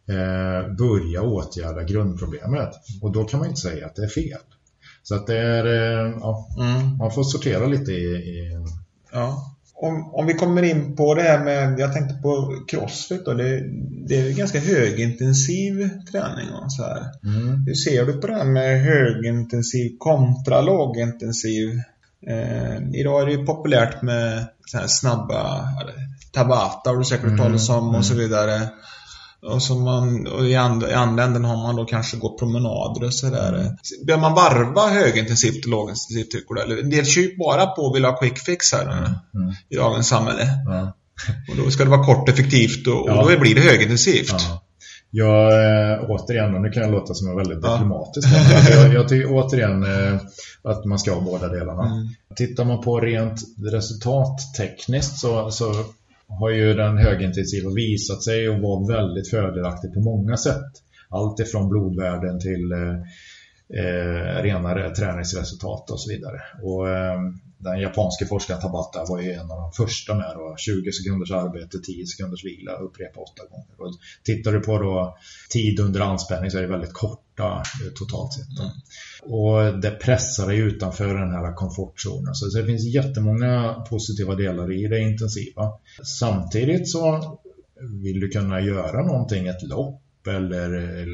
mm. 0.09 0.77
börja 0.77 1.23
åtgärda 1.23 1.83
grundproblemet. 1.83 2.71
Och 3.03 3.13
då 3.13 3.25
kan 3.25 3.41
man 3.41 3.49
inte 3.49 3.61
säga 3.61 3.87
att 3.87 3.97
det 3.97 4.05
är 4.05 4.09
fel. 4.09 4.41
Så 5.03 5.15
att 5.15 5.27
det 5.27 5.39
är, 5.39 5.65
eh, 5.65 6.13
ja, 6.21 6.49
mm. 6.59 6.97
man 6.97 7.11
får 7.11 7.25
sortera 7.25 7.67
lite 7.67 7.93
i... 7.93 8.05
i... 8.15 8.65
Ja. 9.13 9.55
Om, 9.81 10.15
om 10.15 10.27
vi 10.27 10.35
kommer 10.35 10.63
in 10.63 10.97
på 10.97 11.15
det 11.15 11.23
här 11.23 11.45
med, 11.45 11.79
jag 11.79 11.93
tänkte 11.93 12.15
på 12.15 12.63
crossfit 12.69 13.25
då, 13.25 13.35
det, 13.35 13.63
det 14.09 14.21
är 14.21 14.33
ganska 14.33 14.61
högintensiv 14.61 15.91
träning 16.13 16.49
och 16.65 16.73
så 16.73 16.83
här. 16.83 17.05
Mm. 17.25 17.65
Hur 17.67 17.75
ser 17.75 18.07
du 18.07 18.13
på 18.13 18.27
det 18.27 18.35
här 18.35 18.45
med 18.45 18.83
högintensiv 18.83 19.97
kontra 19.99 20.61
lågintensiv 20.61 21.69
Eh, 22.27 23.01
idag 23.01 23.23
är 23.23 23.27
det 23.27 23.33
ju 23.33 23.47
populärt 23.47 24.03
med 24.03 24.47
så 24.67 24.79
här 24.79 24.87
snabba 24.87 25.69
Tabata 26.33 26.91
har 26.91 26.97
du 26.97 27.05
säkert 27.05 27.31
hört 27.31 27.39
talas 27.39 27.69
om 27.69 27.95
och 27.95 28.05
så 28.05 28.13
mm. 28.13 28.25
vidare. 28.25 28.69
Och, 29.43 29.63
så 29.63 29.75
man, 29.75 30.27
och 30.27 30.47
i, 30.47 30.57
and, 30.57 30.83
i 30.83 30.93
andra 30.93 31.25
änden 31.25 31.45
har 31.45 31.57
man 31.57 31.77
då 31.77 31.85
kanske 31.85 32.17
gått 32.17 32.39
promenader 32.39 33.07
och 33.07 33.15
sådär. 33.15 33.53
Mm. 33.53 33.73
Bör 34.07 34.17
man 34.17 34.35
varva 34.35 34.89
högintensivt 34.89 35.65
och 35.65 35.71
lågintensivt 35.71 36.31
tycker 36.31 36.55
du? 36.55 36.61
Eller 36.61 36.83
en 36.83 36.91
del 36.91 37.07
kör 37.07 37.39
bara 37.39 37.67
på 37.67 37.83
och 37.83 37.97
vill 37.97 38.05
ha 38.05 38.17
quick 38.17 38.39
fix 38.39 38.73
här 38.73 38.83
mm. 38.83 38.99
mm. 39.35 39.55
i 39.69 39.77
dagens 39.77 40.09
samhälle. 40.09 40.43
Mm. 40.43 40.87
Och 41.51 41.65
då 41.65 41.71
ska 41.71 41.85
det 41.85 41.91
vara 41.91 42.05
kort 42.05 42.29
effektivt 42.29 42.87
och, 42.87 43.09
och 43.09 43.31
då 43.31 43.41
blir 43.41 43.55
det 43.55 43.61
högintensivt. 43.61 44.35
Ja. 44.39 44.63
Jag, 45.11 45.53
äh, 45.93 46.11
återigen, 46.11 46.55
och 46.55 46.61
nu 46.61 46.71
kan 46.71 46.83
jag 46.83 46.93
låta 46.93 47.15
som 47.15 47.29
en 47.29 47.37
väldigt 47.37 47.59
ja. 47.63 47.73
diplomatisk 47.73 48.29
alltså 48.35 48.73
jag, 48.73 48.95
jag 48.95 49.09
tycker 49.09 49.33
återigen 49.33 49.83
äh, 49.83 50.21
att 50.63 50.85
man 50.85 50.99
ska 50.99 51.15
ha 51.15 51.21
båda 51.21 51.49
delarna. 51.49 51.83
Mm. 51.83 52.09
Tittar 52.37 52.65
man 52.65 52.81
på 52.81 53.01
rent 53.01 53.41
resultattekniskt 53.73 55.19
så, 55.19 55.51
så 55.51 55.75
har 56.29 56.51
ju 56.51 56.75
den 56.75 56.99
högintensiva 56.99 57.71
visat 57.71 58.23
sig 58.23 58.49
att 58.49 58.63
vara 58.63 58.87
väldigt 58.87 59.31
fördelaktig 59.31 59.95
på 59.95 60.01
många 60.01 60.37
sätt. 60.37 60.73
Allt 61.09 61.41
ifrån 61.41 61.69
blodvärden 61.69 62.41
till 62.41 62.73
eh, 62.73 62.95
eh 63.81 64.43
renare 64.43 64.95
träningsresultat 64.95 65.91
och 65.91 66.01
så 66.01 66.11
vidare. 66.11 66.41
Och, 66.63 66.89
eh, 66.89 67.21
den 67.59 67.81
japanske 67.81 68.27
forskaren 68.27 68.61
Tabata 68.61 69.05
var 69.05 69.21
ju 69.21 69.33
en 69.33 69.51
av 69.51 69.61
de 69.61 69.73
första 69.73 70.15
med 70.15 70.33
då, 70.35 70.55
20 70.59 70.93
sekunders 70.93 71.31
arbete, 71.31 71.79
10 71.79 72.07
sekunders 72.07 72.45
vila, 72.45 72.73
upprepa 72.73 73.21
åtta 73.21 73.43
gånger. 73.51 73.75
Och 73.79 73.95
tittar 74.25 74.53
du 74.53 74.61
på 74.61 74.79
då 74.79 75.19
tid 75.51 75.81
under 75.81 76.01
anspänning 76.01 76.51
så 76.51 76.59
är 76.59 76.63
det 76.63 76.69
väldigt 76.69 76.93
korta 76.93 77.63
eh, 77.85 77.93
totalt 77.95 78.33
sett. 78.33 78.59
Mm. 78.59 78.71
Och 79.23 79.81
det 79.81 79.91
pressar 79.91 80.47
dig 80.47 80.59
utanför 80.59 81.15
den 81.15 81.31
här 81.31 81.55
komfortzonen. 81.55 82.35
Så 82.35 82.59
det 82.59 82.67
finns 82.67 82.85
jättemånga 82.85 83.75
positiva 83.91 84.35
delar 84.35 84.73
i 84.73 84.89
det 84.89 85.01
intensiva. 85.01 85.73
Samtidigt 86.19 86.89
så 86.89 87.39
vill 87.81 88.21
du 88.21 88.29
kunna 88.29 88.61
göra 88.61 89.03
någonting, 89.07 89.47
ett 89.47 89.63
lopp 89.63 90.03
eller 90.27 90.99
eh, 91.01 91.07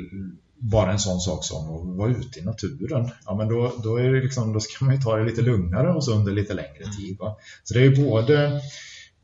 bara 0.58 0.92
en 0.92 0.98
sån 0.98 1.20
sak 1.20 1.44
som 1.44 1.56
att 1.56 1.96
vara 1.96 2.10
ute 2.10 2.38
i 2.38 2.44
naturen. 2.44 3.10
Ja, 3.26 3.34
men 3.34 3.48
då, 3.48 3.72
då, 3.82 3.96
är 3.96 4.12
det 4.12 4.20
liksom, 4.20 4.52
då 4.52 4.60
ska 4.60 4.84
man 4.84 4.94
ju 4.94 5.00
ta 5.00 5.16
det 5.16 5.24
lite 5.24 5.42
lugnare 5.42 5.92
och 5.92 6.04
så 6.04 6.14
under 6.14 6.32
lite 6.32 6.54
längre 6.54 6.84
tid. 6.98 7.16
Va? 7.18 7.36
Så 7.64 7.74
det 7.74 7.84
är 7.84 7.96
både, 7.96 8.60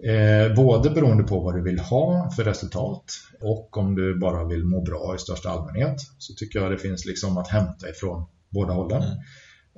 eh, 0.03 0.55
både 0.57 0.91
beroende 0.91 1.25
på 1.25 1.41
vad 1.41 1.55
du 1.55 1.63
vill 1.63 1.79
ha 1.79 2.31
för 2.37 2.45
resultat 2.45 3.05
och 3.41 3.77
om 3.77 3.95
du 3.95 4.19
bara 4.19 4.45
vill 4.45 4.65
må 4.65 4.81
bra 4.81 5.15
i 5.15 5.19
största 5.19 5.51
allmänhet 5.51 5.97
så 6.19 6.35
tycker 6.35 6.59
jag 6.59 6.71
det 6.71 6.79
finns 6.79 7.07
liksom 7.07 7.39
att 7.39 7.49
hämta 7.49 7.89
ifrån 7.89 8.27
båda 8.49 8.73
hållen. 8.73 9.03
Mm. 9.03 9.19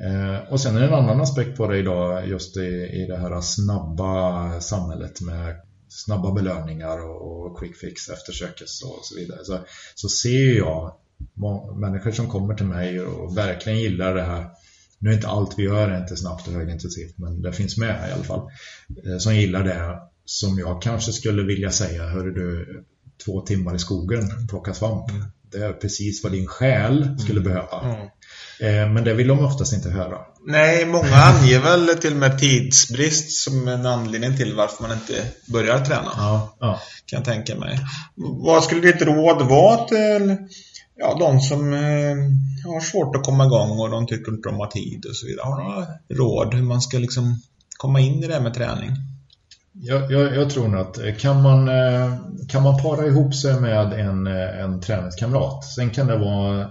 Eh, 0.03 0.53
och 0.53 0.61
sen 0.61 0.77
är 0.77 0.81
det 0.81 0.87
en 0.87 0.95
annan 0.95 1.21
aspekt 1.21 1.57
på 1.57 1.69
det 1.69 1.79
idag 1.79 2.29
just 2.29 2.57
i, 2.57 2.91
i 2.93 3.07
det 3.09 3.17
här 3.17 3.41
snabba 3.41 4.61
samhället 4.61 5.21
med 5.21 5.57
snabba 5.89 6.33
belöningar 6.33 6.99
och, 7.09 7.47
och 7.47 7.59
quick 7.59 7.77
fix 7.77 8.09
eftersökes 8.09 8.83
och 8.83 8.99
så 9.03 9.15
vidare. 9.19 9.45
Så, 9.45 9.59
så 9.95 10.09
ser 10.09 10.57
jag 10.57 10.95
människor 11.77 12.11
som 12.11 12.29
kommer 12.29 12.55
till 12.55 12.67
mig 12.67 13.01
och 13.01 13.37
verkligen 13.37 13.79
gillar 13.79 14.15
det 14.15 14.23
här 14.23 14.47
nu 15.03 15.11
är 15.11 15.15
inte 15.15 15.29
allt 15.29 15.59
vi 15.59 15.63
gör 15.63 15.99
inte 15.99 16.17
snabbt 16.17 16.49
och 16.49 16.55
högintensivt 16.55 17.19
men 17.19 17.43
det 17.43 17.53
finns 17.53 17.77
med 17.77 17.95
här 17.95 18.09
i 18.09 18.13
alla 18.13 18.25
fall 18.25 18.51
eh, 19.07 19.19
som 19.19 19.35
gillar 19.37 19.65
det 19.65 19.99
som 20.25 20.59
jag 20.59 20.83
kanske 20.83 21.13
skulle 21.13 21.43
vilja 21.43 21.71
säga 21.71 22.09
hör 22.09 22.25
du 22.25 22.67
två 23.25 23.41
timmar 23.41 23.75
i 23.75 23.79
skogen 23.79 24.49
plocka 24.49 24.75
svamp 24.75 25.11
mm. 25.11 25.25
det 25.53 25.59
är 25.59 25.73
precis 25.73 26.23
vad 26.23 26.33
din 26.33 26.47
själ 26.47 27.19
skulle 27.19 27.41
mm. 27.41 27.53
behöva 27.53 27.95
mm. 27.95 28.09
Eh, 28.61 28.93
men 28.93 29.05
det 29.05 29.15
vill 29.15 29.29
de 29.29 29.45
oftast 29.45 29.73
inte 29.73 29.91
höra 29.91 30.19
Nej, 30.47 30.87
många 30.87 31.15
anger 31.15 31.61
väl 31.61 31.89
till 31.89 32.13
och 32.13 32.19
med 32.19 32.39
tidsbrist 32.39 33.31
som 33.31 33.69
en 33.69 33.87
anledning 33.87 34.37
till 34.37 34.55
varför 34.55 34.83
man 34.83 34.93
inte 34.93 35.25
börjar 35.47 35.85
träna 35.85 36.11
ja, 36.17 36.57
ja. 36.61 36.81
kan 37.07 37.17
jag 37.17 37.25
tänka 37.25 37.55
mig 37.57 37.79
vad 38.15 38.65
skulle 38.65 38.93
ditt 38.93 39.03
råd 39.03 39.49
vara 39.49 39.85
till 39.89 40.37
ja, 40.95 41.17
de 41.19 41.41
som 41.41 41.73
eh, 41.73 42.17
har 42.73 42.81
svårt 42.81 43.17
att 43.17 43.25
komma 43.25 43.45
igång 43.45 43.71
och 43.81 43.91
de 43.91 44.07
tycker 44.07 44.33
inte 44.33 44.49
de 44.49 44.59
har 44.59 44.67
tid 44.67 45.05
och 45.09 45.17
så 45.17 45.27
vidare. 45.27 45.45
Har 45.45 45.59
du 45.59 45.65
några 45.65 45.87
råd 46.09 46.55
hur 46.55 46.63
man 46.63 46.81
ska 46.81 46.99
liksom 46.99 47.41
komma 47.77 48.01
in 48.01 48.25
i 48.25 48.27
det 48.27 48.35
här 48.35 48.41
med 48.41 48.55
träning? 48.55 48.91
Jag, 49.73 50.13
jag, 50.13 50.37
jag 50.37 50.51
tror 50.51 50.69
nog 50.69 50.81
att 50.81 50.99
eh, 50.99 51.15
kan 51.15 51.43
man, 51.43 51.69
eh, 51.69 52.15
kan 52.49 52.63
man 52.63 52.83
para 52.83 53.07
ihop 53.07 53.35
sig 53.35 53.61
med 53.61 53.93
en, 53.93 54.27
eh, 54.27 54.61
en 54.61 54.81
träningskamrat, 54.81 55.65
sen 55.65 55.91
kan 55.91 56.07
det 56.07 56.19
vara 56.19 56.71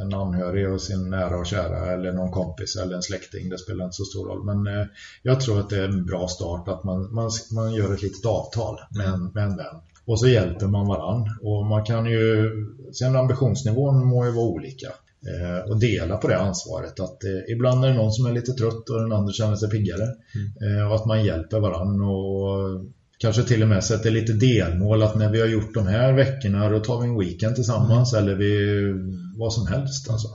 en 0.00 0.14
anhörig 0.14 0.72
och 0.72 0.80
sin 0.80 1.10
nära 1.10 1.36
och 1.36 1.46
kära 1.46 1.92
eller 1.92 2.12
någon 2.12 2.30
kompis 2.30 2.76
eller 2.76 2.96
en 2.96 3.02
släkting, 3.02 3.48
det 3.48 3.58
spelar 3.58 3.84
inte 3.84 3.96
så 3.96 4.04
stor 4.04 4.28
roll. 4.28 4.44
Men 4.44 4.88
jag 5.22 5.40
tror 5.40 5.60
att 5.60 5.70
det 5.70 5.76
är 5.76 5.88
en 5.88 6.06
bra 6.06 6.28
start 6.28 6.68
att 6.68 6.84
man, 6.84 7.14
man, 7.14 7.30
man 7.52 7.74
gör 7.74 7.94
ett 7.94 8.02
litet 8.02 8.26
avtal 8.26 8.80
med 8.90 9.06
en, 9.06 9.24
med 9.34 9.44
en 9.44 9.56
vän 9.56 9.80
och 10.06 10.20
så 10.20 10.28
hjälper 10.28 10.66
man 10.66 10.86
varann. 10.86 11.38
Och 11.42 11.66
man 11.66 11.84
kan 11.84 12.06
ju, 12.06 12.50
sen 12.92 13.16
ambitionsnivån 13.16 14.06
må 14.06 14.26
ju 14.26 14.32
vara 14.32 14.46
olika. 14.46 14.88
Eh, 15.26 15.70
och 15.70 15.80
dela 15.80 16.16
på 16.16 16.28
det 16.28 16.38
ansvaret. 16.38 17.00
Att 17.00 17.24
eh, 17.24 17.52
ibland 17.52 17.84
är 17.84 17.88
det 17.88 17.94
någon 17.94 18.12
som 18.12 18.26
är 18.26 18.32
lite 18.32 18.52
trött 18.52 18.90
och 18.90 19.00
den 19.00 19.12
andra 19.12 19.32
känner 19.32 19.56
sig 19.56 19.70
piggare. 19.70 20.06
Mm. 20.34 20.78
Eh, 20.78 20.88
och 20.88 20.94
att 20.94 21.06
man 21.06 21.24
hjälper 21.24 21.60
varann 21.60 22.00
och 22.00 22.84
kanske 23.18 23.42
till 23.42 23.62
och 23.62 23.68
med 23.68 23.84
sätter 23.84 24.10
lite 24.10 24.32
delmål 24.32 25.02
att 25.02 25.16
när 25.16 25.32
vi 25.32 25.40
har 25.40 25.48
gjort 25.48 25.74
de 25.74 25.86
här 25.86 26.12
veckorna 26.12 26.68
då 26.68 26.80
tar 26.80 27.00
vi 27.00 27.08
en 27.08 27.18
weekend 27.18 27.54
tillsammans 27.54 28.12
mm. 28.12 28.24
eller 28.24 28.36
vi, 28.36 28.92
vad 29.36 29.52
som 29.52 29.66
helst. 29.66 30.10
Alltså. 30.10 30.28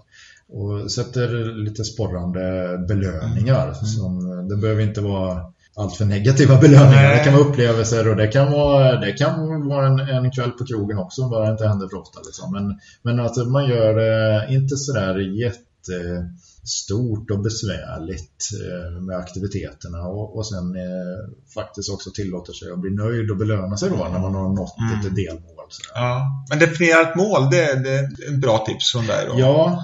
Och 0.49 0.91
sätter 0.91 1.55
lite 1.63 1.83
sporrande 1.83 2.77
belöningar. 2.87 3.63
Mm. 3.63 3.75
Som, 3.75 4.47
det 4.47 4.55
behöver 4.55 4.81
inte 4.81 5.01
vara 5.01 5.53
allt 5.75 5.97
för 5.97 6.05
negativa 6.05 6.57
belöningar. 6.57 6.91
Nej. 6.91 7.17
Det 7.17 7.23
kan 7.23 7.33
vara 7.33 7.43
upplevelser 7.43 8.07
och 8.09 8.15
det 8.15 8.27
kan 8.27 8.51
vara, 8.51 8.99
det 8.99 9.11
kan 9.11 9.67
vara 9.67 9.87
en, 9.87 9.99
en 9.99 10.31
kväll 10.31 10.51
på 10.51 10.65
krogen 10.65 10.97
också, 10.97 11.29
bara 11.29 11.45
det 11.45 11.51
inte 11.51 11.67
händer 11.67 11.87
för 11.87 11.97
ofta. 11.97 12.19
Liksom. 12.25 12.51
Men, 12.51 12.79
men 13.01 13.25
att 13.25 13.47
man 13.47 13.69
gör 13.69 13.95
det 13.95 14.47
inte 14.53 14.77
sådär 14.77 15.17
jättestort 15.43 17.31
och 17.31 17.39
besvärligt 17.39 18.49
eh, 18.65 19.01
med 19.01 19.17
aktiviteterna 19.17 20.01
och, 20.01 20.37
och 20.37 20.47
sen 20.47 20.75
eh, 20.75 21.19
faktiskt 21.53 21.89
också 21.93 22.11
tillåter 22.11 22.53
sig 22.53 22.71
att 22.71 22.79
bli 22.79 22.91
nöjd 22.91 23.31
och 23.31 23.37
belöna 23.37 23.77
sig 23.77 23.89
då 23.89 23.95
när 23.95 24.19
man 24.19 24.35
har 24.35 24.49
nått 24.49 24.77
mm. 24.79 25.07
ett 25.07 25.15
delmål. 25.15 25.65
Sådär. 25.69 26.01
Ja, 26.01 26.45
men 26.49 26.59
definiera 26.59 27.01
ett 27.01 27.15
mål, 27.15 27.49
det, 27.51 27.83
det 27.83 27.89
är 27.89 28.03
ett 28.03 28.41
bra 28.41 28.65
tips 28.67 28.91
från 28.91 29.07
dig. 29.07 29.27
Ja, 29.37 29.83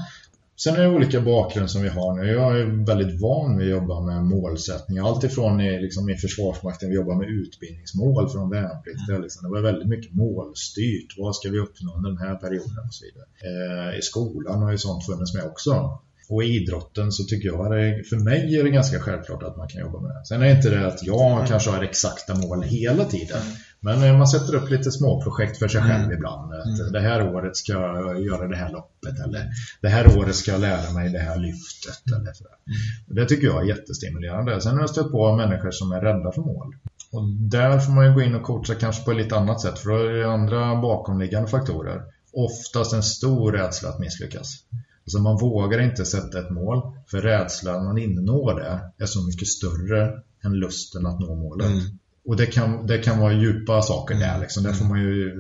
Sen 0.63 0.75
är 0.75 0.81
det 0.81 0.89
olika 0.89 1.21
bakgrund 1.21 1.69
som 1.69 1.81
vi 1.81 1.89
har 1.89 2.13
nu. 2.13 2.31
Jag 2.31 2.59
är 2.59 2.85
väldigt 2.85 3.21
van 3.21 3.57
vid 3.57 3.67
att 3.67 3.81
jobba 3.81 4.01
med 4.01 4.23
målsättningar. 4.23 5.07
Alltifrån 5.07 5.61
i, 5.61 5.81
liksom, 5.81 6.09
i 6.09 6.15
Försvarsmakten, 6.15 6.89
vi 6.89 6.95
jobbar 6.95 7.15
med 7.15 7.29
utbildningsmål 7.29 8.29
från 8.29 8.49
värnpliktiga. 8.49 9.17
Liksom. 9.17 9.43
Det 9.43 9.55
var 9.55 9.61
väldigt 9.61 9.87
mycket 9.87 10.15
målstyrt. 10.15 11.17
Vad 11.17 11.35
ska 11.35 11.49
vi 11.49 11.59
uppnå 11.59 11.95
under 11.95 12.09
den 12.09 12.19
här 12.19 12.35
perioden 12.35 12.85
och 12.87 12.93
så 12.93 13.05
vidare. 13.05 13.27
Eh, 13.47 13.99
I 13.99 14.01
skolan 14.01 14.61
har 14.61 14.71
ju 14.71 14.77
sånt 14.77 15.05
funnits 15.05 15.33
med 15.33 15.43
också. 15.43 15.99
Och 16.29 16.43
i 16.43 16.47
idrotten 16.47 17.11
så 17.11 17.23
tycker 17.23 17.47
jag, 17.47 17.61
att 17.61 18.07
för 18.07 18.23
mig 18.23 18.57
är 18.57 18.63
det 18.63 18.69
ganska 18.69 18.99
självklart 18.99 19.43
att 19.43 19.57
man 19.57 19.67
kan 19.67 19.81
jobba 19.81 20.01
med 20.01 20.11
det. 20.15 20.25
Sen 20.25 20.41
är 20.41 20.45
det 20.45 20.51
inte 20.51 20.69
det 20.69 20.87
att 20.87 21.03
jag 21.03 21.31
mm. 21.31 21.47
kanske 21.47 21.69
har 21.69 21.83
exakta 21.83 22.35
mål 22.35 22.63
hela 22.63 23.05
tiden. 23.05 23.41
Mm. 23.41 23.53
Men 23.79 24.03
eh, 24.03 24.17
man 24.17 24.27
sätter 24.27 24.55
upp 24.55 24.69
lite 24.69 24.91
små 24.91 25.21
projekt 25.21 25.57
för 25.57 25.67
sig 25.67 25.81
själv 25.81 26.03
mm. 26.03 26.11
ibland. 26.11 26.53
Att 26.53 26.79
mm. 26.79 26.91
Det 26.91 26.99
här 26.99 27.35
året 27.35 27.57
ska 27.57 27.71
jag 27.71 28.23
göra 28.23 28.47
det 28.47 28.55
här 28.55 28.71
loppet 28.71 29.19
eller 29.25 29.49
det 29.81 29.87
här 29.87 30.17
året 30.17 30.35
ska 30.35 30.51
jag 30.51 30.61
lära 30.61 30.91
mig 30.91 31.09
det 31.09 31.19
här 31.19 31.37
lyftet. 31.37 32.15
Eller 32.15 32.33
så 32.33 32.43
mm. 32.43 33.15
Det 33.15 33.25
tycker 33.25 33.47
jag 33.47 33.63
är 33.63 33.67
jättestimulerande. 33.67 34.61
Sen 34.61 34.73
har 34.73 34.79
jag 34.79 34.89
stött 34.89 35.11
på 35.11 35.35
människor 35.35 35.71
som 35.71 35.91
är 35.91 36.01
rädda 36.01 36.31
för 36.31 36.41
mål. 36.41 36.75
Och 37.11 37.27
där 37.29 37.79
får 37.79 37.91
man 37.91 38.05
ju 38.05 38.13
gå 38.13 38.21
in 38.21 38.35
och 38.35 38.43
coacha 38.43 38.75
kanske 38.75 39.03
på 39.03 39.11
ett 39.11 39.17
lite 39.17 39.35
annat 39.35 39.61
sätt 39.61 39.79
för 39.79 39.89
då 39.89 39.95
är 39.95 40.13
det 40.13 40.31
andra 40.31 40.75
bakomliggande 40.81 41.49
faktorer. 41.49 42.01
Oftast 42.33 42.93
en 42.93 43.03
stor 43.03 43.51
rädsla 43.51 43.89
att 43.89 43.99
misslyckas. 43.99 44.63
Alltså 45.07 45.19
man 45.19 45.37
vågar 45.37 45.79
inte 45.81 46.05
sätta 46.05 46.39
ett 46.39 46.49
mål 46.49 46.81
för 47.11 47.21
rädslan 47.21 47.87
att 47.87 48.23
nå 48.25 48.53
det 48.53 49.03
är 49.03 49.05
så 49.05 49.25
mycket 49.25 49.47
större 49.47 50.11
än 50.45 50.53
lusten 50.53 51.05
att 51.05 51.19
nå 51.19 51.35
målet. 51.35 51.67
Mm. 51.67 51.83
Och 52.27 52.35
det 52.35 52.45
kan, 52.45 52.87
det 52.87 52.97
kan 52.97 53.19
vara 53.19 53.33
djupa 53.33 53.81
saker 53.81 54.15
där. 54.15 54.29
Mm. 54.29 54.41
Liksom. 54.41 54.63
Där 54.63 54.73
får 54.73 54.85
man 54.85 54.99
ju 54.99 55.31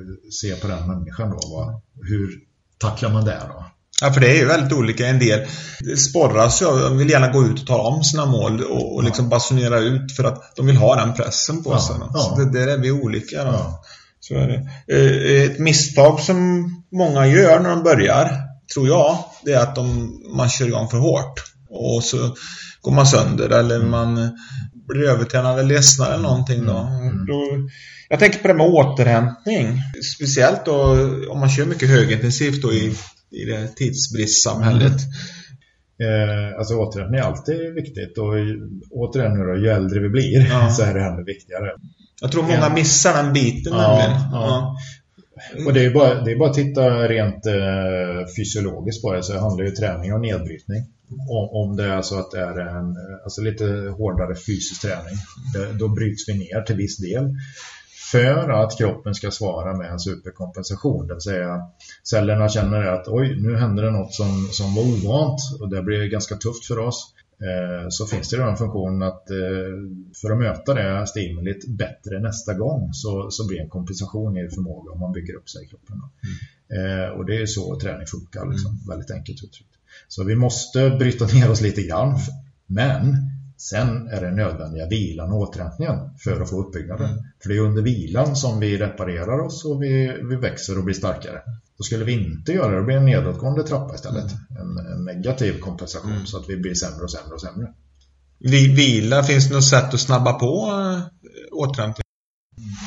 se 0.41 0.55
på 0.55 0.67
den 0.67 0.87
människan 0.87 1.29
då. 1.29 1.39
Vad, 1.49 1.81
hur 2.07 2.29
tacklar 2.77 3.13
man 3.13 3.25
det 3.25 3.41
då? 3.47 3.65
Ja, 4.01 4.13
för 4.13 4.21
det 4.21 4.31
är 4.31 4.35
ju 4.35 4.45
väldigt 4.45 4.73
olika. 4.73 5.07
En 5.07 5.19
del 5.19 5.47
sporras 5.97 6.61
ju 6.61 6.97
vill 6.97 7.09
gärna 7.09 7.31
gå 7.31 7.43
ut 7.43 7.59
och 7.61 7.67
ta 7.67 7.81
om 7.81 8.03
sina 8.03 8.25
mål 8.25 8.63
och, 8.63 8.95
och 8.95 9.03
liksom 9.03 9.29
basunera 9.29 9.79
ut 9.79 10.11
för 10.11 10.23
att 10.23 10.55
de 10.55 10.65
vill 10.65 10.77
ha 10.77 10.95
den 10.95 11.13
pressen 11.13 11.63
på 11.63 11.71
ja, 11.71 11.79
sig. 11.79 11.95
Ja. 12.13 12.19
Så 12.19 12.35
det, 12.35 12.51
där 12.51 12.67
är 12.67 12.77
vi 12.77 12.91
olika. 12.91 13.43
Då. 13.43 13.51
Ja. 13.51 13.83
Så 14.19 14.33
är 14.33 14.47
det. 14.47 14.93
Eh, 14.95 15.43
ett 15.43 15.59
misstag 15.59 16.19
som 16.19 16.69
många 16.91 17.27
gör 17.27 17.59
när 17.59 17.69
de 17.69 17.83
börjar, 17.83 18.31
tror 18.73 18.87
jag, 18.87 19.17
det 19.47 19.53
är 19.53 19.59
att 19.59 19.75
de, 19.75 20.13
man 20.35 20.49
kör 20.49 20.67
igång 20.67 20.87
för 20.87 20.97
hårt. 20.97 21.43
Och 21.69 22.03
så 22.03 22.35
går 22.81 22.91
man 22.91 23.07
sönder 23.07 23.49
eller 23.49 23.75
mm. 23.75 23.91
man 23.91 24.37
blir 24.87 25.09
övertränad 25.09 25.59
eller 25.59 25.69
ledsnar 25.69 26.11
eller 26.11 26.23
någonting 26.23 26.65
då. 26.65 26.77
Mm. 26.77 27.25
då. 27.25 27.69
Jag 28.09 28.19
tänker 28.19 28.39
på 28.39 28.47
det 28.47 28.53
med 28.53 28.67
återhämtning. 28.67 29.81
Speciellt 30.15 30.65
då 30.65 30.75
om 31.29 31.39
man 31.39 31.49
kör 31.49 31.65
mycket 31.65 31.89
högintensivt 31.89 32.61
då 32.61 32.73
i, 32.73 32.95
i 33.31 33.45
det 33.45 33.67
tidsbristsamhället. 33.75 35.01
Eh, 36.01 36.57
alltså 36.57 36.73
återhämtning 36.75 37.19
är 37.19 37.23
alltid 37.23 37.73
viktigt 37.73 38.17
och 38.17 38.33
återigen 38.91 39.33
nu 39.33 39.43
då, 39.45 39.57
ju 39.57 39.67
äldre 39.67 39.99
vi 39.99 40.09
blir 40.09 40.47
ja. 40.49 40.69
så 40.77 40.83
är 40.83 40.93
det 40.93 41.05
ännu 41.05 41.23
viktigare. 41.23 41.71
Jag 42.21 42.31
tror 42.31 42.43
många 42.43 42.69
missar 42.69 43.23
den 43.23 43.33
biten 43.33 43.73
ja, 43.73 43.87
nämligen. 43.87 44.31
Ja. 44.31 44.77
Och 45.65 45.73
det 45.73 45.85
är 45.85 45.93
bara, 45.93 46.21
det 46.21 46.31
är 46.31 46.37
bara 46.37 46.49
att 46.49 46.55
titta 46.55 47.07
rent 47.07 47.45
eh, 47.45 48.33
fysiologiskt 48.37 49.01
på 49.01 49.13
det 49.13 49.23
så 49.23 49.39
handlar 49.39 49.65
ju 49.65 49.71
träning 49.71 50.13
om 50.13 50.21
nedbrytning. 50.21 50.83
Om, 51.29 51.49
om 51.49 51.75
det 51.75 51.83
är 51.83 52.01
så 52.01 52.19
att 52.19 52.31
det 52.31 52.39
är 52.39 52.59
en 52.59 52.95
alltså 53.23 53.41
lite 53.41 53.65
hårdare 53.97 54.35
fysisk 54.35 54.81
träning. 54.81 55.15
Det, 55.53 55.79
då 55.79 55.87
bryts 55.87 56.29
vi 56.29 56.33
ner 56.33 56.61
till 56.61 56.75
viss 56.75 56.97
del 56.97 57.35
för 58.11 58.49
att 58.49 58.77
kroppen 58.77 59.15
ska 59.15 59.31
svara 59.31 59.77
med 59.77 59.91
en 59.91 59.99
superkompensation. 59.99 61.07
Det 61.07 61.13
vill 61.13 61.21
säga 61.21 61.61
cellerna 62.03 62.49
känner 62.49 62.83
att 62.83 63.07
oj, 63.07 63.41
nu 63.41 63.57
händer 63.57 63.83
det 63.83 63.91
något 63.91 64.13
som, 64.13 64.47
som 64.51 64.75
var 64.75 64.83
ovant 64.83 65.39
och 65.59 65.69
det 65.69 65.81
blir 65.81 66.05
ganska 66.05 66.35
tufft 66.35 66.65
för 66.65 66.79
oss. 66.79 67.13
Eh, 67.41 67.89
så 67.89 68.05
finns 68.05 68.29
det 68.29 68.37
då 68.37 68.43
en 68.43 68.57
funktion 68.57 69.03
att 69.03 69.29
eh, 69.29 69.37
för 70.21 70.31
att 70.31 70.37
möta 70.37 70.73
det 70.73 71.07
stimulit 71.07 71.67
bättre 71.67 72.19
nästa 72.19 72.53
gång 72.53 72.93
så, 72.93 73.31
så 73.31 73.47
blir 73.47 73.61
en 73.61 73.69
kompensation 73.69 74.37
i 74.37 74.49
förmåga 74.49 74.91
om 74.91 74.99
man 74.99 75.11
bygger 75.11 75.35
upp 75.35 75.49
sig 75.49 75.63
i 75.63 75.67
kroppen. 75.67 75.95
Mm. 75.95 77.03
Eh, 77.03 77.09
och 77.09 77.25
det 77.25 77.41
är 77.41 77.45
så 77.45 77.79
träning 77.79 78.07
funkar, 78.07 78.51
liksom, 78.51 78.71
mm. 78.71 78.87
väldigt 78.87 79.11
enkelt 79.11 79.43
uttryckt. 79.43 79.73
Så 80.07 80.23
vi 80.23 80.35
måste 80.35 80.89
bryta 80.89 81.25
ner 81.25 81.51
oss 81.51 81.61
lite 81.61 81.81
grann. 81.81 82.19
Men 82.65 83.15
sen 83.57 84.07
är 84.07 84.21
det 84.21 84.31
nödvändiga 84.31 84.87
vilan 84.87 85.31
och 85.31 85.39
återhämtningen 85.39 85.95
för 86.17 86.41
att 86.41 86.49
få 86.49 86.61
uppbyggnaden. 86.61 87.09
Mm. 87.09 87.23
För 87.39 87.49
det 87.49 87.55
är 87.55 87.59
under 87.59 87.81
vilan 87.81 88.35
som 88.35 88.59
vi 88.59 88.77
reparerar 88.77 89.39
oss 89.39 89.65
och 89.65 89.83
vi, 89.83 90.17
vi 90.29 90.35
växer 90.35 90.77
och 90.77 90.83
blir 90.83 90.95
starkare. 90.95 91.41
Då 91.77 91.83
skulle 91.83 92.05
vi 92.05 92.11
inte 92.11 92.51
göra 92.51 92.71
det, 92.71 92.77
då 92.77 92.83
blir 92.83 92.95
det 92.95 92.99
en 92.99 93.05
nedåtgående 93.05 93.63
trappa 93.63 93.95
istället. 93.95 94.31
Mm. 94.31 94.77
En, 94.77 94.85
en, 94.93 95.05
negativ 95.05 95.59
kompensation 95.59 96.11
mm. 96.11 96.25
så 96.25 96.37
att 96.37 96.49
vi 96.49 96.57
blir 96.57 96.73
sämre 96.73 97.03
och 97.03 97.11
sämre 97.11 97.33
och 97.33 97.41
sämre. 97.41 97.73
Vila, 98.39 99.23
finns 99.23 99.47
det 99.47 99.53
något 99.53 99.65
sätt 99.65 99.93
att 99.93 99.99
snabba 99.99 100.33
på 100.33 100.67
äh, 100.71 101.01
återhämtning? 101.51 102.03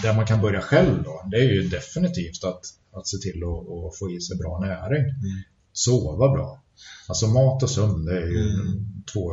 Där 0.03 0.15
man 0.15 0.27
kan 0.27 0.41
börja 0.41 0.61
själv 0.61 1.03
då, 1.03 1.29
det 1.31 1.37
är 1.37 1.53
ju 1.53 1.69
definitivt 1.69 2.45
att, 2.45 2.61
att 2.93 3.07
se 3.07 3.17
till 3.17 3.43
att, 3.43 3.87
att 3.87 3.99
få 3.99 4.11
i 4.11 4.21
sig 4.21 4.37
bra 4.37 4.59
näring. 4.59 5.03
Mm. 5.03 5.43
Sova 5.73 6.29
bra. 6.29 6.63
Alltså 7.09 7.27
mat 7.27 7.63
och 7.63 7.71
sömn, 7.71 8.05
det 8.05 8.17
är 8.17 8.27
ju 8.27 8.51
mm. 8.51 9.03
två 9.13 9.31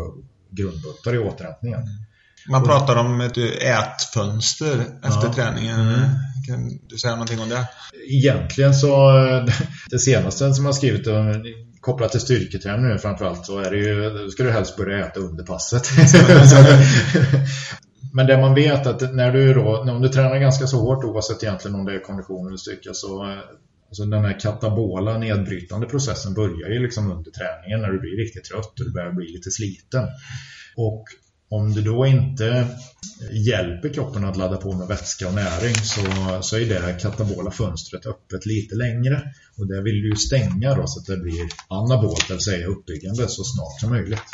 grundbultar 0.49 1.16
i 1.16 1.18
återhämtningen. 1.18 1.80
Mm. 1.80 1.93
Man 2.49 2.64
pratar 2.64 2.95
om 2.95 3.22
ett 3.22 3.38
ätfönster 3.62 4.80
efter 5.03 5.28
ja. 5.28 5.34
träningen. 5.34 5.80
Mm. 5.80 6.10
Kan 6.47 6.79
du 6.89 6.97
säga 6.97 7.13
någonting 7.13 7.39
om 7.39 7.49
det? 7.49 7.67
Egentligen 8.07 8.73
så, 8.73 9.17
eh, 9.17 9.45
det 9.89 9.99
senaste 9.99 10.53
som 10.53 10.65
jag 10.65 10.75
skrivit 10.75 11.07
kopplat 11.81 12.11
till 12.11 12.19
styrketräning 12.19 12.88
nu 12.88 12.97
framförallt 12.97 13.45
så 13.45 13.59
är 13.59 13.71
det 13.71 13.77
ju, 13.77 14.29
ska 14.29 14.43
du 14.43 14.51
helst 14.51 14.77
börja 14.77 15.05
äta 15.05 15.19
under 15.19 15.43
passet. 15.43 15.89
Men 18.13 18.27
det 18.27 18.38
man 18.38 18.55
vet 18.55 18.88
att 18.88 19.13
när 19.13 19.31
du 19.31 19.53
då, 19.53 19.77
om 19.77 20.01
du 20.01 20.09
tränar 20.09 20.38
ganska 20.38 20.67
så 20.67 20.77
hårt 20.77 21.03
oavsett 21.03 21.43
egentligen 21.43 21.75
om 21.75 21.85
det 21.85 21.95
är 21.95 21.99
kondition 21.99 22.47
eller 22.47 22.57
styrka 22.57 22.93
så 22.93 23.38
Alltså 23.89 24.05
den 24.05 24.25
här 24.25 24.39
katabola 24.39 25.17
nedbrytande 25.17 25.88
processen 25.88 26.33
börjar 26.33 26.69
ju 26.69 26.79
liksom 26.79 27.11
under 27.11 27.31
träningen 27.31 27.81
när 27.81 27.91
du 27.91 27.99
blir 27.99 28.17
riktigt 28.17 28.43
trött 28.43 28.79
och 28.79 28.85
du 28.85 28.93
börjar 28.93 29.11
bli 29.11 29.27
lite 29.27 29.51
sliten. 29.51 30.03
Och 30.75 31.05
om 31.50 31.74
du 31.74 31.82
då 31.82 32.06
inte 32.06 32.68
hjälper 33.32 33.89
kroppen 33.89 34.26
att 34.26 34.38
ladda 34.38 34.58
på 34.58 34.74
med 34.74 34.88
vätska 34.88 35.28
och 35.28 35.34
näring 35.34 35.76
så, 35.76 36.02
så 36.41 36.58
är 36.58 36.66
det 36.66 37.00
katabola 37.02 37.52
fönstret 37.52 38.06
öppet 38.06 38.45
lite 38.45 38.76
längre. 38.76 39.22
Och 39.57 39.68
det 39.68 39.82
vill 39.82 40.10
du 40.10 40.15
stänga 40.15 40.76
då 40.76 40.88
så 40.88 40.99
att 40.99 41.06
det 41.06 41.18
blir 41.18 41.48
anabolt, 41.68 42.28
det 42.28 42.34
vill 42.34 42.44
säga 42.44 42.68
uppbyggande, 42.68 43.28
så 43.28 43.44
snart 43.44 43.80
som 43.80 43.90
möjligt. 43.90 44.30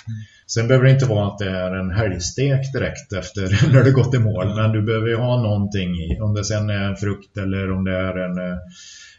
Sen 0.47 0.67
behöver 0.67 0.85
det 0.85 0.91
inte 0.91 1.05
vara 1.05 1.27
att 1.27 1.39
det 1.39 1.49
är 1.49 1.71
en 1.71 1.91
helgstek 1.91 2.73
direkt 2.73 3.13
efter 3.13 3.69
när 3.73 3.83
du 3.83 3.93
gått 3.93 4.15
i 4.15 4.19
mål, 4.19 4.55
men 4.55 4.71
du 4.71 4.81
behöver 4.81 5.07
ju 5.07 5.15
ha 5.15 5.41
någonting 5.41 5.89
i. 5.95 6.19
Om 6.21 6.33
det 6.33 6.45
sen 6.45 6.69
är 6.69 6.89
en 6.89 6.95
frukt 6.95 7.37
eller 7.37 7.71
om 7.71 7.83
det 7.83 7.97
är 7.97 8.17
en 8.17 8.59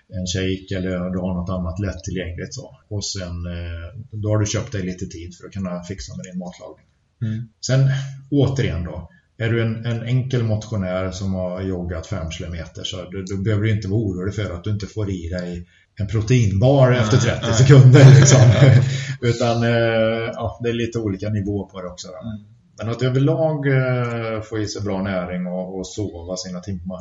en 0.09 0.27
shake 0.27 0.77
eller 0.77 1.11
du 1.11 1.19
har 1.19 1.35
något 1.35 1.51
annat 1.51 1.81
lättillgängligt. 1.81 2.55
Så. 2.55 2.77
Och 2.89 3.05
sen 3.05 3.47
eh, 3.47 3.87
då 4.11 4.29
har 4.29 4.39
du 4.39 4.47
köpt 4.47 4.73
dig 4.73 4.83
lite 4.83 5.07
tid 5.07 5.37
för 5.37 5.47
att 5.47 5.53
kunna 5.53 5.83
fixa 5.83 6.17
med 6.17 6.25
din 6.25 6.39
matlagning. 6.39 6.87
Mm. 7.23 7.49
Sen 7.67 7.91
återigen 8.31 8.85
då, 8.85 9.11
är 9.39 9.51
du 9.51 9.63
en, 9.63 9.87
en, 9.87 10.03
enkel 10.03 10.43
motionär 10.43 11.11
som 11.11 11.35
har 11.35 11.63
joggat 11.63 12.07
5 12.07 12.31
km 12.31 12.57
så 12.85 13.11
du, 13.11 13.25
du 13.25 13.43
behöver 13.43 13.65
du 13.65 13.71
inte 13.71 13.89
vara 13.89 14.01
orolig 14.01 14.35
för 14.35 14.55
att 14.55 14.65
du 14.65 14.71
inte 14.71 14.87
får 14.87 15.11
i 15.11 15.29
dig 15.29 15.67
en 15.97 16.07
proteinbar 16.07 16.91
nej, 16.91 17.01
efter 17.01 17.17
30 17.17 17.47
nej. 17.47 17.55
sekunder. 17.55 18.15
Liksom. 18.21 18.41
Utan 19.21 19.63
eh, 19.63 20.31
ja, 20.35 20.61
det 20.63 20.69
är 20.69 20.73
lite 20.73 20.99
olika 20.99 21.29
nivå 21.29 21.69
på 21.69 21.83
det 21.83 21.89
också. 21.89 22.09
Mm. 22.09 22.45
Men 22.79 22.89
att 22.89 23.03
överlag 23.03 23.67
eh, 23.67 24.43
få 24.43 24.59
i 24.59 24.69
sig 24.69 24.83
bra 24.83 25.03
näring 25.03 25.47
och, 25.47 25.79
och 25.79 25.87
sova 25.87 26.37
sina 26.37 26.61
timmar. 26.61 27.01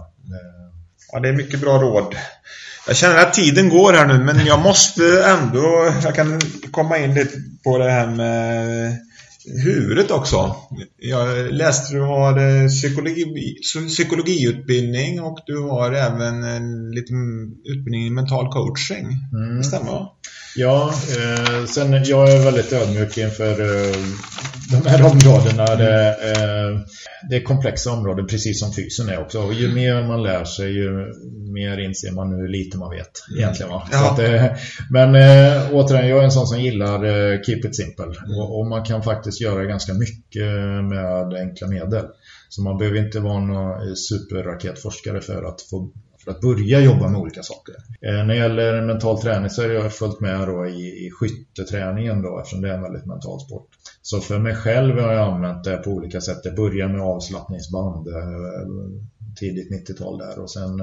Ja, 1.11 1.19
det 1.19 1.29
är 1.29 1.33
mycket 1.33 1.61
bra 1.61 1.81
råd. 1.81 2.15
Jag 2.87 2.95
känner 2.95 3.17
att 3.17 3.33
tiden 3.33 3.69
går 3.69 3.93
här 3.93 4.07
nu 4.07 4.23
men 4.23 4.45
jag 4.45 4.59
måste 4.59 5.23
ändå, 5.23 5.93
jag 6.03 6.15
kan 6.15 6.41
komma 6.71 6.97
in 6.97 7.13
lite 7.13 7.37
på 7.63 7.77
det 7.77 7.91
här 7.91 8.07
med 8.07 8.97
huvudet 9.45 10.11
också. 10.11 10.55
Jag 10.97 11.53
läste 11.53 11.93
du 11.93 12.01
har 12.01 12.67
psykologi, 12.67 13.55
psykologiutbildning 13.87 15.21
och 15.21 15.39
du 15.45 15.59
har 15.59 15.91
även 15.91 16.43
en 16.43 16.91
liten 16.91 17.17
utbildning 17.65 18.07
i 18.07 18.09
mental 18.09 18.51
coaching. 18.51 19.07
Mm. 19.33 19.57
Det 19.57 19.63
stämmer 19.63 19.91
va? 19.91 20.11
Ja, 20.55 20.93
eh, 21.17 21.65
sen 21.65 22.03
jag 22.03 22.29
är 22.29 22.43
väldigt 22.43 22.73
ödmjuk 22.73 23.17
inför 23.17 23.51
eh, 23.51 23.95
de 24.71 24.89
här 24.89 25.05
områdena. 25.11 25.75
Det, 25.75 26.09
eh, 26.09 26.79
det, 27.29 27.35
är 27.35 27.43
komplexa 27.43 27.91
områden, 27.91 28.27
precis 28.27 28.59
som 28.59 28.73
fysen 28.73 29.09
är 29.09 29.21
också. 29.21 29.39
Och 29.39 29.53
ju 29.53 29.73
mer 29.73 30.07
man 30.07 30.23
lär 30.23 30.43
sig, 30.43 30.71
ju 30.71 31.13
mer 31.53 31.77
inser 31.77 32.11
man 32.11 32.33
hur 32.33 32.47
lite 32.47 32.77
man 32.77 32.89
vet 32.89 33.11
egentligen. 33.37 33.71
Va? 33.71 33.87
Ja. 33.91 34.11
Att, 34.11 34.19
eh, 34.19 34.45
men 34.91 35.15
eh, 35.15 35.73
återigen, 35.73 36.07
jag 36.07 36.19
är 36.19 36.23
en 36.23 36.31
sån 36.31 36.47
som 36.47 36.61
gillar 36.61 37.03
eh, 37.05 37.41
keep 37.41 37.59
it 37.65 37.75
simple. 37.75 38.05
Mm. 38.05 38.39
Och, 38.39 38.59
och, 38.59 38.67
man 38.67 38.83
kan 38.83 39.03
faktiskt 39.03 39.41
göra 39.41 39.65
ganska 39.65 39.93
mycket 39.93 40.47
med 40.89 41.33
enkla 41.33 41.67
medel. 41.67 42.05
Så 42.49 42.61
man 42.61 42.77
behöver 42.77 42.99
inte 42.99 43.19
vara 43.19 43.39
någon 43.39 43.95
superraketforskare 43.95 45.21
för 45.21 45.43
att 45.43 45.61
få 45.61 45.91
för 46.23 46.31
att 46.31 46.41
börja 46.41 46.79
jobba 46.79 47.09
med 47.09 47.21
olika 47.21 47.43
saker. 47.43 47.75
Eh, 48.01 48.13
när 48.13 48.27
det 48.27 48.35
gäller 48.35 48.81
mental 48.81 49.21
träning 49.21 49.49
så 49.49 49.61
är 49.61 49.69
jag 49.69 49.93
fullt 49.93 50.19
med 50.19 50.47
då 50.47 50.65
i, 50.65 51.05
i 51.07 51.11
skytteträningen 51.11 52.21
då, 52.21 52.39
eftersom 52.39 52.61
det 52.61 52.69
är 52.69 52.73
en 52.73 52.81
väldigt 52.81 53.05
mental 53.05 53.39
sport. 53.39 53.67
Så 54.01 54.19
för 54.19 54.39
mig 54.39 54.55
själv 54.55 54.99
har 54.99 55.13
jag 55.13 55.33
använt 55.33 55.63
det 55.63 55.77
på 55.77 55.89
olika 55.89 56.21
sätt. 56.21 56.39
Jag 56.43 56.55
började 56.55 56.93
med 56.93 57.01
avslappningsband 57.01 58.07
eh, 58.07 58.13
tidigt 59.35 59.89
90-tal 59.89 60.17
där 60.17 60.39
och 60.39 60.51
sen 60.51 60.79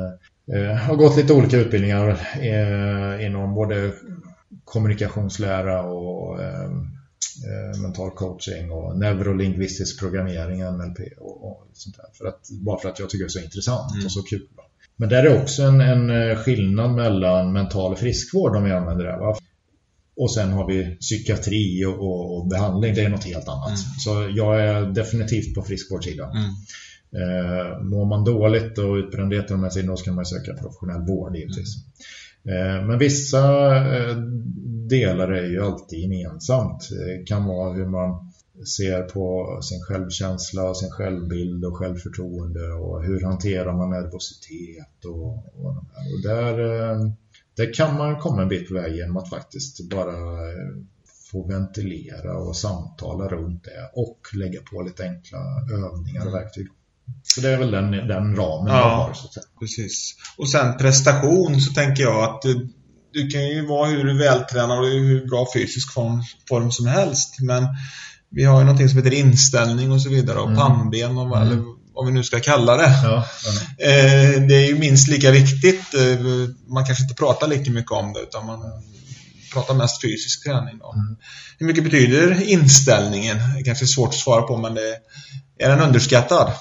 eh, 0.52 0.76
har 0.76 0.96
gått 0.96 1.16
lite 1.16 1.32
olika 1.32 1.56
utbildningar 1.56 2.08
eh, 2.40 3.26
inom 3.26 3.54
både 3.54 3.92
kommunikationslära 4.64 5.82
och 5.82 6.42
eh, 6.42 6.64
eh, 6.64 7.80
mental 7.82 8.10
coaching 8.10 8.70
och 8.70 8.98
neurolingvistisk 8.98 9.98
programmering, 9.98 10.64
NLP 10.64 10.98
och, 11.18 11.44
och 11.44 11.66
sånt 11.72 11.96
där. 11.96 12.06
För 12.12 12.24
att, 12.24 12.48
bara 12.50 12.78
för 12.78 12.88
att 12.88 12.98
jag 12.98 13.10
tycker 13.10 13.24
det 13.24 13.28
är 13.28 13.40
så 13.40 13.40
intressant 13.40 13.92
mm. 13.92 14.04
och 14.04 14.12
så 14.12 14.22
kul. 14.22 14.48
Men 15.00 15.08
där 15.08 15.22
är 15.22 15.42
också 15.42 15.62
en, 15.62 15.80
en 15.80 16.10
eh, 16.10 16.36
skillnad 16.36 16.94
mellan 16.94 17.52
mental 17.52 17.96
friskvård 17.96 18.56
om 18.56 18.64
vi 18.64 18.72
använder 18.72 19.04
det. 19.04 19.16
Va? 19.16 19.36
Och 20.16 20.32
sen 20.32 20.50
har 20.52 20.68
vi 20.68 20.96
psykiatri 20.96 21.84
och, 21.84 21.98
och, 21.98 22.36
och, 22.36 22.48
behandling, 22.48 22.94
det 22.94 23.00
är 23.00 23.08
något 23.08 23.24
helt 23.24 23.48
annat. 23.48 23.68
Mm. 23.68 23.78
Så 23.98 24.30
jag 24.36 24.60
är 24.60 24.86
definitivt 24.86 25.54
på 25.54 25.62
friskvårdssidan. 25.62 26.30
Mm. 26.30 26.50
Eh, 27.20 27.82
mår 27.82 28.06
man 28.06 28.24
dåligt 28.24 28.78
och 28.78 28.94
utbrändhet 28.94 29.50
med 29.50 29.72
sig, 29.72 29.82
då 29.82 29.96
ska 29.96 30.12
man 30.12 30.26
söka 30.26 30.54
professionell 30.54 31.06
vård 31.06 31.36
givetvis. 31.36 31.74
Mm. 32.44 32.76
Eh, 32.76 32.86
men 32.86 32.98
vissa 32.98 33.76
eh, 33.76 34.16
delar 34.88 35.32
är 35.32 35.46
ju 35.46 35.64
alltid 35.64 35.98
gemensamt. 35.98 36.88
Det 36.90 37.26
kan 37.26 37.44
vara 37.44 37.72
hur 37.72 37.86
man 37.86 38.29
ser 38.66 39.02
på 39.02 39.58
sin 39.62 39.80
självkänsla, 39.80 40.74
sin 40.74 40.90
självbild 40.90 41.64
och 41.64 41.76
självförtroende 41.76 42.72
och 42.72 43.04
hur 43.04 43.20
hanterar 43.20 43.72
man 43.72 43.90
nervositet 43.90 45.04
och, 45.04 45.32
och, 45.32 45.76
och 46.12 46.22
där, 46.22 46.58
eh, 46.58 46.98
där 47.56 47.74
kan 47.74 47.96
man 47.96 48.20
komma 48.20 48.42
en 48.42 48.48
bit 48.48 48.68
på 48.68 48.74
väg 48.74 48.96
genom 48.96 49.16
att 49.16 49.30
faktiskt 49.30 49.90
bara 49.90 50.14
eh, 50.50 50.76
få 51.30 51.46
ventilera 51.46 52.38
och 52.38 52.56
samtala 52.56 53.28
runt 53.28 53.64
det 53.64 53.90
och 54.00 54.18
lägga 54.34 54.60
på 54.60 54.82
lite 54.82 55.04
enkla 55.04 55.38
övningar 55.72 56.26
och 56.26 56.34
verktyg. 56.34 56.68
Så 57.22 57.40
det 57.40 57.50
är 57.50 57.58
väl 57.58 57.70
den, 57.70 57.90
den 57.90 58.36
ramen 58.36 58.72
ja, 58.72 58.78
jag 58.78 58.96
har. 58.96 59.14
Så 59.14 59.26
att 59.26 59.34
säga. 59.34 59.44
Precis. 59.60 60.14
Och 60.36 60.50
sen 60.50 60.76
prestation 60.76 61.60
så 61.60 61.72
tänker 61.72 62.02
jag 62.02 62.24
att 62.24 62.42
du 63.12 63.28
kan 63.28 63.48
ju 63.48 63.66
vara 63.66 63.88
hur 63.88 64.18
vältränad 64.18 64.78
och 64.78 64.86
hur 64.86 65.26
bra 65.26 65.46
fysisk 65.54 65.92
form, 65.92 66.22
form 66.48 66.70
som 66.70 66.86
helst 66.86 67.40
men 67.40 67.66
vi 68.30 68.44
har 68.44 68.58
ju 68.58 68.64
någonting 68.64 68.88
som 68.88 68.98
heter 68.98 69.14
inställning 69.14 69.92
och 69.92 70.02
så 70.02 70.08
vidare 70.08 70.38
och 70.38 70.46
mm. 70.46 70.58
pannben 70.58 71.18
och 71.18 71.28
vad, 71.28 71.42
mm. 71.42 71.64
vad 71.94 72.06
vi 72.06 72.12
nu 72.12 72.24
ska 72.24 72.40
kalla 72.40 72.76
det. 72.76 72.98
Ja, 73.02 73.26
ja. 73.44 73.84
Eh, 73.86 74.42
det 74.48 74.54
är 74.54 74.66
ju 74.66 74.78
minst 74.78 75.08
lika 75.08 75.30
viktigt. 75.30 75.94
Eh, 75.94 76.26
man 76.66 76.84
kanske 76.84 77.04
inte 77.04 77.14
pratar 77.14 77.48
lika 77.48 77.70
mycket 77.70 77.92
om 77.92 78.12
det 78.12 78.20
utan 78.20 78.46
man 78.46 78.60
pratar 79.52 79.74
mest 79.74 80.02
fysisk 80.02 80.44
träning. 80.44 80.78
Då. 80.78 80.92
Mm. 80.92 81.16
Hur 81.58 81.66
mycket 81.66 81.84
betyder 81.84 82.42
inställningen? 82.42 83.36
Det 83.56 83.62
kanske 83.62 83.84
är 83.84 83.86
svårt 83.86 84.08
att 84.08 84.14
svara 84.14 84.42
på 84.42 84.56
men 84.56 84.74
det, 84.74 84.96
är 85.58 85.68
den 85.68 85.80
underskattad? 85.80 86.52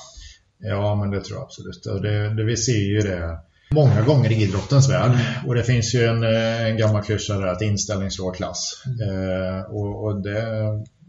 Ja, 0.60 0.96
men 0.96 1.12
det 1.12 1.22
tror 1.22 1.38
jag 1.38 1.44
absolut. 1.44 1.84
Det, 1.84 2.36
det 2.36 2.44
vi 2.44 2.58
ser 2.58 2.94
ju 2.94 3.00
det 3.00 3.40
många 3.72 4.02
gånger 4.02 4.32
i 4.32 4.44
idrottens 4.44 4.90
värld. 4.90 5.12
Och 5.48 5.56
det 5.56 5.64
finns 5.64 5.96
ju 5.96 6.06
en, 6.06 6.24
eh, 6.24 6.66
en 6.66 6.78
gammal 6.78 7.04
klyscha 7.04 7.34
där 7.34 7.48
att 7.48 7.62
inställning 7.62 8.12
slår 8.12 8.34
klass. 8.34 8.84
Eh, 8.86 9.72
och, 9.72 10.06
och 10.06 10.22
det, 10.24 10.44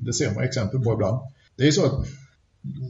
det, 0.05 0.13
ser 0.13 0.35
man 0.35 0.45
exempel 0.45 0.81
på 0.81 0.93
ibland. 0.93 1.21
Det 1.57 1.63
är 1.63 1.67
ju 1.67 1.73
så 1.73 1.87
att 1.87 2.07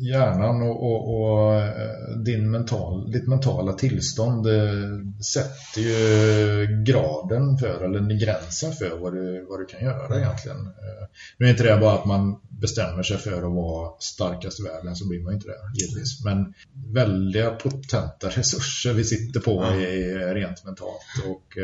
hjärnan 0.01 0.63
och, 0.63 0.83
och, 0.83 1.21
och 1.21 1.61
eh, 1.61 2.17
din 2.25 2.51
mental, 2.51 3.11
ditt 3.11 3.27
mentala 3.27 3.73
tillstånd 3.73 4.47
eh, 4.47 5.23
sätter 5.33 5.81
ju 5.81 6.85
graden 6.85 7.59
för, 7.59 7.85
eller 7.85 8.21
gränsen 8.21 8.73
för 8.73 8.99
vad 8.99 9.13
du, 9.15 9.47
vad 9.49 9.61
du 9.61 9.67
kan 9.67 9.85
göra 9.85 10.19
egentligen. 10.19 10.59
Eh, 10.59 11.07
nu 11.39 11.47
är 11.47 11.51
inte 11.51 11.63
det 11.63 11.81
bara 11.81 11.95
att 11.95 12.05
man 12.05 12.41
bestämmer 12.49 13.03
sig 13.03 13.17
för 13.17 13.37
att 13.37 13.55
vara 13.55 13.91
starkast 13.99 14.61
i 14.61 14.63
världen 14.63 14.97
så 14.97 15.09
blir 15.09 15.21
man 15.21 15.35
inte 15.35 15.49
det 15.49 15.81
givetvis. 15.81 16.25
Men 16.25 16.55
väldiga 16.95 17.51
potenta 17.51 18.29
resurser 18.29 18.93
vi 18.93 19.05
sitter 19.05 19.41
på 19.41 19.65
i, 19.65 20.15
rent 20.15 20.65
mentalt. 20.65 21.01
Och, 21.27 21.59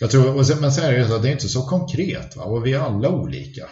jag 0.00 0.10
tror, 0.10 0.60
men 0.60 0.72
sen 0.72 0.84
är 0.84 0.98
det 0.98 1.08
så 1.08 1.16
att 1.16 1.22
det 1.22 1.28
är 1.28 1.32
inte 1.32 1.48
så 1.48 1.62
konkret 1.62 2.36
va? 2.36 2.44
och 2.44 2.66
vi 2.66 2.72
är 2.72 2.80
alla 2.80 3.08
olika. 3.08 3.68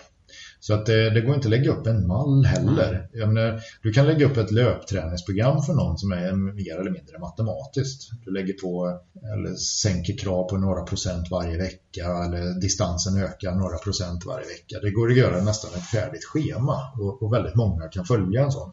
Så 0.66 0.74
att 0.74 0.86
det, 0.86 1.10
det, 1.10 1.20
går 1.20 1.34
inte 1.34 1.46
att 1.46 1.50
lägga 1.50 1.70
upp 1.70 1.86
en 1.86 2.06
mall 2.06 2.44
heller. 2.44 3.08
Menar, 3.12 3.60
du 3.82 3.92
kan 3.92 4.06
lägga 4.06 4.26
upp 4.26 4.36
ett 4.36 4.50
löpträningsprogram 4.50 5.62
för 5.62 5.74
någon 5.74 5.98
som 5.98 6.12
är 6.12 6.32
mer 6.32 6.80
eller 6.80 6.90
mindre 6.90 7.18
matematiskt. 7.18 8.10
Du 8.24 8.32
lägger 8.32 8.52
på 8.52 9.00
eller 9.34 9.54
sänker 9.54 10.18
krav 10.18 10.48
på 10.48 10.56
några 10.56 10.82
procent 10.82 11.30
varje 11.30 11.58
vecka 11.58 12.04
eller 12.24 12.60
distansen 12.60 13.22
ökar 13.22 13.54
några 13.54 13.78
procent 13.78 14.26
varje 14.26 14.46
vecka. 14.46 14.78
Det 14.82 14.90
går 14.90 15.10
att 15.10 15.16
göra 15.16 15.44
nästan 15.44 15.70
ett 15.74 15.86
färdigt 15.86 16.24
schema 16.24 16.78
och, 16.98 17.22
och 17.22 17.32
väldigt 17.32 17.54
många 17.54 17.88
kan 17.88 18.04
följa 18.04 18.44
en 18.44 18.52
sån. 18.52 18.72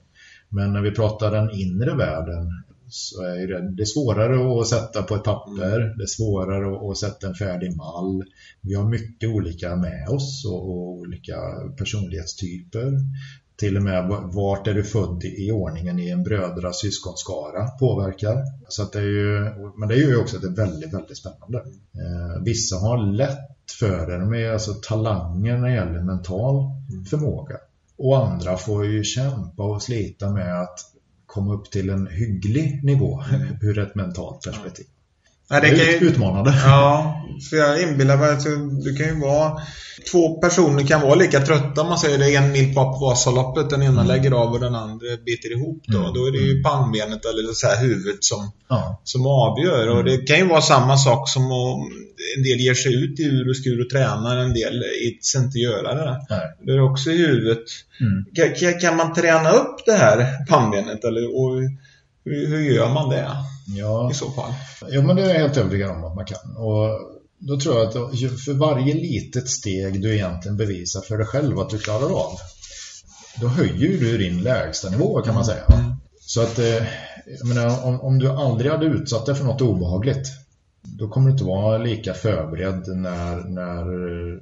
Men 0.50 0.74
när 0.74 0.82
vi 0.82 0.92
pratar 0.92 1.32
den 1.32 1.52
inre 1.52 1.96
världen 1.96 2.50
så 2.94 3.22
är 3.22 3.48
det, 3.48 3.72
det 3.76 3.84
är 3.84 3.86
svårare 3.86 4.62
att 4.62 4.68
sätta 4.68 5.04
på 5.04 5.16
ett 5.16 5.24
papper, 5.24 5.82
mm. 5.82 5.98
det 5.98 6.04
är 6.04 6.08
svårare 6.08 6.92
att 6.92 6.98
sätta 6.98 7.28
en 7.28 7.36
färdig 7.36 7.76
mall. 7.78 8.24
Vi 8.62 8.74
har 8.74 8.90
mycket 8.90 9.30
olika 9.30 9.76
med 9.76 10.10
oss 10.10 10.46
och, 10.46 10.70
och 10.70 10.92
olika 10.92 11.36
personlighetstyper. 11.78 12.92
Till 13.56 13.78
och 13.78 13.84
med 13.84 14.08
vart 14.34 14.68
är 14.68 14.74
du 14.74 14.84
född 14.84 15.24
i 15.24 15.52
ordningen 15.52 16.00
i 16.00 16.10
en 16.10 16.24
brödra 16.24 16.74
syskonskara 16.74 17.68
påverkar. 17.68 18.44
Så 18.68 18.84
att 18.84 18.94
det 18.94 19.00
är 19.00 19.04
ju, 19.04 19.40
men 19.78 19.90
det 19.90 19.96
är 19.96 20.08
ju 20.08 20.18
också 20.18 20.38
det 20.38 20.50
väldigt, 20.50 20.94
väldigt 20.94 21.18
spännande. 21.18 21.58
Eh, 21.94 22.44
vissa 22.44 22.76
har 22.76 23.12
lätt 23.14 23.72
för 23.80 24.08
det, 24.08 24.18
de 24.18 24.34
är 24.34 24.52
alltså 24.52 24.74
talanger 24.74 25.58
när 25.58 25.68
det 25.68 25.76
gäller 25.76 26.04
mental 26.04 26.56
mm. 26.92 27.06
förmåga. 27.06 27.58
Och 27.98 28.28
andra 28.28 28.58
får 28.58 28.86
ju 28.86 29.04
kämpa 29.04 29.64
och 29.64 29.82
slita 29.82 30.32
med 30.34 30.62
att 30.62 30.80
komma 31.32 31.53
upp 31.53 31.72
till 31.72 31.90
en 31.90 32.08
hygglig 32.08 32.84
nivå 32.84 33.24
mm. 33.34 33.58
ur 33.62 33.80
ett 33.80 33.95
mentalt 33.95 34.44
perspektiv. 34.45 34.86
Ja, 35.52 35.60
det, 35.60 35.68
det 35.68 35.95
är 35.95 36.02
ju, 36.02 36.07
utmanande. 36.07 36.53
Ja, 36.65 37.18
för 37.49 37.57
jag 37.57 37.82
inbillar 37.82 38.18
mig 38.18 38.30
att 38.30 38.44
du 38.84 38.95
kan 38.95 39.06
ju 39.06 39.19
vara 39.19 39.61
två 40.11 40.40
personer 40.41 40.88
kan 40.88 41.02
vara 41.02 41.15
lika 41.15 41.40
trötta 41.40 41.82
om 41.82 41.88
man 41.88 41.98
säger 41.98 42.18
det 42.18 42.36
en 42.36 42.52
mil 42.52 42.73
på 42.73 42.98
Vasaloppet. 43.02 43.69
Den 43.69 43.84
ena 43.84 44.02
mm. 44.02 44.07
lägger 44.07 44.32
av 44.32 44.52
och 44.52 44.60
den 44.60 44.76
andra 44.76 45.06
biter 45.26 45.52
ihop 45.52 45.84
då. 45.88 45.99
Mm. 45.99 46.14
Då 46.14 46.26
är 46.28 46.32
det 46.32 46.38
ju 46.38 46.64
pannbenet 46.64 47.26
eller 47.26 47.53
så 47.53 47.68
här 47.68 47.82
huvudet 47.82 48.23
som, 48.23 48.52
ja. 48.68 49.02
som 49.03 49.26
avgör. 49.26 49.84
Mm. 49.84 49.98
Och 49.98 50.03
det 50.03 50.18
kan 50.18 50.38
ju 50.38 50.48
vara 50.48 50.61
samma 50.61 50.98
sak 50.98 51.30
som 51.30 51.52
om 51.52 51.91
en 52.38 52.44
del 52.44 52.60
ger 52.60 52.73
sig 52.73 53.03
ut 53.03 53.19
i 53.19 53.23
ur 53.23 53.49
och 53.49 53.57
skur 53.57 53.82
och 53.82 53.90
tränar. 53.90 54.38
En 54.38 54.53
del 54.53 54.84
ids 55.07 55.36
inte 55.36 55.57
göra 55.57 55.94
det. 55.94 56.26
Nej. 56.30 56.57
Det 56.65 56.72
är 56.72 56.91
också 56.91 57.11
i 57.11 57.18
huvudet. 57.18 57.64
Mm. 57.99 58.26
Kan, 58.36 58.80
kan, 58.80 58.98
man 58.98 59.14
träna 59.14 59.52
upp 59.52 59.86
det 59.86 59.94
här 59.94 60.45
pannbenet? 60.45 61.03
Eller, 61.03 61.26
och 61.40 61.61
hur, 62.23 62.48
hur 62.48 62.60
gör 62.60 62.93
man 62.93 63.10
det? 63.10 63.38
Ja. 63.68 64.11
I 64.11 64.14
så 64.14 64.31
fall. 64.31 64.53
Jo, 64.89 65.02
men 65.02 65.15
det 65.15 65.22
är 65.22 65.27
jag 65.27 65.39
helt 65.39 65.57
övertygad 65.57 65.91
om 65.91 66.03
att 66.03 66.15
man 66.15 66.26
kan. 66.26 66.57
Och 66.57 66.99
då 67.39 67.60
tror 67.60 67.77
jag 67.77 67.88
att 67.88 67.93
för 68.45 68.53
varje 68.53 68.93
litet 68.93 69.49
steg 69.49 70.02
du 70.02 70.15
egentligen 70.15 70.57
bevisar 70.57 71.02
för 71.02 71.18
dig 71.18 71.27
själv 71.27 71.60
att 71.60 71.69
du 71.69 71.77
klarar 71.77 72.10
av, 72.10 72.39
då 73.41 73.48
höjer 73.48 73.99
du 73.99 74.18
din 74.18 74.41
lägsta 74.41 74.89
nivå 74.89 75.22
kan 75.22 75.35
man 75.35 75.45
säga. 75.45 75.64
Mm. 75.65 75.95
Så 76.22 76.41
att, 76.41 76.60
eh, 76.60 76.84
jag 77.39 77.48
menar, 77.48 77.85
om, 77.85 78.02
om 78.02 78.19
du 78.19 78.30
aldrig 78.30 78.72
hade 78.72 78.85
utsatt 78.85 79.26
dig 79.26 79.35
för 79.35 79.43
något 79.45 79.61
obehagligt, 79.61 80.27
då 80.84 81.08
kommer 81.08 81.28
du 81.28 81.32
inte 81.32 81.44
vara 81.44 81.78
lika 81.78 82.14
förberedd 82.14 82.88
när, 82.88 83.44
när, 83.44 83.84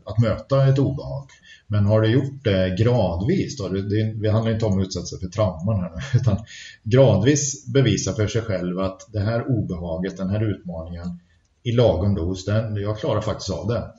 att 0.05 0.19
möta 0.19 0.67
ett 0.67 0.79
obehag. 0.79 1.27
Men 1.67 1.85
har 1.85 2.01
du 2.01 2.07
gjort 2.07 2.43
det 2.43 2.75
gradvis, 2.79 3.57
då, 3.57 3.67
det, 3.67 4.13
det 4.13 4.29
handlar 4.29 4.51
inte 4.51 4.65
om 4.65 4.79
att 4.79 4.85
utsätta 4.85 5.05
sig 5.05 5.19
för 5.19 5.27
trauman 5.27 5.81
här, 5.81 5.91
utan 6.19 6.37
gradvis 6.83 7.65
bevisa 7.73 8.13
för 8.13 8.27
sig 8.27 8.41
själv 8.41 8.79
att 8.79 9.07
det 9.13 9.19
här 9.19 9.49
obehaget, 9.49 10.17
den 10.17 10.29
här 10.29 10.51
utmaningen 10.51 11.19
i 11.63 11.71
lagom 11.71 12.15
dos, 12.15 12.45
den, 12.45 12.75
jag 12.75 12.99
klarar 12.99 13.21
faktiskt 13.21 13.49
av 13.49 13.67
det. 13.67 13.91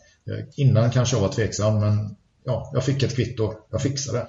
Innan 0.56 0.90
kanske 0.90 1.16
jag 1.16 1.22
var 1.22 1.28
tveksam, 1.28 1.80
men 1.80 2.16
ja, 2.44 2.70
jag 2.72 2.84
fick 2.84 3.02
ett 3.02 3.16
kvitto, 3.16 3.52
jag 3.70 3.82
fixade 3.82 4.18
det. 4.18 4.26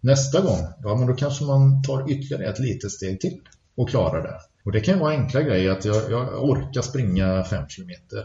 Nästa 0.00 0.40
gång, 0.40 0.58
ja 0.82 0.94
men 0.94 1.06
då 1.06 1.14
kanske 1.14 1.44
man 1.44 1.82
tar 1.82 2.10
ytterligare 2.10 2.52
ett 2.52 2.58
litet 2.58 2.92
steg 2.92 3.20
till 3.20 3.40
och 3.74 3.88
klarar 3.88 4.22
det. 4.22 4.38
Och 4.64 4.72
det 4.72 4.80
kan 4.80 4.98
vara 4.98 5.12
enkla 5.12 5.42
grejer 5.42 5.70
att 5.70 5.84
jag, 5.84 6.10
jag 6.10 6.44
orkar 6.44 6.82
springa 6.82 7.44
5 7.44 7.68
kilometer. 7.68 8.18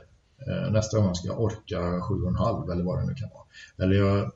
Eh, 0.48 0.72
nästa 0.72 1.00
gång 1.00 1.16
ska 1.16 1.28
jag 1.28 1.42
orka 1.42 1.80
7,5 1.80 2.72
eller 2.72 2.84
vad 2.84 3.00
det 3.00 3.06
nu 3.06 3.14
kan 3.14 3.30
vara. 3.30 3.44
Eller 3.84 3.96
jag 3.96 4.32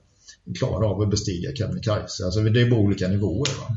klarar 0.60 0.88
av 0.92 1.02
att 1.02 1.10
bestiga 1.10 1.56
Kebnekaise. 1.56 2.26
Alltså 2.26 2.42
det 2.42 2.62
är 2.62 2.70
på 2.70 2.76
olika 2.76 3.08
nivåer. 3.08 3.50
Va? 3.60 3.76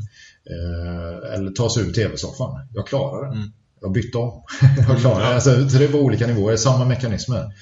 Eh, 0.50 1.34
eller 1.34 1.50
ta 1.50 1.70
sig 1.70 1.82
ur 1.82 1.92
tv-soffan. 1.92 2.68
Jag 2.74 2.86
klarar 2.86 3.30
det. 3.30 3.36
Mm. 3.36 3.48
Jag 3.80 3.92
bytte 3.92 4.18
om. 4.18 4.42
jag 4.88 4.98
klarar 4.98 5.20
det. 5.20 5.34
Alltså, 5.34 5.50
det 5.50 5.84
är 5.84 5.88
på 5.88 5.98
olika 5.98 6.26
nivåer, 6.26 6.56
samma 6.56 6.84
mekanismer. 6.84 7.52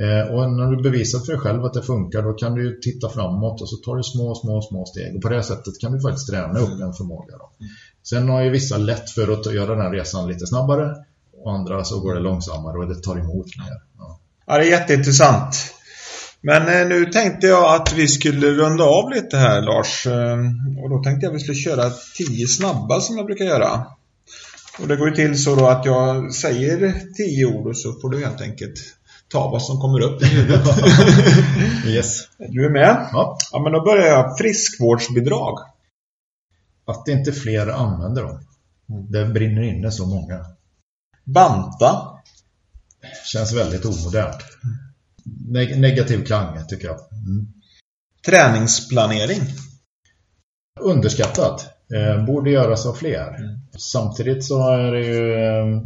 Eh, 0.00 0.34
och 0.34 0.52
när 0.52 0.70
du 0.70 0.82
bevisat 0.82 1.26
för 1.26 1.32
dig 1.32 1.40
själv 1.40 1.64
att 1.64 1.74
det 1.74 1.82
funkar 1.82 2.22
då 2.22 2.32
kan 2.32 2.54
du 2.54 2.80
titta 2.82 3.08
framåt 3.08 3.60
och 3.60 3.68
så 3.68 3.76
tar 3.76 3.96
du 3.96 4.02
små, 4.02 4.34
små, 4.34 4.62
små 4.62 4.86
steg. 4.86 5.16
Och 5.16 5.22
på 5.22 5.28
det 5.28 5.42
sättet 5.42 5.80
kan 5.80 5.92
du 5.92 6.00
faktiskt 6.00 6.30
träna 6.30 6.58
upp 6.58 6.80
en 6.80 6.92
förmåga. 6.92 7.36
Då. 7.38 7.50
Sen 8.02 8.28
har 8.28 8.42
ju 8.42 8.50
vissa 8.50 8.76
lätt 8.76 9.10
för 9.10 9.32
att 9.32 9.54
göra 9.54 9.74
den 9.74 9.80
här 9.80 9.90
resan 9.90 10.28
lite 10.28 10.46
snabbare 10.46 10.94
och 11.42 11.52
andra 11.52 11.84
så 11.84 12.00
går 12.00 12.14
det 12.14 12.20
långsammare 12.20 12.78
och 12.78 12.88
det 12.88 13.02
tar 13.02 13.18
emot 13.18 13.46
mer. 13.58 13.72
Ja, 13.98 14.20
ja 14.46 14.58
det 14.58 14.64
är 14.64 14.70
jätteintressant. 14.70 15.54
Men 16.40 16.62
eh, 16.62 16.88
nu 16.88 17.04
tänkte 17.04 17.46
jag 17.46 17.74
att 17.74 17.92
vi 17.92 18.08
skulle 18.08 18.50
runda 18.50 18.84
av 18.84 19.10
lite 19.10 19.36
här 19.36 19.62
Lars. 19.62 20.06
Eh, 20.06 20.38
och 20.82 20.90
då 20.90 21.02
tänkte 21.02 21.26
jag 21.26 21.30
att 21.30 21.40
vi 21.40 21.42
skulle 21.42 21.58
köra 21.58 21.90
tio 22.16 22.46
snabba 22.46 23.00
som 23.00 23.16
jag 23.16 23.26
brukar 23.26 23.44
göra. 23.44 23.86
Och 24.80 24.88
det 24.88 24.96
går 24.96 25.08
ju 25.08 25.14
till 25.14 25.42
så 25.42 25.54
då 25.54 25.66
att 25.66 25.84
jag 25.84 26.34
säger 26.34 26.94
tio 27.16 27.46
ord 27.46 27.66
och 27.66 27.76
så 27.76 27.92
får 27.92 28.10
du 28.10 28.24
helt 28.24 28.40
enkelt 28.40 28.78
ta 29.28 29.50
vad 29.50 29.62
som 29.62 29.80
kommer 29.80 30.00
upp 30.00 30.22
i 30.22 30.26
huvudet. 30.26 30.66
yes. 31.86 32.28
Du 32.38 32.64
är 32.64 32.70
med? 32.70 33.08
Ja. 33.12 33.38
Ja, 33.52 33.62
men 33.62 33.72
då 33.72 33.84
börjar 33.84 34.06
jag. 34.06 34.38
Friskvårdsbidrag. 34.38 35.58
Att 36.84 37.08
inte 37.08 37.32
fler 37.32 37.66
använder 37.66 38.22
dem. 38.22 38.40
Mm. 38.90 39.10
Det 39.10 39.26
brinner 39.26 39.62
inne 39.62 39.90
så 39.90 40.06
många. 40.06 40.46
Banta. 41.24 42.20
Känns 43.24 43.52
väldigt 43.52 43.84
omodernt. 43.84 44.42
Neg 45.48 45.80
negativ 45.80 46.24
klang 46.24 46.66
tycker 46.68 46.86
jag. 46.86 46.98
Mm. 47.12 47.52
Träningsplanering. 48.26 49.42
Underskattat. 50.80 51.75
Eh, 51.94 52.24
borde 52.24 52.50
göras 52.50 52.86
av 52.86 52.92
fler. 52.92 53.28
Mm. 53.28 53.58
Samtidigt 53.78 54.44
så 54.44 54.70
är 54.70 54.92
det 54.92 55.06
ju, 55.06 55.34
eh, 55.34 55.82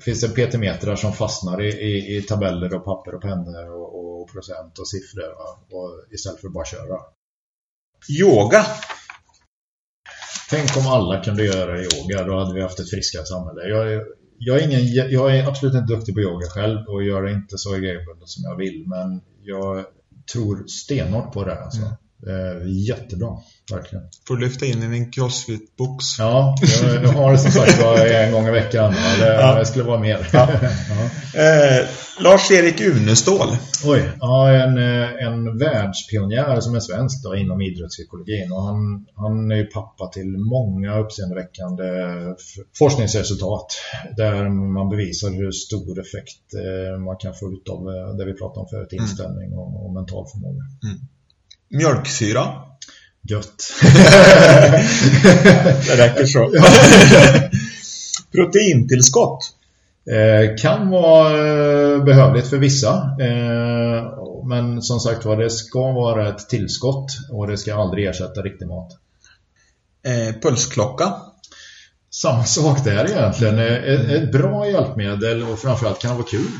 finns 0.00 0.20
det 0.20 0.28
petimetrar 0.28 0.96
som 0.96 1.12
fastnar 1.12 1.62
i, 1.62 1.68
i, 1.68 2.16
i, 2.16 2.22
tabeller 2.22 2.74
och 2.74 2.84
papper 2.84 3.14
och 3.14 3.22
pennor 3.22 3.70
och, 3.70 4.20
och 4.22 4.32
procent 4.32 4.78
och 4.78 4.88
siffror 4.88 5.30
och, 5.70 6.14
istället 6.14 6.40
för 6.40 6.48
att 6.48 6.54
bara 6.54 6.64
köra. 6.64 6.98
Yoga. 8.20 8.66
Tänk 10.50 10.76
om 10.76 10.86
alla 10.86 11.24
kunde 11.24 11.44
göra 11.44 11.78
yoga, 11.78 12.24
då 12.24 12.38
hade 12.38 12.54
vi 12.54 12.62
haft 12.62 12.80
ett 12.80 12.90
friskare 12.90 13.26
samhälle. 13.26 13.68
Jag, 13.68 14.02
jag, 14.38 14.58
är 14.58 14.66
ingen, 14.66 15.10
jag 15.10 15.36
är 15.36 15.48
absolut 15.48 15.74
inte 15.74 15.94
duktig 15.94 16.14
på 16.14 16.20
yoga 16.20 16.46
själv 16.46 16.88
och 16.88 17.04
gör 17.04 17.22
det 17.22 17.32
inte 17.32 17.58
så 17.58 17.74
regelbundet 17.74 18.28
som 18.28 18.44
jag 18.44 18.56
vill, 18.56 18.84
men 18.86 19.20
jag 19.42 19.84
tror 20.32 20.66
stenhårt 20.66 21.32
på 21.32 21.44
det. 21.44 21.64
Alltså. 21.64 21.80
Mm. 21.80 21.92
Eh, 22.26 22.68
jättebra, 22.88 23.36
verkligen. 23.72 24.04
Får 24.28 24.36
du 24.36 24.44
lyfta 24.44 24.66
in 24.66 24.82
i 24.82 24.86
din 24.86 25.10
crossfit-box. 25.10 25.98
Ja, 26.18 26.54
jag, 26.82 27.04
jag 27.04 27.08
har 27.08 27.32
det 27.32 27.38
som 27.38 27.50
sagt 27.50 27.82
en 28.10 28.32
gång 28.32 28.46
i 28.46 28.50
veckan. 28.50 28.92
Det, 29.20 29.26
ja. 29.26 29.58
det 29.58 29.66
skulle 29.66 29.84
vara 29.84 30.00
mer. 30.00 30.28
Ja. 30.32 30.50
eh, 31.42 31.86
Lars-Erik 32.20 32.80
Unestål. 32.80 33.48
Oj, 33.84 34.10
ja, 34.20 34.50
en, 34.50 34.78
eh, 34.78 35.26
en 35.26 35.58
världspionjär 35.58 36.60
som 36.60 36.74
är 36.74 36.80
svensk 36.80 37.24
då, 37.24 37.36
inom 37.36 37.62
idrottspsykologin. 37.62 38.52
Och 38.52 38.62
han, 38.62 39.06
han 39.14 39.52
är 39.52 39.64
pappa 39.64 40.06
till 40.06 40.38
många 40.38 40.98
uppseendeväckande 40.98 41.84
forskningsresultat 42.78 43.66
där 44.16 44.48
man 44.48 44.88
bevisar 44.88 45.30
hur 45.30 45.50
stor 45.50 46.00
effekt 46.00 46.54
eh, 46.54 46.98
man 46.98 47.16
kan 47.16 47.34
få 47.34 47.52
ut 47.52 47.68
av 47.68 47.80
eh, 47.94 48.16
det 48.16 48.24
vi 48.24 48.32
pratade 48.32 48.60
om 48.60 48.68
förut, 48.68 48.92
mm. 48.92 49.04
inställning 49.04 49.52
och, 49.52 49.86
och 49.86 49.92
mental 49.92 50.26
förmåga. 50.32 50.62
Mm. 50.84 50.98
Mjölksyra. 51.74 52.46
Gött. 53.28 53.72
det 55.86 55.96
räcker 55.96 56.26
så. 56.26 56.50
Proteintillskott. 58.32 59.38
Eh, 60.10 60.56
kan 60.56 60.90
vara 60.90 61.30
eh, 61.30 62.04
behövligt 62.04 62.46
för 62.46 62.58
vissa. 62.58 63.16
Eh, 63.20 64.04
men 64.48 64.82
som 64.82 65.00
sagt 65.00 65.24
var, 65.24 65.36
det 65.36 65.50
ska 65.50 65.92
vara 65.92 66.28
ett 66.28 66.48
tillskott 66.48 67.06
och 67.32 67.46
det 67.46 67.58
ska 67.58 67.74
aldrig 67.74 68.06
ersätta 68.06 68.42
riktig 68.42 68.66
mat. 68.66 68.92
Eh, 70.06 70.34
pulsklocka. 70.42 71.12
Samma 72.10 72.44
sak 72.44 72.84
där 72.84 73.10
egentligen. 73.10 73.58
Eh, 73.58 73.74
ett, 73.74 74.08
ett 74.10 74.32
bra 74.32 74.70
hjälpmedel 74.70 75.42
och 75.42 75.58
framförallt 75.58 75.98
kan 75.98 76.10
det 76.10 76.16
vara 76.16 76.28
kul. 76.28 76.50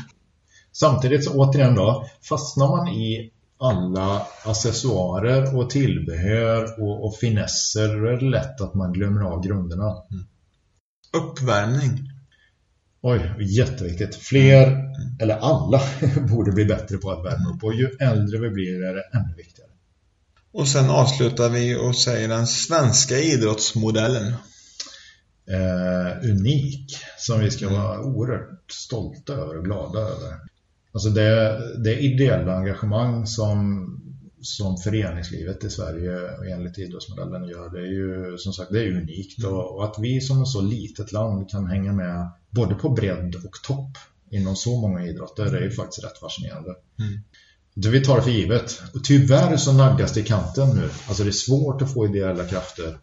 Samtidigt 0.71 1.23
så 1.23 1.31
återigen 1.31 1.75
då, 1.75 2.05
fastnar 2.29 2.67
man 2.67 2.87
i 2.87 3.31
alla 3.59 4.27
accessoarer 4.43 5.57
och 5.57 5.69
tillbehör 5.69 6.81
och, 6.81 7.05
och 7.05 7.15
finesser 7.15 7.87
då 7.87 8.07
är 8.07 8.17
det 8.17 8.29
lätt 8.29 8.61
att 8.61 8.73
man 8.73 8.93
glömmer 8.93 9.21
av 9.21 9.43
grunderna. 9.43 10.03
Mm. 10.11 10.25
Uppvärmning. 11.13 12.11
Oj, 13.01 13.35
jätteviktigt. 13.39 14.15
Fler, 14.15 14.67
mm. 14.67 14.91
eller 15.19 15.35
alla, 15.35 15.81
borde 16.29 16.51
bli 16.51 16.65
bättre 16.65 16.97
på 16.97 17.11
att 17.11 17.25
värma 17.25 17.55
upp. 17.55 17.63
Och 17.63 17.73
ju 17.73 17.89
äldre 17.99 18.39
vi 18.39 18.49
blir 18.49 18.83
är 18.83 18.93
det 18.93 19.03
ännu 19.13 19.33
viktigare. 19.37 19.69
Och 20.51 20.67
sen 20.67 20.89
avslutar 20.89 21.49
vi 21.49 21.75
och 21.75 21.95
säger 21.95 22.27
den 22.27 22.47
svenska 22.47 23.19
idrottsmodellen. 23.19 24.33
Eh, 25.49 26.29
unik, 26.29 26.97
som 27.17 27.39
vi 27.39 27.51
ska 27.51 27.69
vara 27.69 27.99
oerhört 27.99 28.71
stolta 28.71 29.33
över 29.33 29.57
och 29.57 29.65
glada 29.65 29.99
över. 29.99 30.39
Alltså 30.95 31.09
det, 31.09 31.61
det 31.83 31.99
ideella 31.99 32.55
engagemang 32.55 33.27
som, 33.27 33.87
som 34.41 34.77
föreningslivet 34.77 35.63
i 35.63 35.69
Sverige 35.69 36.17
enligt 36.53 36.77
idrottsmodellen 36.77 37.47
gör, 37.47 37.69
det 37.69 37.79
är 37.79 37.91
ju 37.91 38.37
som 38.37 38.53
sagt 38.53 38.71
det 38.71 38.83
är 38.83 38.91
unikt. 38.91 39.39
Mm. 39.39 39.53
Och, 39.53 39.75
och, 39.75 39.85
att 39.85 39.95
vi 39.99 40.21
som 40.21 40.41
ett 40.41 40.47
så 40.47 40.61
litet 40.61 41.11
land 41.11 41.49
kan 41.49 41.65
hänga 41.65 41.93
med 41.93 42.29
både 42.49 42.75
på 42.75 42.89
bredd 42.89 43.35
och 43.35 43.63
topp 43.63 43.97
inom 44.31 44.55
så 44.55 44.81
många 44.81 45.05
idrotter, 45.05 45.45
det 45.51 45.57
är 45.57 45.63
ju 45.63 45.71
faktiskt 45.71 46.03
rätt 46.05 46.17
fascinerande. 46.17 46.69
Mm. 46.99 47.19
Det 47.73 47.89
vi 47.89 48.01
tar 48.01 48.21
för 48.21 48.31
givet. 48.31 48.81
Och 48.93 49.03
tyvärr 49.03 49.57
så 49.57 49.73
naggas 49.73 50.13
det 50.13 50.19
i 50.19 50.23
kanten 50.23 50.69
nu. 50.69 50.89
Alltså 51.07 51.23
det 51.23 51.29
är 51.29 51.31
svårt 51.31 51.81
att 51.81 51.93
få 51.93 52.05
ideella 52.05 52.43
krafter 52.43 52.97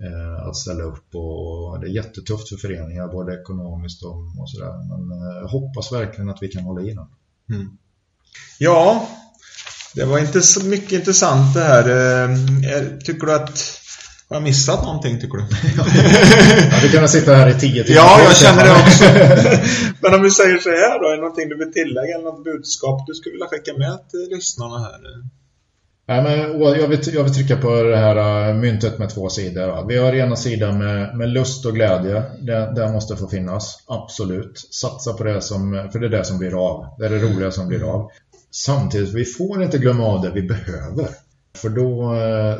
eh, 0.00 0.48
att 0.48 0.56
ställa 0.56 0.82
upp 0.82 1.14
och 1.14 1.80
det 1.80 1.86
är 1.86 1.90
jättetufft 1.90 2.48
för 2.48 2.56
föreningar 2.56 3.08
både 3.08 3.40
ekonomiskt 3.40 4.04
och, 4.04 4.16
och 4.40 4.50
sådär. 4.50 4.72
Men 4.88 5.10
eh, 5.10 5.36
jag 5.40 5.48
hoppas 5.48 5.92
verkligen 5.92 6.30
att 6.30 6.42
vi 6.42 6.48
kan 6.48 6.64
hålla 6.64 6.82
i 6.82 6.94
den. 6.94 7.06
Mm. 7.50 7.68
Ja, 8.58 9.08
det 9.94 10.04
var 10.04 10.18
inte 10.18 10.42
så 10.42 10.64
mycket 10.64 10.92
intressant 10.92 11.54
det 11.54 11.62
här. 11.62 11.88
Eh, 11.88 12.98
tycker 13.04 13.26
du 13.26 13.34
att 13.34 13.78
har 14.28 14.36
jag 14.36 14.42
missat 14.42 14.84
någonting 14.84 15.20
tycker 15.20 15.38
du? 15.38 15.44
ja, 16.70 16.80
du 16.82 16.90
kan 16.90 17.08
sitta 17.08 17.34
här 17.34 17.48
i 17.48 17.60
tio 17.60 17.84
timmar. 17.84 18.00
Ja, 18.00 18.22
jag 18.22 18.36
känner 18.36 18.64
det 18.64 18.72
också. 18.72 19.04
Men 20.02 20.14
om 20.14 20.22
vi 20.22 20.30
säger 20.30 20.58
så 20.58 20.70
här 20.70 20.98
då, 21.00 21.08
är 21.08 21.16
det 21.16 21.22
någonting 21.22 21.48
du 21.48 21.58
vill 21.58 21.72
tillägga 21.72 22.14
eller 22.14 22.24
något 22.24 22.44
budskap 22.44 23.06
du 23.06 23.14
skulle 23.14 23.32
vilja 23.32 23.46
skicka 23.46 23.72
med 23.78 23.98
till 24.10 24.36
lyssnarna 24.36 24.78
här? 24.78 25.00
Nej, 26.08 26.22
men 26.22 26.60
jag, 26.60 26.88
vill, 26.88 27.00
jag 27.14 27.24
vill 27.24 27.34
trycka 27.34 27.56
på 27.56 27.82
det 27.82 27.96
här 27.96 28.48
äh, 28.48 28.54
myntet 28.54 28.98
med 28.98 29.10
två 29.10 29.28
sidor. 29.28 29.88
Vi 29.88 29.98
har 29.98 30.12
ena 30.12 30.36
sidan 30.36 30.78
med, 30.78 31.16
med 31.16 31.28
lust 31.28 31.66
och 31.66 31.74
glädje. 31.74 32.22
Det, 32.40 32.72
det 32.74 32.92
måste 32.92 33.16
få 33.16 33.28
finnas, 33.28 33.84
absolut. 33.86 34.58
Satsa 34.58 35.12
på 35.12 35.24
det 35.24 35.40
som, 35.40 35.88
för 35.92 35.98
det 35.98 36.06
är 36.06 36.10
det 36.10 36.24
som 36.24 36.38
blir 36.38 36.68
av. 36.70 36.86
Det 36.98 37.06
är 37.06 37.10
det 37.10 37.18
roliga 37.18 37.50
som 37.50 37.68
blir 37.68 37.82
av. 37.94 38.10
Samtidigt, 38.50 39.14
vi 39.14 39.24
får 39.24 39.62
inte 39.62 39.78
glömma 39.78 40.04
av 40.04 40.22
det 40.22 40.30
vi 40.30 40.42
behöver. 40.42 41.08
För 41.56 41.68
då, 41.68 42.14
äh, 42.14 42.56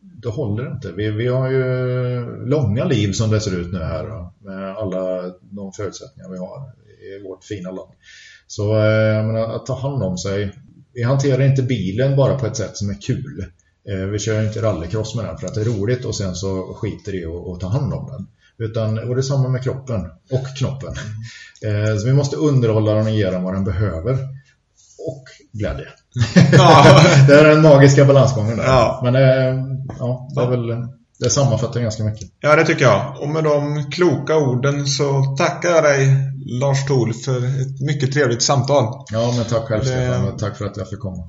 då 0.00 0.30
håller 0.30 0.64
det 0.64 0.70
inte. 0.70 0.92
Vi, 0.92 1.10
vi 1.10 1.26
har 1.26 1.50
ju 1.50 2.46
långa 2.46 2.84
liv 2.84 3.12
som 3.12 3.30
det 3.30 3.40
ser 3.40 3.60
ut 3.60 3.72
nu 3.72 3.78
här. 3.78 4.04
Då, 4.04 4.32
med 4.38 4.76
alla 4.76 5.32
de 5.40 5.72
förutsättningar 5.72 6.30
vi 6.30 6.38
har 6.38 6.72
i 7.02 7.28
vårt 7.28 7.44
fina 7.44 7.70
land. 7.70 7.90
Så 8.46 8.76
äh, 8.76 8.84
jag 8.84 9.24
menar, 9.24 9.56
att 9.56 9.66
ta 9.66 9.74
hand 9.80 10.02
om 10.02 10.18
sig 10.18 10.52
vi 10.94 11.02
hanterar 11.02 11.42
inte 11.42 11.62
bilen 11.62 12.16
bara 12.16 12.38
på 12.38 12.46
ett 12.46 12.56
sätt 12.56 12.76
som 12.76 12.90
är 12.90 13.02
kul. 13.02 13.46
Eh, 13.88 14.06
vi 14.06 14.18
kör 14.18 14.46
inte 14.46 14.62
rallycross 14.62 15.14
med 15.14 15.24
den 15.24 15.38
för 15.38 15.46
att 15.46 15.54
det 15.54 15.60
är 15.60 15.64
roligt 15.64 16.04
och 16.04 16.14
sen 16.14 16.34
så 16.34 16.74
skiter 16.74 17.14
i 17.14 17.24
att 17.24 17.60
ta 17.60 17.68
hand 17.68 17.92
om 17.94 18.06
den. 18.06 18.26
Utan, 18.68 18.98
och 18.98 19.14
det 19.14 19.20
är 19.20 19.22
samma 19.22 19.48
med 19.48 19.62
kroppen 19.62 20.00
och 20.30 20.46
knoppen. 20.58 20.94
Mm. 21.64 21.98
Så 21.98 22.06
vi 22.06 22.12
måste 22.12 22.36
underhålla 22.36 22.94
den 22.94 23.06
och 23.06 23.12
ge 23.12 23.30
den 23.30 23.42
vad 23.42 23.54
den 23.54 23.64
behöver. 23.64 24.12
Och 25.08 25.24
glädje. 25.52 25.86
Ja. 26.52 27.00
det 27.28 27.34
är 27.34 27.48
den 27.48 27.62
magiska 27.62 28.04
balansgången 28.04 28.56
där. 28.56 28.64
Ja. 28.64 29.00
Men 29.04 29.14
eh, 29.14 29.64
ja, 29.98 30.28
det 30.34 30.40
är 30.40 30.50
väl 30.50 30.86
det 31.18 31.30
sammanfattar 31.30 31.80
ganska 31.80 32.04
mycket. 32.04 32.28
Ja, 32.40 32.56
det 32.56 32.64
tycker 32.64 32.84
jag. 32.84 33.16
Och 33.20 33.28
med 33.28 33.44
de 33.44 33.84
kloka 33.90 34.36
orden 34.36 34.86
så 34.86 35.36
tackar 35.38 35.68
jag 35.68 35.84
dig 35.84 36.31
Lars 36.46 36.86
Thol 36.86 37.14
för 37.14 37.60
ett 37.62 37.80
mycket 37.80 38.12
trevligt 38.12 38.42
samtal. 38.42 39.04
Ja, 39.12 39.34
men 39.36 39.44
tack 39.44 39.68
själv 39.68 39.84
det... 39.84 39.86
Stefan. 39.86 40.36
Tack 40.36 40.58
för 40.58 40.64
att 40.64 40.76
jag 40.76 40.90
fick 40.90 41.00
komma. 41.00 41.26